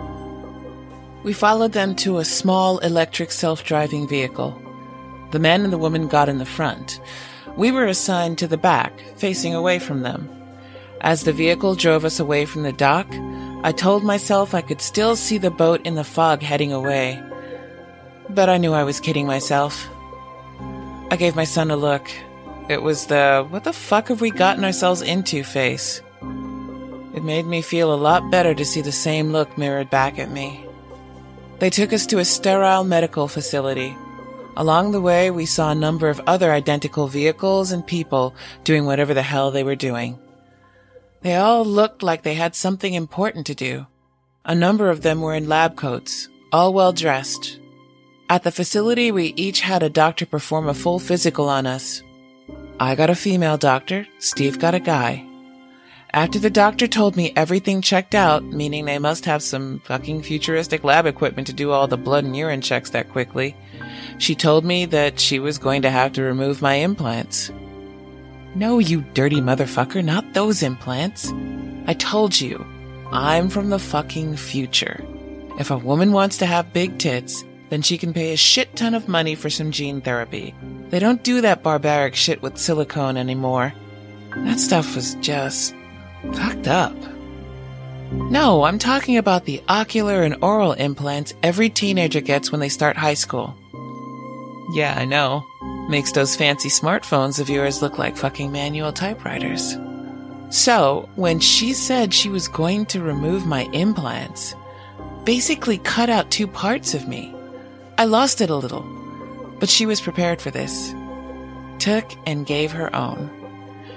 We 1.24 1.34
followed 1.34 1.74
them 1.74 1.96
to 1.98 2.20
a 2.20 2.26
small 2.26 2.78
electric 2.80 3.32
self-driving 3.32 4.08
vehicle. 4.08 4.60
The 5.32 5.40
man 5.40 5.64
and 5.64 5.74
the 5.74 5.78
woman 5.78 6.08
got 6.08 6.30
in 6.30 6.38
the 6.38 6.46
front. 6.46 7.02
We 7.58 7.72
were 7.72 7.86
assigned 7.86 8.38
to 8.38 8.48
the 8.48 8.58
back, 8.58 9.00
facing 9.18 9.54
away 9.54 9.80
from 9.80 10.02
them. 10.02 10.30
As 11.02 11.24
the 11.24 11.34
vehicle 11.34 11.76
drove 11.76 12.06
us 12.06 12.20
away 12.20 12.46
from 12.46 12.64
the 12.64 12.72
dock, 12.72 13.08
I 13.64 13.72
told 13.72 14.04
myself 14.04 14.54
I 14.54 14.62
could 14.62 14.82
still 14.82 15.16
see 15.16 15.38
the 15.38 15.52
boat 15.52 15.86
in 15.86 15.96
the 15.96 16.04
fog 16.04 16.42
heading 16.42 16.72
away. 16.72 17.22
But 18.30 18.50
I 18.50 18.58
knew 18.58 18.74
I 18.74 18.84
was 18.84 19.00
kidding 19.00 19.26
myself. 19.28 19.88
I 21.10 21.16
gave 21.18 21.36
my 21.36 21.44
son 21.44 21.72
a 21.72 21.76
look. 21.76 22.10
It 22.70 22.82
was 22.82 23.06
the 23.06 23.48
what 23.50 23.64
the 23.64 23.72
fuck 23.72 24.10
have 24.10 24.20
we 24.20 24.30
gotten 24.30 24.66
ourselves 24.66 25.02
into 25.02 25.44
face. 25.44 26.02
It 27.16 27.24
made 27.24 27.46
me 27.46 27.62
feel 27.62 27.94
a 27.94 27.96
lot 27.96 28.30
better 28.30 28.54
to 28.54 28.66
see 28.66 28.82
the 28.82 28.92
same 28.92 29.32
look 29.32 29.58
mirrored 29.58 29.90
back 29.90 30.20
at 30.20 30.32
me. 30.32 30.64
They 31.60 31.70
took 31.70 31.94
us 31.94 32.06
to 32.08 32.20
a 32.20 32.26
sterile 32.26 32.84
medical 32.84 33.28
facility. 33.28 33.96
Along 34.58 34.92
the 34.92 35.02
way, 35.02 35.32
we 35.32 35.46
saw 35.46 35.72
a 35.72 35.76
number 35.76 36.10
of 36.10 36.22
other 36.28 36.52
identical 36.52 37.08
vehicles 37.08 37.72
and 37.72 37.86
people 37.86 38.36
doing 38.64 38.86
whatever 38.86 39.14
the 39.14 39.22
hell 39.22 39.50
they 39.50 39.64
were 39.64 39.76
doing. 39.76 40.20
They 41.22 41.36
all 41.36 41.64
looked 41.64 42.04
like 42.04 42.24
they 42.24 42.36
had 42.36 42.54
something 42.54 42.94
important 42.94 43.48
to 43.48 43.56
do. 43.56 43.88
A 44.46 44.54
number 44.54 44.90
of 44.90 45.02
them 45.02 45.22
were 45.22 45.36
in 45.36 45.48
lab 45.48 45.76
coats, 45.76 46.28
all 46.52 46.74
well 46.74 46.92
dressed. 46.92 47.60
At 48.30 48.44
the 48.44 48.52
facility, 48.52 49.12
we 49.12 49.34
each 49.38 49.62
had 49.62 49.84
a 49.84 49.90
doctor 49.90 50.26
perform 50.26 50.68
a 50.68 50.74
full 50.74 51.00
physical 51.00 51.48
on 51.50 51.66
us. 51.66 52.04
I 52.80 52.94
got 52.94 53.10
a 53.10 53.16
female 53.16 53.58
doctor, 53.58 54.08
Steve 54.20 54.60
got 54.60 54.76
a 54.76 54.80
guy. 54.80 55.26
After 56.14 56.38
the 56.38 56.52
doctor 56.52 56.88
told 56.88 57.16
me 57.16 57.34
everything 57.36 57.82
checked 57.82 58.14
out, 58.14 58.44
meaning 58.44 58.86
they 58.86 59.00
must 59.00 59.26
have 59.26 59.42
some 59.42 59.80
fucking 59.80 60.22
futuristic 60.22 60.84
lab 60.84 61.08
equipment 61.08 61.48
to 61.48 61.54
do 61.54 61.72
all 61.72 61.88
the 61.88 61.98
blood 61.98 62.24
and 62.24 62.36
urine 62.36 62.62
checks 62.62 62.92
that 62.92 63.10
quickly, 63.10 63.56
she 64.20 64.36
told 64.36 64.64
me 64.64 64.86
that 64.86 65.20
she 65.20 65.40
was 65.40 65.58
going 65.58 65.82
to 65.82 65.90
have 65.90 66.14
to 66.14 66.22
remove 66.22 66.62
my 66.62 66.76
implants. 66.76 67.52
No, 68.54 68.78
you 68.78 69.02
dirty 69.14 69.42
motherfucker, 69.42 70.04
not 70.04 70.34
those 70.34 70.62
implants. 70.62 71.34
I 71.88 71.94
told 71.94 72.40
you, 72.40 72.66
I'm 73.12 73.50
from 73.50 73.70
the 73.70 73.80
fucking 73.80 74.38
future. 74.38 75.04
If 75.60 75.72
a 75.72 75.78
woman 75.78 76.12
wants 76.12 76.38
to 76.38 76.46
have 76.46 76.74
big 76.74 77.00
tits, 77.00 77.44
then 77.70 77.82
she 77.82 77.98
can 77.98 78.14
pay 78.14 78.34
a 78.34 78.38
shit 78.38 78.76
ton 78.76 78.94
of 78.94 79.08
money 79.08 79.36
for 79.36 79.50
some 79.50 79.72
gene 79.72 80.02
therapy. 80.02 80.54
They 80.90 81.00
don't 81.00 81.24
do 81.24 81.42
that 81.42 81.64
barbaric 81.64 82.16
shit 82.16 82.42
with 82.42 82.58
silicone 82.58 83.18
anymore. 83.18 83.74
That 84.36 84.60
stuff 84.60 84.96
was 84.96 85.16
just 85.16 85.76
fucked 86.34 86.68
up. 86.68 86.96
No, 88.12 88.64
I'm 88.64 88.80
talking 88.80 89.18
about 89.18 89.46
the 89.46 89.62
ocular 89.68 90.24
and 90.24 90.42
oral 90.42 90.74
implants 90.74 91.34
every 91.44 91.70
teenager 91.70 92.22
gets 92.22 92.52
when 92.52 92.62
they 92.62 92.70
start 92.70 92.96
high 92.96 93.16
school. 93.16 93.56
Yeah, 94.72 94.96
I 94.98 95.06
know. 95.06 95.46
Makes 95.90 96.14
those 96.14 96.36
fancy 96.36 96.70
smartphones 96.70 97.40
of 97.40 97.50
yours 97.50 97.82
look 97.82 97.98
like 97.98 98.16
fucking 98.18 98.52
manual 98.52 98.94
typewriters. 98.94 99.76
So, 100.50 101.10
when 101.16 101.40
she 101.40 101.74
said 101.74 102.14
she 102.14 102.30
was 102.30 102.48
going 102.48 102.86
to 102.88 103.02
remove 103.02 103.46
my 103.46 103.64
implants, 103.74 104.56
basically 105.26 105.78
cut 105.80 106.10
out 106.10 106.32
two 106.32 106.48
parts 106.48 106.94
of 106.94 107.08
me, 107.08 107.34
I 108.00 108.06
lost 108.06 108.42
it 108.42 108.52
a 108.52 108.56
little. 108.56 108.84
But 109.60 109.70
she 109.70 109.88
was 109.88 110.02
prepared 110.02 110.40
for 110.40 110.52
this. 110.52 110.94
Took 111.80 112.12
and 112.28 112.46
gave 112.46 112.72
her 112.72 112.96
own. 112.96 113.32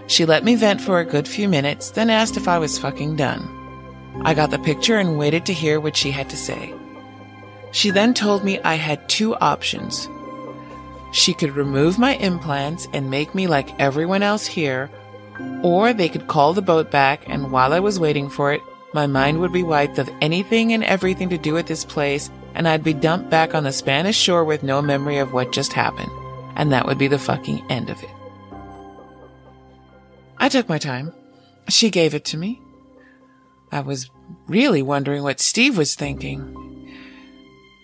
She 0.07 0.25
let 0.25 0.43
me 0.43 0.55
vent 0.55 0.81
for 0.81 0.99
a 0.99 1.05
good 1.05 1.29
few 1.29 1.49
minutes, 1.49 1.91
then 1.91 2.09
asked 2.09 2.39
if 2.39 2.49
I 2.49 2.59
was 2.59 2.79
fucking 2.79 3.17
done. 3.17 3.47
I 4.25 4.33
got 4.33 4.51
the 4.51 4.59
picture 4.59 4.97
and 4.97 5.19
waited 5.19 5.45
to 5.47 5.53
hear 5.53 5.79
what 5.79 5.97
she 5.97 6.11
had 6.11 6.31
to 6.31 6.37
say. 6.37 6.75
She 7.73 7.91
then 7.91 8.15
told 8.15 8.43
me 8.43 8.59
I 8.61 8.75
had 8.75 9.07
two 9.09 9.37
options. 9.37 10.09
She 11.13 11.35
could 11.35 11.55
remove 11.55 11.99
my 11.99 12.15
implants 12.17 12.89
and 12.95 13.11
make 13.11 13.35
me 13.35 13.47
like 13.47 13.79
everyone 13.79 14.23
else 14.23 14.47
here, 14.47 14.91
or 15.63 15.93
they 15.93 16.09
could 16.09 16.27
call 16.27 16.55
the 16.55 16.63
boat 16.63 16.91
back 16.91 17.29
and 17.29 17.53
while 17.53 17.75
I 17.75 17.81
was 17.81 18.01
waiting 18.01 18.31
for 18.31 18.53
it, 18.53 18.63
my 18.95 19.07
mind 19.07 19.41
would 19.41 19.53
be 19.53 19.63
wiped 19.63 19.99
of 19.99 20.11
anything 20.21 20.73
and 20.73 20.83
everything 20.83 21.29
to 21.29 21.39
do 21.39 21.53
with 21.53 21.67
this 21.67 21.85
place 21.85 22.31
and 22.55 22.69
I'd 22.69 22.85
be 22.85 22.95
dumped 22.95 23.31
back 23.31 23.55
on 23.55 23.65
the 23.65 23.73
Spanish 23.73 24.17
shore 24.17 24.45
with 24.45 24.63
no 24.63 24.83
memory 24.83 25.19
of 25.19 25.33
what 25.33 25.53
just 25.53 25.73
happened. 25.73 26.11
And 26.57 26.73
that 26.73 26.87
would 26.87 26.99
be 26.99 27.09
the 27.09 27.19
fucking 27.19 27.65
end 27.71 27.91
of 27.91 28.03
it. 28.03 28.11
I 30.39 30.49
took 30.49 30.69
my 30.69 30.79
time. 30.79 31.13
She 31.69 31.91
gave 31.91 32.15
it 32.15 32.25
to 32.27 32.37
me. 32.37 32.61
I 33.71 33.81
was 33.81 34.11
really 34.49 34.83
wondering 34.83 35.23
what 35.23 35.41
Steve 35.41 35.79
was 35.79 35.95
thinking. 35.95 36.57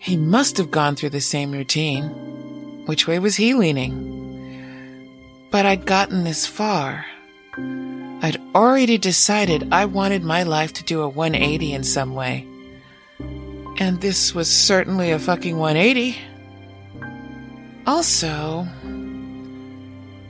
He 0.00 0.16
must 0.16 0.56
have 0.56 0.70
gone 0.70 0.96
through 0.96 1.10
the 1.10 1.20
same 1.20 1.52
routine. 1.52 2.84
Which 2.86 3.06
way 3.06 3.18
was 3.18 3.36
he 3.36 3.54
leaning? 3.54 5.48
But 5.50 5.66
I'd 5.66 5.86
gotten 5.86 6.24
this 6.24 6.46
far. 6.46 7.06
I'd 7.56 8.40
already 8.54 8.98
decided 8.98 9.72
I 9.72 9.84
wanted 9.84 10.22
my 10.22 10.42
life 10.42 10.72
to 10.74 10.84
do 10.84 11.02
a 11.02 11.08
180 11.08 11.72
in 11.72 11.84
some 11.84 12.14
way. 12.14 12.46
And 13.78 14.00
this 14.00 14.34
was 14.34 14.50
certainly 14.50 15.10
a 15.10 15.18
fucking 15.18 15.58
180. 15.58 16.18
Also, 17.86 18.66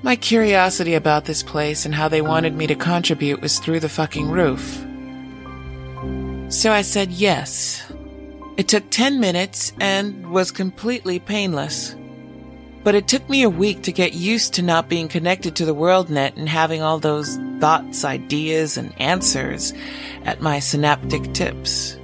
my 0.03 0.15
curiosity 0.17 0.95
about 0.95 1.25
this 1.25 1.43
place 1.43 1.85
and 1.85 1.95
how 1.95 2.09
they 2.09 2.23
wanted 2.23 2.55
me 2.55 2.67
to 2.67 2.75
contribute 2.75 3.41
was 3.41 3.59
through 3.59 3.81
the 3.81 3.89
fucking 3.89 4.31
roof. 4.31 4.85
So 6.49 6.73
I 6.73 6.83
said 6.83 7.11
yes. 7.11 7.83
It 8.57 8.69
took 8.69 8.89
10 8.91 9.21
minutes 9.21 9.73
and 9.81 10.31
was 10.31 10.51
completely 10.51 11.19
painless. 11.19 11.97
But 12.85 12.95
it 12.95 13.09
took 13.09 13.29
me 13.29 13.43
a 13.43 13.51
week 13.51 13.83
to 13.83 13.93
get 13.93 14.15
used 14.15 14.55
to 14.55 14.63
not 14.63 14.89
being 14.89 15.09
connected 15.09 15.57
to 15.57 15.65
the 15.65 15.75
world 15.75 16.09
net 16.09 16.37
and 16.37 16.49
having 16.49 16.83
all 16.83 17.01
those 17.01 17.37
thoughts, 17.59 18.05
ideas, 18.05 18.77
and 18.77 18.95
answers 19.01 19.73
at 20.25 20.41
my 20.41 20.61
synaptic 20.61 21.33
tips. 21.35 21.96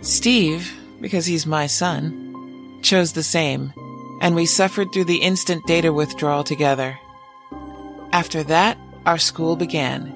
Steve, 0.00 0.72
because 1.00 1.26
he's 1.26 1.46
my 1.46 1.66
son, 1.66 2.80
chose 2.82 3.12
the 3.12 3.22
same, 3.22 3.72
and 4.20 4.34
we 4.34 4.46
suffered 4.46 4.92
through 4.92 5.04
the 5.04 5.22
instant 5.22 5.66
data 5.66 5.92
withdrawal 5.92 6.44
together. 6.44 6.98
After 8.12 8.42
that, 8.44 8.78
our 9.06 9.18
school 9.18 9.56
began. 9.56 10.14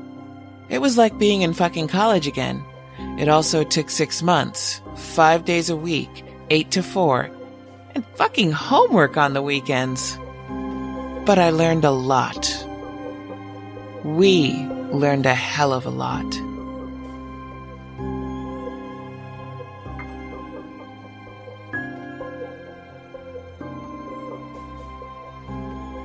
It 0.68 0.80
was 0.80 0.96
like 0.96 1.18
being 1.18 1.42
in 1.42 1.52
fucking 1.52 1.88
college 1.88 2.26
again. 2.26 2.64
It 3.18 3.28
also 3.28 3.64
took 3.64 3.90
six 3.90 4.22
months, 4.22 4.80
five 4.96 5.44
days 5.44 5.68
a 5.68 5.76
week, 5.76 6.24
eight 6.50 6.70
to 6.72 6.82
four, 6.82 7.30
and 7.94 8.06
fucking 8.14 8.52
homework 8.52 9.16
on 9.16 9.34
the 9.34 9.42
weekends. 9.42 10.16
But 11.26 11.38
I 11.38 11.50
learned 11.50 11.84
a 11.84 11.90
lot. 11.90 12.66
We 14.04 14.54
learned 14.92 15.26
a 15.26 15.34
hell 15.34 15.72
of 15.72 15.86
a 15.86 15.90
lot. 15.90 16.51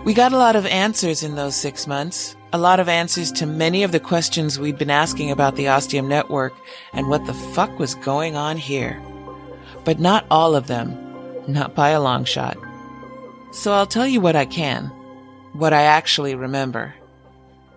We 0.08 0.14
got 0.14 0.32
a 0.32 0.38
lot 0.38 0.55
of 0.55 0.66
answers 0.66 1.22
in 1.22 1.36
those 1.36 1.53
six 1.53 1.86
months. 1.86 2.38
A 2.53 2.58
lot 2.58 2.80
of 2.80 2.88
answers 2.88 3.30
to 3.34 3.45
many 3.45 3.84
of 3.84 3.91
the 3.91 3.99
questions 3.99 4.58
we'd 4.58 4.78
been 4.78 4.89
asking 4.89 5.32
about 5.32 5.58
the 5.58 5.68
Ostium 5.68 6.08
Network 6.08 6.53
and 6.93 7.10
what 7.10 7.26
the 7.26 7.34
fuck 7.34 7.78
was 7.78 7.93
going 7.95 8.38
on 8.38 8.55
here. 8.55 9.01
But 9.84 9.99
not 9.99 10.26
all 10.32 10.55
of 10.55 10.68
them. 10.68 10.97
Not 11.45 11.76
by 11.76 11.89
a 11.89 11.99
long 11.99 12.24
shot. 12.24 12.58
So 13.51 13.74
I'll 13.74 13.86
tell 13.86 14.08
you 14.08 14.22
what 14.22 14.38
I 14.38 14.45
can. 14.45 14.86
What 15.51 15.74
I 15.74 15.82
actually 15.82 16.36
remember. 16.36 16.95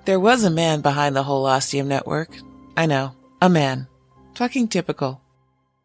There 0.05 0.21
was 0.21 0.45
a 0.45 0.51
man 0.51 0.83
behind 0.83 1.17
the 1.17 1.25
whole 1.25 1.47
Ostium 1.47 1.89
Network. 1.89 2.31
I 2.77 2.87
know. 2.87 3.17
A 3.43 3.49
man. 3.49 3.89
Fucking 4.37 4.69
typical. 4.69 5.21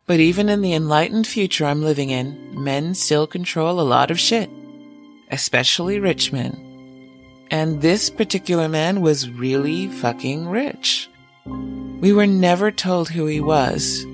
But 0.05 0.19
even 0.19 0.49
in 0.49 0.61
the 0.61 0.75
enlightened 0.75 1.25
future 1.25 1.65
I'm 1.65 1.81
living 1.81 2.11
in, 2.11 2.63
men 2.63 2.93
still 2.93 3.25
control 3.25 3.79
a 3.79 3.81
lot 3.81 4.11
of 4.11 4.19
shit 4.19 4.51
especially 5.31 5.99
rich 5.99 6.31
men. 6.31 6.61
And 7.51 7.81
this 7.81 8.09
particular 8.09 8.67
man 8.67 9.01
was 9.01 9.29
really 9.29 9.87
fucking 9.87 10.47
rich. 10.47 11.09
We 11.45 12.11
were 12.11 12.27
never 12.27 12.71
told 12.71 13.09
who 13.09 13.25
he 13.25 13.39
was. 13.39 14.05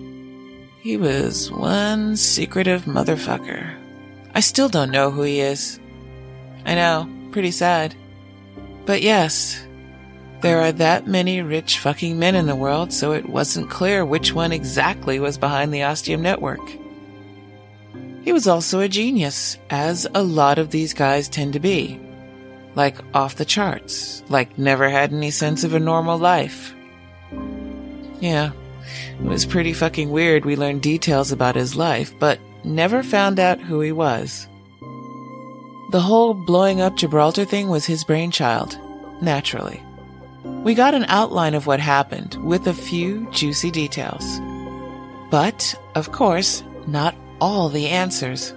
He 0.81 0.97
was 0.97 1.51
one 1.51 2.15
secretive 2.17 2.83
motherfucker. 2.83 3.77
I 4.33 4.39
still 4.39 4.69
don't 4.69 4.91
know 4.91 5.11
who 5.11 5.23
he 5.23 5.39
is. 5.39 5.79
I 6.65 6.75
know, 6.75 7.09
pretty 7.31 7.51
sad. 7.51 7.95
But 8.85 9.01
yes, 9.01 9.61
there 10.41 10.61
are 10.61 10.71
that 10.73 11.07
many 11.07 11.41
rich 11.41 11.79
fucking 11.79 12.17
men 12.17 12.35
in 12.35 12.47
the 12.47 12.55
world, 12.55 12.91
so 12.91 13.11
it 13.11 13.29
wasn't 13.29 13.69
clear 13.69 14.03
which 14.03 14.33
one 14.33 14.51
exactly 14.51 15.19
was 15.19 15.37
behind 15.37 15.73
the 15.73 15.83
Ostium 15.83 16.21
Network. 16.21 16.61
He 18.23 18.31
was 18.31 18.47
also 18.47 18.79
a 18.79 18.87
genius, 18.87 19.57
as 19.69 20.07
a 20.13 20.21
lot 20.21 20.59
of 20.59 20.69
these 20.69 20.93
guys 20.93 21.27
tend 21.27 21.53
to 21.53 21.59
be. 21.59 21.99
Like 22.75 22.97
off 23.13 23.35
the 23.35 23.45
charts, 23.45 24.23
like 24.29 24.57
never 24.57 24.89
had 24.89 25.11
any 25.11 25.31
sense 25.31 25.63
of 25.63 25.73
a 25.73 25.79
normal 25.79 26.17
life. 26.17 26.73
Yeah, 28.19 28.51
it 29.19 29.25
was 29.25 29.45
pretty 29.45 29.73
fucking 29.73 30.09
weird 30.09 30.45
we 30.45 30.55
learned 30.55 30.81
details 30.81 31.31
about 31.31 31.55
his 31.55 31.75
life, 31.75 32.13
but 32.19 32.39
never 32.63 33.03
found 33.03 33.39
out 33.39 33.59
who 33.59 33.81
he 33.81 33.91
was. 33.91 34.47
The 35.91 35.99
whole 35.99 36.33
blowing 36.33 36.79
up 36.79 36.95
Gibraltar 36.95 37.43
thing 37.43 37.67
was 37.67 37.85
his 37.85 38.03
brainchild, 38.03 38.77
naturally. 39.21 39.81
We 40.63 40.73
got 40.73 40.93
an 40.93 41.05
outline 41.07 41.53
of 41.53 41.67
what 41.67 41.79
happened, 41.79 42.35
with 42.45 42.67
a 42.67 42.73
few 42.73 43.29
juicy 43.31 43.71
details. 43.71 44.39
But, 45.29 45.75
of 45.95 46.11
course, 46.11 46.63
not 46.87 47.15
all 47.41 47.67
the 47.67 47.87
answers. 47.87 48.53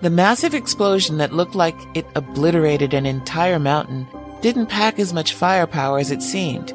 The 0.00 0.08
massive 0.08 0.54
explosion 0.54 1.18
that 1.18 1.34
looked 1.34 1.56
like 1.56 1.76
it 1.94 2.06
obliterated 2.14 2.94
an 2.94 3.04
entire 3.04 3.58
mountain 3.58 4.06
didn't 4.40 4.66
pack 4.66 5.00
as 5.00 5.12
much 5.12 5.34
firepower 5.34 5.98
as 5.98 6.12
it 6.12 6.22
seemed. 6.22 6.72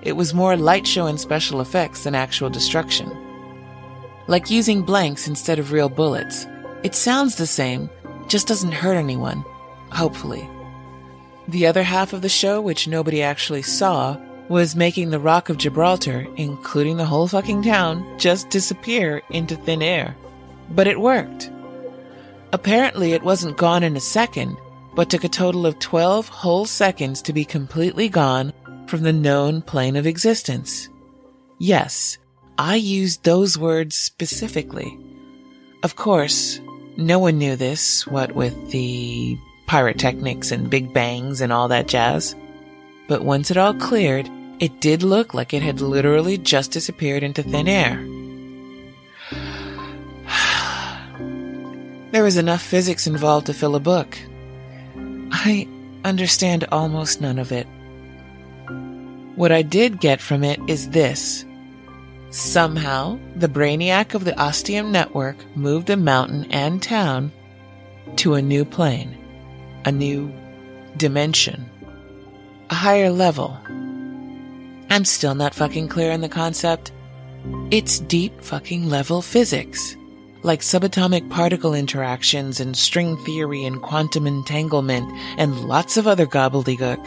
It 0.00 0.14
was 0.14 0.32
more 0.32 0.56
light 0.56 0.86
show 0.86 1.06
and 1.06 1.20
special 1.20 1.60
effects 1.60 2.04
than 2.04 2.14
actual 2.14 2.48
destruction. 2.48 3.12
Like 4.26 4.50
using 4.50 4.80
blanks 4.80 5.28
instead 5.28 5.58
of 5.58 5.70
real 5.70 5.90
bullets. 5.90 6.46
It 6.82 6.94
sounds 6.94 7.36
the 7.36 7.46
same, 7.46 7.90
just 8.26 8.48
doesn't 8.48 8.72
hurt 8.72 8.96
anyone. 8.96 9.44
Hopefully. 9.92 10.48
The 11.48 11.66
other 11.66 11.82
half 11.82 12.14
of 12.14 12.22
the 12.22 12.30
show, 12.30 12.62
which 12.62 12.88
nobody 12.88 13.20
actually 13.20 13.62
saw, 13.62 14.16
was 14.48 14.74
making 14.74 15.10
the 15.10 15.20
Rock 15.20 15.50
of 15.50 15.58
Gibraltar, 15.58 16.26
including 16.36 16.96
the 16.96 17.04
whole 17.04 17.28
fucking 17.28 17.62
town, 17.62 18.18
just 18.18 18.48
disappear 18.48 19.20
into 19.28 19.56
thin 19.56 19.82
air. 19.82 20.16
But 20.70 20.86
it 20.86 21.00
worked. 21.00 21.50
Apparently, 22.52 23.12
it 23.12 23.22
wasn't 23.22 23.56
gone 23.56 23.82
in 23.82 23.96
a 23.96 24.00
second, 24.00 24.56
but 24.94 25.10
took 25.10 25.24
a 25.24 25.28
total 25.28 25.66
of 25.66 25.78
12 25.78 26.28
whole 26.28 26.66
seconds 26.66 27.20
to 27.22 27.32
be 27.32 27.44
completely 27.44 28.08
gone 28.08 28.52
from 28.86 29.02
the 29.02 29.12
known 29.12 29.60
plane 29.62 29.96
of 29.96 30.06
existence. 30.06 30.88
Yes, 31.58 32.18
I 32.58 32.76
used 32.76 33.24
those 33.24 33.58
words 33.58 33.96
specifically. 33.96 34.96
Of 35.82 35.96
course, 35.96 36.60
no 36.96 37.18
one 37.18 37.38
knew 37.38 37.56
this, 37.56 38.06
what 38.06 38.32
with 38.32 38.70
the 38.70 39.36
pyrotechnics 39.66 40.52
and 40.52 40.70
big 40.70 40.92
bangs 40.92 41.40
and 41.40 41.52
all 41.52 41.68
that 41.68 41.88
jazz. 41.88 42.36
But 43.08 43.24
once 43.24 43.50
it 43.50 43.56
all 43.56 43.74
cleared, 43.74 44.30
it 44.60 44.80
did 44.80 45.02
look 45.02 45.34
like 45.34 45.52
it 45.52 45.62
had 45.62 45.80
literally 45.80 46.38
just 46.38 46.70
disappeared 46.70 47.22
into 47.22 47.42
thin 47.42 47.66
air. 47.66 47.98
There 52.14 52.22
was 52.22 52.36
enough 52.36 52.62
physics 52.62 53.08
involved 53.08 53.46
to 53.46 53.52
fill 53.52 53.74
a 53.74 53.80
book. 53.80 54.16
I 55.32 55.66
understand 56.04 56.64
almost 56.70 57.20
none 57.20 57.40
of 57.40 57.50
it. 57.50 57.66
What 59.34 59.50
I 59.50 59.62
did 59.62 59.98
get 59.98 60.20
from 60.20 60.44
it 60.44 60.60
is 60.68 60.90
this. 60.90 61.44
Somehow, 62.30 63.18
the 63.34 63.48
brainiac 63.48 64.14
of 64.14 64.24
the 64.24 64.40
Ostium 64.40 64.92
network 64.92 65.36
moved 65.56 65.88
the 65.88 65.96
mountain 65.96 66.46
and 66.52 66.80
town 66.80 67.32
to 68.14 68.34
a 68.34 68.42
new 68.42 68.64
plane, 68.64 69.18
a 69.84 69.90
new 69.90 70.32
dimension, 70.96 71.68
a 72.70 72.76
higher 72.76 73.10
level. 73.10 73.58
I'm 74.88 75.04
still 75.04 75.34
not 75.34 75.52
fucking 75.52 75.88
clear 75.88 76.12
on 76.12 76.20
the 76.20 76.28
concept. 76.28 76.92
It's 77.72 77.98
deep 77.98 78.40
fucking 78.40 78.88
level 78.88 79.20
physics, 79.20 79.96
like 80.44 80.60
subatomic 80.60 81.28
particle 81.30 81.74
interactions 81.74 82.60
and 82.60 82.76
string 82.76 83.16
theory 83.24 83.64
and 83.64 83.82
quantum 83.82 84.26
entanglement 84.26 85.10
and 85.36 85.66
lots 85.66 85.96
of 85.96 86.06
other 86.06 86.26
gobbledygook. 86.26 87.02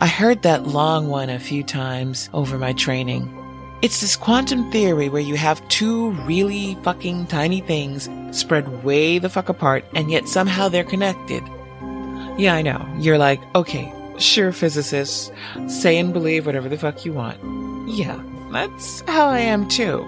I 0.00 0.06
heard 0.06 0.42
that 0.42 0.66
long 0.66 1.08
one 1.08 1.28
a 1.28 1.38
few 1.38 1.62
times 1.62 2.30
over 2.32 2.56
my 2.56 2.72
training. 2.72 3.36
It's 3.82 4.00
this 4.00 4.16
quantum 4.16 4.70
theory 4.70 5.08
where 5.08 5.20
you 5.20 5.36
have 5.36 5.66
two 5.68 6.12
really 6.24 6.78
fucking 6.82 7.26
tiny 7.26 7.60
things 7.60 8.08
spread 8.30 8.82
way 8.82 9.18
the 9.18 9.28
fuck 9.28 9.48
apart 9.48 9.84
and 9.94 10.10
yet 10.10 10.28
somehow 10.28 10.68
they're 10.68 10.84
connected. 10.84 11.42
Yeah, 12.38 12.54
I 12.54 12.62
know. 12.62 12.88
You're 12.98 13.18
like, 13.18 13.40
okay, 13.54 13.92
Sure, 14.20 14.52
physicists. 14.52 15.32
Say 15.66 15.98
and 15.98 16.12
believe 16.12 16.44
whatever 16.44 16.68
the 16.68 16.76
fuck 16.76 17.06
you 17.06 17.12
want. 17.14 17.38
Yeah, 17.88 18.22
that's 18.52 19.00
how 19.08 19.26
I 19.28 19.40
am 19.40 19.66
too. 19.66 20.06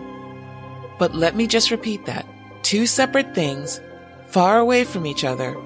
But 1.02 1.16
let 1.16 1.34
me 1.34 1.48
just 1.48 1.72
repeat 1.72 2.06
that. 2.06 2.24
Two 2.62 2.86
separate 2.86 3.34
things, 3.34 3.80
far 4.28 4.60
away 4.60 4.84
from 4.84 5.04
each 5.04 5.24
other, 5.24 5.56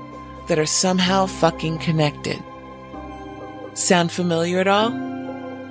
that 0.49 0.59
are 0.59 0.65
somehow 0.65 1.27
fucking 1.27 1.77
connected. 1.77 2.43
Sound 3.75 4.11
familiar 4.11 4.61
at 4.61 4.67
all? 4.67 4.93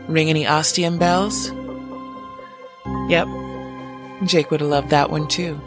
Ring 0.07 0.29
any 0.29 0.45
ostium 0.45 0.99
bells? 0.99 1.51
Yep. 3.09 3.27
Jake 4.25 4.51
would 4.51 4.61
have 4.61 4.69
loved 4.69 4.91
that 4.91 5.09
one 5.09 5.27
too. 5.27 5.59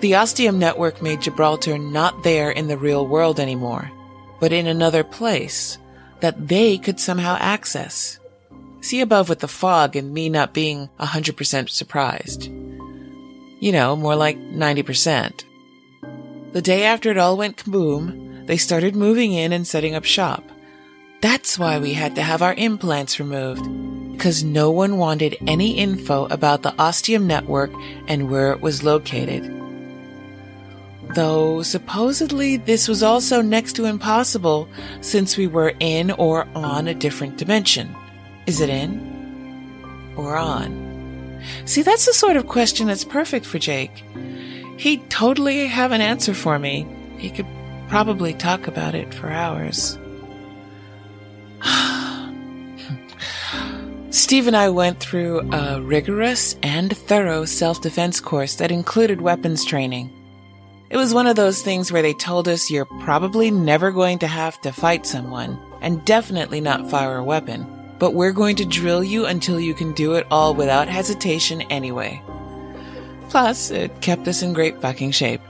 The 0.00 0.16
ostium 0.16 0.58
network 0.58 1.00
made 1.00 1.22
Gibraltar 1.22 1.78
not 1.78 2.24
there 2.24 2.50
in 2.50 2.66
the 2.66 2.76
real 2.76 3.06
world 3.06 3.38
anymore 3.38 3.92
but 4.40 4.52
in 4.52 4.66
another 4.66 5.04
place 5.04 5.78
that 6.18 6.48
they 6.48 6.78
could 6.78 6.98
somehow 6.98 7.36
access. 7.38 8.18
See 8.80 9.00
above 9.00 9.28
with 9.28 9.40
the 9.40 9.48
fog 9.48 9.96
and 9.96 10.12
me 10.12 10.28
not 10.28 10.54
being 10.54 10.88
100% 11.00 11.68
surprised. 11.68 12.46
You 13.60 13.72
know, 13.72 13.96
more 13.96 14.14
like 14.14 14.38
90%. 14.38 15.44
The 16.52 16.62
day 16.62 16.84
after 16.84 17.10
it 17.10 17.18
all 17.18 17.36
went 17.36 17.56
kaboom, 17.56 18.46
they 18.46 18.56
started 18.56 18.96
moving 18.96 19.32
in 19.32 19.52
and 19.52 19.66
setting 19.66 19.94
up 19.94 20.04
shop. 20.04 20.44
That's 21.20 21.58
why 21.58 21.78
we 21.78 21.92
had 21.94 22.14
to 22.14 22.22
have 22.22 22.42
our 22.42 22.54
implants 22.54 23.18
removed, 23.18 23.68
because 24.12 24.44
no 24.44 24.70
one 24.70 24.96
wanted 24.96 25.36
any 25.46 25.72
info 25.76 26.26
about 26.26 26.62
the 26.62 26.74
ostium 26.78 27.26
network 27.26 27.72
and 28.06 28.30
where 28.30 28.52
it 28.52 28.60
was 28.60 28.84
located. 28.84 29.54
Though 31.14 31.62
supposedly 31.62 32.56
this 32.56 32.86
was 32.86 33.02
also 33.02 33.42
next 33.42 33.72
to 33.74 33.86
impossible 33.86 34.68
since 35.00 35.36
we 35.36 35.46
were 35.46 35.74
in 35.80 36.12
or 36.12 36.46
on 36.54 36.86
a 36.86 36.94
different 36.94 37.36
dimension. 37.36 37.94
Is 38.48 38.60
it 38.62 38.70
in 38.70 40.14
or 40.16 40.34
on? 40.34 41.38
See, 41.66 41.82
that's 41.82 42.06
the 42.06 42.14
sort 42.14 42.38
of 42.38 42.46
question 42.46 42.86
that's 42.86 43.04
perfect 43.04 43.44
for 43.44 43.58
Jake. 43.58 44.02
He'd 44.78 45.10
totally 45.10 45.66
have 45.66 45.92
an 45.92 46.00
answer 46.00 46.32
for 46.32 46.58
me. 46.58 46.86
He 47.18 47.28
could 47.28 47.44
probably 47.88 48.32
talk 48.32 48.66
about 48.66 48.94
it 48.94 49.12
for 49.12 49.28
hours. 49.28 49.98
Steve 54.10 54.46
and 54.46 54.56
I 54.56 54.70
went 54.70 54.98
through 54.98 55.40
a 55.52 55.82
rigorous 55.82 56.56
and 56.62 56.96
thorough 56.96 57.44
self 57.44 57.82
defense 57.82 58.18
course 58.18 58.54
that 58.54 58.72
included 58.72 59.20
weapons 59.20 59.62
training. 59.62 60.10
It 60.88 60.96
was 60.96 61.12
one 61.12 61.26
of 61.26 61.36
those 61.36 61.60
things 61.60 61.92
where 61.92 62.00
they 62.00 62.14
told 62.14 62.48
us 62.48 62.70
you're 62.70 62.86
probably 63.02 63.50
never 63.50 63.90
going 63.90 64.20
to 64.20 64.26
have 64.26 64.58
to 64.62 64.72
fight 64.72 65.04
someone, 65.04 65.60
and 65.82 66.02
definitely 66.06 66.62
not 66.62 66.88
fire 66.88 67.18
a 67.18 67.24
weapon, 67.24 67.77
but 67.98 68.14
we're 68.14 68.32
going 68.32 68.56
to 68.56 68.64
drill 68.64 69.02
you 69.02 69.26
until 69.26 69.58
you 69.58 69.74
can 69.74 69.92
do 69.92 70.14
it 70.14 70.26
all 70.30 70.54
without 70.54 70.88
hesitation 70.88 71.62
anyway. 71.62 72.22
Plus, 73.28 73.70
it 73.70 74.00
kept 74.00 74.26
us 74.28 74.42
in 74.42 74.52
great 74.52 74.80
fucking 74.80 75.10
shape. 75.10 75.40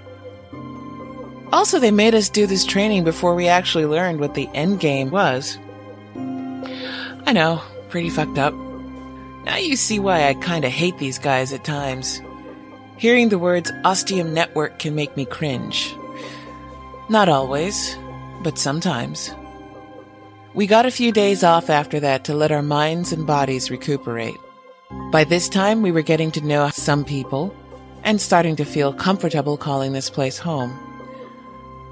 Also, 1.53 1.79
they 1.79 1.91
made 1.91 2.15
us 2.15 2.29
do 2.29 2.47
this 2.47 2.65
training 2.65 3.05
before 3.05 3.35
we 3.35 3.49
actually 3.49 3.87
learned 3.87 4.21
what 4.21 4.35
the 4.35 4.49
end 4.55 4.81
game 4.81 5.11
was. 5.11 5.59
I 6.17 7.33
know, 7.33 7.63
pretty 7.89 8.11
fucked 8.11 8.39
up. 8.39 8.55
Now 9.45 9.57
you 9.57 9.77
see 9.77 9.99
why 9.99 10.29
I 10.29 10.35
kinda 10.35 10.69
hate 10.69 10.99
these 10.99 11.19
guys 11.19 11.53
at 11.53 11.65
times. 11.65 12.21
Hearing 12.97 13.29
the 13.29 13.39
words 13.39 13.73
ostium 13.85 14.35
network 14.35 14.79
can 14.79 14.95
make 14.95 15.17
me 15.17 15.25
cringe. 15.25 15.95
Not 17.09 17.29
always, 17.29 17.97
but 18.43 18.59
sometimes. 18.59 19.31
We 20.55 20.67
got 20.67 20.87
a 20.87 20.91
few 20.91 21.13
days 21.13 21.45
off 21.45 21.71
after 21.71 22.01
that 22.01 22.25
to 22.25 22.35
let 22.35 22.51
our 22.51 22.63
minds 22.63 23.13
and 23.13 23.27
bodies 23.27 23.71
recuperate. 23.71 24.37
By 25.13 25.25
this 25.25 25.49
time, 25.49 25.83
we 25.83 25.93
were 25.93 26.03
getting 26.03 26.31
to 26.33 26.41
know 26.41 26.71
some 26.71 27.05
people 27.05 27.55
and 28.03 28.21
starting 28.21 28.57
to 28.57 28.65
feel 28.65 28.93
comfortable 28.93 29.57
calling 29.57 29.93
this 29.93 30.09
place 30.09 30.39
home. 30.39 30.77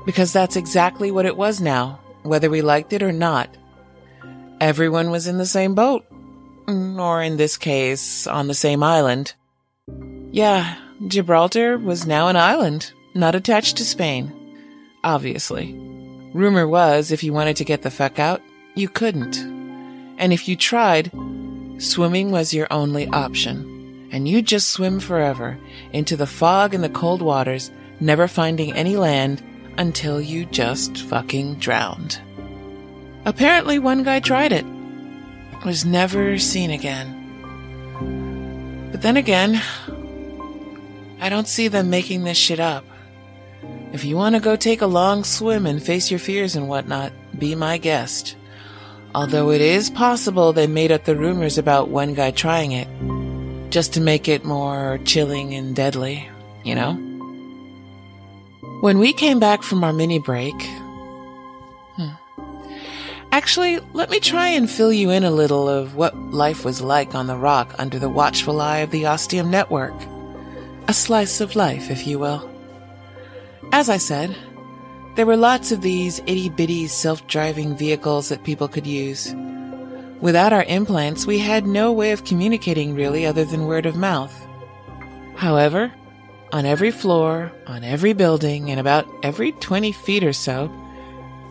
Because 0.07 0.33
that's 0.33 0.57
exactly 0.57 1.11
what 1.11 1.27
it 1.27 1.37
was 1.37 1.61
now, 1.61 2.01
whether 2.23 2.49
we 2.49 2.63
liked 2.63 2.93
it 2.93 3.03
or 3.03 3.13
not. 3.13 3.55
Everyone 4.61 5.11
was 5.11 5.27
in 5.27 5.37
the 5.37 5.47
same 5.47 5.75
boat. 5.75 6.07
Mm, 6.67 6.99
or 6.99 7.23
in 7.23 7.37
this 7.37 7.57
case, 7.57 8.27
on 8.27 8.49
the 8.49 8.55
same 8.55 8.83
island. 8.83 9.35
Yeah, 10.33 10.77
Gibraltar 11.07 11.79
was 11.79 12.07
now 12.07 12.29
an 12.29 12.37
island, 12.37 12.93
not 13.15 13.35
attached 13.35 13.77
to 13.77 13.85
Spain. 13.85 14.33
Obviously. 15.05 15.86
Rumor 16.33 16.67
was 16.69 17.11
if 17.11 17.23
you 17.23 17.33
wanted 17.33 17.57
to 17.57 17.65
get 17.65 17.83
the 17.83 17.91
fuck 17.91 18.19
out, 18.19 18.43
you 18.75 18.89
couldn't. 18.89 19.39
And 20.19 20.33
if 20.33 20.49
you 20.49 20.57
tried, 20.57 21.11
swimming 21.79 22.31
was 22.31 22.55
your 22.55 22.67
only 22.71 23.07
option. 23.09 24.09
And 24.13 24.29
you'd 24.29 24.47
just 24.47 24.71
swim 24.71 25.01
forever 25.01 25.59
into 25.93 26.17
the 26.17 26.27
fog 26.27 26.75
and 26.75 26.83
the 26.85 26.89
cold 26.89 27.23
waters, 27.23 27.71
never 28.01 28.29
finding 28.29 28.73
any 28.75 28.97
land 28.97 29.43
until 29.79 30.21
you 30.21 30.47
just 30.47 30.99
fucking 30.99 31.57
drowned. 31.57 32.21
Apparently, 33.25 33.79
one 33.79 34.03
guy 34.03 34.21
tried 34.21 34.53
it. 34.53 34.65
Was 35.65 35.85
never 35.85 36.39
seen 36.39 36.71
again. 36.71 37.25
But 38.93 39.03
then 39.03 39.17
again, 39.17 39.61
I 41.21 41.29
don't 41.29 41.49
see 41.49 41.67
them 41.67 41.91
making 41.91 42.23
this 42.23 42.39
shit 42.39 42.61
up. 42.61 42.85
If 43.97 44.05
you 44.05 44.15
want 44.15 44.35
to 44.35 44.43
go 44.43 44.57
take 44.57 44.83
a 44.83 44.87
long 44.87 45.25
swim 45.25 45.65
and 45.65 45.83
face 45.83 46.11
your 46.11 46.21
fears 46.21 46.55
and 46.55 46.69
whatnot, 46.69 47.15
be 47.39 47.55
my 47.55 47.79
guest. 47.79 48.37
Although 49.15 49.51
it 49.53 49.63
is 49.63 49.89
possible 49.89 50.53
they 50.53 50.67
made 50.67 50.93
up 50.93 51.05
the 51.05 51.17
rumors 51.17 51.57
about 51.57 51.89
one 51.89 52.13
guy 52.13 52.31
trying 52.31 52.73
it, 52.73 52.89
just 53.71 53.95
to 53.95 54.03
make 54.03 54.29
it 54.29 54.45
more 54.45 55.01
chilling 55.07 55.55
and 55.55 55.75
deadly, 55.75 56.29
you 56.63 56.75
know? 56.75 56.93
When 58.83 58.99
we 58.99 59.15
came 59.15 59.41
back 59.41 59.63
from 59.63 59.83
our 59.83 59.95
mini 59.95 60.19
break, 60.19 60.53
hmm, 61.97 62.11
Actually, 63.33 63.79
let 63.95 64.11
me 64.11 64.21
try 64.21 64.49
and 64.49 64.71
fill 64.71 64.93
you 64.93 65.09
in 65.09 65.25
a 65.25 65.31
little 65.31 65.71
of 65.71 65.97
what 65.97 66.15
life 66.15 66.67
was 66.67 66.83
like 66.83 67.15
on 67.15 67.29
the 67.29 67.37
rock 67.39 67.75
under 67.79 67.99
the 67.99 68.11
watchful 68.11 68.61
eye 68.61 68.81
of 68.81 68.91
the 68.91 69.07
Ostium 69.07 69.51
Network. 69.51 69.95
A 70.87 70.93
slice 70.93 71.41
of 71.41 71.57
life, 71.57 71.91
if 71.91 72.07
you 72.07 72.19
will. 72.19 72.56
As 73.77 73.91
I 73.91 73.99
said, 73.99 74.35
there 75.17 75.27
were 75.27 75.37
lots 75.37 75.71
of 75.71 75.83
these 75.83 76.21
itty 76.21 76.49
bitty 76.49 76.87
self 76.87 77.27
driving 77.27 77.77
vehicles 77.77 78.31
that 78.31 78.43
people 78.43 78.69
could 78.69 78.87
use. 78.87 79.35
Without 80.23 80.55
our 80.55 80.63
implants, 80.63 81.27
we 81.27 81.39
had 81.39 81.67
no 81.67 81.93
way 81.93 82.13
of 82.13 82.25
communicating 82.25 82.95
really 82.95 83.27
other 83.27 83.45
than 83.45 83.67
word 83.67 83.85
of 83.85 83.95
mouth. 83.95 84.35
However, 85.35 85.93
on 86.53 86.65
every 86.65 86.91
floor, 86.91 87.53
on 87.67 87.85
every 87.85 88.15
building, 88.15 88.71
and 88.71 88.81
about 88.81 89.07
every 89.23 89.53
20 89.53 89.93
feet 89.93 90.25
or 90.25 90.33
so, 90.33 90.73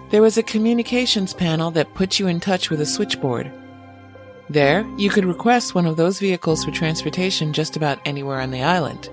there 0.09 0.23
was 0.23 0.35
a 0.35 0.41
communications 0.41 1.31
panel 1.31 1.69
that 1.69 1.93
put 1.93 2.17
you 2.17 2.25
in 2.25 2.39
touch 2.39 2.71
with 2.71 2.81
a 2.81 2.87
switchboard. 2.87 3.51
There, 4.49 4.83
you 4.97 5.11
could 5.11 5.25
request 5.25 5.75
one 5.75 5.85
of 5.85 5.95
those 5.95 6.17
vehicles 6.17 6.65
for 6.65 6.71
transportation 6.71 7.53
just 7.53 7.75
about 7.75 7.99
anywhere 8.03 8.41
on 8.41 8.49
the 8.49 8.63
island. 8.63 9.11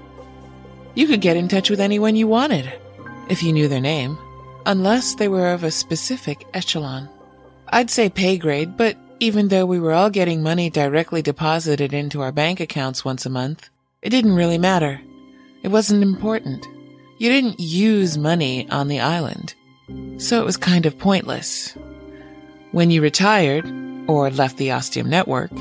You 0.94 1.06
could 1.06 1.20
get 1.20 1.36
in 1.36 1.48
touch 1.48 1.68
with 1.68 1.78
anyone 1.78 2.16
you 2.16 2.26
wanted, 2.26 2.72
if 3.29 3.43
you 3.43 3.53
knew 3.53 3.68
their 3.68 3.81
name, 3.81 4.18
unless 4.66 5.14
they 5.14 5.29
were 5.29 5.53
of 5.53 5.64
a 5.64 5.70
specific 5.70 6.47
echelon. 6.55 7.09
I'd 7.68 7.91
say 7.91 8.09
pay 8.11 8.37
grade, 8.39 8.77
but 8.77 8.97
even 9.20 9.49
though 9.49 9.66
we 9.66 9.81
were 9.81 9.93
all 9.93 10.11
getting 10.11 10.43
money 10.43 10.68
directly 10.68 11.23
deposited 11.23 11.93
into 11.93 12.20
our 12.20 12.33
bank 12.33 12.61
accounts 12.61 13.05
once 13.05 13.25
a 13.25 13.31
month, 13.31 13.70
it 14.03 14.11
didn't 14.11 14.35
really 14.35 14.59
matter. 14.59 15.01
It 15.62 15.68
wasn't 15.68 16.03
important. 16.03 16.66
You 17.18 17.29
didn't 17.31 17.61
use 17.61 18.18
money 18.18 18.68
on 18.70 18.89
the 18.89 19.01
island, 19.01 19.55
so 20.18 20.41
it 20.41 20.45
was 20.45 20.57
kind 20.57 20.87
of 20.87 20.99
pointless. 20.99 21.77
When 22.73 22.91
you 22.91 23.01
retired, 23.01 23.64
or 24.09 24.31
left 24.31 24.57
the 24.57 24.73
Ostium 24.73 25.09
network, 25.09 25.53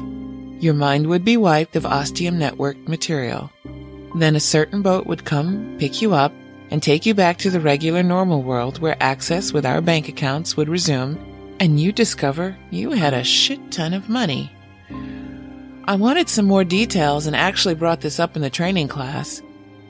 your 0.60 0.74
mind 0.74 1.08
would 1.08 1.24
be 1.24 1.38
wiped 1.38 1.76
of 1.76 1.86
Ostium 1.86 2.38
network 2.38 2.78
material. 2.88 3.52
Then 4.16 4.36
a 4.36 4.40
certain 4.40 4.82
boat 4.82 5.06
would 5.06 5.26
come, 5.26 5.76
pick 5.80 6.02
you 6.02 6.14
up, 6.14 6.34
and 6.72 6.82
take 6.82 7.06
you 7.06 7.14
back 7.14 7.38
to 7.38 7.52
the 7.52 7.60
regular 7.60 8.02
normal 8.02 8.42
world 8.42 8.80
where 8.80 8.96
access 9.04 9.54
with 9.54 9.66
our 9.66 9.82
bank 9.82 10.08
accounts 10.08 10.58
would 10.58 10.70
resume, 10.70 11.20
and 11.60 11.80
you 11.80 11.92
discover 11.92 12.58
you 12.72 12.92
had 12.92 13.14
a 13.14 13.24
shit 13.24 13.72
ton 13.72 13.94
of 13.94 14.10
money. 14.10 14.52
I 15.86 15.96
wanted 15.96 16.30
some 16.30 16.46
more 16.46 16.64
details 16.64 17.28
and 17.28 17.36
actually 17.36 17.76
brought 17.76 18.02
this 18.02 18.20
up 18.20 18.36
in 18.36 18.42
the 18.42 18.50
training 18.50 18.88
class, 18.88 19.42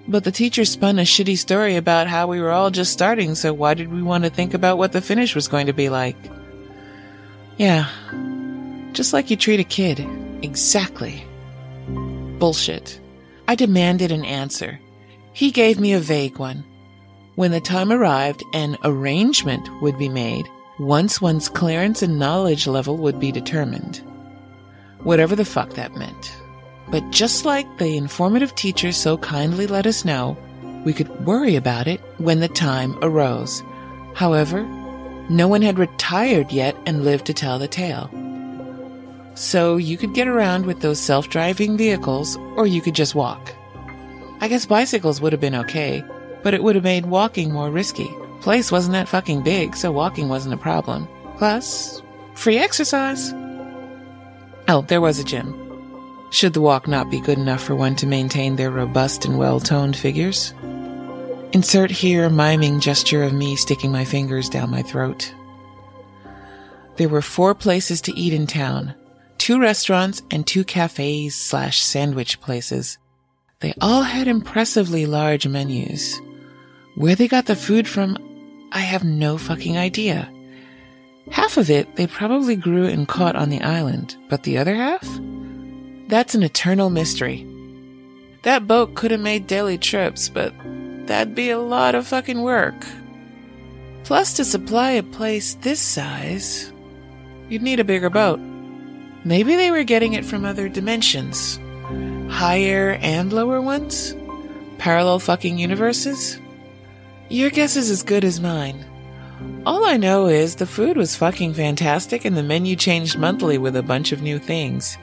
but 0.08 0.24
the 0.24 0.32
teacher 0.32 0.66
spun 0.66 0.98
a 0.98 1.04
shitty 1.04 1.38
story 1.38 1.76
about 1.76 2.08
how 2.08 2.28
we 2.28 2.42
were 2.42 2.52
all 2.52 2.72
just 2.72 2.92
starting, 2.92 3.36
so 3.36 3.54
why 3.54 3.76
did 3.76 3.92
we 3.92 4.02
want 4.02 4.24
to 4.24 4.30
think 4.30 4.54
about 4.54 4.78
what 4.78 4.92
the 4.92 5.02
finish 5.02 5.36
was 5.36 5.48
going 5.48 5.68
to 5.68 5.74
be 5.74 5.90
like? 5.90 6.18
Yeah, 7.58 7.88
just 8.94 9.14
like 9.14 9.30
you 9.30 9.38
treat 9.38 9.60
a 9.60 9.64
kid. 9.64 10.00
Exactly. 10.42 11.24
Bullshit. 11.88 13.00
I 13.48 13.54
demanded 13.54 14.12
an 14.12 14.26
answer. 14.26 14.80
He 15.34 15.52
gave 15.52 15.80
me 15.80 15.94
a 15.94 16.00
vague 16.00 16.40
one. 16.40 16.64
When 17.36 17.52
the 17.52 17.62
time 17.62 17.92
arrived, 17.92 18.44
an 18.54 18.78
arrangement 18.84 19.70
would 19.82 19.98
be 19.98 20.10
made 20.10 20.50
once 20.80 21.22
one's 21.22 21.48
clearance 21.48 22.02
and 22.02 22.20
knowledge 22.20 22.68
level 22.68 22.98
would 22.98 23.20
be 23.20 23.32
determined. 23.32 23.98
Whatever 25.04 25.36
the 25.36 25.46
fuck 25.46 25.72
that 25.72 25.96
meant. 25.96 26.36
But 26.90 27.10
just 27.10 27.46
like 27.46 27.78
the 27.78 27.96
informative 27.96 28.54
teacher 28.56 28.92
so 28.92 29.18
kindly 29.18 29.66
let 29.66 29.88
us 29.88 30.04
know, 30.04 30.38
we 30.84 30.92
could 30.92 31.26
worry 31.26 31.56
about 31.56 31.88
it 31.88 32.02
when 32.18 32.42
the 32.42 32.50
time 32.50 32.98
arose. 33.02 33.64
However, 34.14 34.64
no 35.30 35.48
one 35.48 35.62
had 35.62 35.80
retired 35.80 36.52
yet 36.52 36.76
and 36.86 37.06
lived 37.06 37.26
to 37.28 37.34
tell 37.34 37.60
the 37.60 37.68
tale. 37.68 38.10
So 39.36 39.78
you 39.78 39.98
could 39.98 40.14
get 40.14 40.28
around 40.28 40.66
with 40.66 40.82
those 40.82 41.00
self 41.00 41.30
driving 41.30 41.78
vehicles, 41.78 42.36
or 42.58 42.68
you 42.68 42.82
could 42.82 42.96
just 42.96 43.16
walk. 43.16 43.54
I 44.42 44.50
guess 44.50 44.66
bicycles 44.66 45.22
would 45.22 45.32
have 45.32 45.40
been 45.40 45.56
okay, 45.56 46.04
but 46.44 46.54
it 46.54 46.64
would 46.64 46.76
have 46.76 46.84
made 46.84 47.06
walking 47.06 47.52
more 47.52 47.70
risky. 47.70 48.10
Place 48.42 48.72
wasn't 48.72 48.94
that 48.94 49.08
fucking 49.08 49.44
big, 49.44 49.76
so 49.76 49.92
walking 49.92 50.30
wasn't 50.30 50.54
a 50.54 50.58
problem. 50.58 51.08
Plus, 51.38 52.02
free 52.36 52.58
exercise. 52.58 53.32
Oh, 54.68 54.86
there 54.88 55.02
was 55.02 55.20
a 55.20 55.24
gym. 55.24 55.58
Should 56.32 56.54
the 56.54 56.62
walk 56.62 56.88
not 56.88 57.12
be 57.12 57.20
good 57.20 57.38
enough 57.38 57.62
for 57.62 57.76
one 57.76 57.96
to 57.98 58.08
maintain 58.08 58.56
their 58.56 58.72
robust 58.72 59.26
and 59.26 59.38
well 59.38 59.60
toned 59.60 59.98
figures? 59.98 60.54
Insert 61.52 61.92
here 61.92 62.30
miming 62.30 62.80
gesture 62.80 63.24
of 63.24 63.34
me 63.34 63.58
sticking 63.58 63.92
my 63.92 64.06
fingers 64.06 64.48
down 64.48 64.72
my 64.72 64.82
throat. 64.82 65.34
There 66.96 67.10
were 67.10 67.22
four 67.22 67.54
places 67.54 68.00
to 68.02 68.18
eat 68.18 68.34
in 68.34 68.48
town 68.48 68.96
two 69.38 69.60
restaurants 69.60 70.22
and 70.30 70.46
two 70.46 70.64
cafes 70.64 71.36
slash 71.36 71.82
sandwich 71.82 72.39
places. 72.42 73.00
They 73.60 73.74
all 73.82 74.04
had 74.04 74.28
impressively 74.28 75.08
large 75.08 75.48
menus. 75.48 76.22
Where 76.96 77.16
they 77.16 77.28
got 77.28 77.46
the 77.46 77.56
food 77.56 77.88
from, 77.88 78.18
I 78.72 78.80
have 78.80 79.04
no 79.04 79.38
fucking 79.38 79.78
idea. 79.78 80.32
Half 81.32 81.58
of 81.58 81.70
it 81.70 81.96
they 81.96 82.08
probably 82.08 82.56
grew 82.56 82.86
and 82.86 83.08
caught 83.08 83.36
on 83.36 83.50
the 83.50 83.62
island, 83.62 84.18
but 84.30 84.44
the 84.44 84.58
other 84.58 84.76
half? 84.76 85.08
That's 86.08 86.36
an 86.36 86.44
eternal 86.44 86.89
mystery. 86.89 87.48
That 88.44 88.68
boat 88.68 88.96
could 88.96 89.12
have 89.12 89.22
made 89.22 89.48
daily 89.48 89.78
trips, 89.78 90.28
but 90.28 90.54
that'd 91.08 91.34
be 91.34 91.50
a 91.50 91.60
lot 91.60 91.96
of 91.96 92.08
fucking 92.08 92.42
work. 92.42 92.76
Plus, 94.04 94.34
to 94.34 94.44
supply 94.44 94.92
a 94.92 95.04
place 95.04 95.54
this 95.62 95.80
size, 95.80 96.74
you'd 97.48 97.62
need 97.62 97.80
a 97.80 97.86
bigger 97.86 98.10
boat. 98.10 98.39
Maybe 99.24 99.56
they 99.56 99.72
were 99.72 99.84
getting 99.84 100.14
it 100.14 100.26
from 100.26 100.44
other 100.44 100.68
dimensions. 100.68 101.60
Higher 102.30 102.98
and 103.02 103.32
lower 103.32 103.62
ones? 103.62 104.14
Parallel 104.80 105.20
fucking 105.20 105.60
universes? 105.60 106.41
Your 107.32 107.50
guess 107.50 107.78
is 107.78 107.90
as 107.90 108.04
good 108.04 108.26
as 108.26 108.42
mine. 108.42 108.84
All 109.66 109.86
I 109.86 109.96
know 109.96 110.28
is 110.28 110.56
the 110.56 110.66
food 110.66 110.98
was 110.98 111.16
fucking 111.16 111.54
fantastic 111.54 112.26
and 112.26 112.36
the 112.36 112.44
menu 112.44 112.76
changed 112.76 113.18
monthly 113.18 113.58
with 113.58 113.78
a 113.78 113.82
bunch 113.82 114.12
of 114.12 114.22
new 114.22 114.38
things. 114.38 114.98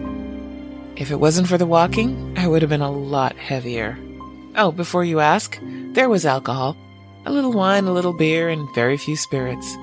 If 0.97 1.11
it 1.11 1.20
wasn't 1.20 1.49
for 1.49 1.57
the 1.57 1.64
walking, 1.64 2.35
I 2.37 2.47
would 2.47 2.61
have 2.61 2.68
been 2.68 2.83
a 2.83 2.91
lot 2.91 3.35
heavier. 3.37 3.99
Oh, 4.57 4.70
before 4.70 5.05
you 5.05 5.20
ask, 5.20 5.59
there 5.62 6.11
was 6.11 6.26
alcohol. 6.26 6.76
A 7.24 7.33
little 7.33 7.51
wine, 7.51 7.87
a 7.87 7.95
little 7.95 8.12
beer, 8.12 8.51
and 8.51 8.68
very 8.74 8.99
few 8.99 9.16
spirits. 9.16 9.79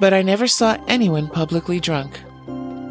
But 0.00 0.12
I 0.12 0.20
never 0.20 0.46
saw 0.46 0.76
anyone 0.86 1.30
publicly 1.30 1.80
drunk. 1.80 2.20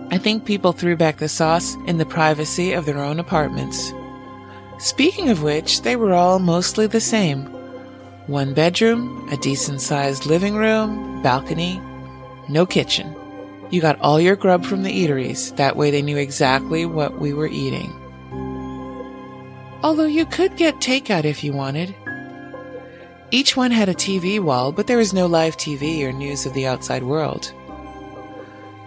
I 0.10 0.18
think 0.18 0.46
people 0.46 0.74
threw 0.74 0.98
back 0.98 1.18
the 1.18 1.30
sauce 1.30 1.76
in 1.86 2.00
the 2.00 2.08
privacy 2.08 2.74
of 2.74 2.88
their 2.88 2.98
own 2.98 3.20
apartments. 3.20 3.94
Speaking 4.80 5.30
of 5.30 5.44
which, 5.44 5.84
they 5.84 5.96
were 5.96 6.14
all 6.14 6.40
mostly 6.40 6.88
the 6.88 7.00
same. 7.00 7.54
One 8.28 8.54
bedroom, 8.54 9.28
a 9.32 9.36
decent 9.36 9.82
sized 9.82 10.26
living 10.26 10.56
room, 10.56 11.22
balcony, 11.22 11.82
no 12.48 12.66
kitchen. 12.66 13.14
You 13.70 13.82
got 13.82 14.00
all 14.00 14.18
your 14.18 14.38
grub 14.38 14.64
from 14.64 14.84
the 14.84 14.92
eateries, 14.92 15.54
that 15.58 15.76
way 15.76 15.92
they 15.92 16.02
knew 16.02 16.16
exactly 16.16 16.86
what 16.86 17.20
we 17.20 17.34
were 17.34 17.48
eating. 17.48 17.92
Although 19.84 20.06
you 20.06 20.26
could 20.26 20.56
get 20.56 20.76
takeout 20.80 21.26
if 21.26 21.44
you 21.44 21.52
wanted. 21.52 21.94
Each 23.32 23.58
one 23.58 23.72
had 23.72 23.90
a 23.90 23.94
TV 23.94 24.40
wall, 24.40 24.72
but 24.72 24.88
there 24.88 24.98
was 24.98 25.12
no 25.12 25.26
live 25.26 25.58
TV 25.58 26.02
or 26.04 26.14
news 26.14 26.46
of 26.46 26.54
the 26.54 26.66
outside 26.66 27.04
world. 27.04 27.52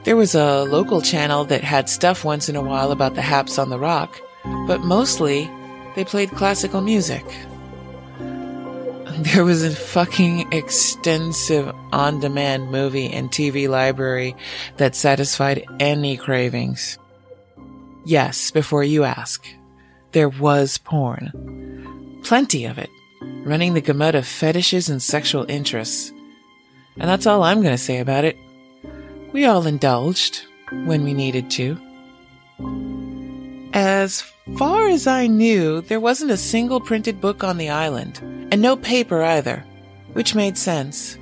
There 0.04 0.16
was 0.16 0.34
a 0.34 0.64
local 0.64 1.02
channel 1.02 1.44
that 1.46 1.62
had 1.62 1.90
stuff 1.90 2.24
once 2.24 2.48
in 2.48 2.56
a 2.56 2.62
while 2.62 2.90
about 2.90 3.16
the 3.16 3.22
Haps 3.22 3.58
on 3.58 3.68
the 3.68 3.78
Rock, 3.78 4.18
but 4.66 4.80
mostly 4.80 5.50
they 5.94 6.04
played 6.06 6.30
classical 6.30 6.80
music. 6.80 7.24
There 9.18 9.44
was 9.44 9.64
a 9.64 9.70
fucking 9.70 10.52
extensive 10.52 11.74
on 11.90 12.20
demand 12.20 12.70
movie 12.70 13.10
and 13.10 13.30
TV 13.30 13.66
library 13.66 14.36
that 14.76 14.94
satisfied 14.94 15.64
any 15.80 16.18
cravings. 16.18 16.98
Yes, 18.04 18.50
before 18.50 18.84
you 18.84 19.04
ask, 19.04 19.46
there 20.12 20.28
was 20.28 20.76
porn. 20.78 22.20
Plenty 22.24 22.66
of 22.66 22.76
it, 22.76 22.90
running 23.22 23.72
the 23.72 23.80
gamut 23.80 24.14
of 24.14 24.26
fetishes 24.26 24.90
and 24.90 25.02
sexual 25.02 25.46
interests. 25.48 26.12
And 26.98 27.08
that's 27.08 27.26
all 27.26 27.42
I'm 27.42 27.62
going 27.62 27.74
to 27.74 27.82
say 27.82 28.00
about 28.00 28.26
it. 28.26 28.36
We 29.32 29.46
all 29.46 29.66
indulged 29.66 30.44
when 30.84 31.04
we 31.04 31.14
needed 31.14 31.50
to. 31.52 31.78
As 33.76 34.22
far 34.56 34.88
as 34.88 35.06
I 35.06 35.26
knew, 35.26 35.82
there 35.82 36.00
wasn't 36.00 36.30
a 36.30 36.38
single 36.38 36.80
printed 36.80 37.20
book 37.20 37.44
on 37.44 37.58
the 37.58 37.68
island, 37.68 38.20
and 38.50 38.62
no 38.62 38.74
paper 38.74 39.22
either, 39.22 39.66
which 40.14 40.34
made 40.34 40.56
sense. 40.56 41.18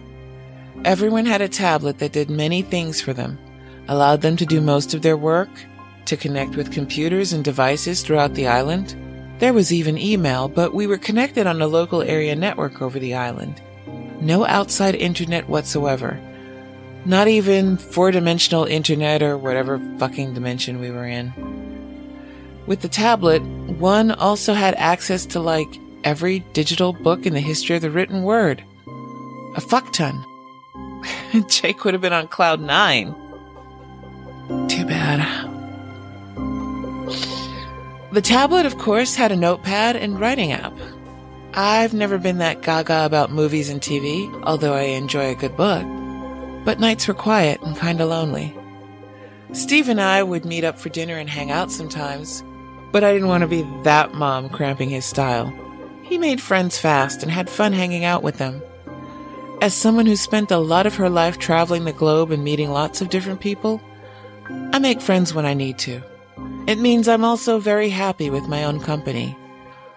Everyone 0.85 1.27
had 1.27 1.41
a 1.41 1.49
tablet 1.49 1.99
that 1.99 2.13
did 2.13 2.31
many 2.31 2.63
things 2.63 3.01
for 3.01 3.13
them, 3.13 3.41
allowed 3.89 4.21
them 4.21 4.37
to 4.37 4.47
do 4.47 4.61
most 4.61 4.95
of 4.95 5.03
their 5.03 5.17
work, 5.17 5.49
to 6.05 6.17
connect 6.17 6.55
with 6.55 6.71
computers 6.71 7.33
and 7.33 7.43
devices 7.43 8.03
throughout 8.03 8.35
the 8.35 8.47
island. 8.47 8.95
There 9.41 9.53
was 9.53 9.73
even 9.73 9.99
email, 9.99 10.47
but 10.47 10.75
we 10.75 10.87
were 10.87 10.97
connected 10.97 11.49
on 11.49 11.61
a 11.61 11.67
local 11.67 12.03
area 12.03 12.37
network 12.37 12.81
over 12.81 13.01
the 13.01 13.17
island. 13.17 13.61
No 14.21 14.47
outside 14.47 14.95
internet 14.95 15.49
whatsoever, 15.49 16.21
not 17.05 17.27
even 17.27 17.79
four 17.79 18.13
dimensional 18.13 18.65
internet 18.65 19.25
or 19.25 19.37
whatever 19.37 19.81
fucking 19.99 20.35
dimension 20.35 20.79
we 20.79 20.93
were 20.93 21.05
in. 21.05 21.74
With 22.67 22.81
the 22.81 22.89
tablet, 22.89 23.43
one 23.79 24.11
also 24.11 24.55
had 24.55 24.75
access 24.77 25.27
to 25.27 25.41
like 25.41 25.79
every 26.03 26.41
digital 26.53 26.93
book 26.93 27.27
in 27.27 27.35
the 27.35 27.41
history 27.41 27.77
of 27.77 27.83
the 27.83 27.91
written 27.91 28.23
word. 28.23 28.65
A 29.57 29.61
fuck 29.61 29.93
ton. 29.93 30.25
Jake 31.49 31.85
would 31.85 31.95
have 31.95 32.01
been 32.01 32.13
on 32.13 32.29
cloud 32.29 32.61
nine. 32.61 33.15
Too 34.69 34.85
bad. 34.87 35.51
The 38.13 38.23
tablet, 38.23 38.65
of 38.65 38.79
course, 38.79 39.15
had 39.15 39.33
a 39.33 39.37
notepad 39.37 39.97
and 39.97 40.21
writing 40.21 40.53
app. 40.53 40.73
I've 41.55 41.95
never 41.95 42.19
been 42.19 42.39
that 42.39 42.63
gaga 42.63 43.05
about 43.05 43.31
movies 43.31 43.69
and 43.69 43.81
TV, 43.81 44.29
although 44.45 44.75
I 44.75 44.83
enjoy 44.83 45.31
a 45.31 45.35
good 45.35 45.57
book. 45.57 45.85
but 46.65 46.81
nights 46.81 47.07
were 47.07 47.15
quiet 47.15 47.61
and 47.61 47.77
kinda 47.79 48.07
lonely. 48.07 48.57
Steve 49.53 49.89
and 49.89 50.01
I 50.01 50.23
would 50.23 50.45
meet 50.47 50.65
up 50.65 50.79
for 50.79 50.89
dinner 50.89 51.17
and 51.19 51.29
hang 51.29 51.51
out 51.51 51.71
sometimes, 51.71 52.43
but 52.95 53.03
I 53.03 53.13
didn't 53.13 53.27
want 53.27 53.41
to 53.41 53.49
be 53.49 53.67
that 53.83 54.15
mom 54.15 54.49
cramping 54.49 54.89
his 54.89 55.05
style. 55.05 55.53
He 56.05 56.17
made 56.17 56.41
friends 56.41 56.79
fast 56.79 57.25
and 57.25 57.33
had 57.33 57.51
fun 57.51 57.73
hanging 57.73 58.05
out 58.05 58.23
with 58.23 58.39
them. 58.39 58.63
As 59.61 59.75
someone 59.75 60.07
who 60.07 60.15
spent 60.15 60.53
a 60.53 60.59
lot 60.59 60.87
of 60.87 60.95
her 60.95 61.11
life 61.11 61.37
traveling 61.37 61.87
the 61.87 61.93
globe 61.93 62.31
and 62.31 62.45
meeting 62.45 62.71
lots 62.71 63.01
of 63.01 63.11
different 63.11 63.41
people, 63.41 63.83
I 64.49 64.79
make 64.79 65.01
friends 65.01 65.35
when 65.35 65.45
I 65.45 65.55
need 65.55 65.77
to. 65.79 66.01
It 66.69 66.79
means 66.79 67.09
I'm 67.09 67.25
also 67.25 67.59
very 67.59 67.89
happy 67.89 68.31
with 68.31 68.47
my 68.47 68.63
own 68.63 68.79
company. 68.79 69.37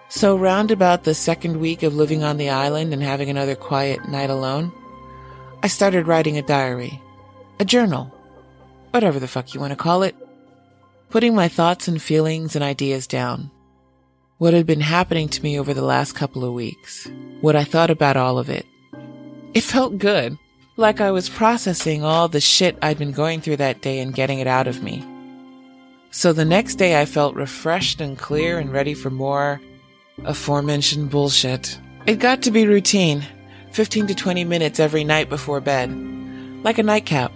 So 0.08 0.36
round 0.36 0.72
about 0.72 1.04
the 1.04 1.14
second 1.14 1.60
week 1.60 1.84
of 1.84 1.94
living 1.94 2.24
on 2.24 2.36
the 2.36 2.50
island 2.50 2.92
and 2.92 3.00
having 3.00 3.30
another 3.30 3.54
quiet 3.54 4.08
night 4.08 4.28
alone, 4.28 4.72
I 5.62 5.68
started 5.68 6.08
writing 6.08 6.36
a 6.36 6.42
diary, 6.42 7.00
a 7.60 7.64
journal, 7.64 8.12
whatever 8.90 9.20
the 9.20 9.28
fuck 9.28 9.54
you 9.54 9.60
want 9.60 9.70
to 9.70 9.76
call 9.76 10.02
it, 10.02 10.16
putting 11.10 11.34
my 11.34 11.48
thoughts 11.48 11.88
and 11.88 12.00
feelings 12.00 12.54
and 12.54 12.62
ideas 12.62 13.06
down. 13.06 13.50
What 14.36 14.54
had 14.54 14.66
been 14.66 14.80
happening 14.80 15.28
to 15.30 15.42
me 15.42 15.58
over 15.58 15.74
the 15.74 15.84
last 15.84 16.12
couple 16.12 16.44
of 16.44 16.52
weeks, 16.52 17.10
what 17.40 17.56
I 17.56 17.64
thought 17.64 17.90
about 17.90 18.16
all 18.16 18.38
of 18.38 18.48
it. 18.48 18.66
It 19.54 19.62
felt 19.62 19.98
good, 19.98 20.38
like 20.76 21.00
I 21.00 21.10
was 21.10 21.28
processing 21.28 22.04
all 22.04 22.28
the 22.28 22.40
shit 22.40 22.78
I'd 22.82 22.98
been 22.98 23.12
going 23.12 23.40
through 23.40 23.56
that 23.56 23.80
day 23.80 23.98
and 24.00 24.14
getting 24.14 24.38
it 24.38 24.46
out 24.46 24.68
of 24.68 24.82
me. 24.82 25.04
So 26.10 26.32
the 26.32 26.44
next 26.44 26.76
day 26.76 27.00
I 27.00 27.04
felt 27.04 27.34
refreshed 27.34 28.00
and 28.00 28.18
clear 28.18 28.58
and 28.58 28.72
ready 28.72 28.94
for 28.94 29.10
more 29.10 29.60
aforementioned 30.24 31.10
bullshit. 31.10 31.78
It 32.06 32.18
got 32.18 32.42
to 32.42 32.50
be 32.50 32.66
routine, 32.66 33.24
15 33.72 34.08
to 34.08 34.14
20 34.14 34.44
minutes 34.44 34.78
every 34.78 35.04
night 35.04 35.28
before 35.28 35.60
bed, 35.60 35.90
like 36.62 36.78
a 36.78 36.82
nightcap. 36.82 37.32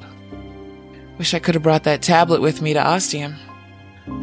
Wish 1.18 1.34
I 1.34 1.38
could 1.38 1.54
have 1.54 1.62
brought 1.62 1.84
that 1.84 2.02
tablet 2.02 2.40
with 2.40 2.62
me 2.62 2.74
to 2.74 2.84
Ostium. 2.84 3.36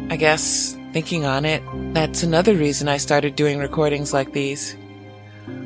I 0.08 0.16
guess, 0.16 0.76
thinking 0.92 1.24
on 1.24 1.44
it, 1.44 1.62
that's 1.94 2.22
another 2.22 2.54
reason 2.54 2.88
I 2.88 2.96
started 2.96 3.36
doing 3.36 3.58
recordings 3.58 4.12
like 4.12 4.32
these. 4.32 4.76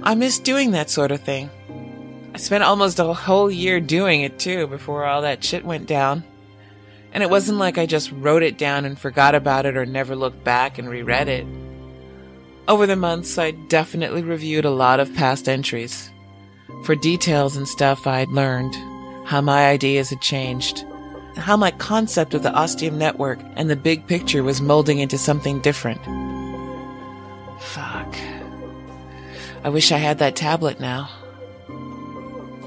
I 0.03 0.15
miss 0.15 0.39
doing 0.39 0.73
that 0.73 0.91
sort 0.91 1.11
of 1.11 1.21
thing. 1.21 1.51
I 2.35 2.39
spent 2.39 2.65
almost 2.65 2.99
a 2.99 3.13
whole 3.13 3.51
year 3.51 3.81
doing 3.81 4.23
it 4.23 4.39
too 4.39 4.67
before 4.67 5.05
all 5.05 5.23
that 5.23 5.45
shit 5.45 5.65
went 5.65 5.87
down. 5.87 6.25
And 7.13 7.23
it 7.23 7.31
wasn't 7.31 7.59
like 7.59 7.79
I 7.79 7.87
just 7.87 8.11
wrote 8.11 8.43
it 8.43 8.59
down 8.59 8.85
and 8.85 8.99
forgot 8.99 9.35
about 9.35 9.67
it 9.67 9.77
or 9.77 9.87
never 9.87 10.17
looked 10.17 10.43
back 10.43 10.79
and 10.79 10.89
reread 10.89 11.29
it. 11.29 11.47
Over 12.67 12.87
the 12.87 12.97
months, 12.97 13.39
I 13.39 13.53
definitely 13.53 14.23
reviewed 14.23 14.65
a 14.65 14.71
lot 14.71 14.99
of 14.99 15.15
past 15.15 15.49
entries. 15.49 16.11
For 16.85 16.97
details 16.97 17.57
and 17.57 17.69
stuff 17.69 18.07
I'd 18.07 18.31
learned, 18.31 18.75
how 19.27 19.41
my 19.41 19.69
ideas 19.69 20.11
had 20.11 20.21
changed, 20.21 20.85
how 21.37 21.57
my 21.57 21.71
concept 21.73 22.35
of 22.35 22.43
the 22.43 22.53
Ostium 22.53 22.99
network 22.99 23.39
and 23.57 23.69
the 23.69 23.77
big 23.77 24.07
picture 24.07 24.43
was 24.43 24.61
molding 24.61 24.99
into 24.99 25.19
something 25.19 25.61
different. 25.61 26.01
Fuck. 27.61 28.17
I 29.65 29.69
wish 29.69 29.93
I 29.93 29.99
had 29.99 30.19
that 30.19 30.37
tablet 30.37 30.81
now. 30.81 31.09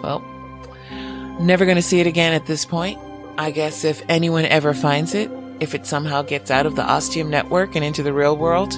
Well, 0.01 0.22
never 1.39 1.65
gonna 1.65 1.82
see 1.82 1.99
it 1.99 2.07
again 2.07 2.34
at 2.34 2.45
this 2.45 2.65
point. 2.65 2.99
I 3.38 3.51
guess 3.51 3.84
if 3.84 4.01
anyone 4.09 4.45
ever 4.45 4.74
finds 4.74 5.13
it, 5.13 5.30
if 5.59 5.76
it 5.76 5.86
somehow 5.86 6.22
gets 6.24 6.49
out 6.51 6.65
of 6.65 6.76
the 6.76 6.84
Ostium 6.84 7.30
network 7.30 7.76
and 7.76 7.86
into 7.86 8.03
the 8.03 8.13
real 8.13 8.36
world, 8.36 8.74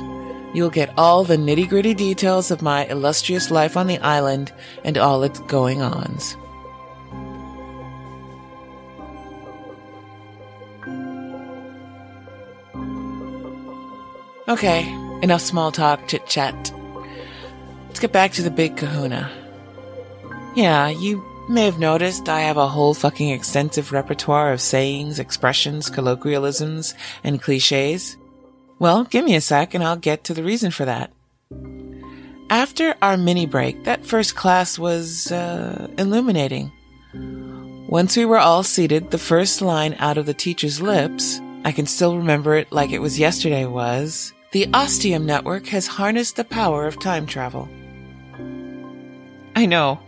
you'll 0.53 0.69
get 0.69 0.93
all 0.97 1.23
the 1.23 1.37
nitty 1.37 1.69
gritty 1.69 1.93
details 1.93 2.51
of 2.51 2.61
my 2.61 2.85
illustrious 2.85 3.51
life 3.51 3.77
on 3.77 3.87
the 3.87 3.99
island 3.99 4.51
and 4.83 4.97
all 4.97 5.23
its 5.23 5.39
going 5.41 5.81
ons. 5.81 6.35
Okay, 14.49 14.91
enough 15.21 15.41
small 15.41 15.71
talk, 15.71 16.07
chit 16.07 16.25
chat. 16.25 16.73
Let's 17.87 17.99
get 17.99 18.11
back 18.11 18.31
to 18.31 18.41
the 18.41 18.49
big 18.49 18.77
kahuna. 18.77 19.29
Yeah, 20.55 20.89
you 20.89 21.23
may 21.47 21.65
have 21.65 21.77
noticed 21.77 22.27
I 22.27 22.39
have 22.41 22.57
a 22.57 22.67
whole 22.67 22.95
fucking 22.95 23.29
extensive 23.29 23.91
repertoire 23.91 24.51
of 24.51 24.59
sayings, 24.59 25.19
expressions, 25.19 25.91
colloquialisms, 25.91 26.95
and 27.23 27.39
cliches. 27.39 28.17
Well, 28.79 29.03
give 29.03 29.23
me 29.23 29.35
a 29.35 29.41
sec 29.41 29.75
and 29.75 29.83
I'll 29.83 29.97
get 29.97 30.23
to 30.23 30.33
the 30.33 30.43
reason 30.43 30.71
for 30.71 30.85
that. 30.85 31.11
After 32.49 32.95
our 33.03 33.17
mini 33.17 33.45
break, 33.45 33.83
that 33.83 34.03
first 34.03 34.35
class 34.35 34.79
was, 34.79 35.31
uh, 35.31 35.87
illuminating. 35.99 36.71
Once 37.87 38.17
we 38.17 38.25
were 38.25 38.39
all 38.39 38.63
seated, 38.63 39.11
the 39.11 39.19
first 39.19 39.61
line 39.61 39.95
out 39.99 40.17
of 40.17 40.25
the 40.25 40.33
teacher's 40.33 40.81
lips, 40.81 41.39
I 41.65 41.71
can 41.71 41.85
still 41.85 42.17
remember 42.17 42.55
it 42.55 42.71
like 42.71 42.91
it 42.91 42.99
was 42.99 43.19
yesterday 43.19 43.65
was, 43.65 44.33
the 44.51 44.67
Ostium 44.73 45.27
Network 45.27 45.67
has 45.67 45.85
harnessed 45.85 46.35
the 46.35 46.43
power 46.43 46.87
of 46.87 46.99
time 46.99 47.27
travel. 47.27 47.69
I 49.55 49.67
know. 49.67 49.99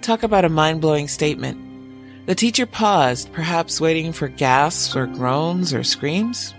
Talk 0.00 0.24
about 0.24 0.44
a 0.44 0.48
mind 0.48 0.80
blowing 0.80 1.06
statement. 1.06 2.26
The 2.26 2.34
teacher 2.34 2.66
paused, 2.66 3.32
perhaps 3.32 3.80
waiting 3.80 4.12
for 4.12 4.26
gasps 4.26 4.96
or 4.96 5.06
groans 5.06 5.72
or 5.72 5.84
screams. 5.84 6.52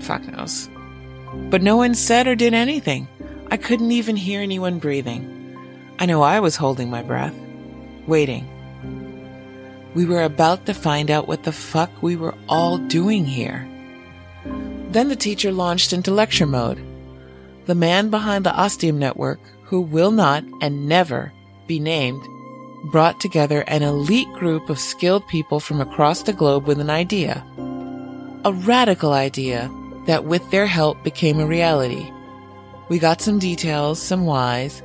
Fuck 0.00 0.24
knows. 0.24 0.68
But 1.50 1.62
no 1.62 1.76
one 1.76 1.94
said 1.94 2.26
or 2.26 2.34
did 2.34 2.52
anything. 2.52 3.06
I 3.50 3.56
couldn't 3.56 3.92
even 3.92 4.16
hear 4.16 4.40
anyone 4.40 4.80
breathing. 4.80 5.34
I 6.00 6.06
know 6.06 6.22
I 6.22 6.40
was 6.40 6.56
holding 6.56 6.90
my 6.90 7.02
breath, 7.02 7.34
waiting. 8.08 8.48
We 9.94 10.04
were 10.04 10.22
about 10.22 10.66
to 10.66 10.74
find 10.74 11.10
out 11.10 11.28
what 11.28 11.44
the 11.44 11.52
fuck 11.52 11.90
we 12.02 12.16
were 12.16 12.34
all 12.48 12.78
doing 12.78 13.24
here. 13.24 13.68
Then 14.90 15.08
the 15.08 15.16
teacher 15.16 15.52
launched 15.52 15.92
into 15.92 16.10
lecture 16.10 16.46
mode. 16.46 16.82
The 17.66 17.74
man 17.74 18.08
behind 18.08 18.44
the 18.44 18.54
Ostium 18.54 18.98
Network, 18.98 19.40
who 19.64 19.80
will 19.80 20.10
not 20.10 20.44
and 20.62 20.88
never 20.88 21.32
be 21.66 21.78
named, 21.78 22.22
brought 22.84 23.20
together 23.20 23.60
an 23.62 23.82
elite 23.82 24.32
group 24.34 24.70
of 24.70 24.78
skilled 24.78 25.26
people 25.28 25.60
from 25.60 25.80
across 25.80 26.22
the 26.22 26.32
globe 26.32 26.66
with 26.66 26.80
an 26.80 26.90
idea. 26.90 27.44
A 28.44 28.52
radical 28.52 29.12
idea 29.12 29.70
that 30.06 30.24
with 30.24 30.50
their 30.50 30.66
help 30.66 31.02
became 31.04 31.38
a 31.38 31.46
reality. 31.46 32.10
We 32.88 32.98
got 32.98 33.20
some 33.20 33.38
details, 33.38 34.00
some 34.00 34.24
whys, 34.24 34.82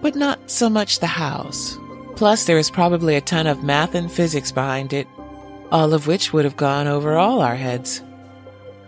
but 0.00 0.16
not 0.16 0.50
so 0.50 0.70
much 0.70 1.00
the 1.00 1.06
hows. 1.06 1.78
Plus, 2.14 2.44
there 2.46 2.56
is 2.56 2.70
probably 2.70 3.16
a 3.16 3.20
ton 3.20 3.46
of 3.46 3.62
math 3.62 3.94
and 3.94 4.10
physics 4.10 4.50
behind 4.50 4.94
it, 4.94 5.06
all 5.70 5.92
of 5.92 6.06
which 6.06 6.32
would 6.32 6.46
have 6.46 6.56
gone 6.56 6.86
over 6.86 7.18
all 7.18 7.42
our 7.42 7.56
heads. 7.56 8.00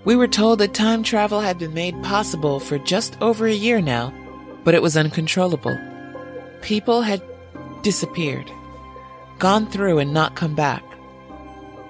We 0.05 0.17
were 0.17 0.29
told 0.29 0.61
that 0.61 0.75
time 0.75 1.03
travel 1.03 1.41
had 1.41 1.59
been 1.59 1.75
made 1.75 2.03
possible 2.03 2.61
for 2.61 2.79
just 2.79 3.21
over 3.21 3.47
a 3.47 3.53
year 3.53 3.81
now, 3.81 4.13
but 4.65 4.75
it 4.75 4.83
was 4.83 4.97
uncontrollable. 4.97 5.79
People 6.63 7.03
had 7.03 7.23
disappeared, 7.83 8.51
gone 9.39 9.67
through 9.67 9.99
and 9.99 10.13
not 10.13 10.37
come 10.37 10.55
back. 10.55 10.83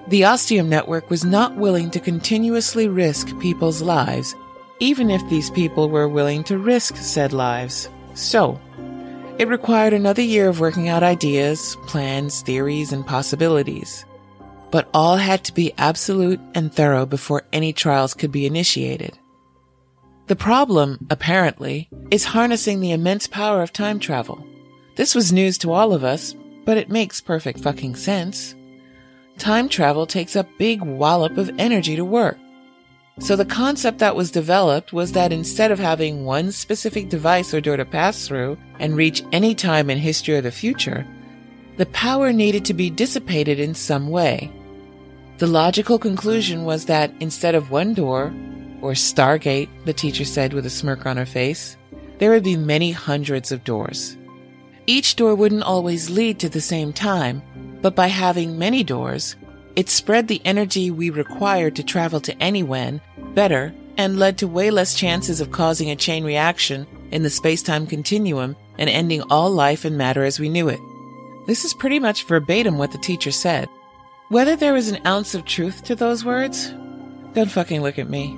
The 0.08 0.24
Ostium 0.24 0.68
Network 0.68 1.10
was 1.10 1.24
not 1.24 1.56
willing 1.56 1.90
to 1.90 2.00
continuously 2.00 2.88
risk 2.88 3.38
people's 3.40 3.82
lives, 3.82 4.34
even 4.80 5.10
if 5.10 5.28
these 5.28 5.50
people 5.50 5.90
were 5.90 6.08
willing 6.08 6.44
to 6.44 6.56
risk 6.56 6.96
said 6.96 7.32
lives. 7.32 7.88
So, 8.14 8.58
it 9.38 9.48
required 9.48 9.92
another 9.92 10.22
year 10.22 10.48
of 10.48 10.60
working 10.60 10.88
out 10.88 11.02
ideas, 11.02 11.76
plans, 11.86 12.40
theories, 12.40 12.90
and 12.92 13.06
possibilities. 13.06 14.04
But 14.70 14.88
all 14.92 15.16
had 15.16 15.44
to 15.44 15.54
be 15.54 15.72
absolute 15.78 16.40
and 16.54 16.72
thorough 16.72 17.06
before 17.06 17.46
any 17.52 17.72
trials 17.72 18.14
could 18.14 18.32
be 18.32 18.46
initiated. 18.46 19.18
The 20.26 20.36
problem, 20.36 21.06
apparently, 21.08 21.88
is 22.10 22.24
harnessing 22.24 22.80
the 22.80 22.92
immense 22.92 23.26
power 23.26 23.62
of 23.62 23.72
time 23.72 23.98
travel. 23.98 24.44
This 24.96 25.14
was 25.14 25.32
news 25.32 25.56
to 25.58 25.72
all 25.72 25.94
of 25.94 26.04
us, 26.04 26.34
but 26.66 26.76
it 26.76 26.90
makes 26.90 27.20
perfect 27.20 27.60
fucking 27.60 27.96
sense. 27.96 28.54
Time 29.38 29.70
travel 29.70 30.06
takes 30.06 30.36
a 30.36 30.46
big 30.58 30.82
wallop 30.82 31.38
of 31.38 31.50
energy 31.58 31.96
to 31.96 32.04
work. 32.04 32.36
So 33.20 33.36
the 33.36 33.44
concept 33.44 33.98
that 34.00 34.14
was 34.14 34.30
developed 34.30 34.92
was 34.92 35.12
that 35.12 35.32
instead 35.32 35.72
of 35.72 35.78
having 35.78 36.24
one 36.24 36.52
specific 36.52 37.08
device 37.08 37.54
or 37.54 37.60
door 37.60 37.76
to 37.76 37.84
pass 37.84 38.28
through 38.28 38.58
and 38.78 38.96
reach 38.96 39.24
any 39.32 39.54
time 39.54 39.88
in 39.88 39.98
history 39.98 40.34
or 40.34 40.40
the 40.40 40.50
future, 40.50 41.06
the 41.78 41.86
power 41.86 42.32
needed 42.32 42.64
to 42.66 42.74
be 42.74 42.90
dissipated 42.90 43.58
in 43.58 43.74
some 43.74 44.08
way. 44.08 44.52
The 45.38 45.46
logical 45.46 46.00
conclusion 46.00 46.64
was 46.64 46.86
that 46.86 47.12
instead 47.20 47.54
of 47.54 47.70
one 47.70 47.94
door, 47.94 48.34
or 48.82 48.92
Stargate, 48.92 49.68
the 49.84 49.92
teacher 49.92 50.24
said 50.24 50.52
with 50.52 50.66
a 50.66 50.70
smirk 50.70 51.06
on 51.06 51.16
her 51.16 51.26
face, 51.26 51.76
there 52.18 52.30
would 52.32 52.42
be 52.42 52.56
many 52.56 52.90
hundreds 52.90 53.52
of 53.52 53.62
doors. 53.62 54.16
Each 54.88 55.14
door 55.14 55.36
wouldn't 55.36 55.62
always 55.62 56.10
lead 56.10 56.40
to 56.40 56.48
the 56.48 56.60
same 56.60 56.92
time, 56.92 57.40
but 57.80 57.94
by 57.94 58.08
having 58.08 58.58
many 58.58 58.82
doors, 58.82 59.36
it 59.76 59.88
spread 59.88 60.26
the 60.26 60.42
energy 60.44 60.90
we 60.90 61.10
required 61.10 61.76
to 61.76 61.84
travel 61.84 62.20
to 62.22 62.42
anywhen 62.42 63.00
better 63.34 63.72
and 63.96 64.18
led 64.18 64.38
to 64.38 64.48
way 64.48 64.72
less 64.72 64.94
chances 64.94 65.40
of 65.40 65.52
causing 65.52 65.88
a 65.90 65.94
chain 65.96 66.24
reaction 66.24 66.84
in 67.12 67.22
the 67.22 67.30
space-time 67.30 67.86
continuum 67.86 68.56
and 68.76 68.90
ending 68.90 69.22
all 69.30 69.50
life 69.50 69.84
and 69.84 69.96
matter 69.96 70.24
as 70.24 70.40
we 70.40 70.48
knew 70.48 70.68
it. 70.68 70.80
This 71.46 71.64
is 71.64 71.74
pretty 71.74 72.00
much 72.00 72.24
verbatim 72.24 72.76
what 72.76 72.90
the 72.90 72.98
teacher 72.98 73.30
said. 73.30 73.68
Whether 74.30 74.56
there 74.56 74.74
was 74.74 74.90
an 74.90 75.00
ounce 75.06 75.34
of 75.34 75.46
truth 75.46 75.84
to 75.84 75.94
those 75.94 76.22
words, 76.22 76.74
don't 77.32 77.50
fucking 77.50 77.80
look 77.80 77.98
at 77.98 78.10
me. 78.10 78.36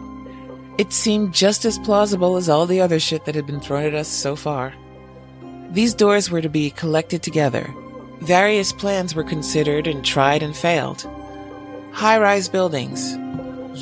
It 0.79 0.93
seemed 0.93 1.35
just 1.35 1.65
as 1.65 1.81
plausible 1.81 2.37
as 2.37 2.49
all 2.49 2.65
the 2.65 2.81
other 2.81 3.01
shit 3.01 3.25
that 3.25 3.35
had 3.35 3.45
been 3.45 3.59
thrown 3.59 3.83
at 3.83 3.95
us 3.95 4.07
so 4.07 4.37
far. 4.37 4.73
These 5.73 5.95
doors 5.95 6.31
were 6.31 6.43
to 6.43 6.49
be 6.49 6.71
collected 6.71 7.25
together. 7.25 7.75
Various 8.21 8.73
plans 8.73 9.17
were 9.17 9.25
considered 9.25 9.89
and 9.89 10.05
tried 10.05 10.45
and 10.45 10.57
failed. 10.57 11.11
High 11.91 12.21
rise 12.21 12.49
buildings, 12.49 13.17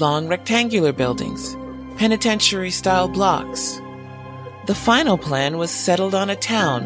long 0.01 0.29
rectangular 0.29 0.95
buildings, 0.95 1.59
penitentiary 1.99 2.71
style 2.71 3.09
blocks. 3.09 3.83
The 4.65 4.75
final 4.75 5.19
plan 5.19 5.59
was 5.59 5.71
settled 5.71 6.15
on 6.15 6.31
a 6.31 6.37
town, 6.37 6.85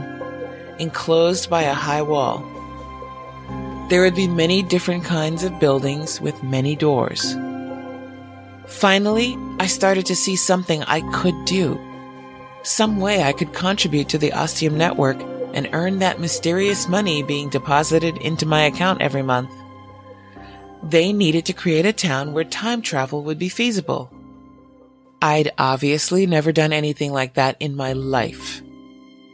enclosed 0.80 1.48
by 1.48 1.62
a 1.62 1.74
high 1.74 2.02
wall. 2.02 2.44
There 3.92 4.00
would 4.00 4.14
be 4.14 4.26
many 4.26 4.62
different 4.62 5.04
kinds 5.04 5.44
of 5.44 5.60
buildings 5.60 6.18
with 6.18 6.42
many 6.42 6.74
doors. 6.74 7.36
Finally, 8.66 9.36
I 9.60 9.66
started 9.66 10.06
to 10.06 10.16
see 10.16 10.34
something 10.34 10.82
I 10.84 11.02
could 11.12 11.34
do. 11.44 11.78
Some 12.62 13.00
way 13.00 13.22
I 13.22 13.34
could 13.34 13.52
contribute 13.52 14.08
to 14.08 14.16
the 14.16 14.32
Ostium 14.32 14.78
network 14.78 15.20
and 15.52 15.68
earn 15.74 15.98
that 15.98 16.20
mysterious 16.20 16.88
money 16.88 17.22
being 17.22 17.50
deposited 17.50 18.16
into 18.16 18.46
my 18.46 18.62
account 18.62 19.02
every 19.02 19.20
month. 19.20 19.50
They 20.82 21.12
needed 21.12 21.44
to 21.44 21.52
create 21.52 21.84
a 21.84 21.92
town 21.92 22.32
where 22.32 22.44
time 22.44 22.80
travel 22.80 23.22
would 23.24 23.38
be 23.38 23.50
feasible. 23.50 24.10
I'd 25.20 25.52
obviously 25.58 26.26
never 26.26 26.50
done 26.50 26.72
anything 26.72 27.12
like 27.12 27.34
that 27.34 27.58
in 27.60 27.76
my 27.76 27.92
life. 27.92 28.62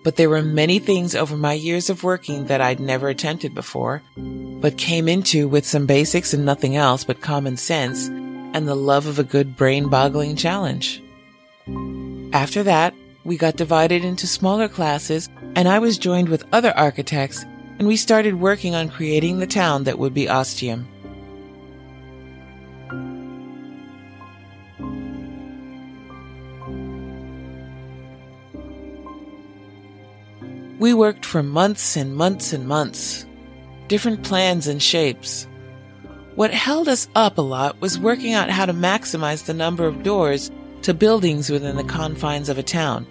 But 0.09 0.17
there 0.17 0.31
were 0.31 0.41
many 0.41 0.79
things 0.79 1.15
over 1.15 1.37
my 1.37 1.53
years 1.53 1.91
of 1.91 2.03
working 2.03 2.47
that 2.47 2.63
I'd 2.63 2.81
never 2.81 3.11
attempted 3.11 3.55
before, 3.55 4.03
but 4.17 4.79
came 4.79 5.07
into 5.07 5.47
with 5.47 5.67
some 5.67 5.85
basics 5.85 6.33
and 6.33 6.47
nothing 6.47 6.77
else 6.77 7.05
but 7.05 7.21
common 7.21 7.59
sense 7.59 8.09
and 8.09 8.67
the 8.67 8.75
love 8.75 9.05
of 9.05 9.19
a 9.19 9.23
good 9.23 9.55
brain 9.55 9.91
boggling 9.91 10.35
challenge. 10.35 11.03
After 12.33 12.63
that, 12.63 12.95
we 13.25 13.37
got 13.37 13.57
divided 13.57 14.03
into 14.03 14.27
smaller 14.27 14.67
classes 14.67 15.29
and 15.55 15.69
I 15.69 15.79
was 15.79 15.99
joined 15.99 16.31
with 16.31 16.49
other 16.55 16.75
architects 16.75 17.45
and 17.79 17.87
we 17.87 17.99
started 17.99 18.41
working 18.41 18.75
on 18.75 18.89
creating 18.89 19.41
the 19.41 19.47
town 19.47 19.85
that 19.85 19.99
would 19.99 20.15
be 20.15 20.27
Ostium. 20.27 20.89
We 30.79 30.95
worked 30.95 31.25
for 31.25 31.43
months 31.43 31.97
and 31.97 32.15
months 32.15 32.53
and 32.53 32.69
months. 32.69 33.27
Different 33.89 34.23
plans 34.23 34.69
and 34.69 34.81
shapes. 34.81 35.49
What 36.37 36.55
held 36.55 36.89
us 36.89 37.09
up 37.17 37.37
a 37.37 37.43
lot 37.43 37.81
was 37.81 37.99
working 37.99 38.33
out 38.33 38.49
how 38.49 38.65
to 38.65 38.73
maximize 38.73 39.47
the 39.47 39.55
number 39.55 39.87
of 39.87 40.05
doors 40.05 40.53
to 40.83 40.95
buildings 40.95 41.51
within 41.51 41.77
the 41.77 41.83
confines 41.83 42.49
of 42.49 42.59
a 42.59 42.63
town. 42.63 43.07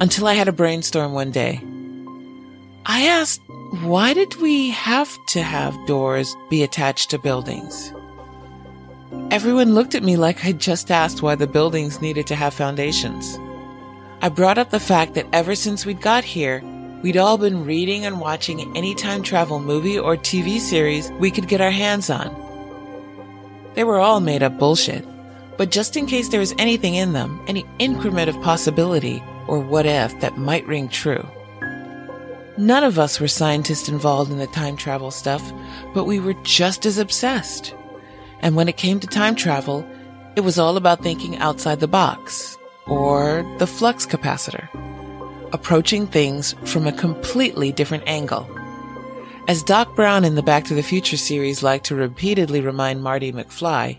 Until 0.00 0.26
I 0.26 0.34
had 0.34 0.48
a 0.48 0.52
brainstorm 0.52 1.12
one 1.12 1.30
day. 1.30 1.60
I 2.84 3.02
asked, 3.02 3.42
why 3.82 4.12
did 4.12 4.34
we 4.36 4.70
have 4.70 5.14
to 5.28 5.42
have 5.42 5.86
doors 5.86 6.34
be 6.50 6.64
attached 6.64 7.10
to 7.10 7.18
buildings? 7.18 7.92
Everyone 9.30 9.74
looked 9.74 9.94
at 9.94 10.02
me 10.02 10.16
like 10.16 10.44
I'd 10.44 10.58
just 10.58 10.90
asked 10.90 11.22
why 11.22 11.36
the 11.36 11.46
buildings 11.46 12.00
needed 12.00 12.26
to 12.26 12.34
have 12.34 12.54
foundations. 12.54 13.38
I 14.20 14.30
brought 14.30 14.58
up 14.58 14.70
the 14.70 14.80
fact 14.80 15.14
that 15.14 15.26
ever 15.32 15.54
since 15.54 15.86
we'd 15.86 16.00
got 16.00 16.24
here, 16.24 16.60
we'd 17.02 17.16
all 17.16 17.38
been 17.38 17.64
reading 17.64 18.04
and 18.04 18.20
watching 18.20 18.76
any 18.76 18.94
time 18.94 19.22
travel 19.22 19.60
movie 19.60 19.98
or 19.98 20.16
TV 20.16 20.58
series 20.58 21.10
we 21.12 21.30
could 21.30 21.48
get 21.48 21.60
our 21.60 21.70
hands 21.70 22.10
on. 22.10 22.34
They 23.74 23.84
were 23.84 24.00
all 24.00 24.20
made 24.20 24.42
up 24.42 24.58
bullshit. 24.58 25.04
But 25.58 25.70
just 25.70 25.96
in 25.96 26.06
case 26.06 26.28
there 26.28 26.40
was 26.40 26.54
anything 26.56 26.94
in 26.94 27.12
them, 27.12 27.44
any 27.48 27.66
increment 27.80 28.28
of 28.28 28.40
possibility 28.42 29.22
or 29.48 29.58
what 29.58 29.86
if 29.86 30.18
that 30.20 30.38
might 30.38 30.66
ring 30.66 30.88
true. 30.88 31.26
None 32.56 32.84
of 32.84 32.98
us 32.98 33.20
were 33.20 33.28
scientists 33.28 33.88
involved 33.88 34.30
in 34.30 34.38
the 34.38 34.46
time 34.48 34.76
travel 34.76 35.10
stuff, 35.10 35.52
but 35.94 36.04
we 36.04 36.20
were 36.20 36.34
just 36.44 36.86
as 36.86 36.98
obsessed. 36.98 37.74
And 38.40 38.54
when 38.54 38.68
it 38.68 38.76
came 38.76 39.00
to 39.00 39.06
time 39.06 39.34
travel, 39.34 39.88
it 40.36 40.40
was 40.40 40.58
all 40.58 40.76
about 40.76 41.02
thinking 41.02 41.36
outside 41.38 41.80
the 41.80 41.88
box, 41.88 42.56
or 42.86 43.44
the 43.58 43.66
flux 43.66 44.06
capacitor, 44.06 44.68
approaching 45.52 46.06
things 46.06 46.54
from 46.64 46.86
a 46.86 46.92
completely 46.92 47.72
different 47.72 48.04
angle. 48.06 48.48
As 49.48 49.62
Doc 49.62 49.96
Brown 49.96 50.24
in 50.24 50.34
the 50.34 50.42
Back 50.42 50.64
to 50.64 50.74
the 50.74 50.82
Future 50.82 51.16
series 51.16 51.62
liked 51.62 51.86
to 51.86 51.94
repeatedly 51.94 52.60
remind 52.60 53.02
Marty 53.02 53.32
McFly, 53.32 53.98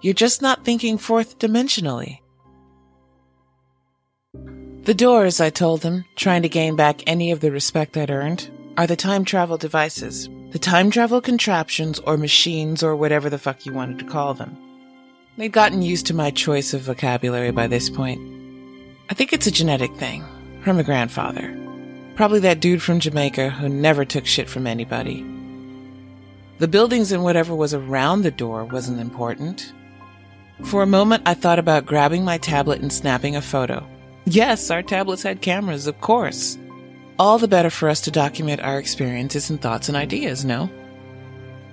you're 0.00 0.14
just 0.14 0.42
not 0.42 0.64
thinking 0.64 0.98
fourth 0.98 1.38
dimensionally. 1.38 2.20
The 4.84 4.94
doors, 4.94 5.40
I 5.40 5.50
told 5.50 5.82
him, 5.82 6.04
trying 6.14 6.42
to 6.42 6.48
gain 6.48 6.76
back 6.76 7.02
any 7.08 7.32
of 7.32 7.40
the 7.40 7.50
respect 7.50 7.96
I'd 7.96 8.10
earned, 8.10 8.48
are 8.76 8.86
the 8.86 8.94
time 8.94 9.24
travel 9.24 9.56
devices. 9.56 10.28
The 10.52 10.60
time 10.60 10.92
travel 10.92 11.20
contraptions 11.20 11.98
or 11.98 12.16
machines 12.16 12.84
or 12.84 12.94
whatever 12.94 13.28
the 13.28 13.38
fuck 13.38 13.66
you 13.66 13.72
wanted 13.72 13.98
to 13.98 14.04
call 14.04 14.34
them. 14.34 14.56
They'd 15.36 15.50
gotten 15.50 15.82
used 15.82 16.06
to 16.06 16.14
my 16.14 16.30
choice 16.30 16.72
of 16.72 16.82
vocabulary 16.82 17.50
by 17.50 17.66
this 17.66 17.90
point. 17.90 18.35
I 19.08 19.14
think 19.14 19.32
it's 19.32 19.46
a 19.46 19.52
genetic 19.52 19.94
thing, 19.94 20.24
from 20.62 20.78
a 20.78 20.84
grandfather. 20.84 21.56
Probably 22.16 22.40
that 22.40 22.60
dude 22.60 22.82
from 22.82 22.98
Jamaica 22.98 23.50
who 23.50 23.68
never 23.68 24.04
took 24.04 24.26
shit 24.26 24.48
from 24.48 24.66
anybody. 24.66 25.24
The 26.58 26.66
buildings 26.66 27.12
and 27.12 27.22
whatever 27.22 27.54
was 27.54 27.72
around 27.72 28.22
the 28.22 28.30
door 28.32 28.64
wasn't 28.64 28.98
important. 28.98 29.72
For 30.64 30.82
a 30.82 30.86
moment, 30.86 31.22
I 31.24 31.34
thought 31.34 31.60
about 31.60 31.86
grabbing 31.86 32.24
my 32.24 32.38
tablet 32.38 32.80
and 32.80 32.92
snapping 32.92 33.36
a 33.36 33.42
photo. 33.42 33.86
Yes, 34.24 34.70
our 34.70 34.82
tablets 34.82 35.22
had 35.22 35.40
cameras, 35.40 35.86
of 35.86 36.00
course. 36.00 36.58
All 37.18 37.38
the 37.38 37.46
better 37.46 37.70
for 37.70 37.88
us 37.88 38.00
to 38.02 38.10
document 38.10 38.60
our 38.62 38.78
experiences 38.78 39.50
and 39.50 39.60
thoughts 39.60 39.88
and 39.88 39.96
ideas, 39.96 40.44
no? 40.44 40.68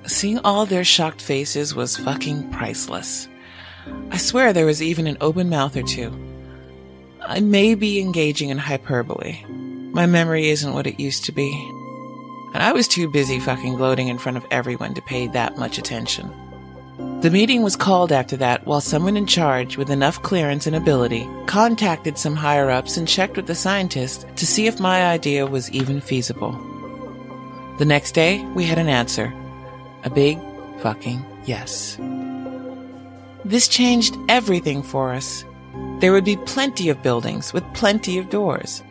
Seeing 0.05 0.37
all 0.39 0.65
their 0.65 0.83
shocked 0.83 1.21
faces 1.21 1.73
was 1.73 1.97
fucking 1.97 2.51
priceless. 2.51 3.27
I 4.11 4.17
swear 4.17 4.53
there 4.53 4.67
was 4.67 4.83
even 4.83 5.07
an 5.07 5.17
open 5.19 5.49
mouth 5.49 5.75
or 5.75 5.83
two. 5.83 6.11
I 7.25 7.39
may 7.39 7.73
be 7.73 7.99
engaging 7.99 8.49
in 8.49 8.57
hyperbole. 8.57 9.43
My 9.47 10.05
memory 10.05 10.49
isn't 10.49 10.73
what 10.73 10.87
it 10.87 10.99
used 10.99 11.23
to 11.25 11.31
be. 11.31 11.51
And 12.53 12.61
I 12.61 12.73
was 12.73 12.87
too 12.87 13.09
busy 13.09 13.39
fucking 13.39 13.75
gloating 13.75 14.09
in 14.09 14.17
front 14.17 14.37
of 14.37 14.45
everyone 14.51 14.93
to 14.95 15.01
pay 15.01 15.27
that 15.27 15.57
much 15.57 15.77
attention. 15.77 16.31
The 17.21 17.31
meeting 17.31 17.63
was 17.63 17.77
called 17.77 18.11
after 18.11 18.35
that 18.37 18.67
while 18.67 18.81
someone 18.81 19.15
in 19.15 19.25
charge 19.25 19.77
with 19.77 19.89
enough 19.89 20.21
clearance 20.21 20.67
and 20.67 20.75
ability 20.75 21.27
contacted 21.47 22.17
some 22.17 22.35
higher 22.35 22.69
ups 22.69 22.97
and 22.97 23.07
checked 23.07 23.37
with 23.37 23.47
the 23.47 23.55
scientists 23.55 24.25
to 24.35 24.45
see 24.45 24.67
if 24.67 24.79
my 24.79 25.05
idea 25.05 25.47
was 25.47 25.71
even 25.71 26.01
feasible. 26.01 26.51
The 27.79 27.85
next 27.85 28.11
day, 28.11 28.43
we 28.53 28.65
had 28.65 28.77
an 28.77 28.89
answer. 28.89 29.33
A 30.03 30.09
big 30.09 30.37
fucking 30.81 31.25
yes. 31.45 31.97
This 33.45 33.69
changed 33.69 34.15
everything 34.27 34.83
for 34.83 35.13
us. 35.13 35.45
There 36.03 36.11
would 36.11 36.25
be 36.25 36.35
plenty 36.35 36.89
of 36.89 37.01
buildings 37.01 37.53
with 37.53 37.63
plenty 37.73 38.17
of 38.17 38.29
doors. 38.29 38.83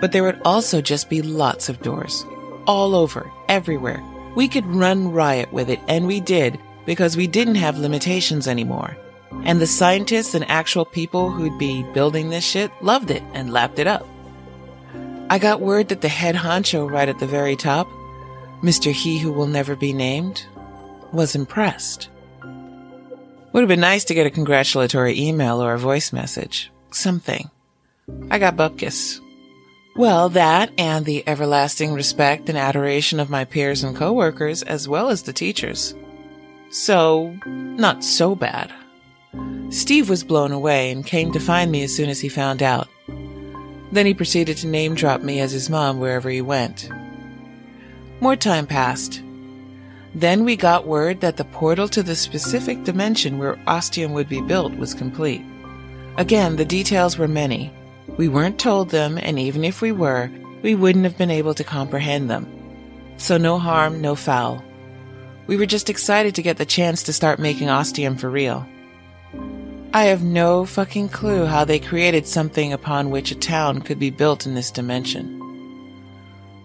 But 0.00 0.12
there 0.12 0.22
would 0.22 0.40
also 0.46 0.80
just 0.80 1.10
be 1.10 1.20
lots 1.20 1.68
of 1.68 1.82
doors. 1.82 2.24
All 2.66 2.94
over, 2.94 3.30
everywhere. 3.50 4.02
We 4.34 4.48
could 4.48 4.64
run 4.64 5.12
riot 5.12 5.52
with 5.52 5.68
it, 5.68 5.78
and 5.88 6.06
we 6.06 6.20
did, 6.20 6.58
because 6.86 7.18
we 7.18 7.26
didn't 7.26 7.56
have 7.56 7.76
limitations 7.76 8.48
anymore. 8.48 8.96
And 9.44 9.60
the 9.60 9.66
scientists 9.66 10.34
and 10.34 10.48
actual 10.48 10.86
people 10.86 11.30
who'd 11.30 11.58
be 11.58 11.82
building 11.92 12.30
this 12.30 12.44
shit 12.44 12.70
loved 12.80 13.10
it 13.10 13.22
and 13.34 13.52
lapped 13.52 13.78
it 13.78 13.86
up. 13.86 14.08
I 15.28 15.38
got 15.38 15.60
word 15.60 15.90
that 15.90 16.00
the 16.00 16.08
head 16.08 16.34
honcho 16.34 16.90
right 16.90 17.10
at 17.10 17.18
the 17.18 17.26
very 17.26 17.56
top, 17.56 17.86
Mr. 18.62 18.90
He 18.90 19.18
Who 19.18 19.32
Will 19.32 19.48
Never 19.48 19.76
Be 19.76 19.92
Named, 19.92 20.46
was 21.12 21.34
impressed. 21.34 22.08
Would 23.58 23.62
have 23.62 23.68
been 23.76 23.80
nice 23.80 24.04
to 24.04 24.14
get 24.14 24.24
a 24.24 24.30
congratulatory 24.30 25.18
email 25.18 25.60
or 25.60 25.74
a 25.74 25.78
voice 25.80 26.12
message. 26.12 26.70
Something. 26.92 27.50
I 28.30 28.38
got 28.38 28.56
bupkis. 28.56 29.18
Well, 29.96 30.28
that 30.28 30.70
and 30.78 31.04
the 31.04 31.24
everlasting 31.26 31.92
respect 31.92 32.48
and 32.48 32.56
adoration 32.56 33.18
of 33.18 33.30
my 33.30 33.44
peers 33.44 33.82
and 33.82 33.96
coworkers, 33.96 34.62
as 34.62 34.86
well 34.86 35.08
as 35.08 35.24
the 35.24 35.32
teachers. 35.32 35.96
So, 36.70 37.36
not 37.46 38.04
so 38.04 38.36
bad. 38.36 38.72
Steve 39.70 40.08
was 40.08 40.22
blown 40.22 40.52
away 40.52 40.92
and 40.92 41.04
came 41.04 41.32
to 41.32 41.40
find 41.40 41.72
me 41.72 41.82
as 41.82 41.92
soon 41.92 42.10
as 42.10 42.20
he 42.20 42.28
found 42.28 42.62
out. 42.62 42.86
Then 43.90 44.06
he 44.06 44.14
proceeded 44.14 44.58
to 44.58 44.68
name 44.68 44.94
drop 44.94 45.22
me 45.22 45.40
as 45.40 45.50
his 45.50 45.68
mom 45.68 45.98
wherever 45.98 46.30
he 46.30 46.42
went. 46.42 46.88
More 48.20 48.36
time 48.36 48.68
passed. 48.68 49.20
Then 50.18 50.44
we 50.44 50.56
got 50.56 50.84
word 50.84 51.20
that 51.20 51.36
the 51.36 51.44
portal 51.44 51.86
to 51.90 52.02
the 52.02 52.16
specific 52.16 52.82
dimension 52.82 53.38
where 53.38 53.56
Ostium 53.68 54.14
would 54.14 54.28
be 54.28 54.40
built 54.40 54.74
was 54.74 54.92
complete. 54.92 55.44
Again, 56.16 56.56
the 56.56 56.64
details 56.64 57.16
were 57.16 57.28
many, 57.28 57.72
we 58.16 58.26
weren't 58.26 58.58
told 58.58 58.90
them, 58.90 59.16
and 59.16 59.38
even 59.38 59.62
if 59.62 59.80
we 59.80 59.92
were, 59.92 60.28
we 60.62 60.74
wouldn't 60.74 61.04
have 61.04 61.16
been 61.16 61.30
able 61.30 61.54
to 61.54 61.62
comprehend 61.62 62.28
them. 62.28 62.48
So 63.16 63.38
no 63.38 63.60
harm, 63.60 64.00
no 64.00 64.16
foul. 64.16 64.60
We 65.46 65.56
were 65.56 65.66
just 65.66 65.88
excited 65.88 66.34
to 66.34 66.42
get 66.42 66.56
the 66.56 66.66
chance 66.66 67.04
to 67.04 67.12
start 67.12 67.38
making 67.38 67.68
ostium 67.68 68.16
for 68.16 68.28
real. 68.28 68.66
I 69.94 70.06
have 70.06 70.24
no 70.24 70.64
fucking 70.64 71.10
clue 71.10 71.46
how 71.46 71.64
they 71.64 71.78
created 71.78 72.26
something 72.26 72.72
upon 72.72 73.10
which 73.10 73.30
a 73.30 73.36
town 73.36 73.82
could 73.82 74.00
be 74.00 74.10
built 74.10 74.46
in 74.46 74.54
this 74.54 74.72
dimension. 74.72 75.38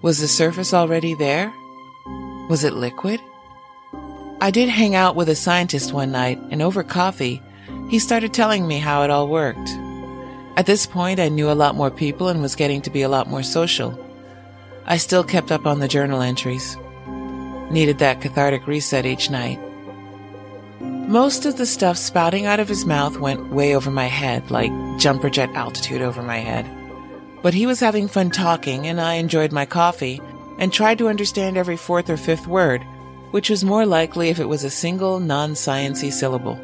Was 0.01 0.19
the 0.19 0.27
surface 0.27 0.73
already 0.73 1.13
there? 1.13 1.53
Was 2.49 2.63
it 2.63 2.73
liquid? 2.73 3.21
I 4.43 4.51
did 4.51 4.67
hang 4.67 4.93
out 4.93 5.15
with 5.15 5.29
a 5.29 5.35
scientist 5.35 5.93
one 5.93 6.11
night, 6.11 6.37
and 6.49 6.61
over 6.61 6.83
coffee, 6.83 7.41
he 7.89 7.97
started 7.97 8.33
telling 8.33 8.67
me 8.67 8.77
how 8.77 9.03
it 9.03 9.09
all 9.09 9.29
worked. 9.29 9.69
At 10.57 10.65
this 10.65 10.85
point, 10.85 11.21
I 11.21 11.29
knew 11.29 11.49
a 11.49 11.55
lot 11.55 11.77
more 11.77 11.89
people 11.89 12.27
and 12.27 12.41
was 12.41 12.53
getting 12.53 12.81
to 12.81 12.89
be 12.89 13.03
a 13.03 13.07
lot 13.07 13.29
more 13.29 13.41
social. 13.41 13.97
I 14.85 14.97
still 14.97 15.23
kept 15.23 15.49
up 15.49 15.65
on 15.65 15.79
the 15.79 15.87
journal 15.87 16.21
entries. 16.21 16.75
Needed 17.71 17.99
that 17.99 18.19
cathartic 18.19 18.67
reset 18.67 19.05
each 19.05 19.29
night. 19.29 19.61
Most 20.81 21.45
of 21.45 21.55
the 21.55 21.65
stuff 21.65 21.95
spouting 21.95 22.45
out 22.45 22.59
of 22.59 22.67
his 22.67 22.85
mouth 22.85 23.19
went 23.19 23.53
way 23.53 23.73
over 23.73 23.91
my 23.91 24.07
head, 24.07 24.51
like 24.51 24.73
jumper 24.99 25.29
jet 25.29 25.51
altitude 25.55 26.01
over 26.01 26.21
my 26.21 26.39
head. 26.39 26.69
But 27.41 27.53
he 27.53 27.65
was 27.65 27.79
having 27.79 28.09
fun 28.09 28.29
talking, 28.29 28.87
and 28.87 28.99
I 28.99 29.13
enjoyed 29.13 29.53
my 29.53 29.65
coffee 29.65 30.19
and 30.57 30.73
tried 30.73 30.97
to 30.97 31.07
understand 31.07 31.55
every 31.55 31.77
fourth 31.77 32.09
or 32.09 32.17
fifth 32.17 32.45
word, 32.45 32.85
which 33.33 33.49
was 33.49 33.63
more 33.63 33.83
likely 33.83 34.29
if 34.29 34.39
it 34.39 34.47
was 34.47 34.63
a 34.63 34.69
single 34.69 35.19
non 35.19 35.53
sciency 35.53 36.13
syllable. 36.13 36.59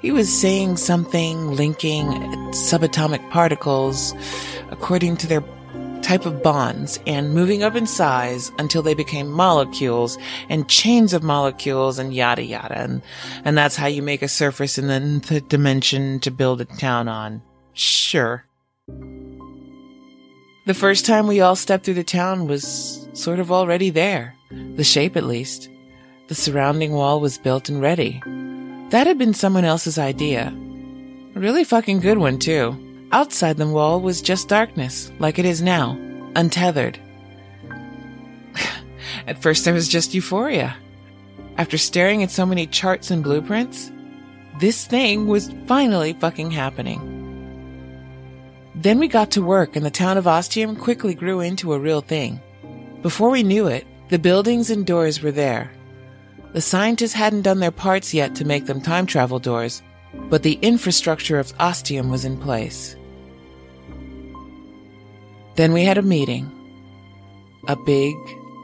He 0.00 0.10
was 0.10 0.32
saying 0.32 0.78
something 0.78 1.50
linking 1.50 2.06
subatomic 2.52 3.28
particles 3.30 4.14
according 4.70 5.18
to 5.18 5.26
their 5.26 5.44
type 6.00 6.24
of 6.24 6.42
bonds 6.42 6.98
and 7.06 7.34
moving 7.34 7.62
up 7.62 7.76
in 7.76 7.86
size 7.86 8.50
until 8.58 8.80
they 8.80 8.94
became 8.94 9.30
molecules 9.30 10.16
and 10.48 10.66
chains 10.66 11.12
of 11.12 11.22
molecules 11.22 11.98
and 11.98 12.14
yada 12.14 12.42
yada. 12.42 12.78
And, 12.78 13.02
and 13.44 13.58
that's 13.58 13.76
how 13.76 13.86
you 13.86 14.00
make 14.00 14.22
a 14.22 14.28
surface 14.28 14.78
in 14.78 14.86
the 14.86 14.94
nth 14.94 15.46
dimension 15.48 16.20
to 16.20 16.30
build 16.30 16.62
a 16.62 16.64
town 16.64 17.06
on. 17.06 17.42
Sure. 17.74 18.46
The 20.64 20.74
first 20.74 21.04
time 21.04 21.26
we 21.26 21.42
all 21.42 21.54
stepped 21.54 21.84
through 21.84 21.94
the 21.94 22.02
town 22.02 22.46
was 22.46 23.06
sort 23.12 23.40
of 23.40 23.52
already 23.52 23.90
there. 23.90 24.35
The 24.50 24.84
shape, 24.84 25.16
at 25.16 25.24
least. 25.24 25.68
The 26.28 26.34
surrounding 26.34 26.92
wall 26.92 27.20
was 27.20 27.38
built 27.38 27.68
and 27.68 27.80
ready. 27.80 28.20
That 28.90 29.06
had 29.06 29.18
been 29.18 29.34
someone 29.34 29.64
else's 29.64 29.98
idea. 29.98 30.48
A 31.34 31.38
really 31.38 31.64
fucking 31.64 32.00
good 32.00 32.18
one, 32.18 32.38
too. 32.38 32.76
Outside 33.12 33.56
the 33.56 33.66
wall 33.66 34.00
was 34.00 34.20
just 34.20 34.48
darkness, 34.48 35.12
like 35.18 35.38
it 35.38 35.44
is 35.44 35.62
now, 35.62 35.98
untethered. 36.34 36.98
at 39.26 39.40
first, 39.40 39.64
there 39.64 39.74
was 39.74 39.88
just 39.88 40.14
euphoria. 40.14 40.76
After 41.56 41.78
staring 41.78 42.22
at 42.22 42.30
so 42.30 42.44
many 42.44 42.66
charts 42.66 43.10
and 43.10 43.22
blueprints, 43.22 43.90
this 44.58 44.86
thing 44.86 45.26
was 45.26 45.52
finally 45.66 46.14
fucking 46.14 46.50
happening. 46.50 47.12
Then 48.74 48.98
we 48.98 49.08
got 49.08 49.30
to 49.32 49.42
work, 49.42 49.76
and 49.76 49.86
the 49.86 49.90
town 49.90 50.18
of 50.18 50.26
Ostium 50.26 50.76
quickly 50.76 51.14
grew 51.14 51.40
into 51.40 51.72
a 51.72 51.78
real 51.78 52.02
thing. 52.02 52.40
Before 53.02 53.30
we 53.30 53.42
knew 53.42 53.66
it, 53.68 53.86
the 54.08 54.18
buildings 54.18 54.70
and 54.70 54.86
doors 54.86 55.22
were 55.22 55.32
there. 55.32 55.72
The 56.52 56.60
scientists 56.60 57.12
hadn't 57.12 57.42
done 57.42 57.60
their 57.60 57.70
parts 57.70 58.14
yet 58.14 58.34
to 58.36 58.44
make 58.44 58.66
them 58.66 58.80
time 58.80 59.06
travel 59.06 59.38
doors, 59.38 59.82
but 60.30 60.42
the 60.42 60.58
infrastructure 60.62 61.38
of 61.38 61.52
Ostium 61.58 62.10
was 62.10 62.24
in 62.24 62.38
place. 62.38 62.96
Then 65.56 65.72
we 65.72 65.84
had 65.84 65.98
a 65.98 66.02
meeting. 66.02 66.50
A 67.68 67.76
big, 67.76 68.14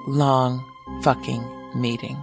long, 0.07 0.65
fucking 1.03 1.43
meeting. 1.75 2.23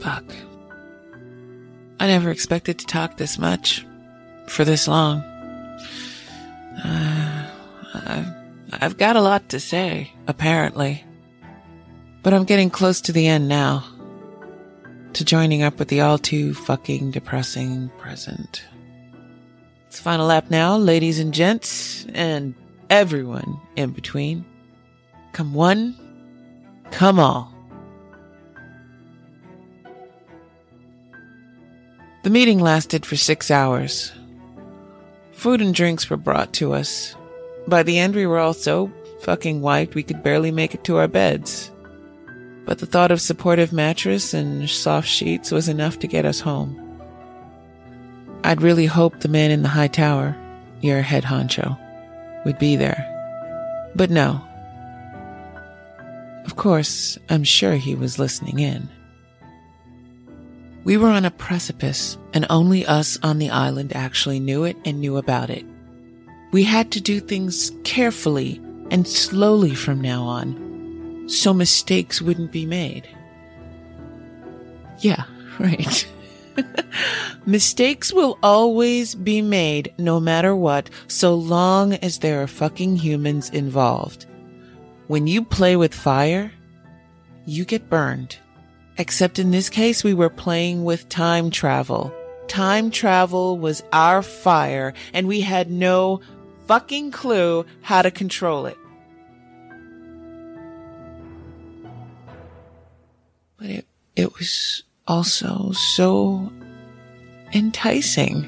Fuck. 0.00 0.24
I 1.98 2.06
never 2.06 2.30
expected 2.30 2.78
to 2.78 2.86
talk 2.86 3.16
this 3.16 3.38
much. 3.38 3.84
For 4.48 4.64
this 4.64 4.88
long. 4.88 5.20
Uh, 6.82 7.50
I've, 7.94 8.26
I've 8.72 8.96
got 8.98 9.14
a 9.14 9.20
lot 9.20 9.48
to 9.50 9.60
say, 9.60 10.12
apparently. 10.26 11.04
But 12.24 12.34
I'm 12.34 12.44
getting 12.44 12.68
close 12.68 13.00
to 13.02 13.12
the 13.12 13.28
end 13.28 13.46
now. 13.46 13.84
To 15.12 15.24
joining 15.24 15.62
up 15.62 15.78
with 15.78 15.86
the 15.86 16.00
all 16.00 16.18
too 16.18 16.54
fucking 16.54 17.12
depressing 17.12 17.90
present. 17.98 18.64
It's 19.86 20.00
final 20.00 20.26
lap 20.26 20.50
now, 20.50 20.76
ladies 20.76 21.18
and 21.18 21.34
gents, 21.34 22.06
and 22.14 22.54
everyone 22.88 23.60
in 23.76 23.90
between. 23.90 24.44
Come 25.32 25.54
one, 25.54 25.96
come 26.90 27.20
all. 27.20 27.52
The 32.22 32.30
meeting 32.30 32.58
lasted 32.58 33.06
for 33.06 33.16
six 33.16 33.50
hours. 33.50 34.12
Food 35.32 35.62
and 35.62 35.74
drinks 35.74 36.10
were 36.10 36.18
brought 36.18 36.52
to 36.54 36.74
us. 36.74 37.16
By 37.66 37.82
the 37.82 37.98
end, 37.98 38.14
we 38.14 38.26
were 38.26 38.38
all 38.38 38.52
so 38.52 38.92
fucking 39.22 39.62
wiped 39.62 39.94
we 39.94 40.02
could 40.02 40.22
barely 40.22 40.50
make 40.50 40.74
it 40.74 40.84
to 40.84 40.98
our 40.98 41.08
beds. 41.08 41.70
But 42.66 42.78
the 42.78 42.86
thought 42.86 43.10
of 43.10 43.22
supportive 43.22 43.72
mattress 43.72 44.34
and 44.34 44.68
soft 44.68 45.08
sheets 45.08 45.50
was 45.50 45.66
enough 45.66 45.98
to 46.00 46.06
get 46.06 46.26
us 46.26 46.40
home. 46.40 46.76
I'd 48.44 48.60
really 48.60 48.86
hoped 48.86 49.20
the 49.20 49.28
man 49.28 49.50
in 49.50 49.62
the 49.62 49.68
high 49.68 49.88
tower, 49.88 50.36
your 50.82 51.00
head 51.00 51.24
honcho, 51.24 51.78
would 52.44 52.58
be 52.58 52.76
there. 52.76 53.06
But 53.94 54.10
no. 54.10 54.42
Of 56.44 56.56
course, 56.56 57.18
I'm 57.30 57.44
sure 57.44 57.76
he 57.76 57.94
was 57.94 58.18
listening 58.18 58.58
in. 58.58 58.90
We 60.84 60.96
were 60.96 61.08
on 61.08 61.24
a 61.24 61.30
precipice, 61.30 62.16
and 62.32 62.46
only 62.50 62.86
us 62.86 63.18
on 63.22 63.38
the 63.38 63.50
island 63.50 63.94
actually 63.94 64.40
knew 64.40 64.64
it 64.64 64.76
and 64.84 65.00
knew 65.00 65.16
about 65.16 65.50
it. 65.50 65.64
We 66.52 66.64
had 66.64 66.90
to 66.92 67.00
do 67.00 67.20
things 67.20 67.72
carefully 67.84 68.60
and 68.90 69.06
slowly 69.06 69.74
from 69.74 70.00
now 70.00 70.24
on, 70.24 71.28
so 71.28 71.52
mistakes 71.52 72.22
wouldn't 72.22 72.50
be 72.50 72.66
made. 72.66 73.08
Yeah, 75.00 75.24
Right. 75.60 76.08
Mistakes 77.46 78.14
will 78.14 78.38
always 78.42 79.14
be 79.14 79.42
made 79.42 79.92
no 79.98 80.18
matter 80.18 80.56
what, 80.56 80.88
so 81.06 81.34
long 81.34 81.92
as 81.94 82.18
there 82.18 82.42
are 82.42 82.46
fucking 82.46 82.96
humans 82.96 83.50
involved. 83.50 84.24
When 85.06 85.26
you 85.26 85.44
play 85.44 85.76
with 85.76 85.94
fire, 85.94 86.50
you 87.44 87.66
get 87.66 87.90
burned. 87.90 88.38
Except 89.00 89.38
in 89.38 89.50
this 89.50 89.70
case, 89.70 90.04
we 90.04 90.12
were 90.12 90.28
playing 90.28 90.84
with 90.84 91.08
time 91.08 91.50
travel. 91.50 92.12
Time 92.48 92.90
travel 92.90 93.56
was 93.56 93.82
our 93.94 94.20
fire, 94.20 94.92
and 95.14 95.26
we 95.26 95.40
had 95.40 95.70
no 95.70 96.20
fucking 96.68 97.10
clue 97.10 97.64
how 97.80 98.02
to 98.02 98.10
control 98.10 98.66
it. 98.66 98.76
But 103.56 103.70
it, 103.70 103.86
it 104.16 104.34
was 104.34 104.82
also 105.08 105.72
so 105.72 106.52
enticing. 107.54 108.44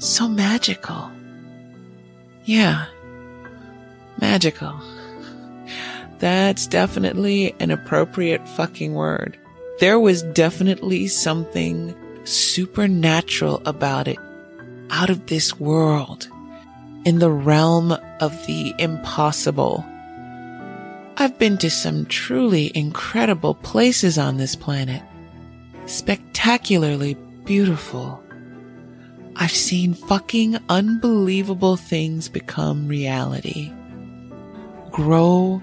So 0.00 0.26
magical. 0.26 1.08
Yeah. 2.46 2.86
Magical. 4.20 4.74
That's 6.18 6.66
definitely 6.66 7.54
an 7.60 7.70
appropriate 7.70 8.46
fucking 8.48 8.94
word. 8.94 9.38
There 9.78 10.00
was 10.00 10.22
definitely 10.22 11.06
something 11.06 11.94
supernatural 12.24 13.62
about 13.64 14.08
it. 14.08 14.18
Out 14.90 15.10
of 15.10 15.26
this 15.26 15.60
world. 15.60 16.28
In 17.04 17.20
the 17.20 17.30
realm 17.30 17.92
of 18.20 18.46
the 18.46 18.74
impossible. 18.78 19.84
I've 21.16 21.38
been 21.38 21.58
to 21.58 21.70
some 21.70 22.06
truly 22.06 22.72
incredible 22.76 23.54
places 23.54 24.18
on 24.18 24.36
this 24.36 24.56
planet. 24.56 25.02
Spectacularly 25.86 27.14
beautiful. 27.44 28.22
I've 29.36 29.52
seen 29.52 29.94
fucking 29.94 30.58
unbelievable 30.68 31.76
things 31.76 32.28
become 32.28 32.88
reality. 32.88 33.72
Grow 34.90 35.62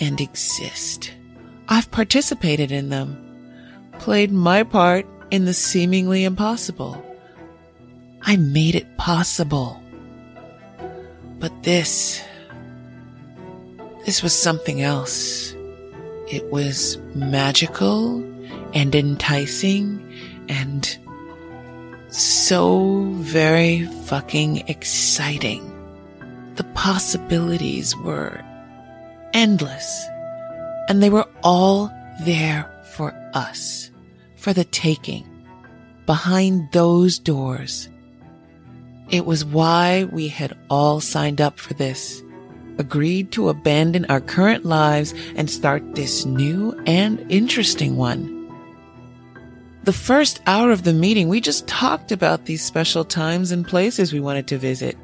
and 0.00 0.20
exist. 0.20 1.12
I've 1.68 1.90
participated 1.90 2.72
in 2.72 2.88
them, 2.88 3.16
played 3.98 4.32
my 4.32 4.62
part 4.62 5.06
in 5.30 5.44
the 5.44 5.54
seemingly 5.54 6.24
impossible. 6.24 7.04
I 8.22 8.36
made 8.36 8.74
it 8.74 8.96
possible. 8.96 9.80
But 11.38 11.62
this, 11.62 12.22
this 14.04 14.22
was 14.22 14.36
something 14.36 14.82
else. 14.82 15.54
It 16.26 16.50
was 16.50 16.98
magical 17.14 18.22
and 18.74 18.94
enticing 18.94 20.06
and 20.48 20.98
so 22.08 23.04
very 23.18 23.86
fucking 24.04 24.68
exciting. 24.68 25.66
The 26.56 26.64
possibilities 26.74 27.96
were 27.96 28.44
endless. 29.32 30.06
And 30.88 31.02
they 31.02 31.10
were 31.10 31.28
all 31.42 31.92
there 32.24 32.70
for 32.92 33.12
us, 33.34 33.90
for 34.36 34.52
the 34.52 34.64
taking, 34.64 35.26
behind 36.06 36.72
those 36.72 37.18
doors. 37.18 37.88
It 39.10 39.26
was 39.26 39.44
why 39.44 40.04
we 40.04 40.28
had 40.28 40.56
all 40.68 41.00
signed 41.00 41.40
up 41.40 41.58
for 41.58 41.74
this, 41.74 42.22
agreed 42.78 43.32
to 43.32 43.48
abandon 43.48 44.06
our 44.06 44.20
current 44.20 44.64
lives 44.64 45.14
and 45.36 45.50
start 45.50 45.94
this 45.94 46.24
new 46.24 46.72
and 46.86 47.24
interesting 47.30 47.96
one. 47.96 48.36
The 49.84 49.92
first 49.92 50.40
hour 50.46 50.70
of 50.70 50.82
the 50.82 50.92
meeting, 50.92 51.28
we 51.28 51.40
just 51.40 51.66
talked 51.66 52.12
about 52.12 52.44
these 52.44 52.62
special 52.62 53.04
times 53.04 53.50
and 53.50 53.66
places 53.66 54.12
we 54.12 54.20
wanted 54.20 54.46
to 54.48 54.58
visit, 54.58 54.96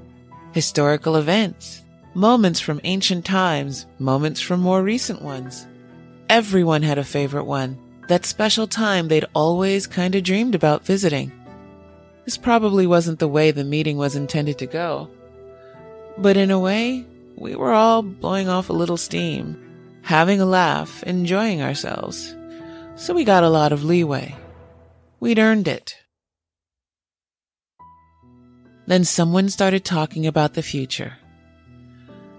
historical 0.52 1.16
events, 1.16 1.82
moments 2.16 2.60
from 2.60 2.80
ancient 2.84 3.26
times, 3.26 3.84
moments 3.98 4.40
from 4.40 4.58
more 4.58 4.82
recent 4.82 5.20
ones. 5.20 5.66
Everyone 6.30 6.82
had 6.82 6.96
a 6.96 7.04
favorite 7.04 7.44
one, 7.44 7.78
that 8.08 8.24
special 8.24 8.66
time 8.66 9.06
they'd 9.06 9.26
always 9.34 9.86
kind 9.86 10.14
of 10.14 10.24
dreamed 10.24 10.54
about 10.54 10.86
visiting. 10.86 11.30
This 12.24 12.38
probably 12.38 12.86
wasn't 12.86 13.18
the 13.18 13.28
way 13.28 13.50
the 13.50 13.64
meeting 13.64 13.98
was 13.98 14.16
intended 14.16 14.56
to 14.58 14.66
go. 14.66 15.10
But 16.16 16.38
in 16.38 16.50
a 16.50 16.58
way, 16.58 17.04
we 17.36 17.54
were 17.54 17.72
all 17.72 18.00
blowing 18.00 18.48
off 18.48 18.70
a 18.70 18.72
little 18.72 18.96
steam, 18.96 20.00
having 20.00 20.40
a 20.40 20.46
laugh, 20.46 21.02
enjoying 21.02 21.60
ourselves. 21.60 22.34
So 22.94 23.12
we 23.12 23.24
got 23.24 23.44
a 23.44 23.50
lot 23.50 23.72
of 23.72 23.84
leeway. 23.84 24.34
We'd 25.20 25.38
earned 25.38 25.68
it. 25.68 25.98
Then 28.86 29.04
someone 29.04 29.50
started 29.50 29.84
talking 29.84 30.26
about 30.26 30.54
the 30.54 30.62
future. 30.62 31.18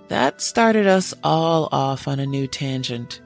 That 0.10 0.42
started 0.42 0.88
us 0.88 1.14
all 1.24 1.70
off 1.72 2.08
on 2.08 2.20
a 2.20 2.26
new 2.26 2.48
tangent. 2.48 3.22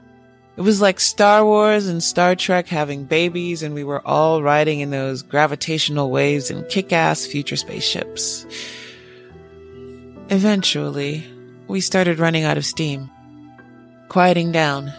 It 0.56 0.62
was 0.62 0.80
like 0.80 1.00
Star 1.00 1.44
Wars 1.44 1.86
and 1.86 2.02
Star 2.02 2.34
Trek 2.34 2.66
having 2.66 3.04
babies, 3.04 3.62
and 3.62 3.74
we 3.74 3.84
were 3.84 4.06
all 4.06 4.42
riding 4.42 4.80
in 4.80 4.90
those 4.90 5.22
gravitational 5.22 6.10
waves 6.10 6.50
in 6.50 6.64
kick 6.64 6.92
ass 6.92 7.24
future 7.24 7.56
spaceships. 7.56 8.44
Eventually, 10.28 11.24
we 11.68 11.80
started 11.80 12.18
running 12.18 12.44
out 12.44 12.58
of 12.58 12.66
steam, 12.66 13.10
quieting 14.08 14.52
down. 14.52 14.92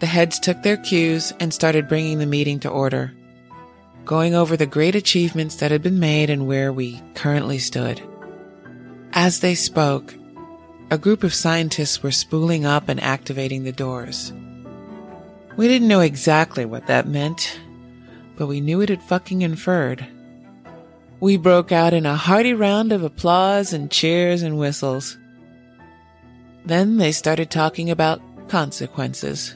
The 0.00 0.06
heads 0.06 0.38
took 0.38 0.62
their 0.62 0.76
cues 0.76 1.32
and 1.40 1.54
started 1.54 1.88
bringing 1.88 2.18
the 2.18 2.26
meeting 2.26 2.60
to 2.60 2.68
order 2.68 3.12
going 4.04 4.34
over 4.34 4.56
the 4.56 4.66
great 4.66 4.94
achievements 4.94 5.56
that 5.56 5.70
had 5.70 5.82
been 5.82 5.98
made 5.98 6.30
and 6.30 6.46
where 6.46 6.72
we 6.72 7.00
currently 7.14 7.58
stood. 7.58 8.02
As 9.12 9.40
they 9.40 9.54
spoke, 9.54 10.14
a 10.90 10.98
group 10.98 11.24
of 11.24 11.34
scientists 11.34 12.02
were 12.02 12.10
spooling 12.10 12.64
up 12.64 12.88
and 12.88 13.02
activating 13.02 13.64
the 13.64 13.72
doors. 13.72 14.32
We 15.56 15.68
didn't 15.68 15.88
know 15.88 16.00
exactly 16.00 16.64
what 16.64 16.86
that 16.88 17.08
meant, 17.08 17.58
but 18.36 18.46
we 18.46 18.60
knew 18.60 18.80
it 18.80 18.88
had 18.88 19.02
fucking 19.02 19.42
inferred. 19.42 20.06
We 21.20 21.36
broke 21.36 21.72
out 21.72 21.94
in 21.94 22.06
a 22.06 22.16
hearty 22.16 22.52
round 22.52 22.92
of 22.92 23.02
applause 23.02 23.72
and 23.72 23.90
cheers 23.90 24.42
and 24.42 24.58
whistles. 24.58 25.16
Then 26.66 26.96
they 26.96 27.12
started 27.12 27.50
talking 27.50 27.90
about 27.90 28.20
consequences. 28.48 29.54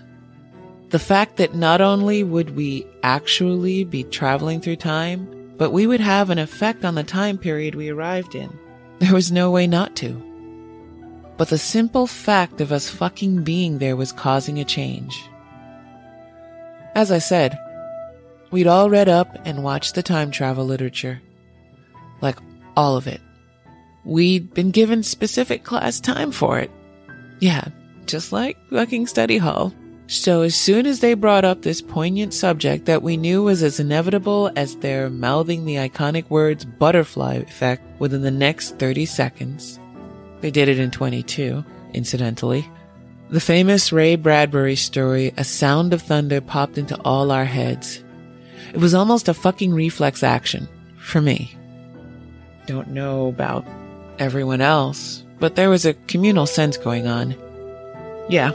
The 0.90 0.98
fact 0.98 1.36
that 1.36 1.54
not 1.54 1.80
only 1.80 2.22
would 2.22 2.56
we 2.56 2.86
actually 3.02 3.84
be 3.84 4.04
traveling 4.04 4.60
through 4.60 4.76
time, 4.76 5.54
but 5.58 5.70
we 5.70 5.86
would 5.86 6.00
have 6.00 6.30
an 6.30 6.38
effect 6.38 6.84
on 6.84 6.94
the 6.94 7.02
time 7.02 7.36
period 7.36 7.74
we 7.74 7.90
arrived 7.90 8.34
in. 8.34 8.56
There 9.00 9.12
was 9.12 9.30
no 9.30 9.50
way 9.50 9.66
not 9.66 9.96
to. 9.96 10.27
But 11.38 11.48
the 11.48 11.58
simple 11.58 12.06
fact 12.06 12.60
of 12.60 12.72
us 12.72 12.90
fucking 12.90 13.44
being 13.44 13.78
there 13.78 13.96
was 13.96 14.12
causing 14.12 14.58
a 14.58 14.64
change. 14.64 15.24
As 16.94 17.12
I 17.12 17.18
said, 17.18 17.56
we'd 18.50 18.66
all 18.66 18.90
read 18.90 19.08
up 19.08 19.38
and 19.44 19.62
watched 19.62 19.94
the 19.94 20.02
time 20.02 20.32
travel 20.32 20.64
literature. 20.64 21.22
Like 22.20 22.38
all 22.76 22.96
of 22.96 23.06
it. 23.06 23.20
We'd 24.04 24.52
been 24.52 24.72
given 24.72 25.02
specific 25.02 25.62
class 25.62 26.00
time 26.00 26.32
for 26.32 26.58
it. 26.58 26.72
Yeah, 27.40 27.68
just 28.06 28.32
like 28.32 28.56
fucking 28.70 29.06
study 29.06 29.38
hall. 29.38 29.72
So 30.08 30.40
as 30.40 30.54
soon 30.54 30.86
as 30.86 31.00
they 31.00 31.14
brought 31.14 31.44
up 31.44 31.62
this 31.62 31.82
poignant 31.82 32.32
subject 32.32 32.86
that 32.86 33.02
we 33.02 33.16
knew 33.16 33.42
was 33.42 33.62
as 33.62 33.78
inevitable 33.78 34.50
as 34.56 34.74
their 34.76 35.10
mouthing 35.10 35.66
the 35.66 35.76
iconic 35.76 36.30
words 36.30 36.64
butterfly 36.64 37.34
effect 37.34 37.82
within 38.00 38.22
the 38.22 38.30
next 38.30 38.78
30 38.78 39.04
seconds, 39.04 39.78
they 40.40 40.50
did 40.50 40.68
it 40.68 40.78
in 40.78 40.90
22, 40.90 41.64
incidentally. 41.94 42.68
The 43.30 43.40
famous 43.40 43.92
Ray 43.92 44.16
Bradbury 44.16 44.76
story, 44.76 45.34
A 45.36 45.44
Sound 45.44 45.92
of 45.92 46.02
Thunder, 46.02 46.40
popped 46.40 46.78
into 46.78 46.98
all 47.02 47.30
our 47.30 47.44
heads. 47.44 48.02
It 48.72 48.78
was 48.78 48.94
almost 48.94 49.28
a 49.28 49.34
fucking 49.34 49.74
reflex 49.74 50.22
action, 50.22 50.68
for 50.98 51.20
me. 51.20 51.54
Don't 52.66 52.88
know 52.88 53.28
about 53.28 53.66
everyone 54.18 54.60
else, 54.60 55.24
but 55.38 55.56
there 55.56 55.70
was 55.70 55.84
a 55.84 55.94
communal 56.06 56.46
sense 56.46 56.76
going 56.76 57.06
on. 57.06 57.34
Yeah, 58.28 58.52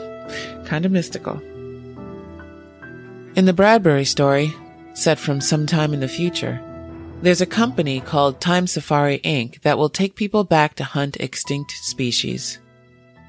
kind 0.65 0.85
of 0.85 0.91
mystical. 0.91 1.41
In 3.35 3.45
the 3.45 3.53
Bradbury 3.53 4.05
story, 4.05 4.53
set 4.93 5.17
from 5.17 5.41
some 5.41 5.65
time 5.65 5.93
in 5.93 5.99
the 5.99 6.07
future, 6.07 6.61
there's 7.23 7.39
a 7.39 7.45
company 7.45 8.01
called 8.01 8.41
Time 8.41 8.67
Safari 8.67 9.19
Inc. 9.19 9.61
that 9.61 9.77
will 9.77 9.87
take 9.87 10.17
people 10.17 10.43
back 10.43 10.75
to 10.75 10.83
hunt 10.83 11.15
extinct 11.21 11.71
species. 11.71 12.59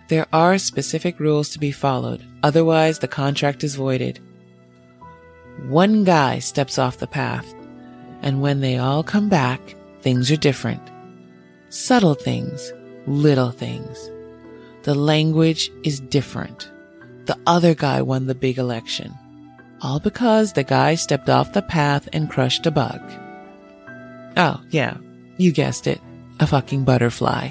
There 0.09 0.27
are 0.33 0.59
specific 0.59 1.21
rules 1.21 1.51
to 1.51 1.61
be 1.61 1.71
followed, 1.71 2.21
otherwise 2.43 2.99
the 2.99 3.07
contract 3.07 3.62
is 3.62 3.77
voided. 3.77 4.19
One 5.69 6.03
guy 6.03 6.41
steps 6.41 6.77
off 6.77 6.99
the 6.99 7.07
path, 7.07 7.55
and 8.21 8.43
when 8.43 8.61
they 8.61 8.79
all 8.79 9.05
come 9.05 9.29
back, 9.29 9.61
things 10.01 10.29
are 10.33 10.37
different. 10.37 10.83
Subtle 11.69 12.15
things, 12.15 12.73
little 13.07 13.53
things. 13.53 14.11
The 14.83 14.97
language 14.97 15.71
is 15.85 16.01
different. 16.01 16.69
The 17.27 17.39
other 17.47 17.77
guy 17.77 18.03
won 18.03 18.27
the 18.27 18.35
big 18.35 18.59
election. 18.59 19.15
All 19.83 20.01
because 20.01 20.53
the 20.53 20.65
guy 20.65 20.97
stepped 20.97 21.31
off 21.31 21.53
the 21.53 21.62
path 21.62 22.09
and 22.12 22.29
crushed 22.29 22.66
a 22.66 22.73
bug. 22.73 23.01
Oh, 24.36 24.61
yeah, 24.70 24.97
you 25.36 25.52
guessed 25.52 25.86
it. 25.86 26.01
A 26.40 26.47
fucking 26.47 26.85
butterfly. 26.85 27.51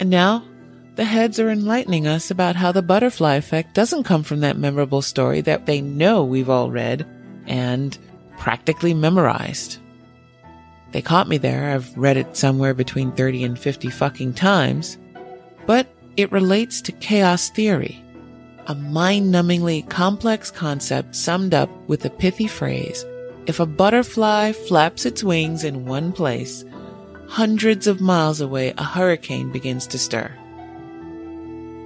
And 0.00 0.10
now, 0.10 0.44
the 0.96 1.04
heads 1.04 1.38
are 1.38 1.50
enlightening 1.50 2.06
us 2.06 2.30
about 2.30 2.56
how 2.56 2.72
the 2.72 2.82
butterfly 2.82 3.34
effect 3.34 3.74
doesn't 3.74 4.04
come 4.04 4.22
from 4.22 4.40
that 4.40 4.56
memorable 4.56 5.02
story 5.02 5.42
that 5.42 5.66
they 5.66 5.80
know 5.80 6.24
we've 6.24 6.48
all 6.48 6.70
read 6.70 7.06
and 7.46 7.96
practically 8.38 8.94
memorized. 8.94 9.78
They 10.92 11.02
caught 11.02 11.28
me 11.28 11.36
there. 11.36 11.74
I've 11.74 11.96
read 11.98 12.16
it 12.16 12.36
somewhere 12.36 12.72
between 12.72 13.12
30 13.12 13.44
and 13.44 13.58
50 13.58 13.90
fucking 13.90 14.34
times. 14.34 14.96
But 15.66 15.86
it 16.16 16.32
relates 16.32 16.80
to 16.82 16.92
chaos 16.92 17.50
theory, 17.50 18.02
a 18.66 18.74
mind 18.74 19.34
numbingly 19.34 19.86
complex 19.90 20.50
concept 20.50 21.14
summed 21.14 21.52
up 21.52 21.68
with 21.88 22.04
a 22.06 22.10
pithy 22.10 22.46
phrase 22.46 23.04
if 23.46 23.60
a 23.60 23.66
butterfly 23.66 24.52
flaps 24.52 25.06
its 25.06 25.22
wings 25.22 25.64
in 25.64 25.86
one 25.86 26.12
place, 26.12 26.64
hundreds 27.28 27.86
of 27.86 28.00
miles 28.00 28.40
away, 28.40 28.74
a 28.76 28.84
hurricane 28.84 29.50
begins 29.52 29.86
to 29.88 29.98
stir. 29.98 30.32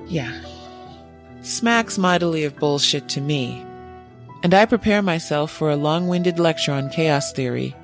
Yeah. 0.06 0.42
Smacks 1.42 1.98
mightily 1.98 2.44
of 2.44 2.56
bullshit 2.56 3.08
to 3.10 3.20
me. 3.20 3.64
And 4.42 4.54
I 4.54 4.64
prepare 4.64 5.02
myself 5.02 5.50
for 5.50 5.70
a 5.70 5.76
long 5.76 6.08
winded 6.08 6.38
lecture 6.38 6.72
on 6.72 6.90
chaos 6.90 7.32
theory, 7.32 7.76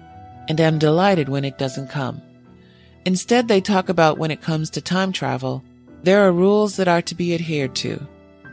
and 0.49 0.61
am 0.61 0.79
delighted 0.79 1.29
when 1.29 1.45
it 1.45 1.59
doesn't 1.59 1.91
come. 1.91 2.23
Instead, 3.05 3.47
they 3.47 3.61
talk 3.61 3.89
about 3.89 4.19
when 4.19 4.31
it 4.31 4.43
comes 4.43 4.71
to 4.71 4.81
time 4.81 5.13
travel, 5.13 5.63
there 6.03 6.27
are 6.27 6.33
rules 6.33 6.77
that 6.77 6.89
are 6.89 7.03
to 7.03 7.15
be 7.15 7.35
adhered 7.35 7.75
to. 7.77 8.01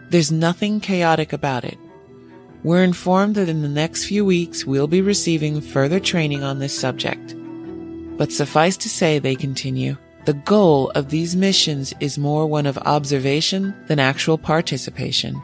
There's 0.10 0.32
nothing 0.32 0.80
chaotic 0.80 1.34
about 1.34 1.64
it. 1.64 1.78
We're 2.64 2.84
informed 2.84 3.36
that 3.36 3.50
in 3.50 3.62
the 3.62 3.68
next 3.68 4.06
few 4.06 4.24
weeks 4.24 4.66
we'll 4.66 4.88
be 4.88 5.02
receiving 5.02 5.60
further 5.60 6.00
training 6.00 6.44
on 6.44 6.60
this 6.60 6.78
subject. 6.78 7.36
But 8.18 8.32
suffice 8.32 8.78
to 8.78 8.90
say, 8.90 9.20
they 9.20 9.36
continue, 9.36 9.98
the 10.26 10.34
goal 10.34 10.90
of 10.92 11.10
these 11.10 11.36
missions 11.36 11.94
is 12.00 12.18
more 12.18 12.48
one 12.48 12.66
of 12.66 12.78
observation 12.78 13.76
than 13.88 14.00
actual 14.00 14.38
participation. 14.38 15.42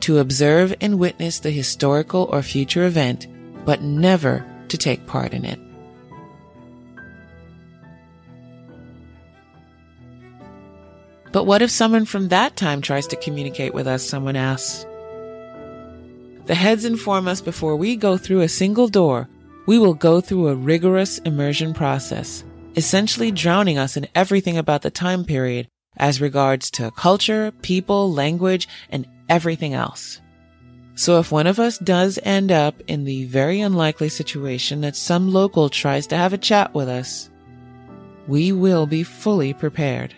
To 0.00 0.18
observe 0.18 0.72
and 0.80 1.00
witness 1.00 1.40
the 1.40 1.50
historical 1.50 2.28
or 2.30 2.40
future 2.42 2.86
event, 2.86 3.26
but 3.64 3.82
never 3.82 4.46
to 4.68 4.78
take 4.78 5.06
part 5.06 5.32
in 5.32 5.44
it. 5.44 5.58
But 11.32 11.46
what 11.46 11.62
if 11.62 11.70
someone 11.72 12.04
from 12.04 12.28
that 12.28 12.54
time 12.54 12.80
tries 12.80 13.08
to 13.08 13.16
communicate 13.16 13.74
with 13.74 13.88
us? 13.88 14.08
Someone 14.08 14.36
asks. 14.36 14.86
The 16.46 16.54
heads 16.54 16.84
inform 16.84 17.26
us 17.26 17.40
before 17.40 17.74
we 17.76 17.96
go 17.96 18.18
through 18.18 18.42
a 18.42 18.48
single 18.48 18.88
door, 18.88 19.28
we 19.66 19.78
will 19.78 19.94
go 19.94 20.20
through 20.20 20.48
a 20.48 20.54
rigorous 20.54 21.18
immersion 21.20 21.72
process, 21.72 22.44
essentially 22.76 23.30
drowning 23.30 23.78
us 23.78 23.96
in 23.96 24.08
everything 24.14 24.58
about 24.58 24.82
the 24.82 24.90
time 24.90 25.24
period 25.24 25.68
as 25.96 26.20
regards 26.20 26.70
to 26.72 26.90
culture, 26.90 27.50
people, 27.62 28.12
language, 28.12 28.68
and 28.90 29.06
everything 29.30 29.72
else. 29.72 30.20
So 30.96 31.18
if 31.18 31.32
one 31.32 31.46
of 31.46 31.58
us 31.58 31.78
does 31.78 32.18
end 32.22 32.52
up 32.52 32.80
in 32.88 33.04
the 33.04 33.24
very 33.24 33.60
unlikely 33.60 34.10
situation 34.10 34.82
that 34.82 34.96
some 34.96 35.32
local 35.32 35.70
tries 35.70 36.06
to 36.08 36.16
have 36.16 36.32
a 36.32 36.38
chat 36.38 36.74
with 36.74 36.88
us, 36.88 37.30
we 38.28 38.52
will 38.52 38.86
be 38.86 39.02
fully 39.02 39.54
prepared. 39.54 40.14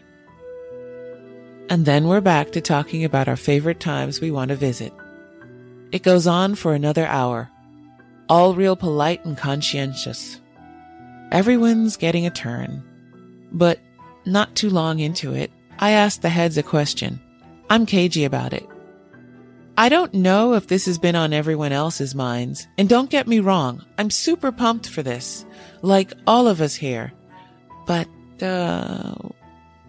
And 1.71 1.87
then 1.87 2.07
we're 2.07 2.21
back 2.21 2.53
to 2.53 2.61
talking 2.61 3.05
about 3.05 3.29
our 3.29 3.37
favorite 3.37 3.81
times 3.81 4.21
we 4.21 4.31
want 4.31 4.49
to 4.49 4.57
visit. 4.57 4.93
It 5.93 6.03
goes 6.03 6.27
on 6.27 6.55
for 6.55 6.75
another 6.75 7.07
hour, 7.07 7.51
all 8.29 8.55
real 8.55 8.77
polite 8.77 9.25
and 9.25 9.37
conscientious. 9.37 10.41
Everyone's 11.31 11.97
getting 11.97 12.27
a 12.27 12.31
turn. 12.31 12.83
But 13.53 13.81
not 14.25 14.55
too 14.55 14.71
long 14.71 14.99
into 14.99 15.35
it, 15.35 15.51
I 15.79 15.93
ask 15.93 16.21
the 16.21 16.29
heads 16.29 16.59
a 16.59 16.63
question. 16.63 17.21
I'm 17.71 17.87
cagey 17.87 18.25
about 18.25 18.53
it. 18.53 18.67
I 19.79 19.89
don't 19.89 20.15
know 20.15 20.55
if 20.55 20.67
this 20.67 20.87
has 20.87 20.99
been 20.99 21.17
on 21.17 21.33
everyone 21.33 21.73
else's 21.73 22.15
minds, 22.15 22.67
and 22.79 22.89
don't 22.89 23.11
get 23.11 23.29
me 23.29 23.41
wrong, 23.41 23.85
I'm 23.99 24.11
super 24.11 24.51
pumped 24.51 24.89
for 24.89 25.03
this, 25.03 25.45
like 25.83 26.15
all 26.27 26.49
of 26.49 26.61
us 26.61 26.75
here. 26.75 27.13
But, 27.87 28.09
uh, 28.43 29.15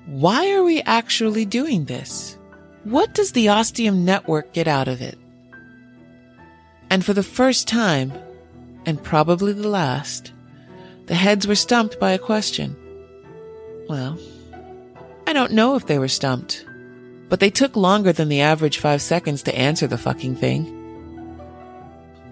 why 0.06 0.52
are 0.52 0.64
we 0.64 0.82
actually 0.82 1.46
doing 1.46 1.86
this? 1.86 2.38
What 2.84 3.14
does 3.14 3.32
the 3.32 3.50
Ostium 3.50 4.06
Network 4.06 4.54
get 4.54 4.68
out 4.68 4.88
of 4.88 5.02
it? 5.02 5.18
And 6.90 7.04
for 7.04 7.14
the 7.14 7.24
first 7.24 7.68
time, 7.68 8.14
and 8.86 9.04
probably 9.04 9.54
the 9.54 9.68
last, 9.68 10.32
the 11.08 11.16
heads 11.16 11.48
were 11.48 11.56
stumped 11.56 12.00
by 12.00 12.12
a 12.12 12.20
question. 12.20 12.76
Well, 13.90 14.18
I 15.26 15.34
don't 15.34 15.54
know 15.54 15.76
if 15.76 15.88
they 15.88 16.00
were 16.00 16.08
stumped, 16.08 16.66
but 17.30 17.40
they 17.40 17.50
took 17.50 17.76
longer 17.76 18.14
than 18.14 18.30
the 18.30 18.42
average 18.42 18.80
five 18.80 19.02
seconds 19.02 19.44
to 19.44 19.58
answer 19.58 19.88
the 19.88 19.98
fucking 19.98 20.36
thing. 20.36 20.74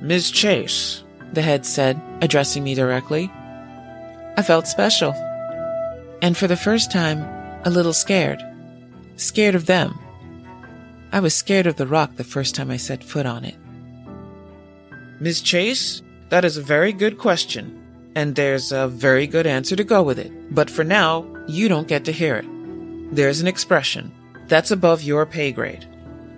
Ms. 0.01 0.31
Chase, 0.31 1.03
the 1.33 1.41
head 1.41 1.65
said, 1.65 2.01
addressing 2.21 2.63
me 2.63 2.75
directly. 2.75 3.31
I 4.37 4.41
felt 4.41 4.67
special. 4.67 5.13
And 6.21 6.37
for 6.37 6.47
the 6.47 6.57
first 6.57 6.91
time, 6.91 7.21
a 7.65 7.69
little 7.69 7.93
scared. 7.93 8.41
Scared 9.17 9.55
of 9.55 9.65
them. 9.65 9.97
I 11.11 11.19
was 11.19 11.33
scared 11.33 11.67
of 11.67 11.77
the 11.77 11.87
rock 11.87 12.15
the 12.15 12.23
first 12.23 12.55
time 12.55 12.69
I 12.69 12.77
set 12.77 13.03
foot 13.03 13.25
on 13.25 13.45
it. 13.45 13.55
Miss 15.19 15.41
Chase, 15.41 16.01
that 16.29 16.43
is 16.43 16.57
a 16.57 16.61
very 16.61 16.91
good 16.91 17.17
question, 17.17 17.81
and 18.15 18.35
there's 18.35 18.71
a 18.71 18.87
very 18.87 19.27
good 19.27 19.47
answer 19.47 19.75
to 19.75 19.83
go 19.83 20.03
with 20.03 20.19
it. 20.19 20.53
But 20.53 20.69
for 20.69 20.83
now, 20.83 21.25
you 21.47 21.69
don't 21.69 21.87
get 21.87 22.05
to 22.05 22.11
hear 22.11 22.35
it. 22.35 23.15
There's 23.15 23.39
an 23.39 23.47
expression. 23.47 24.11
That's 24.47 24.71
above 24.71 25.03
your 25.03 25.25
pay 25.25 25.51
grade. 25.51 25.87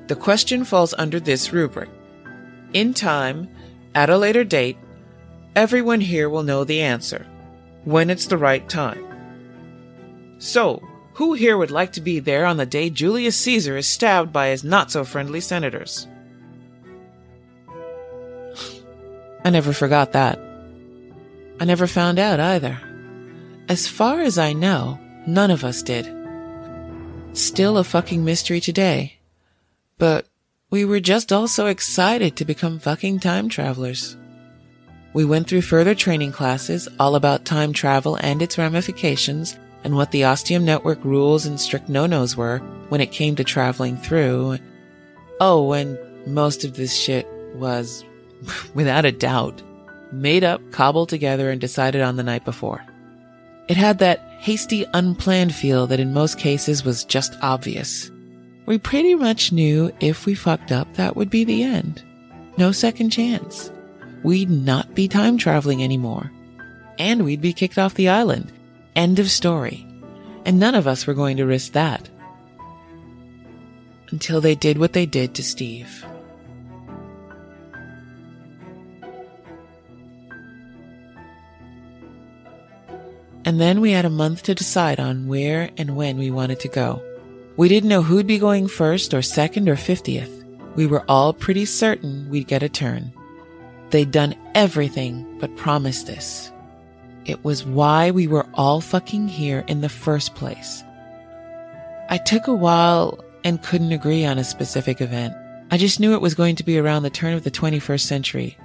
The 0.08 0.16
question 0.16 0.64
falls 0.64 0.94
under 0.98 1.20
this 1.20 1.52
rubric. 1.52 1.90
In 2.74 2.94
time, 2.94 3.49
at 3.95 4.10
a 4.10 4.18
later 4.18 4.44
date, 4.44 4.78
everyone 5.56 6.02
here 6.02 6.30
will 6.30 6.44
know 6.44 6.64
the 6.64 6.82
answer, 6.82 7.26
when 7.84 8.10
it's 8.10 8.28
the 8.28 8.38
right 8.38 8.68
time. 8.70 9.04
So, 10.38 10.88
who 11.14 11.34
here 11.34 11.58
would 11.58 11.72
like 11.72 11.94
to 11.94 12.02
be 12.02 12.20
there 12.20 12.45
on 12.45 12.58
the 12.58 12.66
day 12.66 12.91
Julius 12.91 13.36
Caesar 13.38 13.76
is 13.76 13.88
stabbed 13.88 14.32
by 14.32 14.49
his 14.49 14.64
not 14.64 14.91
so 14.91 15.04
friendly 15.04 15.41
senators? 15.41 16.08
I 19.48 19.49
never 19.49 19.72
forgot 19.72 20.11
that. 20.11 20.38
I 21.61 21.64
never 21.64 21.88
found 21.88 22.19
out 22.19 22.41
either. 22.41 22.78
As 23.69 23.88
far 23.88 24.19
as 24.19 24.38
I 24.38 24.52
know, 24.52 24.99
none 25.26 25.52
of 25.52 25.64
us 25.64 25.82
did. 25.82 26.06
Still 27.32 27.78
a 27.78 27.86
fucking 27.86 28.26
mystery 28.26 28.60
today. 28.60 29.19
But 29.98 30.28
we 30.69 30.84
were 30.84 30.99
just 30.99 31.32
all 31.32 31.48
so 31.48 31.68
excited 31.68 32.36
to 32.36 32.44
become 32.44 32.78
fucking 32.78 33.19
time 33.19 33.48
travelers. 33.48 34.18
We 35.14 35.24
went 35.24 35.48
through 35.48 35.61
further 35.61 35.95
training 35.95 36.34
classes 36.34 36.90
all 36.99 37.15
about 37.15 37.45
time 37.45 37.72
travel 37.72 38.15
and 38.18 38.41
its 38.41 38.57
ramifications 38.57 39.57
and 39.86 39.95
what 39.95 40.11
the 40.11 40.26
Ostium 40.26 40.65
Network 40.65 41.02
rules 41.06 41.45
and 41.45 41.57
strict 41.57 41.88
no-nos 41.88 42.36
were 42.36 42.57
when 42.90 42.99
it 42.99 43.14
came 43.14 43.38
to 43.38 43.45
traveling 43.45 43.95
through. 43.95 44.57
Oh, 45.40 45.72
and 45.72 45.98
most 46.28 46.65
of 46.65 46.76
this 46.76 46.94
shit 46.94 47.26
was 47.56 48.03
without 48.74 49.06
a 49.06 49.12
doubt, 49.12 49.62
made 50.12 50.44
up, 50.44 50.62
cobbled 50.72 51.10
together, 51.10 51.50
and 51.50 51.60
decided 51.60 52.02
on 52.02 52.16
the 52.16 52.24
night 52.24 52.46
before. 52.46 52.84
It 53.68 53.78
had 53.78 54.00
that 54.00 54.20
hasty, 54.40 54.86
unplanned 54.94 55.54
feel 55.54 55.88
that 55.88 56.00
in 56.00 56.14
most 56.14 56.40
cases 56.40 56.86
was 56.86 57.04
just 57.04 57.36
obvious. 57.42 58.10
We 58.66 58.78
pretty 58.78 59.16
much 59.16 59.52
knew 59.52 59.92
if 60.00 60.26
we 60.26 60.36
fucked 60.36 60.72
up, 60.72 60.94
that 60.96 61.16
would 61.16 61.30
be 61.30 61.44
the 61.44 61.64
end. 61.64 62.04
No 62.58 62.72
second 62.72 63.12
chance. 63.12 63.72
We'd 64.24 64.50
not 64.50 64.96
be 64.96 65.08
time 65.08 65.38
traveling 65.38 65.84
anymore. 65.84 66.32
And 67.00 67.24
we'd 67.24 67.42
be 67.42 67.54
kicked 67.54 67.78
off 67.78 67.94
the 67.94 68.10
island. 68.10 68.52
End 68.96 69.20
of 69.20 69.30
story. 69.30 69.86
And 70.46 70.60
none 70.60 70.76
of 70.76 70.88
us 70.88 71.06
were 71.06 71.14
going 71.14 71.38
to 71.38 71.46
risk 71.46 71.74
that. 71.74 72.10
Until 74.10 74.42
they 74.42 74.56
did 74.56 74.78
what 74.78 74.94
they 74.94 75.06
did 75.06 75.36
to 75.36 75.44
Steve. 75.44 76.06
And 83.48 83.61
then 83.61 83.80
we 83.80 83.91
had 83.91 84.03
a 84.03 84.10
month 84.10 84.44
to 84.44 84.53
decide 84.53 84.99
on 84.99 85.30
where 85.30 85.69
and 85.78 85.95
when 85.95 86.18
we 86.18 86.30
wanted 86.30 86.60
to 86.60 86.68
go. 86.68 87.02
We 87.56 87.69
didn't 87.69 87.88
know 87.88 88.02
who'd 88.02 88.28
be 88.28 88.40
going 88.40 88.68
first 88.68 89.14
or 89.14 89.22
second 89.22 89.69
or 89.69 89.78
50th. 89.78 90.44
We 90.76 90.86
were 90.86 91.06
all 91.07 91.32
pretty 91.32 91.64
certain 91.64 92.30
we'd 92.30 92.49
get 92.49 92.61
a 92.61 92.68
turn. 92.68 93.14
They'd 93.90 94.11
done 94.11 94.36
everything 94.53 95.40
but 95.40 95.56
promise 95.56 96.03
this. 96.03 96.52
It 97.24 97.45
was 97.45 97.65
why 97.65 98.11
we 98.11 98.28
were 98.28 98.45
all 98.53 98.82
fucking 98.82 99.30
here 99.30 99.64
in 99.69 99.80
the 99.80 99.88
first 99.88 100.36
place. 100.36 100.84
I 102.10 102.18
took 102.18 102.48
a 102.48 102.53
while 102.53 103.24
and 103.45 103.64
couldn't 103.64 103.94
agree 103.94 104.26
on 104.26 104.38
a 104.38 104.44
specific 104.44 104.99
event. 104.99 105.34
I 105.72 105.78
just 105.78 106.02
knew 106.02 106.14
it 106.14 106.22
was 106.22 106.36
going 106.36 106.57
to 106.57 106.65
be 106.65 106.78
around 106.78 107.03
the 107.03 107.10
turn 107.10 107.34
of 107.34 107.45
the 107.45 107.52
21st 107.52 108.02
century, 108.02 108.57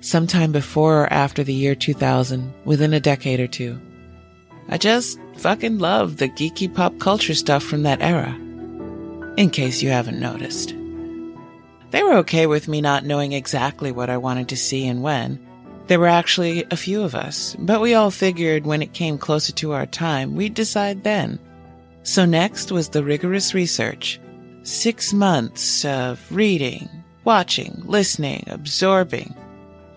sometime 0.00 0.50
before 0.50 1.02
or 1.02 1.12
after 1.12 1.44
the 1.44 1.52
year 1.52 1.74
2000, 1.74 2.54
within 2.64 2.94
a 2.94 3.00
decade 3.00 3.38
or 3.38 3.46
two. 3.46 3.78
I 4.68 4.78
just 4.78 5.18
fucking 5.36 5.78
love 5.78 6.16
the 6.16 6.28
geeky 6.28 6.72
pop 6.72 6.98
culture 6.98 7.34
stuff 7.34 7.62
from 7.62 7.82
that 7.82 8.00
era. 8.00 8.34
In 9.36 9.50
case 9.50 9.82
you 9.82 9.90
haven't 9.90 10.20
noticed. 10.20 10.74
They 11.90 12.02
were 12.02 12.14
okay 12.18 12.46
with 12.46 12.66
me 12.66 12.80
not 12.80 13.04
knowing 13.04 13.32
exactly 13.32 13.92
what 13.92 14.10
I 14.10 14.16
wanted 14.16 14.48
to 14.48 14.56
see 14.56 14.86
and 14.86 15.02
when. 15.02 15.38
There 15.86 16.00
were 16.00 16.08
actually 16.08 16.64
a 16.70 16.76
few 16.76 17.02
of 17.02 17.14
us, 17.14 17.54
but 17.58 17.80
we 17.80 17.94
all 17.94 18.10
figured 18.10 18.64
when 18.64 18.80
it 18.80 18.94
came 18.94 19.18
closer 19.18 19.52
to 19.52 19.72
our 19.72 19.86
time, 19.86 20.34
we'd 20.34 20.54
decide 20.54 21.04
then. 21.04 21.38
So 22.02 22.24
next 22.24 22.72
was 22.72 22.88
the 22.88 23.04
rigorous 23.04 23.54
research. 23.54 24.18
Six 24.62 25.12
months 25.12 25.84
of 25.84 26.20
reading, 26.30 26.88
watching, 27.24 27.82
listening, 27.84 28.44
absorbing. 28.46 29.34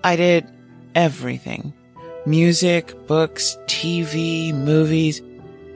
I 0.04 0.18
did 0.18 0.46
everything 0.94 1.74
music, 2.28 3.08
books, 3.08 3.58
TV, 3.68 4.54
movies, 4.54 5.22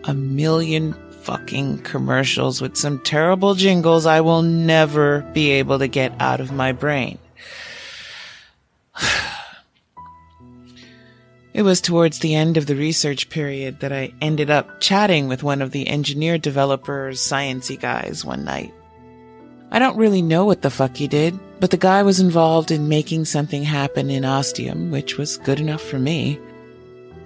a 0.03 0.13
million 0.13 0.93
fucking 1.21 1.77
commercials 1.79 2.61
with 2.61 2.75
some 2.75 2.99
terrible 2.99 3.55
jingles 3.55 4.05
I 4.05 4.19
will 4.21 4.41
never 4.41 5.21
be 5.33 5.51
able 5.51 5.79
to 5.79 5.87
get 5.87 6.13
out 6.19 6.41
of 6.41 6.51
my 6.51 6.73
brain. 6.73 7.17
It 11.53 11.63
was 11.63 11.81
towards 11.81 12.19
the 12.19 12.33
end 12.33 12.55
of 12.55 12.65
the 12.65 12.77
research 12.77 13.29
period 13.29 13.81
that 13.81 13.91
I 13.91 14.13
ended 14.21 14.49
up 14.49 14.79
chatting 14.79 15.27
with 15.27 15.43
one 15.43 15.61
of 15.61 15.71
the 15.71 15.85
engineer 15.85 16.37
developers, 16.37 17.19
sciency 17.19 17.77
guys 17.77 18.23
one 18.23 18.45
night. 18.45 18.73
I 19.71 19.79
don't 19.79 19.97
really 19.97 20.21
know 20.21 20.45
what 20.45 20.61
the 20.61 20.69
fuck 20.69 20.97
he 20.97 21.07
did, 21.07 21.39
but 21.61 21.71
the 21.71 21.77
guy 21.77 22.03
was 22.03 22.19
involved 22.19 22.71
in 22.71 22.89
making 22.89 23.23
something 23.23 23.63
happen 23.63 24.09
in 24.09 24.25
Ostium, 24.25 24.91
which 24.91 25.17
was 25.17 25.37
good 25.37 25.61
enough 25.61 25.81
for 25.81 25.97
me. 25.97 26.37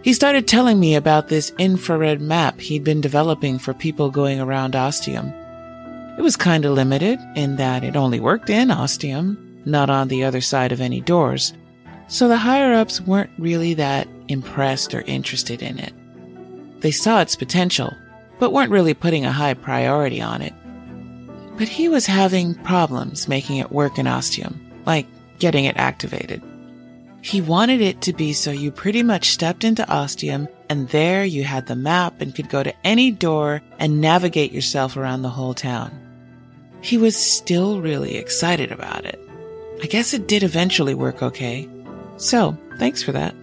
He 0.03 0.13
started 0.13 0.47
telling 0.47 0.79
me 0.79 0.93
about 0.93 1.29
this 1.29 1.51
infrared 1.57 2.21
map 2.21 2.59
he'd 2.59 2.83
been 2.83 3.01
developing 3.01 3.57
for 3.57 3.73
people 3.73 4.11
going 4.11 4.39
around 4.39 4.75
Ostium. 4.75 5.33
It 6.19 6.21
was 6.21 6.37
kinda 6.37 6.69
limited 6.69 7.19
in 7.35 7.55
that 7.55 7.83
it 7.83 7.95
only 7.95 8.19
worked 8.19 8.51
in 8.51 8.69
Ostium, 8.69 9.37
not 9.65 9.89
on 9.89 10.07
the 10.07 10.23
other 10.23 10.41
side 10.41 10.71
of 10.71 10.79
any 10.79 11.01
doors. 11.01 11.53
So 12.07 12.27
the 12.27 12.37
higher 12.37 12.75
ups 12.75 13.01
weren't 13.01 13.31
really 13.39 13.73
that 13.73 14.07
impressed 14.27 14.93
or 14.93 15.01
interested 15.01 15.63
in 15.63 15.79
it. 15.79 15.93
They 16.81 16.91
saw 16.91 17.21
its 17.21 17.35
potential, 17.35 17.91
but 18.37 18.53
weren't 18.53 18.71
really 18.71 18.93
putting 18.93 19.25
a 19.25 19.31
high 19.31 19.55
priority 19.55 20.21
on 20.21 20.43
it. 20.43 20.53
But 21.57 21.69
he 21.69 21.87
was 21.87 22.05
having 22.05 22.55
problems 22.55 23.27
making 23.27 23.57
it 23.57 23.71
work 23.71 23.97
in 23.97 24.07
Ostium, 24.07 24.59
like 24.85 25.07
getting 25.39 25.65
it 25.65 25.77
activated. 25.77 26.41
He 27.21 27.41
wanted 27.41 27.81
it 27.81 28.01
to 28.01 28.13
be 28.13 28.33
so 28.33 28.51
you 28.51 28.71
pretty 28.71 29.01
much 29.01 29.29
stepped 29.29 29.63
into 29.63 29.89
Ostium 29.89 30.47
and 30.69 30.89
there 30.89 31.25
you 31.25 31.43
had 31.43 31.65
the 31.65 31.75
map 31.75 32.21
and 32.21 32.35
could 32.35 32.49
go 32.49 32.61
to 32.61 32.73
any 32.83 33.09
door 33.09 33.61
and 33.79 34.01
navigate 34.01 34.51
yourself 34.51 34.95
around 34.95 35.21
the 35.21 35.29
whole 35.29 35.53
town. 35.53 35.91
He 36.81 36.97
was 36.97 37.15
still 37.15 37.81
really 37.81 38.17
excited 38.17 38.71
about 38.71 39.05
it. 39.05 39.19
I 39.81 39.87
guess 39.87 40.13
it 40.13 40.27
did 40.27 40.43
eventually 40.43 40.93
work 40.93 41.23
okay. 41.23 41.67
So, 42.17 42.57
thanks 42.77 43.01
for 43.01 43.11
that. 43.13 43.33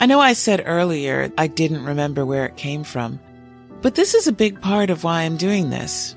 I 0.00 0.06
know 0.06 0.20
I 0.20 0.32
said 0.32 0.62
earlier 0.64 1.30
I 1.36 1.46
didn't 1.46 1.84
remember 1.84 2.24
where 2.24 2.46
it 2.46 2.56
came 2.56 2.84
from, 2.84 3.20
but 3.82 3.94
this 3.94 4.14
is 4.14 4.26
a 4.26 4.32
big 4.32 4.60
part 4.60 4.90
of 4.90 5.04
why 5.04 5.22
I'm 5.22 5.36
doing 5.36 5.70
this. 5.70 6.16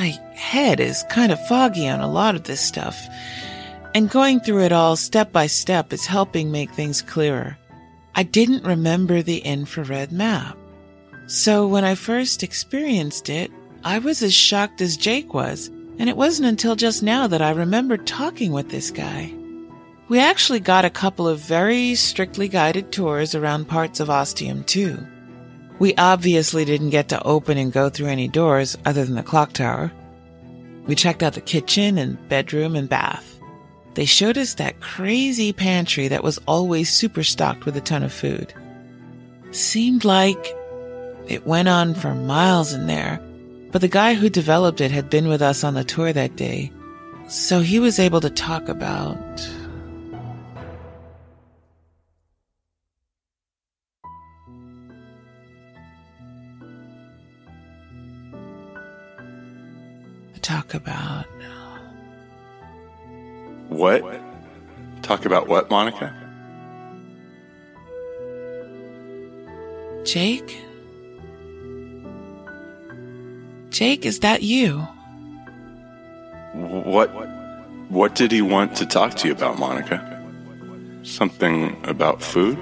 My 0.00 0.18
head 0.34 0.80
is 0.80 1.04
kind 1.10 1.30
of 1.30 1.46
foggy 1.46 1.86
on 1.86 2.00
a 2.00 2.10
lot 2.10 2.34
of 2.34 2.44
this 2.44 2.62
stuff, 2.62 2.98
and 3.94 4.08
going 4.08 4.40
through 4.40 4.62
it 4.62 4.72
all 4.72 4.96
step 4.96 5.30
by 5.30 5.46
step 5.46 5.92
is 5.92 6.06
helping 6.06 6.50
make 6.50 6.70
things 6.70 7.02
clearer. 7.02 7.58
I 8.14 8.22
didn't 8.22 8.64
remember 8.64 9.20
the 9.20 9.40
infrared 9.40 10.10
map. 10.10 10.56
So 11.26 11.66
when 11.68 11.84
I 11.84 11.96
first 11.96 12.42
experienced 12.42 13.28
it, 13.28 13.50
I 13.84 13.98
was 13.98 14.22
as 14.22 14.32
shocked 14.32 14.80
as 14.80 14.96
Jake 14.96 15.34
was, 15.34 15.68
and 15.98 16.08
it 16.08 16.16
wasn't 16.16 16.48
until 16.48 16.76
just 16.76 17.02
now 17.02 17.26
that 17.26 17.42
I 17.42 17.50
remembered 17.50 18.06
talking 18.06 18.52
with 18.52 18.70
this 18.70 18.90
guy. 18.90 19.34
We 20.08 20.18
actually 20.18 20.60
got 20.60 20.86
a 20.86 20.90
couple 20.90 21.28
of 21.28 21.40
very 21.40 21.94
strictly 21.94 22.48
guided 22.48 22.90
tours 22.90 23.34
around 23.34 23.68
parts 23.68 24.00
of 24.00 24.08
Ostium 24.08 24.64
too. 24.64 25.06
We 25.80 25.94
obviously 25.96 26.66
didn't 26.66 26.90
get 26.90 27.08
to 27.08 27.22
open 27.22 27.56
and 27.56 27.72
go 27.72 27.88
through 27.88 28.08
any 28.08 28.28
doors 28.28 28.76
other 28.84 29.04
than 29.04 29.16
the 29.16 29.22
clock 29.22 29.54
tower. 29.54 29.90
We 30.86 30.94
checked 30.94 31.22
out 31.22 31.32
the 31.32 31.40
kitchen 31.40 31.96
and 31.96 32.28
bedroom 32.28 32.76
and 32.76 32.88
bath. 32.88 33.40
They 33.94 34.04
showed 34.04 34.38
us 34.38 34.54
that 34.54 34.80
crazy 34.80 35.52
pantry 35.52 36.06
that 36.08 36.22
was 36.22 36.38
always 36.46 36.92
super 36.92 37.22
stocked 37.22 37.64
with 37.64 37.76
a 37.76 37.80
ton 37.80 38.02
of 38.02 38.12
food. 38.12 38.52
Seemed 39.52 40.04
like 40.04 40.54
it 41.26 41.46
went 41.46 41.68
on 41.68 41.94
for 41.94 42.14
miles 42.14 42.72
in 42.74 42.86
there, 42.86 43.18
but 43.72 43.80
the 43.80 43.88
guy 43.88 44.14
who 44.14 44.28
developed 44.28 44.80
it 44.80 44.90
had 44.90 45.08
been 45.08 45.28
with 45.28 45.40
us 45.40 45.64
on 45.64 45.74
the 45.74 45.82
tour 45.82 46.12
that 46.12 46.36
day, 46.36 46.70
so 47.28 47.60
he 47.60 47.78
was 47.78 47.98
able 47.98 48.20
to 48.20 48.30
talk 48.30 48.68
about. 48.68 49.16
Talk 60.42 60.74
about. 60.74 61.26
What? 63.68 64.02
Talk 65.02 65.26
about 65.26 65.48
what, 65.48 65.70
Monica? 65.70 66.14
Jake? 70.04 70.58
Jake, 73.70 74.04
is 74.04 74.20
that 74.20 74.42
you? 74.42 74.78
What? 76.54 77.08
What 77.90 78.14
did 78.14 78.32
he 78.32 78.42
want 78.42 78.76
to 78.76 78.86
talk 78.86 79.14
to 79.16 79.28
you 79.28 79.34
about, 79.34 79.58
Monica? 79.58 79.98
Something 81.02 81.76
about 81.84 82.22
food? 82.22 82.58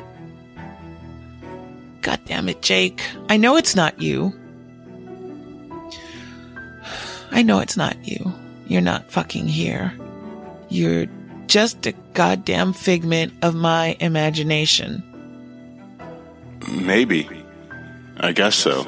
God 2.02 2.20
damn 2.26 2.48
it, 2.48 2.62
Jake. 2.62 3.02
I 3.28 3.36
know 3.36 3.56
it's 3.56 3.74
not 3.74 4.00
you. 4.00 4.32
I 7.30 7.42
know 7.42 7.60
it's 7.60 7.76
not 7.76 7.96
you. 8.06 8.32
You're 8.66 8.80
not 8.80 9.10
fucking 9.10 9.48
here. 9.48 9.92
You're 10.68 11.06
just 11.46 11.86
a 11.86 11.92
goddamn 12.14 12.72
figment 12.72 13.32
of 13.42 13.55
my 13.55 13.96
imagination. 14.00 15.02
Maybe. 16.70 17.28
I 18.18 18.32
guess 18.32 18.56
so. 18.56 18.86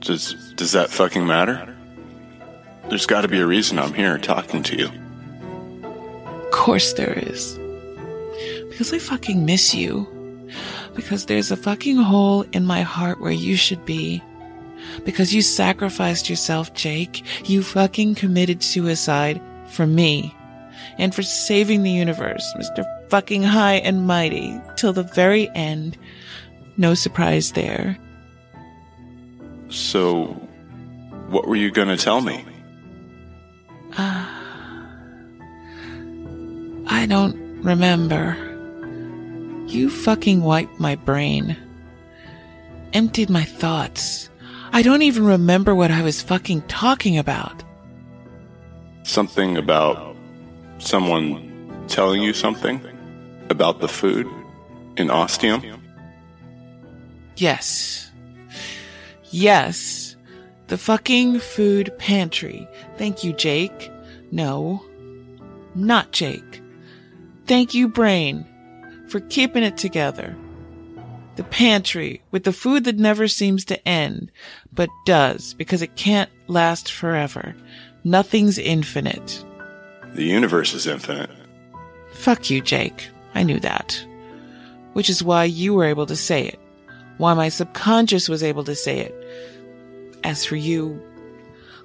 Does 0.00 0.34
does 0.54 0.72
that 0.72 0.90
fucking 0.90 1.26
matter? 1.26 1.74
There's 2.88 3.06
got 3.06 3.22
to 3.22 3.28
be 3.28 3.40
a 3.40 3.46
reason 3.46 3.78
I'm 3.78 3.94
here 3.94 4.18
talking 4.18 4.62
to 4.64 4.76
you. 4.76 4.90
Of 6.28 6.50
course 6.50 6.92
there 6.94 7.12
is. 7.18 7.58
Because 8.68 8.92
I 8.92 8.98
fucking 8.98 9.44
miss 9.44 9.74
you. 9.74 10.06
Because 10.94 11.26
there's 11.26 11.50
a 11.50 11.56
fucking 11.56 11.96
hole 11.96 12.44
in 12.52 12.64
my 12.64 12.82
heart 12.82 13.20
where 13.20 13.32
you 13.32 13.56
should 13.56 13.84
be. 13.84 14.22
Because 15.04 15.34
you 15.34 15.42
sacrificed 15.42 16.28
yourself, 16.30 16.72
Jake. 16.74 17.24
You 17.48 17.62
fucking 17.62 18.14
committed 18.14 18.62
suicide 18.62 19.40
for 19.68 19.86
me. 19.86 20.34
And 20.98 21.14
for 21.14 21.22
saving 21.22 21.82
the 21.82 21.90
universe, 21.90 22.44
Mr. 22.56 22.84
Fucking 23.08 23.42
High 23.42 23.74
and 23.76 24.06
Mighty, 24.06 24.60
till 24.76 24.92
the 24.92 25.02
very 25.02 25.48
end. 25.54 25.96
No 26.76 26.94
surprise 26.94 27.52
there. 27.52 27.98
So, 29.68 30.26
what 31.28 31.46
were 31.46 31.56
you 31.56 31.70
gonna 31.70 31.96
tell 31.96 32.20
me? 32.20 32.44
I 36.88 37.06
don't 37.08 37.62
remember. 37.62 38.36
You 39.66 39.90
fucking 39.90 40.42
wiped 40.42 40.78
my 40.78 40.94
brain. 40.94 41.56
Emptied 42.92 43.28
my 43.30 43.42
thoughts. 43.44 44.30
I 44.72 44.82
don't 44.82 45.02
even 45.02 45.24
remember 45.24 45.74
what 45.74 45.90
I 45.90 46.02
was 46.02 46.22
fucking 46.22 46.62
talking 46.62 47.18
about. 47.18 47.62
Something 49.04 49.56
about 49.56 50.16
someone 50.78 51.84
telling 51.88 52.22
you 52.22 52.32
something 52.32 52.80
about 53.48 53.80
the 53.80 53.88
food 53.88 54.26
in 54.96 55.10
Ostium? 55.10 55.62
Yes. 57.36 58.10
Yes. 59.30 60.16
The 60.68 60.78
fucking 60.78 61.38
food 61.38 61.96
pantry. 61.98 62.68
Thank 62.96 63.22
you, 63.22 63.32
Jake. 63.32 63.90
No. 64.30 64.84
Not 65.74 66.12
Jake. 66.12 66.62
Thank 67.46 67.74
you, 67.74 67.86
Brain, 67.86 68.44
for 69.08 69.20
keeping 69.20 69.62
it 69.62 69.76
together. 69.76 70.34
The 71.36 71.44
pantry 71.44 72.22
with 72.30 72.44
the 72.44 72.52
food 72.52 72.84
that 72.84 72.96
never 72.96 73.28
seems 73.28 73.64
to 73.66 73.88
end, 73.88 74.32
but 74.72 74.88
does 75.04 75.54
because 75.54 75.82
it 75.82 75.94
can't 75.94 76.30
last 76.48 76.90
forever. 76.90 77.54
Nothing's 78.04 78.58
infinite. 78.58 79.44
The 80.14 80.24
universe 80.24 80.72
is 80.72 80.86
infinite. 80.86 81.30
Fuck 82.12 82.48
you, 82.48 82.62
Jake. 82.62 83.10
I 83.34 83.42
knew 83.42 83.60
that. 83.60 84.02
Which 84.94 85.10
is 85.10 85.22
why 85.22 85.44
you 85.44 85.74
were 85.74 85.84
able 85.84 86.06
to 86.06 86.16
say 86.16 86.46
it. 86.46 86.58
Why 87.18 87.34
my 87.34 87.50
subconscious 87.50 88.28
was 88.28 88.42
able 88.42 88.64
to 88.64 88.74
say 88.74 89.00
it. 89.00 89.14
As 90.24 90.44
for 90.44 90.56
you, 90.56 91.02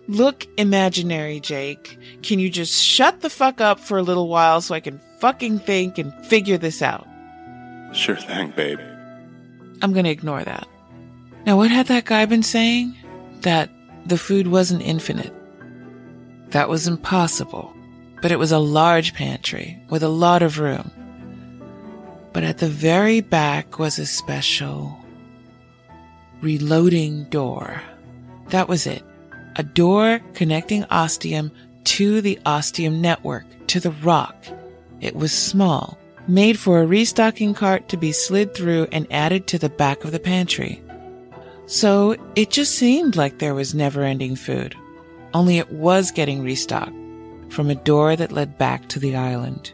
look 0.07 0.47
imaginary, 0.57 1.41
Jake. 1.41 1.99
Can 2.21 2.39
you 2.39 2.49
just 2.49 2.81
shut 2.81 3.19
the 3.19 3.29
fuck 3.29 3.59
up 3.59 3.81
for 3.81 3.97
a 3.97 4.03
little 4.03 4.29
while 4.29 4.61
so 4.61 4.73
I 4.73 4.79
can 4.79 5.01
fucking 5.19 5.59
think 5.59 5.97
and 5.97 6.13
figure 6.25 6.57
this 6.57 6.81
out? 6.81 7.05
Sure 7.93 8.15
thing, 8.15 8.51
babe. 8.55 8.79
I'm 9.81 9.93
gonna 9.93 10.09
ignore 10.09 10.43
that. 10.43 10.67
Now, 11.45 11.57
what 11.57 11.71
had 11.71 11.87
that 11.87 12.05
guy 12.05 12.25
been 12.25 12.43
saying? 12.43 12.95
That 13.41 13.69
the 14.05 14.17
food 14.17 14.47
wasn't 14.47 14.83
infinite. 14.83 15.33
That 16.49 16.69
was 16.69 16.87
impossible. 16.87 17.73
But 18.21 18.31
it 18.31 18.37
was 18.37 18.51
a 18.51 18.59
large 18.59 19.13
pantry 19.15 19.79
with 19.89 20.03
a 20.03 20.09
lot 20.09 20.43
of 20.43 20.59
room. 20.59 20.91
But 22.33 22.43
at 22.43 22.59
the 22.59 22.67
very 22.67 23.19
back 23.21 23.79
was 23.79 23.97
a 23.97 24.05
special 24.05 24.97
reloading 26.41 27.23
door. 27.25 27.81
That 28.49 28.67
was 28.67 28.85
it. 28.85 29.03
A 29.55 29.63
door 29.63 30.19
connecting 30.33 30.85
Ostium 30.85 31.51
to 31.85 32.21
the 32.21 32.39
Ostium 32.45 33.01
network, 33.01 33.45
to 33.67 33.79
the 33.79 33.91
rock. 33.91 34.35
It 35.01 35.15
was 35.15 35.31
small, 35.31 35.97
made 36.27 36.57
for 36.57 36.81
a 36.81 36.85
restocking 36.85 37.53
cart 37.53 37.89
to 37.89 37.97
be 37.97 38.11
slid 38.11 38.53
through 38.53 38.87
and 38.91 39.07
added 39.11 39.47
to 39.47 39.57
the 39.57 39.69
back 39.69 40.03
of 40.03 40.11
the 40.11 40.19
pantry. 40.19 40.81
So 41.65 42.15
it 42.35 42.49
just 42.49 42.75
seemed 42.75 43.15
like 43.15 43.39
there 43.39 43.55
was 43.55 43.73
never 43.73 44.03
ending 44.03 44.35
food. 44.35 44.75
Only 45.33 45.57
it 45.57 45.71
was 45.71 46.11
getting 46.11 46.43
restocked 46.43 46.93
from 47.49 47.69
a 47.69 47.75
door 47.75 48.15
that 48.15 48.31
led 48.31 48.57
back 48.57 48.87
to 48.89 48.99
the 48.99 49.15
island. 49.15 49.73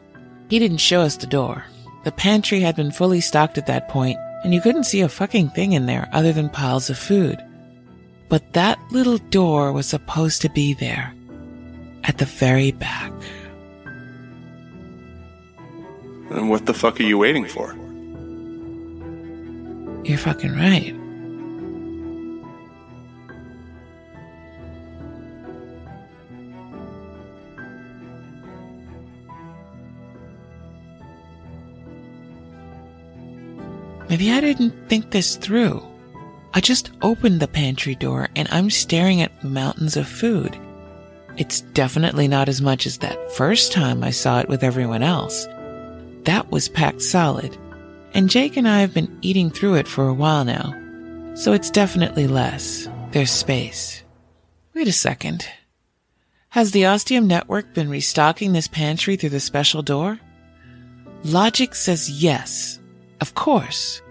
He 0.50 0.60
didn't 0.60 0.78
show 0.78 1.02
us 1.02 1.18
the 1.18 1.28
door. 1.28 1.66
The 2.04 2.12
pantry 2.12 2.60
had 2.60 2.76
been 2.76 2.92
fully 2.92 3.22
stocked 3.22 3.58
at 3.58 3.68
that 3.68 3.90
point, 3.90 4.18
and 4.44 4.54
you 4.54 4.62
couldn't 4.62 4.86
see 4.86 5.02
a 5.02 5.10
fucking 5.10 5.50
thing 5.50 5.74
in 5.74 5.88
there 5.88 6.08
other 6.14 6.32
than 6.32 6.50
piles 6.50 6.90
of 6.90 6.98
food. 6.98 7.44
But 8.30 8.54
that 8.54 8.80
little 8.92 9.18
door 9.18 9.72
was 9.72 9.88
supposed 9.88 10.42
to 10.42 10.50
be 10.50 10.74
there, 10.74 11.14
at 12.04 12.18
the 12.18 12.26
very 12.26 12.72
back. 12.72 13.12
Then 16.30 16.50
what 16.50 16.66
the 16.66 16.74
fuck 16.74 17.00
are 17.00 17.04
you 17.04 17.18
waiting 17.18 17.46
for? 17.48 17.74
You're 20.06 20.18
fucking 20.18 20.56
right. 20.56 20.96
Maybe 34.10 34.32
I 34.32 34.40
didn't 34.40 34.74
think 34.88 35.12
this 35.12 35.36
through. 35.36 35.86
I 36.54 36.62
just 36.62 36.92
opened 37.02 37.40
the 37.40 37.48
pantry 37.48 37.94
door 37.94 38.30
and 38.36 38.48
I'm 38.52 38.70
staring 38.70 39.22
at 39.22 39.44
mountains 39.44 39.98
of 39.98 40.08
food. 40.08 40.58
It's 41.36 41.62
definitely 41.62 42.28
not 42.28 42.50
as 42.50 42.62
much 42.62 42.88
as 42.88 42.98
that 43.00 43.32
first 43.34 43.72
time 43.72 44.04
I 44.04 44.10
saw 44.12 44.40
it 44.40 44.48
with 44.48 44.64
everyone 44.64 45.04
else. 45.04 45.46
That 46.28 46.52
was 46.52 46.68
packed 46.68 47.02
solid. 47.02 47.58
And 48.14 48.30
Jake 48.30 48.58
and 48.58 48.68
I 48.68 48.82
have 48.82 48.94
been 48.94 49.18
eating 49.22 49.50
through 49.50 49.76
it 49.76 49.88
for 49.88 50.10
a 50.10 50.14
while 50.14 50.44
now. 50.44 50.74
So 51.36 51.54
it's 51.54 51.72
definitely 51.72 52.28
less. 52.28 52.90
There's 53.12 53.32
space. 53.32 54.04
Wait 54.76 54.90
a 54.90 54.92
second. 54.92 55.48
Has 56.50 56.72
the 56.72 56.86
Ostium 56.86 57.28
Network 57.28 57.74
been 57.74 57.90
restocking 57.90 58.52
this 58.52 58.68
pantry 58.68 59.16
through 59.16 59.30
the 59.30 59.40
special 59.40 59.82
door? 59.82 60.20
Logic 61.24 61.74
says 61.74 62.10
yes. 62.10 62.78
Of 63.22 63.34
course. 63.34 64.02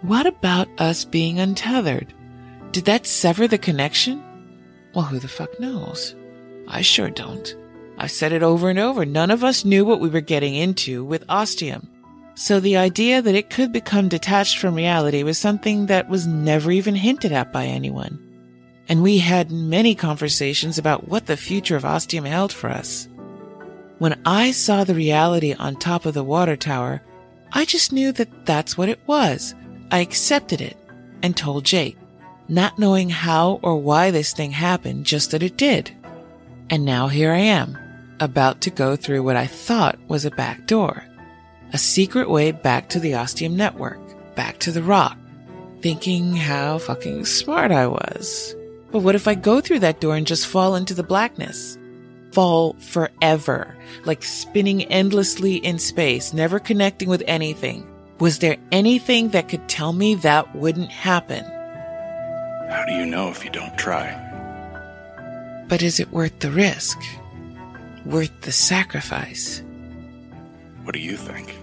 What 0.00 0.26
about 0.26 0.68
us 0.78 1.04
being 1.04 1.38
untethered? 1.38 2.14
Did 2.72 2.86
that 2.86 3.06
sever 3.06 3.46
the 3.46 3.58
connection? 3.58 4.24
Well, 4.94 5.04
who 5.04 5.18
the 5.18 5.28
fuck 5.28 5.60
knows? 5.60 6.14
I 6.66 6.80
sure 6.80 7.10
don't. 7.10 7.54
I've 7.98 8.10
said 8.10 8.32
it 8.32 8.42
over 8.42 8.68
and 8.68 8.78
over. 8.78 9.04
None 9.04 9.30
of 9.30 9.42
us 9.42 9.64
knew 9.64 9.84
what 9.84 10.00
we 10.00 10.08
were 10.08 10.20
getting 10.20 10.54
into 10.54 11.04
with 11.04 11.24
ostium. 11.28 11.88
So 12.34 12.60
the 12.60 12.76
idea 12.76 13.22
that 13.22 13.34
it 13.34 13.48
could 13.48 13.72
become 13.72 14.08
detached 14.08 14.58
from 14.58 14.74
reality 14.74 15.22
was 15.22 15.38
something 15.38 15.86
that 15.86 16.08
was 16.10 16.26
never 16.26 16.70
even 16.70 16.94
hinted 16.94 17.32
at 17.32 17.52
by 17.52 17.64
anyone. 17.64 18.22
And 18.88 19.02
we 19.02 19.18
had 19.18 19.50
many 19.50 19.94
conversations 19.94 20.76
about 20.76 21.08
what 21.08 21.26
the 21.26 21.36
future 21.36 21.76
of 21.76 21.84
ostium 21.84 22.26
held 22.26 22.52
for 22.52 22.68
us. 22.68 23.08
When 23.98 24.20
I 24.26 24.50
saw 24.50 24.84
the 24.84 24.94
reality 24.94 25.54
on 25.54 25.76
top 25.76 26.04
of 26.04 26.12
the 26.12 26.22
water 26.22 26.56
tower, 26.56 27.00
I 27.52 27.64
just 27.64 27.92
knew 27.92 28.12
that 28.12 28.44
that's 28.44 28.76
what 28.76 28.90
it 28.90 29.00
was. 29.06 29.54
I 29.90 30.00
accepted 30.00 30.60
it 30.60 30.76
and 31.22 31.34
told 31.34 31.64
Jake, 31.64 31.96
not 32.48 32.78
knowing 32.78 33.08
how 33.08 33.58
or 33.62 33.78
why 33.78 34.10
this 34.10 34.34
thing 34.34 34.50
happened, 34.50 35.06
just 35.06 35.30
that 35.30 35.42
it 35.42 35.56
did. 35.56 35.90
And 36.68 36.84
now 36.84 37.08
here 37.08 37.32
I 37.32 37.38
am, 37.38 37.78
about 38.20 38.60
to 38.62 38.70
go 38.70 38.96
through 38.96 39.22
what 39.22 39.36
I 39.36 39.46
thought 39.46 39.98
was 40.08 40.24
a 40.24 40.30
back 40.30 40.66
door. 40.66 41.04
A 41.72 41.78
secret 41.78 42.30
way 42.30 42.52
back 42.52 42.88
to 42.90 43.00
the 43.00 43.14
Ostium 43.14 43.56
network, 43.56 43.98
back 44.34 44.58
to 44.60 44.72
the 44.72 44.82
rock, 44.82 45.18
thinking 45.82 46.34
how 46.34 46.78
fucking 46.78 47.24
smart 47.24 47.70
I 47.70 47.86
was. 47.86 48.54
But 48.92 49.00
what 49.00 49.14
if 49.14 49.28
I 49.28 49.34
go 49.34 49.60
through 49.60 49.80
that 49.80 50.00
door 50.00 50.16
and 50.16 50.26
just 50.26 50.46
fall 50.46 50.76
into 50.76 50.94
the 50.94 51.02
blackness? 51.02 51.76
Fall 52.32 52.74
forever, 52.74 53.76
like 54.04 54.22
spinning 54.22 54.84
endlessly 54.84 55.56
in 55.56 55.78
space, 55.78 56.32
never 56.32 56.58
connecting 56.58 57.08
with 57.08 57.22
anything. 57.26 57.86
Was 58.20 58.38
there 58.38 58.56
anything 58.72 59.30
that 59.30 59.48
could 59.48 59.68
tell 59.68 59.92
me 59.92 60.14
that 60.16 60.54
wouldn't 60.56 60.90
happen? 60.90 61.44
How 62.70 62.84
do 62.86 62.94
you 62.94 63.06
know 63.06 63.28
if 63.28 63.44
you 63.44 63.50
don't 63.50 63.76
try? 63.76 64.22
But 65.68 65.82
is 65.82 66.00
it 66.00 66.12
worth 66.12 66.38
the 66.40 66.50
risk? 66.50 66.98
Worth 68.06 68.40
the 68.42 68.52
sacrifice? 68.52 69.62
What 70.84 70.94
do 70.94 71.00
you 71.00 71.16
think? 71.16 71.54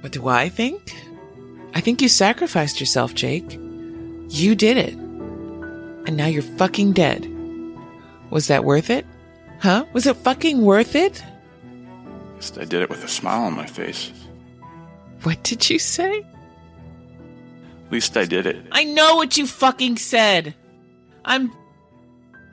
What 0.00 0.12
do 0.12 0.26
I 0.28 0.48
think? 0.48 0.94
I 1.74 1.80
think 1.80 2.02
you 2.02 2.08
sacrificed 2.08 2.80
yourself, 2.80 3.14
Jake. 3.14 3.52
You 4.28 4.54
did 4.54 4.76
it. 4.76 4.94
And 4.94 6.16
now 6.16 6.26
you're 6.26 6.42
fucking 6.42 6.92
dead. 6.92 7.28
Was 8.30 8.48
that 8.48 8.64
worth 8.64 8.90
it? 8.90 9.06
Huh? 9.60 9.84
Was 9.92 10.06
it 10.06 10.16
fucking 10.16 10.60
worth 10.62 10.96
it? 10.96 11.22
I 12.58 12.64
did 12.64 12.82
it 12.82 12.90
with 12.90 13.04
a 13.04 13.08
smile 13.08 13.42
on 13.42 13.54
my 13.54 13.66
face. 13.66 14.10
What 15.22 15.40
did 15.44 15.70
you 15.70 15.78
say? 15.78 16.26
At 17.86 17.92
least 17.92 18.16
I 18.16 18.24
did 18.24 18.46
it. 18.46 18.66
I 18.72 18.82
know 18.82 19.14
what 19.14 19.36
you 19.36 19.46
fucking 19.46 19.98
said. 19.98 20.54
I'm. 21.24 21.52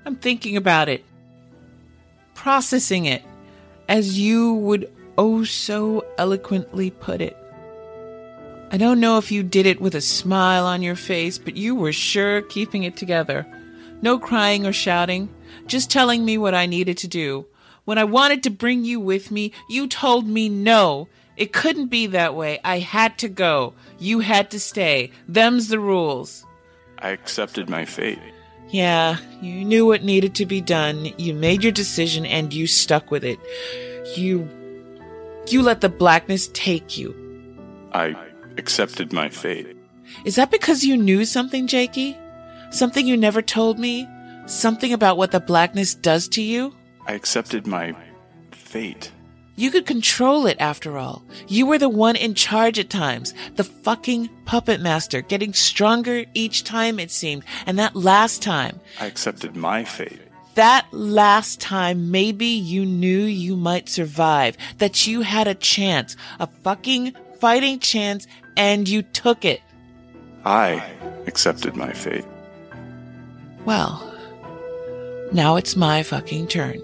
I'm 0.06 0.16
thinking 0.18 0.56
about 0.56 0.88
it. 0.88 1.04
Processing 2.40 3.04
it. 3.04 3.22
As 3.90 4.18
you 4.18 4.54
would 4.54 4.90
oh 5.18 5.44
so 5.44 6.06
eloquently 6.18 6.90
put 6.90 7.20
it. 7.20 7.36
I 8.72 8.78
don't 8.78 9.02
know 9.02 9.18
if 9.18 9.30
you 9.30 9.44
did 9.44 9.66
it 9.66 9.82
with 9.82 9.94
a 9.94 10.00
smile 10.00 10.66
on 10.66 10.82
your 10.82 10.96
face, 10.96 11.38
but 11.38 11.58
you 11.58 11.76
were 11.76 11.92
sure 11.92 12.42
keeping 12.44 12.84
it 12.84 12.96
together. 12.96 13.46
No 14.02 14.18
crying 14.18 14.66
or 14.66 14.72
shouting, 14.72 15.28
just 15.68 15.92
telling 15.92 16.24
me 16.24 16.38
what 16.38 16.54
I 16.54 16.66
needed 16.66 16.98
to 17.00 17.10
do. 17.10 17.46
When 17.84 17.98
I 17.98 18.06
wanted 18.06 18.44
to 18.44 18.50
bring 18.50 18.86
you 18.86 19.02
with 19.02 19.32
me, 19.32 19.52
you 19.68 19.90
told 19.90 20.26
me 20.26 20.48
no. 20.48 21.10
It 21.36 21.52
couldn't 21.52 21.88
be 21.88 22.08
that 22.08 22.36
way. 22.36 22.62
I 22.64 22.80
had 22.80 23.18
to 23.18 23.28
go. 23.28 23.74
You 24.00 24.22
had 24.22 24.50
to 24.52 24.62
stay. 24.62 25.12
Them's 25.28 25.68
the 25.68 25.80
rules. 25.80 26.46
I 27.00 27.10
accepted 27.10 27.70
my 27.70 27.84
fate. 27.84 28.20
Yeah, 28.72 29.18
you 29.42 29.66
knew 29.66 29.86
what 29.86 30.04
needed 30.04 30.36
to 30.36 30.46
be 30.46 30.62
done. 30.62 31.12
You 31.18 31.34
made 31.34 31.64
your 31.64 31.72
decision 31.72 32.26
and 32.26 32.54
you 32.54 32.68
stuck 32.68 33.10
with 33.12 33.24
it. 33.24 33.40
You. 34.16 34.48
You 35.48 35.64
let 35.64 35.82
the 35.82 35.90
blackness 35.90 36.50
take 36.54 36.98
you. 36.98 37.16
I 37.92 38.16
accepted 38.58 39.12
my 39.12 39.30
fate. 39.30 39.76
Is 40.26 40.36
that 40.36 40.52
because 40.52 40.84
you 40.84 40.96
knew 40.96 41.26
something, 41.26 41.66
Jakey? 41.66 42.16
Something 42.72 43.08
you 43.08 43.18
never 43.18 43.42
told 43.42 43.80
me? 43.80 44.08
Something 44.46 44.94
about 44.94 45.18
what 45.18 45.32
the 45.32 45.40
blackness 45.40 45.96
does 45.96 46.28
to 46.30 46.42
you? 46.42 46.76
I 47.08 47.14
accepted 47.14 47.66
my 47.66 47.96
fate. 48.52 49.12
You 49.60 49.72
could 49.72 49.86
control 49.86 50.46
it 50.48 50.56
after 50.62 50.98
all. 50.98 51.22
You 51.50 51.66
were 51.66 51.78
the 51.78 51.90
one 51.90 52.16
in 52.16 52.34
charge 52.34 52.80
at 52.80 52.90
times. 52.90 53.34
The 53.58 53.66
fucking 53.66 54.30
puppet 54.46 54.80
master, 54.80 55.20
getting 55.22 55.54
stronger 55.54 56.24
each 56.34 56.64
time 56.64 56.98
it 56.98 57.12
seemed. 57.12 57.44
And 57.66 57.78
that 57.78 57.94
last 57.94 58.42
time, 58.42 58.80
I 59.02 59.06
accepted 59.08 59.58
my 59.58 59.84
fate. 59.84 60.22
that 60.56 60.88
last 60.94 61.60
time, 61.60 62.10
maybe 62.10 62.46
you 62.46 62.86
knew 62.86 63.24
you 63.26 63.58
might 63.58 63.90
survive, 63.90 64.56
that 64.78 65.06
you 65.06 65.24
had 65.24 65.46
a 65.46 65.56
chance, 65.56 66.16
a 66.40 66.48
fucking 66.48 67.14
fighting 67.42 67.80
chance, 67.80 68.28
and 68.56 68.88
you 68.88 69.02
took 69.02 69.44
it. 69.44 69.62
I 70.46 70.90
accepted 71.28 71.76
my 71.76 71.92
fate. 71.92 72.26
Well, 73.66 74.06
Now 75.34 75.58
it's 75.58 75.76
my 75.76 76.02
fucking 76.02 76.48
turn 76.48 76.80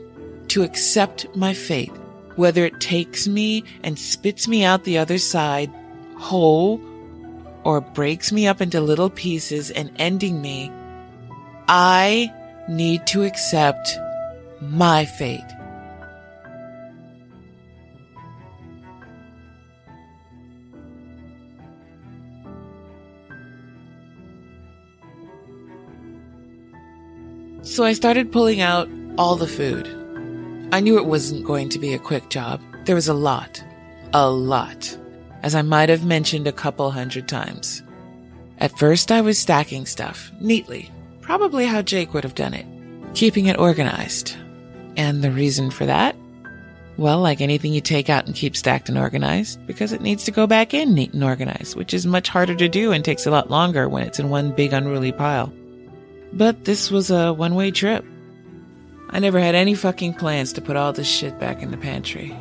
to 0.49 0.63
accept 0.63 1.25
my 1.35 1.53
fate, 1.53 1.91
whether 2.35 2.65
it 2.65 2.79
takes 2.79 3.27
me 3.27 3.63
and 3.83 3.97
spits 3.97 4.47
me 4.47 4.63
out 4.63 4.83
the 4.83 4.97
other 4.97 5.17
side 5.17 5.71
whole 6.17 6.81
or 7.63 7.81
breaks 7.81 8.31
me 8.31 8.47
up 8.47 8.61
into 8.61 8.79
little 8.79 9.09
pieces 9.09 9.71
and 9.71 9.91
ending 9.97 10.41
me. 10.41 10.71
I 11.67 12.31
need 12.69 13.07
to 13.07 13.23
accept 13.23 13.97
my 14.61 15.05
fate. 15.05 15.41
So 27.63 27.83
I 27.83 27.93
started 27.93 28.31
pulling 28.31 28.61
out 28.61 28.87
all 29.17 29.35
the 29.35 29.47
food. 29.47 30.04
I 30.71 30.79
knew 30.79 30.97
it 30.97 31.05
wasn't 31.05 31.45
going 31.45 31.69
to 31.69 31.79
be 31.79 31.93
a 31.93 31.99
quick 31.99 32.29
job. 32.29 32.61
There 32.85 32.95
was 32.95 33.07
a 33.07 33.13
lot. 33.13 33.63
A 34.13 34.29
lot. 34.29 34.97
As 35.43 35.55
I 35.55 35.61
might 35.61 35.89
have 35.89 36.05
mentioned 36.05 36.47
a 36.47 36.51
couple 36.51 36.89
hundred 36.91 37.27
times. 37.27 37.83
At 38.57 38.77
first 38.77 39.11
I 39.11 39.21
was 39.21 39.37
stacking 39.37 39.85
stuff, 39.85 40.31
neatly. 40.39 40.91
Probably 41.21 41.65
how 41.65 41.81
Jake 41.81 42.13
would 42.13 42.23
have 42.23 42.35
done 42.35 42.53
it. 42.53 42.65
Keeping 43.13 43.45
it 43.45 43.59
organized. 43.59 44.35
And 44.97 45.23
the 45.23 45.31
reason 45.31 45.71
for 45.71 45.85
that? 45.85 46.15
Well, 46.97 47.19
like 47.19 47.41
anything 47.41 47.73
you 47.73 47.81
take 47.81 48.09
out 48.09 48.25
and 48.25 48.33
keep 48.33 48.55
stacked 48.55 48.87
and 48.87 48.97
organized, 48.97 49.65
because 49.67 49.91
it 49.91 50.01
needs 50.01 50.23
to 50.25 50.31
go 50.31 50.47
back 50.47 50.73
in 50.73 50.93
neat 50.93 51.13
and 51.13 51.23
organized, 51.23 51.75
which 51.75 51.93
is 51.93 52.05
much 52.05 52.29
harder 52.29 52.55
to 52.55 52.69
do 52.69 52.93
and 52.93 53.03
takes 53.03 53.25
a 53.25 53.31
lot 53.31 53.49
longer 53.49 53.89
when 53.89 54.03
it's 54.03 54.19
in 54.19 54.29
one 54.29 54.51
big 54.51 54.71
unruly 54.71 55.11
pile. 55.11 55.51
But 56.31 56.63
this 56.63 56.89
was 56.89 57.11
a 57.11 57.33
one 57.33 57.55
way 57.55 57.71
trip. 57.71 58.05
I 59.15 59.19
never 59.19 59.39
had 59.39 59.55
any 59.55 59.75
fucking 59.75 60.15
plans 60.15 60.51
to 60.51 60.61
put 60.61 60.75
all 60.75 60.91
this 60.91 61.07
shit 61.07 61.39
back 61.39 61.63
in 61.63 61.71
the 61.71 61.77
pantry. 61.77 62.35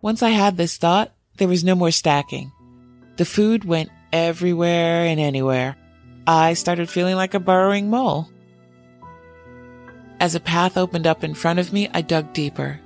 Once 0.00 0.22
I 0.22 0.30
had 0.30 0.56
this 0.56 0.78
thought, 0.78 1.12
there 1.36 1.48
was 1.48 1.62
no 1.62 1.74
more 1.74 1.90
stacking. 1.90 2.50
The 3.18 3.26
food 3.26 3.62
went 3.62 3.90
everywhere 4.10 5.04
and 5.04 5.20
anywhere. 5.20 5.76
I 6.26 6.54
started 6.54 6.88
feeling 6.88 7.16
like 7.16 7.34
a 7.34 7.40
burrowing 7.40 7.90
mole. 7.90 8.30
As 10.18 10.34
a 10.34 10.40
path 10.40 10.78
opened 10.78 11.06
up 11.06 11.22
in 11.22 11.34
front 11.34 11.58
of 11.58 11.74
me, 11.74 11.90
I 11.92 12.00
dug 12.00 12.32
deeper. 12.32 12.80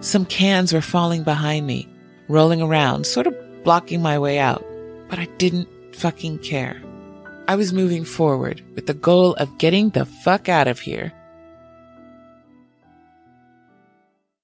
Some 0.00 0.26
cans 0.26 0.72
were 0.72 0.80
falling 0.80 1.22
behind 1.22 1.64
me, 1.64 1.88
rolling 2.26 2.60
around, 2.60 3.06
sort 3.06 3.28
of 3.28 3.36
blocking 3.62 4.02
my 4.02 4.18
way 4.18 4.40
out. 4.40 4.66
But 5.08 5.20
I 5.20 5.26
didn't 5.38 5.68
fucking 5.94 6.40
care. 6.40 6.82
I 7.46 7.54
was 7.54 7.72
moving 7.72 8.04
forward 8.04 8.64
with 8.74 8.88
the 8.88 8.94
goal 8.94 9.34
of 9.34 9.58
getting 9.58 9.90
the 9.90 10.06
fuck 10.06 10.48
out 10.48 10.66
of 10.66 10.80
here. 10.80 11.12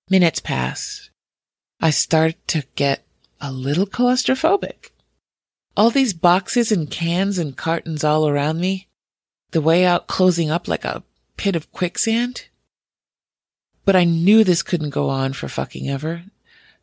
Minutes 0.08 0.38
passed. 0.38 1.10
I 1.80 1.90
started 1.90 2.36
to 2.48 2.64
get 2.76 3.02
a 3.40 3.50
little 3.50 3.86
claustrophobic. 3.86 4.90
All 5.76 5.90
these 5.90 6.14
boxes 6.14 6.70
and 6.70 6.88
cans 6.88 7.40
and 7.40 7.56
cartons 7.56 8.04
all 8.04 8.28
around 8.28 8.60
me, 8.60 8.86
the 9.50 9.60
way 9.60 9.84
out 9.84 10.06
closing 10.06 10.48
up 10.48 10.68
like 10.68 10.84
a 10.84 11.02
pit 11.36 11.56
of 11.56 11.72
quicksand. 11.72 12.46
But 13.84 13.96
I 13.96 14.04
knew 14.04 14.44
this 14.44 14.62
couldn't 14.62 14.90
go 14.90 15.08
on 15.08 15.32
for 15.32 15.48
fucking 15.48 15.90
ever. 15.90 16.22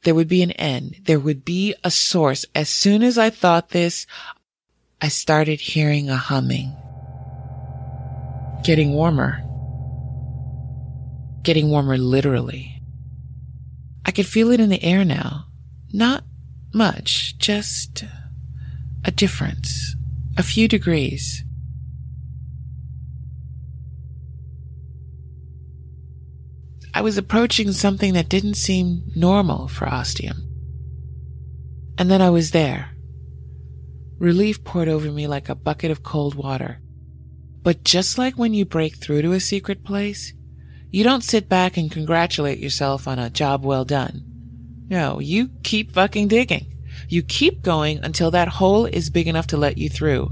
There 0.04 0.14
would 0.16 0.28
be 0.28 0.44
an 0.44 0.52
end. 0.52 0.98
There 1.06 1.20
would 1.20 1.46
be 1.46 1.76
a 1.82 1.92
source. 1.92 2.46
As 2.54 2.68
soon 2.68 3.04
as 3.04 3.18
I 3.18 3.30
thought 3.30 3.70
this, 3.70 4.06
I 5.02 5.08
started 5.08 5.62
hearing 5.62 6.10
a 6.10 6.18
humming. 6.18 6.76
Getting 8.66 8.92
warmer. 8.92 9.42
Getting 11.42 11.70
warmer 11.70 11.98
literally. 11.98 12.73
I 14.06 14.12
could 14.12 14.26
feel 14.26 14.52
it 14.52 14.60
in 14.60 14.70
the 14.70 14.84
air 14.84 15.06
now. 15.06 15.46
Not 15.92 16.24
much, 16.74 17.38
just 17.38 18.04
a 19.06 19.12
difference. 19.12 19.96
A 20.38 20.44
few 20.44 20.68
degrees. 20.68 21.44
I 26.94 27.02
was 27.02 27.18
approaching 27.18 27.72
something 27.72 28.14
that 28.14 28.30
didn't 28.30 28.56
seem 28.56 29.12
normal 29.16 29.68
for 29.68 29.88
Ostium. 29.88 30.50
And 31.98 32.10
then 32.10 32.22
I 32.22 32.30
was 32.30 32.52
there 32.52 32.94
Relief 34.24 34.64
poured 34.64 34.88
over 34.88 35.12
me 35.12 35.28
like 35.28 35.50
a 35.50 35.56
bucket 35.56 35.92
of 35.92 36.02
cold 36.02 36.34
water. 36.34 36.80
But 37.62 37.84
just 37.84 38.18
like 38.18 38.38
when 38.38 38.54
you 38.54 38.64
break 38.64 38.96
through 38.96 39.22
to 39.24 39.34
a 39.34 39.40
secret 39.42 39.84
place, 39.84 40.34
you 40.94 41.04
don't 41.04 41.24
sit 41.24 41.50
back 41.50 41.76
and 41.76 41.92
congratulate 41.92 42.60
yourself 42.60 43.08
on 43.08 43.18
a 43.18 43.32
job 43.32 43.66
well 43.66 43.84
done. 43.84 44.24
No, 44.90 45.20
you 45.20 45.50
keep 45.64 45.92
fucking 45.92 46.28
digging. 46.28 46.68
You 47.10 47.24
keep 47.24 47.64
going 47.64 48.04
until 48.04 48.30
that 48.30 48.48
hole 48.48 48.86
is 48.86 49.10
big 49.10 49.28
enough 49.28 49.48
to 49.48 49.58
let 49.58 49.80
you 49.80 49.90
through. 49.90 50.32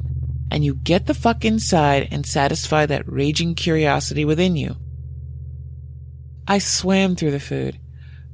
And 0.51 0.63
you 0.63 0.75
get 0.75 1.07
the 1.07 1.15
fuck 1.15 1.43
inside 1.43 2.09
and 2.11 2.27
satisfy 2.27 2.85
that 2.85 3.11
raging 3.11 3.55
curiosity 3.55 4.23
within 4.23 4.55
you. 4.55 4.75
I 6.47 6.59
swam 6.59 7.15
through 7.15 7.31
the 7.31 7.39
food, 7.39 7.79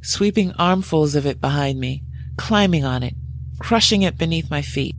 sweeping 0.02 0.52
armfuls 0.60 1.16
of 1.16 1.26
it 1.26 1.40
behind 1.40 1.80
me, 1.80 2.04
climbing 2.36 2.84
on 2.84 3.04
it, 3.04 3.14
crushing 3.58 4.02
it 4.02 4.18
beneath 4.18 4.52
my 4.52 4.62
feet. 4.62 4.96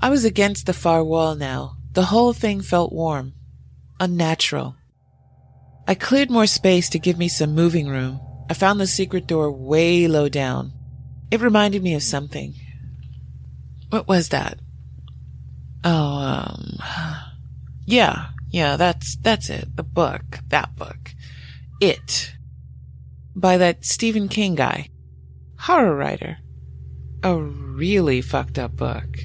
I 0.00 0.10
was 0.10 0.24
against 0.24 0.66
the 0.66 0.72
far 0.72 1.02
wall 1.02 1.34
now. 1.34 1.78
The 1.94 2.04
whole 2.04 2.32
thing 2.32 2.60
felt 2.60 2.92
warm, 2.92 3.34
unnatural. 3.98 4.76
I 5.88 5.94
cleared 5.94 6.30
more 6.30 6.46
space 6.46 6.88
to 6.90 6.98
give 6.98 7.16
me 7.16 7.28
some 7.28 7.54
moving 7.54 7.88
room. 7.88 8.20
I 8.50 8.54
found 8.54 8.80
the 8.80 8.86
secret 8.86 9.26
door 9.26 9.50
way 9.50 10.08
low 10.08 10.28
down. 10.28 10.72
It 11.30 11.40
reminded 11.40 11.82
me 11.82 11.94
of 11.94 12.02
something. 12.02 12.54
What 13.90 14.08
was 14.08 14.30
that? 14.30 14.58
Oh, 15.84 15.90
um, 15.90 16.78
yeah, 17.86 18.30
yeah, 18.50 18.76
that's, 18.76 19.16
that's 19.16 19.48
it. 19.48 19.76
The 19.76 19.84
book, 19.84 20.40
that 20.48 20.74
book. 20.74 21.14
It. 21.80 22.32
By 23.34 23.56
that 23.58 23.84
Stephen 23.84 24.28
King 24.28 24.56
guy. 24.56 24.90
Horror 25.58 25.94
writer. 25.94 26.38
A 27.22 27.36
really 27.36 28.22
fucked 28.22 28.58
up 28.58 28.76
book. 28.76 29.18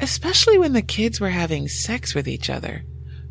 Especially 0.00 0.58
when 0.58 0.72
the 0.72 0.82
kids 0.82 1.20
were 1.20 1.30
having 1.30 1.68
sex 1.68 2.14
with 2.14 2.26
each 2.26 2.48
other. 2.48 2.84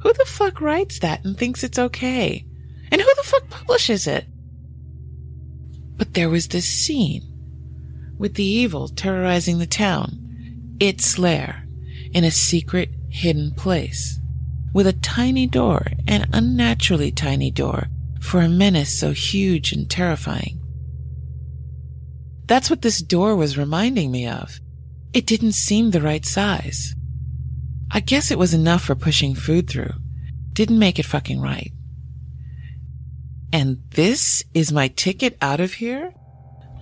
Who 0.04 0.12
the 0.12 0.26
fuck 0.26 0.60
writes 0.60 1.00
that 1.00 1.24
and 1.24 1.38
thinks 1.38 1.64
it's 1.64 1.80
okay? 1.80 2.46
And 2.92 3.02
who 3.02 3.10
the 3.16 3.24
fuck 3.24 3.50
publishes 3.50 4.06
it? 4.06 4.26
But 5.96 6.14
there 6.14 6.30
was 6.30 6.50
this 6.50 6.66
scene 6.66 7.24
with 8.18 8.36
the 8.36 8.44
evil 8.44 8.90
terrorizing 8.90 9.60
the 9.60 9.66
town, 9.66 10.76
its 10.80 11.18
lair, 11.18 11.66
in 12.14 12.26
a 12.26 12.32
secret, 12.32 12.90
hidden 13.10 13.54
place, 13.56 14.20
with 14.74 14.88
a 14.88 14.94
tiny 14.94 15.48
door, 15.48 15.88
an 16.06 16.30
unnaturally 16.34 17.12
tiny 17.12 17.50
door, 17.50 17.88
for 18.20 18.42
a 18.42 18.50
menace 18.50 19.00
so 19.00 19.12
huge 19.12 19.72
and 19.72 19.90
terrifying. 19.90 20.60
That's 22.46 22.70
what 22.70 22.82
this 22.82 23.00
door 23.02 23.38
was 23.38 23.58
reminding 23.58 24.12
me 24.12 24.28
of. 24.28 24.60
It 25.14 25.26
didn't 25.26 25.54
seem 25.54 25.92
the 25.92 26.02
right 26.02 26.26
size. 26.26 26.94
I 27.92 28.00
guess 28.00 28.32
it 28.32 28.40
was 28.40 28.54
enough 28.54 28.84
for 28.84 28.96
pushing 28.96 29.36
food 29.36 29.70
through. 29.70 29.94
Didn't 30.54 30.80
make 30.80 31.00
it 31.00 31.06
fucking 31.06 31.42
right. 31.42 31.72
And 33.52 33.84
this 33.92 34.44
is 34.54 34.72
my 34.72 34.88
ticket 34.88 35.38
out 35.42 35.60
of 35.60 35.74
here? 35.74 36.14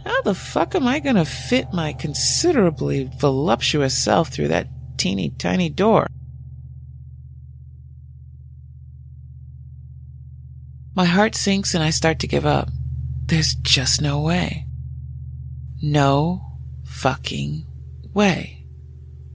How 0.05 0.21
the 0.21 0.33
fuck 0.33 0.73
am 0.73 0.87
I 0.87 0.99
gonna 0.99 1.25
fit 1.25 1.73
my 1.73 1.93
considerably 1.93 3.09
voluptuous 3.17 3.97
self 3.97 4.29
through 4.29 4.47
that 4.49 4.67
teeny 4.97 5.29
tiny 5.31 5.69
door? 5.69 6.07
My 10.95 11.05
heart 11.05 11.35
sinks 11.35 11.73
and 11.73 11.83
I 11.83 11.89
start 11.89 12.19
to 12.19 12.27
give 12.27 12.45
up. 12.45 12.69
There's 13.25 13.55
just 13.55 14.01
no 14.01 14.21
way. 14.21 14.65
No 15.81 16.57
fucking 16.83 17.65
way. 18.13 18.60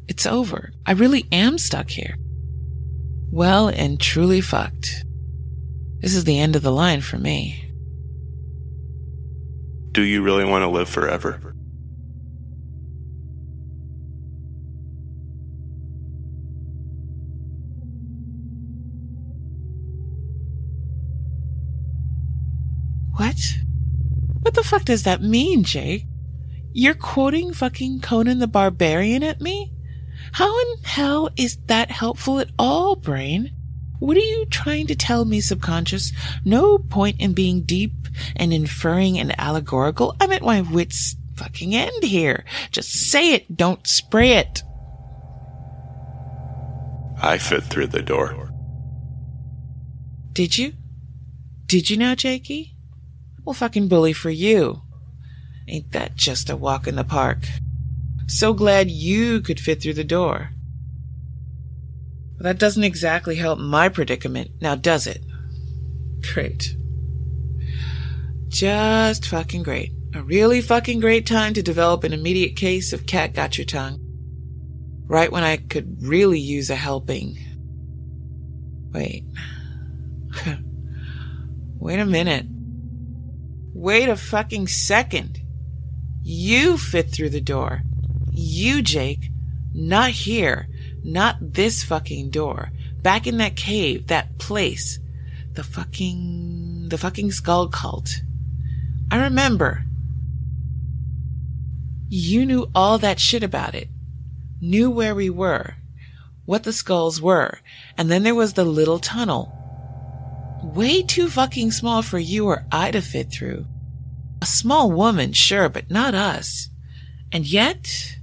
It's 0.09 0.27
over. 0.27 0.73
I 0.85 0.93
really 0.93 1.27
am 1.33 1.59
stuck 1.59 1.91
here. 1.91 2.17
Well 3.31 3.69
and 3.69 4.01
truly 4.01 4.41
fucked. 4.41 5.05
This 6.01 6.15
is 6.15 6.25
the 6.25 6.39
end 6.39 6.55
of 6.57 6.63
the 6.63 6.71
line 6.71 7.01
for 7.01 7.19
me. 7.19 7.63
Do 9.93 10.03
you 10.03 10.23
really 10.23 10.45
want 10.45 10.63
to 10.63 10.69
live 10.69 10.89
forever? 10.89 11.41
What? 23.17 23.37
What 24.43 24.55
the 24.55 24.63
fuck 24.63 24.85
does 24.85 25.05
that 25.05 25.23
mean, 25.23 25.65
Jake? 25.65 26.05
You're 26.73 26.95
quoting 26.95 27.55
fucking 27.55 28.01
Conan 28.01 28.39
the 28.39 28.47
Barbarian 28.47 29.23
at 29.23 29.41
me? 29.41 29.73
How 30.37 30.61
in 30.61 30.77
hell 30.85 31.31
is 31.39 31.57
that 31.69 31.91
helpful 31.91 32.41
at 32.41 32.51
all, 32.59 32.95
Brain? 32.95 33.53
What 34.01 34.19
are 34.19 34.21
you 34.21 34.45
trying 34.51 34.87
to 34.89 34.95
tell 34.95 35.25
me, 35.25 35.41
subconscious? 35.41 36.13
No 36.45 36.77
point 36.77 37.19
in 37.19 37.33
being 37.33 37.63
deep 37.63 37.95
and 38.37 38.53
inferring 38.53 39.19
and 39.19 39.35
allegorical. 39.41 40.15
I'm 40.21 40.33
at 40.33 40.43
my 40.43 40.61
wits 40.61 41.17
fucking 41.37 41.75
end 41.75 42.03
here. 42.03 42.45
Just 42.71 42.93
say 42.93 43.33
it, 43.33 43.57
don't 43.57 43.87
spray 43.87 44.33
it. 44.33 44.63
I 47.23 47.39
fit 47.39 47.65
through 47.65 47.87
the 47.87 48.03
door. 48.03 48.53
Did 50.35 50.59
you? 50.59 50.75
Did 51.65 51.89
you 51.89 51.97
now, 51.97 52.15
Jakey? 52.15 52.77
Well, 53.43 53.55
fucking 53.55 53.89
bully 53.89 54.13
for 54.13 54.29
you. 54.29 54.83
Ain't 55.67 55.93
that 55.93 56.15
just 56.15 56.51
a 56.51 56.57
walk 56.57 56.87
in 56.87 56.97
the 56.97 57.05
park? 57.05 57.39
So 58.27 58.53
glad 58.53 58.91
you 58.91 59.41
could 59.41 59.61
fit 59.61 59.81
through 59.81 59.95
the 59.95 60.05
door. 60.05 60.51
But 62.37 62.45
that 62.45 62.59
doesn't 62.59 62.85
exactly 62.85 63.37
help 63.37 63.59
my 63.59 63.89
predicament, 63.89 64.51
now 64.61 64.75
does 64.75 65.07
it? 65.07 65.23
Great. 66.35 66.77
Just 68.49 69.27
fucking 69.27 69.63
great. 69.63 69.93
A 70.15 70.23
really 70.23 70.61
fucking 70.61 71.01
great 71.01 71.27
time 71.27 71.55
to 71.55 71.63
develop 71.63 72.05
an 72.05 72.13
immediate 72.13 72.57
case 72.57 72.93
of 72.93 73.07
cat 73.07 73.33
got 73.35 73.59
your 73.59 73.65
tongue. 73.65 74.01
Right 75.07 75.31
when 75.31 75.45
I 75.45 75.57
could 75.57 76.03
really 76.03 76.41
use 76.41 76.69
a 76.69 76.75
helping. 76.75 77.39
Wait. 78.93 79.25
Wait 81.79 81.99
a 81.99 82.07
minute. 82.07 82.47
Wait 83.73 84.09
a 84.09 84.17
fucking 84.17 84.67
second. 84.67 85.39
You 86.23 86.77
fit 86.77 87.13
through 87.13 87.31
the 87.31 87.41
door. 87.41 87.83
You, 88.37 88.83
Jake. 88.83 89.31
Not 89.73 90.11
here. 90.11 90.69
Not 91.03 91.37
this 91.41 91.83
fucking 91.83 92.31
door. 92.31 92.71
Back 93.01 93.27
in 93.27 93.39
that 93.39 93.57
cave, 93.57 94.09
that 94.09 94.39
place. 94.39 94.99
The 95.55 95.65
fucking, 95.65 96.89
the 96.91 96.99
fucking 96.99 97.33
skull 97.33 97.69
cult. 97.69 98.21
I 99.11 99.23
remember. 99.23 99.85
You 102.11 102.45
knew 102.45 102.71
all 102.75 102.99
that 102.99 103.19
shit 103.19 103.43
about 103.43 103.75
it. 103.75 103.89
Knew 104.61 104.91
where 104.91 105.15
we 105.15 105.31
were. 105.31 105.77
What 106.45 106.65
the 106.65 106.73
skulls 106.73 107.21
were. 107.21 107.61
And 107.97 108.11
then 108.11 108.23
there 108.23 108.35
was 108.35 108.53
the 108.53 108.65
little 108.65 108.99
tunnel. 108.99 109.53
Way 110.63 111.03
too 111.03 111.29
fucking 111.29 111.71
small 111.71 112.03
for 112.03 112.19
you 112.19 112.47
or 112.47 112.67
I 112.71 112.91
to 112.91 113.01
fit 113.01 113.31
through. 113.31 113.67
A 114.43 114.47
small 114.47 114.93
woman, 114.93 115.33
sure, 115.33 115.69
but 115.71 115.91
not 115.91 116.15
us. 116.15 116.69
And 117.33 117.47
yet, 117.47 118.16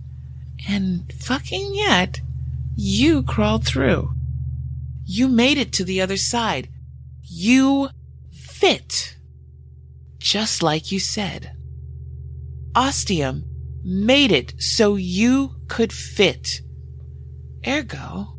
and 0.67 1.11
fucking 1.13 1.73
yet, 1.73 2.21
you 2.75 3.23
crawled 3.23 3.65
through. 3.65 4.13
You 5.05 5.27
made 5.27 5.57
it 5.57 5.71
to 5.73 5.83
the 5.83 6.01
other 6.01 6.17
side. 6.17 6.69
You 7.21 7.89
fit. 8.31 9.17
Just 10.17 10.63
like 10.63 10.91
you 10.91 10.99
said. 10.99 11.55
Ostium 12.75 13.45
made 13.83 14.31
it 14.31 14.53
so 14.61 14.95
you 14.95 15.55
could 15.67 15.91
fit. 15.91 16.61
Ergo, 17.67 18.37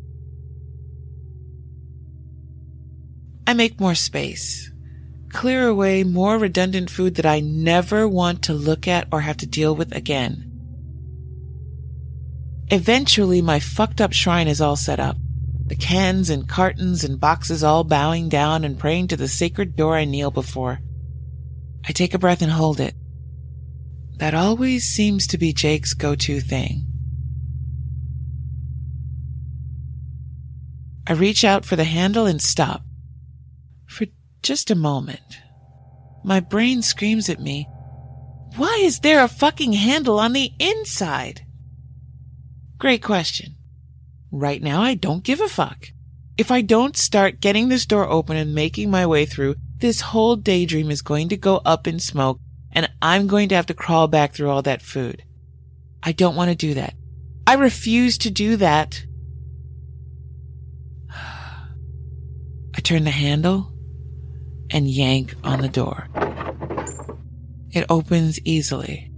I 3.47 3.53
make 3.53 3.79
more 3.79 3.95
space 3.95 4.71
clear 5.35 5.67
away 5.67 6.01
more 6.01 6.37
redundant 6.37 6.89
food 6.89 7.15
that 7.15 7.25
I 7.25 7.41
never 7.41 8.07
want 8.07 8.41
to 8.43 8.53
look 8.53 8.87
at 8.87 9.09
or 9.11 9.19
have 9.21 9.35
to 9.37 9.45
deal 9.45 9.75
with 9.75 9.93
again. 9.93 10.54
Eventually, 12.71 13.41
my 13.41 13.59
fucked 13.59 14.01
up 14.01 14.11
shrine 14.11 14.47
is 14.47 14.59
all 14.59 14.75
set 14.75 14.99
up. 14.99 15.17
The 15.67 15.75
cans 15.75 16.29
and 16.29 16.47
cartons 16.47 17.03
and 17.03 17.19
boxes 17.19 17.63
all 17.63 17.83
bowing 17.83 18.29
down 18.29 18.63
and 18.63 18.77
praying 18.77 19.07
to 19.09 19.17
the 19.17 19.27
sacred 19.27 19.75
door 19.75 19.95
I 19.95 20.05
kneel 20.05 20.31
before. 20.31 20.79
I 21.87 21.91
take 21.91 22.13
a 22.13 22.19
breath 22.19 22.41
and 22.41 22.51
hold 22.51 22.79
it. 22.79 22.95
That 24.17 24.33
always 24.33 24.83
seems 24.83 25.27
to 25.27 25.37
be 25.37 25.53
Jake's 25.53 25.93
go-to 25.93 26.39
thing. 26.39 26.87
I 31.07 31.13
reach 31.13 31.43
out 31.43 31.65
for 31.65 31.75
the 31.75 31.83
handle 31.83 32.25
and 32.25 32.41
stop. 32.41 32.81
For 33.87 34.07
just 34.41 34.71
a 34.71 34.75
moment. 34.75 35.39
My 36.23 36.39
brain 36.39 36.81
screams 36.81 37.29
at 37.29 37.39
me, 37.39 37.67
why 38.55 38.79
is 38.81 39.01
there 39.01 39.23
a 39.23 39.27
fucking 39.27 39.73
handle 39.73 40.17
on 40.17 40.33
the 40.33 40.51
inside? 40.59 41.44
Great 42.77 43.01
question. 43.01 43.55
Right 44.31 44.61
now, 44.61 44.81
I 44.81 44.95
don't 44.95 45.23
give 45.23 45.39
a 45.39 45.47
fuck. 45.47 45.89
If 46.37 46.51
I 46.51 46.61
don't 46.61 46.97
start 46.97 47.39
getting 47.39 47.69
this 47.69 47.85
door 47.85 48.09
open 48.09 48.35
and 48.35 48.53
making 48.53 48.91
my 48.91 49.05
way 49.05 49.25
through, 49.25 49.55
this 49.77 50.01
whole 50.01 50.35
daydream 50.35 50.91
is 50.91 51.01
going 51.01 51.29
to 51.29 51.37
go 51.37 51.61
up 51.63 51.87
in 51.87 51.99
smoke 51.99 52.39
and 52.71 52.89
I'm 53.01 53.27
going 53.27 53.49
to 53.49 53.55
have 53.55 53.67
to 53.67 53.73
crawl 53.73 54.07
back 54.09 54.33
through 54.33 54.49
all 54.49 54.61
that 54.63 54.81
food. 54.81 55.23
I 56.03 56.11
don't 56.11 56.35
want 56.35 56.49
to 56.49 56.55
do 56.55 56.73
that. 56.73 56.93
I 57.47 57.53
refuse 57.53 58.17
to 58.19 58.29
do 58.29 58.57
that. 58.57 59.05
I 62.75 62.81
turn 62.81 63.05
the 63.05 63.11
handle 63.11 63.71
and 64.69 64.89
yank 64.89 65.35
on 65.43 65.61
the 65.61 65.69
door. 65.69 66.09
It 67.71 67.85
opens 67.89 68.39
easily. 68.43 69.11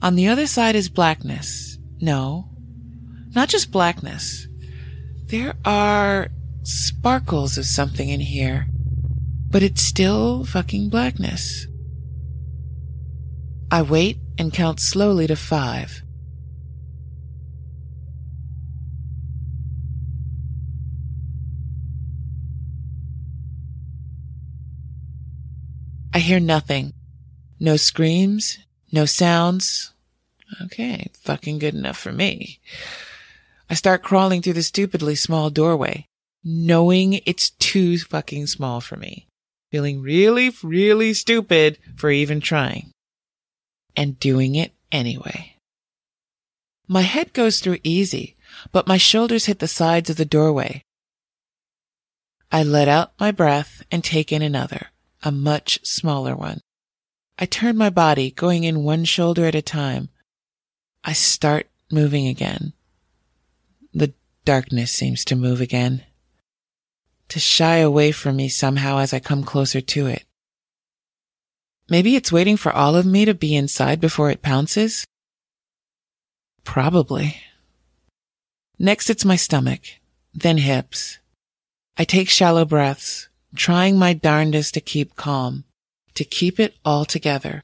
On 0.00 0.14
the 0.14 0.28
other 0.28 0.46
side 0.46 0.74
is 0.74 0.88
blackness. 0.88 1.75
No, 2.00 2.48
not 3.34 3.48
just 3.48 3.72
blackness. 3.72 4.46
There 5.26 5.54
are 5.64 6.28
sparkles 6.62 7.58
of 7.58 7.66
something 7.66 8.08
in 8.08 8.20
here, 8.20 8.66
but 9.50 9.62
it's 9.62 9.82
still 9.82 10.44
fucking 10.44 10.90
blackness. 10.90 11.66
I 13.70 13.82
wait 13.82 14.18
and 14.38 14.52
count 14.52 14.80
slowly 14.80 15.26
to 15.26 15.36
five. 15.36 16.02
I 26.14 26.18
hear 26.18 26.40
nothing. 26.40 26.94
No 27.60 27.76
screams, 27.76 28.58
no 28.92 29.04
sounds. 29.04 29.92
Okay, 30.62 31.10
fucking 31.22 31.58
good 31.58 31.74
enough 31.74 31.98
for 31.98 32.12
me. 32.12 32.60
I 33.68 33.74
start 33.74 34.02
crawling 34.02 34.42
through 34.42 34.54
the 34.54 34.62
stupidly 34.62 35.14
small 35.14 35.50
doorway, 35.50 36.06
knowing 36.44 37.20
it's 37.26 37.50
too 37.50 37.98
fucking 37.98 38.46
small 38.46 38.80
for 38.80 38.96
me. 38.96 39.26
Feeling 39.72 40.00
really, 40.00 40.52
really 40.62 41.12
stupid 41.14 41.78
for 41.96 42.10
even 42.10 42.40
trying. 42.40 42.92
And 43.96 44.20
doing 44.20 44.54
it 44.54 44.72
anyway. 44.92 45.56
My 46.86 47.02
head 47.02 47.32
goes 47.32 47.58
through 47.58 47.78
easy, 47.82 48.36
but 48.70 48.86
my 48.86 48.96
shoulders 48.96 49.46
hit 49.46 49.58
the 49.58 49.66
sides 49.66 50.08
of 50.08 50.16
the 50.16 50.24
doorway. 50.24 50.82
I 52.52 52.62
let 52.62 52.86
out 52.86 53.12
my 53.18 53.32
breath 53.32 53.82
and 53.90 54.04
take 54.04 54.30
in 54.30 54.42
another 54.42 54.88
a 55.22 55.32
much 55.32 55.84
smaller 55.84 56.36
one. 56.36 56.60
I 57.38 57.46
turn 57.46 57.76
my 57.76 57.90
body, 57.90 58.30
going 58.30 58.62
in 58.62 58.84
one 58.84 59.04
shoulder 59.04 59.44
at 59.46 59.56
a 59.56 59.62
time. 59.62 60.10
I 61.08 61.12
start 61.12 61.68
moving 61.92 62.26
again. 62.26 62.72
The 63.94 64.12
darkness 64.44 64.90
seems 64.90 65.24
to 65.26 65.36
move 65.36 65.60
again, 65.60 66.04
to 67.28 67.38
shy 67.38 67.76
away 67.76 68.10
from 68.10 68.34
me 68.34 68.48
somehow 68.48 68.98
as 68.98 69.14
I 69.14 69.20
come 69.20 69.44
closer 69.44 69.80
to 69.80 70.06
it. 70.08 70.24
Maybe 71.88 72.16
it's 72.16 72.32
waiting 72.32 72.56
for 72.56 72.72
all 72.72 72.96
of 72.96 73.06
me 73.06 73.24
to 73.24 73.34
be 73.34 73.54
inside 73.54 74.00
before 74.00 74.32
it 74.32 74.42
pounces? 74.42 75.06
Probably. 76.64 77.36
Next, 78.76 79.08
it's 79.08 79.24
my 79.24 79.36
stomach, 79.36 79.82
then 80.34 80.58
hips. 80.58 81.18
I 81.96 82.02
take 82.02 82.28
shallow 82.28 82.64
breaths, 82.64 83.28
trying 83.54 83.96
my 83.96 84.12
darndest 84.12 84.74
to 84.74 84.80
keep 84.80 85.14
calm, 85.14 85.62
to 86.14 86.24
keep 86.24 86.58
it 86.58 86.74
all 86.84 87.04
together. 87.04 87.62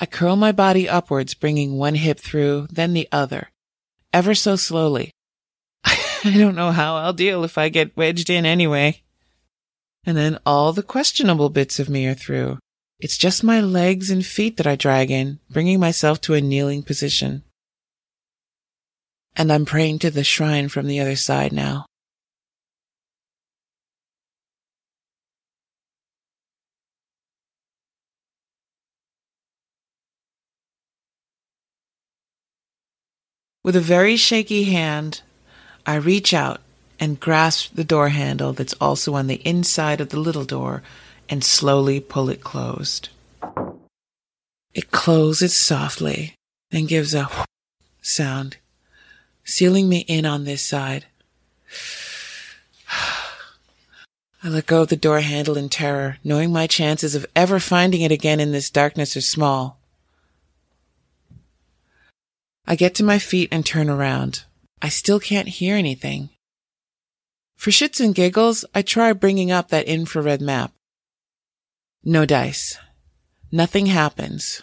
I 0.00 0.06
curl 0.06 0.36
my 0.36 0.52
body 0.52 0.88
upwards, 0.88 1.34
bringing 1.34 1.78
one 1.78 1.94
hip 1.94 2.18
through, 2.18 2.66
then 2.70 2.94
the 2.94 3.08
other, 3.12 3.50
ever 4.12 4.34
so 4.34 4.56
slowly. 4.56 5.12
I 5.84 6.34
don't 6.36 6.56
know 6.56 6.72
how 6.72 6.96
I'll 6.96 7.12
deal 7.12 7.44
if 7.44 7.56
I 7.58 7.68
get 7.68 7.96
wedged 7.96 8.28
in 8.28 8.44
anyway. 8.44 9.02
And 10.04 10.16
then 10.16 10.38
all 10.44 10.72
the 10.72 10.82
questionable 10.82 11.48
bits 11.48 11.78
of 11.78 11.88
me 11.88 12.06
are 12.06 12.14
through. 12.14 12.58
It's 12.98 13.16
just 13.16 13.44
my 13.44 13.60
legs 13.60 14.10
and 14.10 14.24
feet 14.24 14.56
that 14.56 14.66
I 14.66 14.76
drag 14.76 15.10
in, 15.10 15.40
bringing 15.50 15.80
myself 15.80 16.20
to 16.22 16.34
a 16.34 16.40
kneeling 16.40 16.82
position. 16.82 17.42
And 19.36 19.52
I'm 19.52 19.64
praying 19.64 20.00
to 20.00 20.10
the 20.10 20.24
shrine 20.24 20.68
from 20.68 20.86
the 20.86 21.00
other 21.00 21.16
side 21.16 21.52
now. 21.52 21.86
With 33.64 33.74
a 33.76 33.80
very 33.80 34.16
shaky 34.16 34.64
hand, 34.64 35.22
I 35.86 35.94
reach 35.94 36.34
out 36.34 36.60
and 37.00 37.18
grasp 37.18 37.70
the 37.74 37.82
door 37.82 38.10
handle 38.10 38.52
that's 38.52 38.74
also 38.74 39.14
on 39.14 39.26
the 39.26 39.40
inside 39.42 40.02
of 40.02 40.10
the 40.10 40.20
little 40.20 40.44
door 40.44 40.82
and 41.30 41.42
slowly 41.42 41.98
pull 41.98 42.28
it 42.28 42.44
closed. 42.44 43.08
It 44.74 44.90
closes 44.90 45.56
softly 45.56 46.34
and 46.70 46.86
gives 46.86 47.14
a 47.14 47.26
sound, 48.02 48.58
sealing 49.44 49.88
me 49.88 50.00
in 50.00 50.26
on 50.26 50.44
this 50.44 50.60
side. 50.60 51.06
I 54.42 54.48
let 54.50 54.66
go 54.66 54.82
of 54.82 54.88
the 54.88 54.96
door 54.96 55.20
handle 55.20 55.56
in 55.56 55.70
terror, 55.70 56.18
knowing 56.22 56.52
my 56.52 56.66
chances 56.66 57.14
of 57.14 57.24
ever 57.34 57.58
finding 57.58 58.02
it 58.02 58.12
again 58.12 58.40
in 58.40 58.52
this 58.52 58.68
darkness 58.68 59.16
are 59.16 59.22
small. 59.22 59.78
I 62.66 62.76
get 62.76 62.94
to 62.96 63.04
my 63.04 63.18
feet 63.18 63.48
and 63.52 63.64
turn 63.64 63.90
around. 63.90 64.44
I 64.80 64.88
still 64.88 65.20
can't 65.20 65.48
hear 65.48 65.76
anything. 65.76 66.30
For 67.56 67.70
shits 67.70 68.00
and 68.00 68.14
giggles, 68.14 68.64
I 68.74 68.82
try 68.82 69.12
bringing 69.12 69.50
up 69.50 69.68
that 69.68 69.86
infrared 69.86 70.40
map. 70.40 70.72
No 72.02 72.26
dice. 72.26 72.78
Nothing 73.52 73.86
happens. 73.86 74.62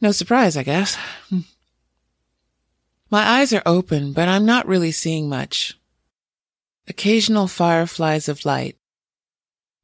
No 0.00 0.12
surprise, 0.12 0.56
I 0.56 0.62
guess. 0.62 0.96
My 3.10 3.26
eyes 3.26 3.52
are 3.52 3.62
open, 3.64 4.12
but 4.12 4.28
I'm 4.28 4.44
not 4.44 4.66
really 4.66 4.92
seeing 4.92 5.28
much. 5.28 5.78
Occasional 6.86 7.48
fireflies 7.48 8.28
of 8.28 8.44
light. 8.44 8.76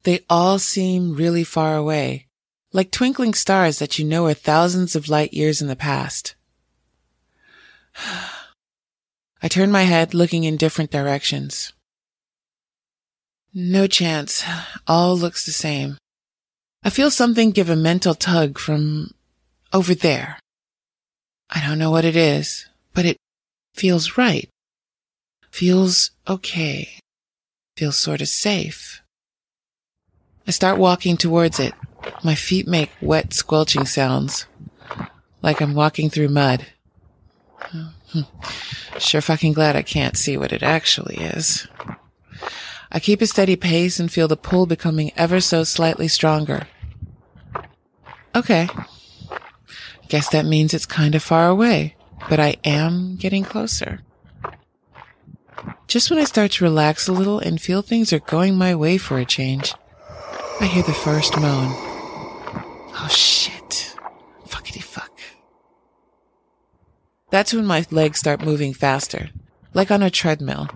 They 0.03 0.23
all 0.29 0.59
seem 0.59 1.15
really 1.15 1.43
far 1.43 1.75
away, 1.75 2.27
like 2.71 2.91
twinkling 2.91 3.33
stars 3.33 3.79
that 3.79 3.97
you 3.97 4.05
know 4.05 4.25
are 4.25 4.33
thousands 4.33 4.95
of 4.95 5.09
light 5.09 5.33
years 5.33 5.61
in 5.61 5.67
the 5.67 5.75
past. 5.75 6.35
I 7.97 9.47
turn 9.47 9.71
my 9.71 9.83
head, 9.83 10.13
looking 10.13 10.43
in 10.43 10.57
different 10.57 10.91
directions. 10.91 11.73
No 13.53 13.87
chance. 13.87 14.43
All 14.87 15.17
looks 15.17 15.45
the 15.45 15.51
same. 15.51 15.97
I 16.83 16.89
feel 16.89 17.09
something 17.09 17.51
give 17.51 17.69
a 17.69 17.75
mental 17.75 18.13
tug 18.13 18.59
from 18.59 19.11
over 19.71 19.95
there. 19.95 20.39
I 21.49 21.65
don't 21.65 21.79
know 21.79 21.91
what 21.91 22.05
it 22.05 22.15
is, 22.15 22.67
but 22.93 23.05
it 23.05 23.17
feels 23.73 24.17
right. 24.17 24.49
Feels 25.51 26.11
okay. 26.27 26.99
Feels 27.77 27.97
sort 27.97 28.21
of 28.21 28.27
safe. 28.27 29.01
I 30.47 30.51
start 30.51 30.77
walking 30.77 31.17
towards 31.17 31.59
it. 31.59 31.73
My 32.23 32.35
feet 32.35 32.67
make 32.67 32.91
wet 33.01 33.33
squelching 33.33 33.85
sounds, 33.85 34.45
like 35.41 35.61
I'm 35.61 35.73
walking 35.73 36.09
through 36.09 36.29
mud. 36.29 36.65
Sure 38.99 39.21
fucking 39.21 39.53
glad 39.53 39.75
I 39.75 39.81
can't 39.81 40.17
see 40.17 40.37
what 40.37 40.53
it 40.53 40.63
actually 40.63 41.17
is. 41.17 41.67
I 42.91 42.99
keep 42.99 43.21
a 43.21 43.27
steady 43.27 43.55
pace 43.55 43.99
and 43.99 44.11
feel 44.11 44.27
the 44.27 44.37
pull 44.37 44.65
becoming 44.65 45.11
ever 45.17 45.41
so 45.41 45.63
slightly 45.63 46.07
stronger. 46.07 46.67
Okay. 48.33 48.69
Guess 50.07 50.29
that 50.29 50.45
means 50.45 50.73
it's 50.73 50.85
kind 50.85 51.15
of 51.15 51.23
far 51.23 51.49
away, 51.49 51.95
but 52.29 52.39
I 52.39 52.55
am 52.63 53.15
getting 53.15 53.43
closer. 53.43 54.01
Just 55.87 56.09
when 56.09 56.19
I 56.19 56.25
start 56.25 56.51
to 56.53 56.63
relax 56.63 57.07
a 57.07 57.13
little 57.13 57.39
and 57.39 57.61
feel 57.61 57.81
things 57.81 58.13
are 58.13 58.19
going 58.19 58.55
my 58.55 58.75
way 58.75 58.97
for 58.97 59.17
a 59.17 59.25
change, 59.25 59.73
I 60.61 60.65
hear 60.65 60.83
the 60.83 60.93
first 60.93 61.37
moan. 61.37 61.71
Oh 62.97 63.07
shit. 63.09 63.95
Fuckity 64.47 64.81
fuck. 64.83 65.04
That's 67.35 67.53
when 67.53 67.65
my 67.65 67.85
legs 67.91 68.19
start 68.19 68.45
moving 68.45 68.73
faster, 68.73 69.29
like 69.73 69.91
on 69.91 70.01
a 70.01 70.09
treadmill. 70.09 70.69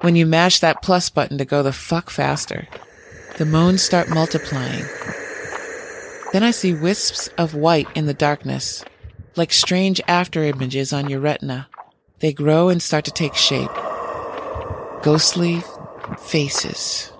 When 0.00 0.16
you 0.16 0.24
mash 0.24 0.60
that 0.60 0.80
plus 0.80 1.10
button 1.10 1.36
to 1.36 1.44
go 1.44 1.62
the 1.62 1.74
fuck 1.74 2.08
faster, 2.08 2.68
the 3.36 3.44
moans 3.44 3.82
start 3.82 4.08
multiplying. 4.08 4.86
Then 6.32 6.42
I 6.42 6.52
see 6.52 6.72
wisps 6.72 7.28
of 7.36 7.52
white 7.54 7.88
in 7.94 8.06
the 8.06 8.14
darkness, 8.14 8.82
like 9.36 9.52
strange 9.52 10.00
after 10.08 10.42
images 10.42 10.90
on 10.90 11.10
your 11.10 11.20
retina. 11.20 11.68
They 12.20 12.32
grow 12.32 12.70
and 12.70 12.82
start 12.82 13.04
to 13.04 13.10
take 13.10 13.34
shape. 13.34 13.68
Ghostly 15.02 15.62
faces. 16.18 17.12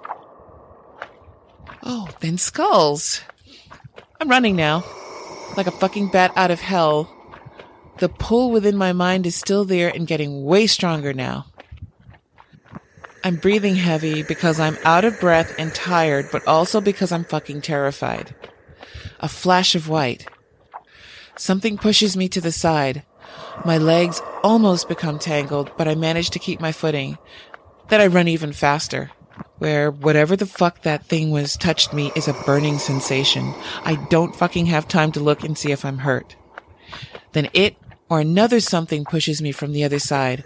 Oh, 1.82 2.08
then 2.20 2.38
skulls. 2.38 3.20
I'm 4.22 4.30
running 4.30 4.56
now, 4.56 4.84
like 5.54 5.66
a 5.66 5.70
fucking 5.82 6.08
bat 6.12 6.32
out 6.34 6.50
of 6.50 6.60
hell, 6.60 7.12
the 7.98 8.08
pull 8.08 8.50
within 8.50 8.76
my 8.76 8.92
mind 8.92 9.26
is 9.26 9.34
still 9.34 9.64
there 9.64 9.88
and 9.88 10.06
getting 10.06 10.44
way 10.44 10.66
stronger 10.66 11.12
now. 11.12 11.46
I'm 13.24 13.36
breathing 13.36 13.74
heavy 13.74 14.22
because 14.22 14.60
I'm 14.60 14.78
out 14.84 15.04
of 15.04 15.18
breath 15.18 15.54
and 15.58 15.74
tired, 15.74 16.26
but 16.30 16.46
also 16.46 16.80
because 16.80 17.10
I'm 17.10 17.24
fucking 17.24 17.62
terrified. 17.62 18.34
A 19.18 19.28
flash 19.28 19.74
of 19.74 19.88
white. 19.88 20.28
Something 21.36 21.76
pushes 21.76 22.16
me 22.16 22.28
to 22.28 22.40
the 22.40 22.52
side. 22.52 23.02
My 23.64 23.78
legs 23.78 24.22
almost 24.44 24.88
become 24.88 25.18
tangled, 25.18 25.72
but 25.76 25.88
I 25.88 25.94
manage 25.94 26.30
to 26.30 26.38
keep 26.38 26.60
my 26.60 26.70
footing. 26.70 27.18
Then 27.88 28.00
I 28.00 28.06
run 28.06 28.28
even 28.28 28.52
faster, 28.52 29.10
where 29.58 29.90
whatever 29.90 30.36
the 30.36 30.46
fuck 30.46 30.82
that 30.82 31.06
thing 31.06 31.30
was 31.30 31.56
touched 31.56 31.92
me 31.92 32.12
is 32.14 32.28
a 32.28 32.42
burning 32.44 32.78
sensation. 32.78 33.54
I 33.84 33.96
don't 34.08 34.36
fucking 34.36 34.66
have 34.66 34.86
time 34.86 35.12
to 35.12 35.20
look 35.20 35.42
and 35.42 35.56
see 35.58 35.72
if 35.72 35.84
I'm 35.84 35.98
hurt. 35.98 36.36
Then 37.32 37.48
it 37.52 37.76
or 38.08 38.20
another 38.20 38.60
something 38.60 39.04
pushes 39.04 39.42
me 39.42 39.52
from 39.52 39.72
the 39.72 39.84
other 39.84 39.98
side. 39.98 40.44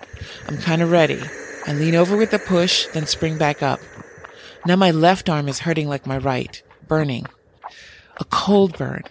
I'm 0.49 0.59
kind 0.59 0.83
of 0.83 0.91
ready. 0.91 1.21
I 1.67 1.73
lean 1.73 1.95
over 1.95 2.17
with 2.17 2.33
a 2.33 2.39
push, 2.39 2.87
then 2.89 3.07
spring 3.07 3.39
back 3.39 3.63
up. 3.63 3.81
Now 4.67 4.77
my 4.77 4.91
left 4.91 5.29
arm 5.29 5.49
is 5.49 5.61
hurting 5.61 5.89
like 5.89 6.07
my 6.07 6.19
right, 6.19 6.63
burning. 6.89 7.27
A 8.19 8.25
cold 8.25 8.77
burn, 8.77 9.03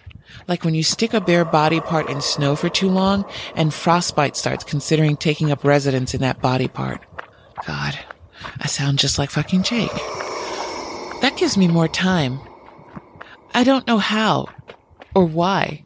like 0.48 0.64
when 0.64 0.74
you 0.74 0.82
stick 0.82 1.14
a 1.14 1.20
bare 1.20 1.44
body 1.44 1.80
part 1.80 2.08
in 2.08 2.20
snow 2.20 2.56
for 2.56 2.68
too 2.68 2.88
long 2.88 3.24
and 3.54 3.74
frostbite 3.74 4.36
starts 4.36 4.64
considering 4.64 5.16
taking 5.16 5.50
up 5.50 5.64
residence 5.64 6.14
in 6.14 6.20
that 6.20 6.40
body 6.40 6.68
part. 6.68 7.04
God, 7.66 7.98
I 8.58 8.66
sound 8.66 8.98
just 8.98 9.18
like 9.18 9.30
fucking 9.30 9.62
Jake. 9.62 9.92
That 11.20 11.36
gives 11.36 11.56
me 11.56 11.68
more 11.68 11.88
time. 11.88 12.40
I 13.52 13.64
don't 13.64 13.86
know 13.86 13.98
how 13.98 14.46
or 15.14 15.24
why. 15.24 15.84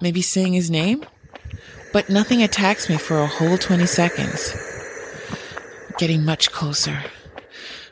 Maybe 0.00 0.22
saying 0.22 0.52
his 0.52 0.70
name? 0.70 1.04
But 1.92 2.08
nothing 2.08 2.42
attacks 2.42 2.88
me 2.88 2.96
for 2.96 3.18
a 3.18 3.26
whole 3.26 3.58
20 3.58 3.86
seconds. 3.86 4.54
Getting 5.98 6.24
much 6.24 6.50
closer. 6.50 7.02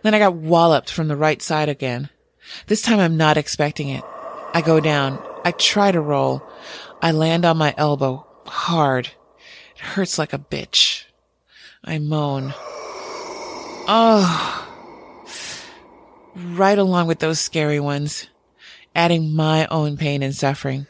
Then 0.02 0.14
I 0.14 0.18
got 0.18 0.34
walloped 0.34 0.90
from 0.90 1.08
the 1.08 1.16
right 1.16 1.42
side 1.42 1.68
again. 1.68 2.08
This 2.66 2.82
time 2.82 2.98
I'm 2.98 3.16
not 3.16 3.36
expecting 3.36 3.90
it. 3.90 4.02
I 4.54 4.62
go 4.62 4.80
down. 4.80 5.22
I 5.44 5.52
try 5.52 5.92
to 5.92 6.00
roll. 6.00 6.42
I 7.02 7.12
land 7.12 7.44
on 7.44 7.58
my 7.58 7.74
elbow 7.76 8.26
hard. 8.46 9.08
It 9.76 9.80
hurts 9.80 10.18
like 10.18 10.32
a 10.32 10.38
bitch. 10.38 11.04
I 11.84 11.98
moan. 11.98 12.54
Oh. 13.86 14.66
Right 16.34 16.78
along 16.78 17.06
with 17.06 17.18
those 17.18 17.40
scary 17.40 17.80
ones, 17.80 18.28
adding 18.94 19.34
my 19.34 19.66
own 19.66 19.96
pain 19.96 20.22
and 20.22 20.34
suffering. 20.34 20.86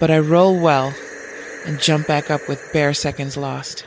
But 0.00 0.10
I 0.10 0.18
roll 0.18 0.60
well 0.60 0.94
and 1.66 1.80
jump 1.80 2.06
back 2.06 2.30
up 2.30 2.48
with 2.48 2.72
bare 2.72 2.94
seconds 2.94 3.36
lost. 3.36 3.84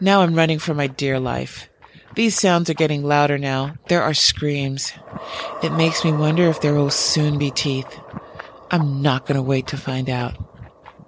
Now 0.00 0.22
I'm 0.22 0.34
running 0.34 0.58
for 0.58 0.74
my 0.74 0.86
dear 0.86 1.20
life. 1.20 1.68
These 2.14 2.38
sounds 2.38 2.68
are 2.68 2.74
getting 2.74 3.04
louder 3.04 3.38
now. 3.38 3.76
There 3.88 4.02
are 4.02 4.14
screams. 4.14 4.92
It 5.62 5.72
makes 5.72 6.04
me 6.04 6.12
wonder 6.12 6.48
if 6.48 6.60
there 6.60 6.74
will 6.74 6.90
soon 6.90 7.38
be 7.38 7.50
teeth. 7.50 8.00
I'm 8.70 9.00
not 9.02 9.26
gonna 9.26 9.42
wait 9.42 9.68
to 9.68 9.76
find 9.76 10.10
out. 10.10 10.36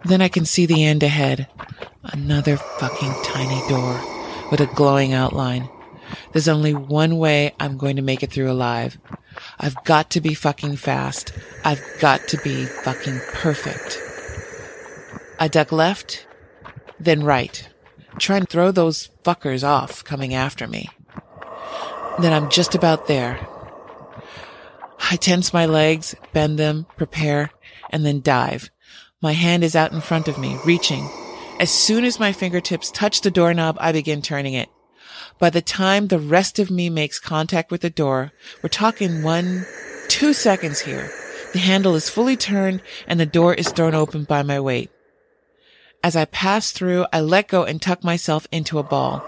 Then 0.05 0.23
I 0.23 0.29
can 0.29 0.45
see 0.45 0.67
the 0.67 0.85
end 0.85 1.03
ahead. 1.03 1.49
Another 2.05 2.57
fucking 2.57 3.15
tiny 3.25 3.69
door 3.69 4.01
with 4.51 4.61
a 4.61 4.71
glowing 4.75 5.13
outline. 5.13 5.69
There's 6.33 6.49
only 6.49 6.75
one 6.75 7.19
way 7.19 7.55
I'm 7.59 7.79
going 7.79 7.97
to 7.97 8.03
make 8.03 8.23
it 8.23 8.31
through 8.31 8.51
alive. 8.51 8.99
I've 9.59 9.83
got 9.85 10.11
to 10.11 10.21
be 10.21 10.35
fucking 10.35 10.77
fast. 10.77 11.33
I've 11.65 11.83
got 12.01 12.29
to 12.29 12.37
be 12.39 12.67
fucking 12.67 13.21
perfect. 13.33 14.12
I 15.43 15.49
duck 15.49 15.73
left, 15.73 16.25
then 17.01 17.25
right, 17.25 17.69
try 18.21 18.37
and 18.37 18.49
throw 18.49 18.71
those 18.71 19.11
fuckers 19.25 19.67
off 19.67 20.05
coming 20.05 20.35
after 20.35 20.69
me. 20.69 20.89
Then 22.21 22.33
I'm 22.33 22.49
just 22.49 22.77
about 22.77 23.09
there. 23.09 23.45
I 25.11 25.17
tense 25.17 25.53
my 25.53 25.67
legs, 25.67 26.15
bend 26.33 26.61
them, 26.61 26.87
prepare, 26.97 27.51
and 27.91 28.07
then 28.07 28.21
dive. 28.21 28.71
My 29.21 29.33
hand 29.33 29.65
is 29.65 29.75
out 29.75 29.91
in 29.91 30.01
front 30.01 30.29
of 30.29 30.39
me, 30.39 30.61
reaching. 30.65 31.11
As 31.59 31.73
soon 31.73 32.05
as 32.05 32.21
my 32.21 32.31
fingertips 32.31 32.93
touch 32.93 33.23
the 33.23 33.31
doorknob, 33.33 33.77
I 33.81 33.91
begin 33.91 34.23
turning 34.23 34.55
it. 34.55 34.69
By 35.41 35.51
the 35.51 35.61
time 35.61 36.07
the 36.07 36.21
rest 36.21 36.61
of 36.61 36.71
me 36.71 36.89
makes 36.89 37.19
contact 37.19 37.73
with 37.73 37.81
the 37.81 37.91
door, 37.91 38.31
we're 38.63 38.69
talking 38.69 39.25
one, 39.25 39.67
two 40.07 40.35
seconds 40.35 40.83
here. 40.83 41.11
The 41.53 41.59
handle 41.59 41.97
is 41.97 42.09
fully 42.09 42.37
turned 42.37 42.81
and 43.09 43.19
the 43.19 43.27
door 43.27 43.55
is 43.55 43.73
thrown 43.73 43.97
open 43.97 44.23
by 44.23 44.45
my 44.45 44.61
weight. 44.61 44.93
As 46.05 46.17
I 46.17 46.25
pass 46.25 46.73
through, 46.73 47.07
I 47.13 47.21
let 47.21 47.49
go 47.49 47.63
and 47.63 47.81
tuck 47.81 48.03
myself 48.03 48.49
into 48.51 48.79
a 48.79 48.83
ball. 48.83 49.25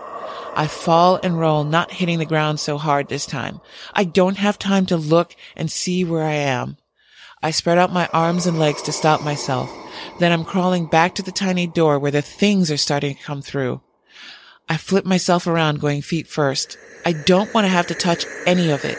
I 0.56 0.66
fall 0.66 1.20
and 1.22 1.38
roll, 1.38 1.64
not 1.64 1.92
hitting 1.92 2.18
the 2.18 2.26
ground 2.26 2.58
so 2.60 2.78
hard 2.78 3.08
this 3.08 3.26
time. 3.26 3.60
I 3.92 4.04
don't 4.04 4.38
have 4.38 4.58
time 4.58 4.86
to 4.86 4.96
look 4.96 5.36
and 5.56 5.70
see 5.70 6.04
where 6.04 6.24
I 6.24 6.34
am. 6.34 6.76
I 7.42 7.50
spread 7.50 7.78
out 7.78 7.92
my 7.92 8.08
arms 8.12 8.46
and 8.46 8.58
legs 8.58 8.82
to 8.82 8.92
stop 8.92 9.22
myself. 9.22 9.70
Then 10.18 10.32
I'm 10.32 10.44
crawling 10.44 10.86
back 10.86 11.14
to 11.16 11.22
the 11.22 11.32
tiny 11.32 11.66
door 11.66 11.98
where 11.98 12.10
the 12.10 12.22
things 12.22 12.70
are 12.70 12.76
starting 12.76 13.14
to 13.16 13.22
come 13.22 13.42
through. 13.42 13.80
I 14.68 14.76
flip 14.76 15.04
myself 15.04 15.46
around 15.46 15.80
going 15.80 16.02
feet 16.02 16.26
first. 16.26 16.78
I 17.04 17.12
don't 17.12 17.52
want 17.52 17.66
to 17.66 17.68
have 17.68 17.86
to 17.88 17.94
touch 17.94 18.24
any 18.46 18.70
of 18.70 18.84
it. 18.84 18.98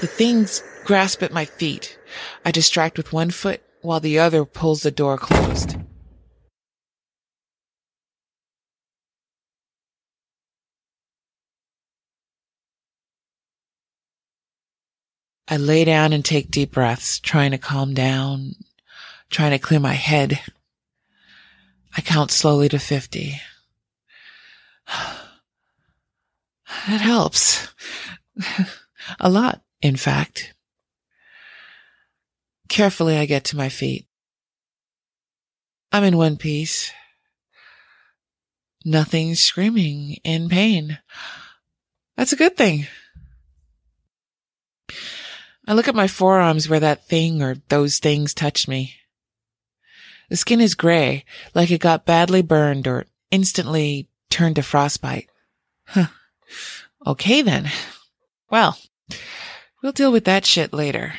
The 0.00 0.06
things 0.06 0.62
grasp 0.84 1.22
at 1.22 1.32
my 1.32 1.44
feet. 1.44 1.98
I 2.44 2.50
distract 2.50 2.96
with 2.96 3.12
one 3.12 3.30
foot 3.30 3.60
while 3.82 4.00
the 4.00 4.18
other 4.18 4.44
pulls 4.44 4.82
the 4.82 4.90
door 4.90 5.18
closed. 5.18 5.76
I 15.50 15.56
lay 15.56 15.84
down 15.84 16.12
and 16.12 16.24
take 16.24 16.52
deep 16.52 16.70
breaths, 16.70 17.18
trying 17.18 17.50
to 17.50 17.58
calm 17.58 17.92
down, 17.92 18.54
trying 19.30 19.50
to 19.50 19.58
clear 19.58 19.80
my 19.80 19.94
head. 19.94 20.40
I 21.96 22.00
count 22.02 22.30
slowly 22.30 22.68
to 22.68 22.78
50. 22.78 23.40
It 26.86 27.00
helps. 27.00 27.66
A 29.18 29.28
lot, 29.28 29.60
in 29.82 29.96
fact. 29.96 30.54
Carefully, 32.68 33.16
I 33.16 33.26
get 33.26 33.42
to 33.46 33.56
my 33.56 33.68
feet. 33.68 34.06
I'm 35.90 36.04
in 36.04 36.16
one 36.16 36.36
piece. 36.36 36.92
Nothing 38.84 39.34
screaming 39.34 40.18
in 40.22 40.48
pain. 40.48 41.00
That's 42.16 42.32
a 42.32 42.36
good 42.36 42.56
thing. 42.56 42.86
I 45.70 45.72
look 45.72 45.86
at 45.86 45.94
my 45.94 46.08
forearms 46.08 46.68
where 46.68 46.80
that 46.80 47.06
thing 47.06 47.42
or 47.42 47.54
those 47.68 48.00
things 48.00 48.34
touched 48.34 48.66
me. 48.66 48.96
The 50.28 50.36
skin 50.36 50.60
is 50.60 50.74
gray, 50.74 51.24
like 51.54 51.70
it 51.70 51.78
got 51.78 52.04
badly 52.04 52.42
burned 52.42 52.88
or 52.88 53.06
instantly 53.30 54.08
turned 54.30 54.56
to 54.56 54.64
frostbite. 54.64 55.28
Huh. 55.86 56.06
Okay 57.06 57.40
then. 57.40 57.70
Well, 58.50 58.78
we'll 59.80 59.92
deal 59.92 60.10
with 60.10 60.24
that 60.24 60.44
shit 60.44 60.72
later. 60.72 61.14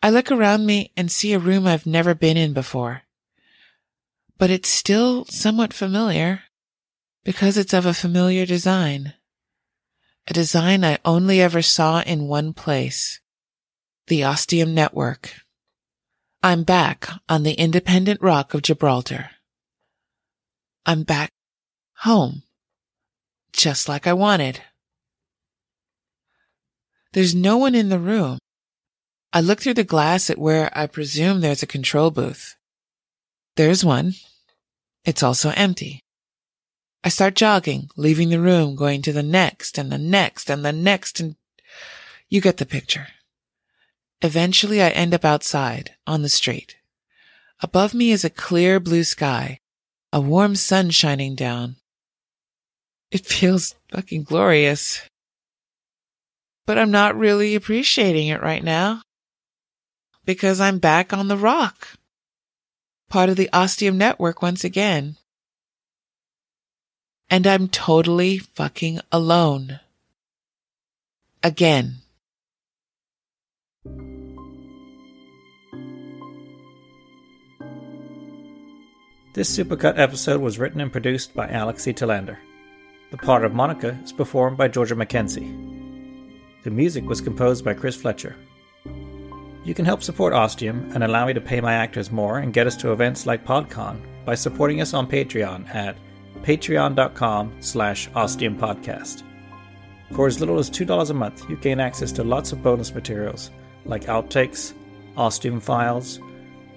I 0.00 0.10
look 0.10 0.30
around 0.30 0.64
me 0.64 0.92
and 0.96 1.10
see 1.10 1.32
a 1.32 1.40
room 1.40 1.66
I've 1.66 1.84
never 1.84 2.14
been 2.14 2.36
in 2.36 2.52
before. 2.52 3.02
But 4.38 4.50
it's 4.50 4.68
still 4.68 5.24
somewhat 5.24 5.74
familiar 5.74 6.44
because 7.24 7.56
it's 7.56 7.74
of 7.74 7.84
a 7.84 7.94
familiar 7.94 8.46
design. 8.46 9.14
A 10.28 10.32
design 10.32 10.84
I 10.84 11.00
only 11.04 11.40
ever 11.40 11.62
saw 11.62 12.00
in 12.02 12.28
one 12.28 12.52
place. 12.52 13.18
The 14.12 14.24
Ostium 14.24 14.74
Network. 14.74 15.40
I'm 16.42 16.64
back 16.64 17.08
on 17.30 17.44
the 17.44 17.54
independent 17.54 18.20
rock 18.20 18.52
of 18.52 18.60
Gibraltar. 18.60 19.30
I'm 20.84 21.02
back 21.02 21.30
home. 22.00 22.42
Just 23.54 23.88
like 23.88 24.06
I 24.06 24.12
wanted. 24.12 24.60
There's 27.14 27.34
no 27.34 27.56
one 27.56 27.74
in 27.74 27.88
the 27.88 27.98
room. 27.98 28.36
I 29.32 29.40
look 29.40 29.62
through 29.62 29.80
the 29.80 29.82
glass 29.82 30.28
at 30.28 30.36
where 30.36 30.70
I 30.76 30.86
presume 30.88 31.40
there's 31.40 31.62
a 31.62 31.66
control 31.66 32.10
booth. 32.10 32.54
There's 33.56 33.82
one. 33.82 34.12
It's 35.06 35.22
also 35.22 35.54
empty. 35.56 36.00
I 37.02 37.08
start 37.08 37.34
jogging, 37.34 37.88
leaving 37.96 38.28
the 38.28 38.40
room, 38.40 38.76
going 38.76 39.00
to 39.00 39.12
the 39.14 39.22
next 39.22 39.78
and 39.78 39.90
the 39.90 39.96
next 39.96 40.50
and 40.50 40.62
the 40.62 40.70
next 40.70 41.18
and 41.18 41.36
you 42.28 42.42
get 42.42 42.58
the 42.58 42.66
picture. 42.66 43.06
Eventually 44.22 44.80
I 44.80 44.90
end 44.90 45.14
up 45.14 45.24
outside 45.24 45.96
on 46.06 46.22
the 46.22 46.28
street. 46.28 46.76
Above 47.60 47.92
me 47.92 48.12
is 48.12 48.24
a 48.24 48.30
clear 48.30 48.78
blue 48.78 49.02
sky, 49.02 49.58
a 50.12 50.20
warm 50.20 50.54
sun 50.54 50.90
shining 50.90 51.34
down. 51.34 51.76
It 53.10 53.26
feels 53.26 53.74
fucking 53.90 54.22
glorious. 54.22 55.02
But 56.66 56.78
I'm 56.78 56.92
not 56.92 57.18
really 57.18 57.56
appreciating 57.56 58.28
it 58.28 58.40
right 58.40 58.62
now 58.62 59.02
because 60.24 60.60
I'm 60.60 60.78
back 60.78 61.12
on 61.12 61.26
the 61.26 61.36
rock, 61.36 61.88
part 63.08 63.28
of 63.28 63.36
the 63.36 63.50
Ostium 63.52 63.98
network 63.98 64.40
once 64.40 64.62
again. 64.62 65.16
And 67.28 67.44
I'm 67.44 67.66
totally 67.66 68.38
fucking 68.38 69.00
alone. 69.10 69.80
Again. 71.42 72.01
This 79.34 79.56
Supercut 79.56 79.98
episode 79.98 80.42
was 80.42 80.58
written 80.58 80.82
and 80.82 80.92
produced 80.92 81.32
by 81.32 81.48
Alex 81.48 81.84
C. 81.84 81.94
Telander. 81.94 82.36
The 83.10 83.16
part 83.16 83.46
of 83.46 83.54
Monica 83.54 83.98
is 84.04 84.12
performed 84.12 84.58
by 84.58 84.68
Georgia 84.68 84.94
McKenzie. 84.94 86.60
The 86.64 86.70
music 86.70 87.04
was 87.04 87.22
composed 87.22 87.64
by 87.64 87.72
Chris 87.72 87.96
Fletcher. 87.96 88.36
You 89.64 89.72
can 89.72 89.86
help 89.86 90.02
support 90.02 90.34
Ostium 90.34 90.90
and 90.92 91.02
allow 91.02 91.24
me 91.24 91.32
to 91.32 91.40
pay 91.40 91.62
my 91.62 91.72
actors 91.72 92.12
more 92.12 92.40
and 92.40 92.52
get 92.52 92.66
us 92.66 92.76
to 92.76 92.92
events 92.92 93.24
like 93.24 93.46
PodCon 93.46 94.02
by 94.26 94.34
supporting 94.34 94.82
us 94.82 94.92
on 94.92 95.06
Patreon 95.06 95.66
at 95.74 95.96
patreon.com 96.42 97.56
slash 97.60 98.10
ostiumpodcast. 98.10 99.22
For 100.10 100.26
as 100.26 100.40
little 100.40 100.58
as 100.58 100.68
$2 100.68 101.08
a 101.08 101.14
month, 101.14 101.48
you 101.48 101.56
gain 101.56 101.80
access 101.80 102.12
to 102.12 102.22
lots 102.22 102.52
of 102.52 102.62
bonus 102.62 102.94
materials 102.94 103.50
like 103.84 104.04
outtakes, 104.04 104.74
Ostium 105.16 105.60
files, 105.60 106.20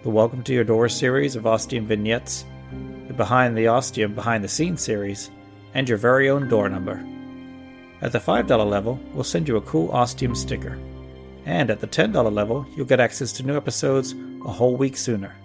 the 0.03 0.09
Welcome 0.09 0.43
to 0.43 0.53
Your 0.53 0.63
Door 0.63 0.89
series 0.89 1.35
of 1.35 1.45
Ostium 1.45 1.85
vignettes, 1.85 2.45
the 3.07 3.13
Behind 3.13 3.57
the 3.57 3.67
Ostium 3.67 4.13
Behind 4.13 4.43
the 4.43 4.47
Scenes 4.47 4.81
series, 4.81 5.29
and 5.73 5.87
your 5.87 5.97
very 5.97 6.29
own 6.29 6.47
door 6.47 6.69
number. 6.69 7.03
At 8.01 8.11
the 8.11 8.19
$5 8.19 8.69
level, 8.69 8.99
we'll 9.13 9.23
send 9.23 9.47
you 9.47 9.57
a 9.57 9.61
cool 9.61 9.89
Ostium 9.91 10.35
sticker. 10.35 10.77
And 11.45 11.69
at 11.69 11.79
the 11.79 11.87
$10 11.87 12.31
level, 12.33 12.65
you'll 12.75 12.85
get 12.85 12.99
access 12.99 13.31
to 13.33 13.43
new 13.43 13.55
episodes 13.55 14.13
a 14.45 14.51
whole 14.51 14.75
week 14.75 14.97
sooner. 14.97 15.35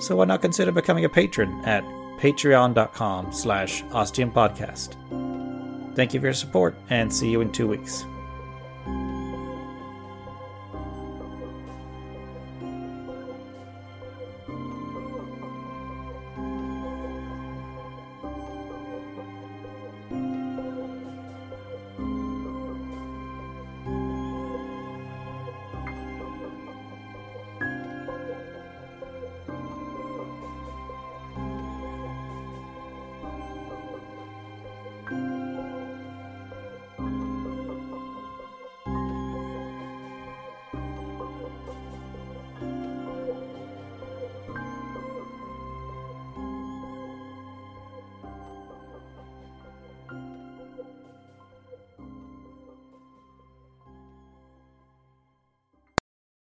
So 0.00 0.16
why 0.16 0.24
not 0.24 0.42
consider 0.42 0.72
becoming 0.72 1.04
a 1.04 1.08
patron 1.08 1.62
at 1.64 1.84
patreon.com 2.20 3.32
slash 3.32 3.82
ostiumpodcast. 3.84 4.96
Thank 5.96 6.14
you 6.14 6.20
for 6.20 6.26
your 6.26 6.34
support, 6.34 6.76
and 6.90 7.12
see 7.12 7.30
you 7.30 7.40
in 7.40 7.50
two 7.50 7.66
weeks. 7.66 8.04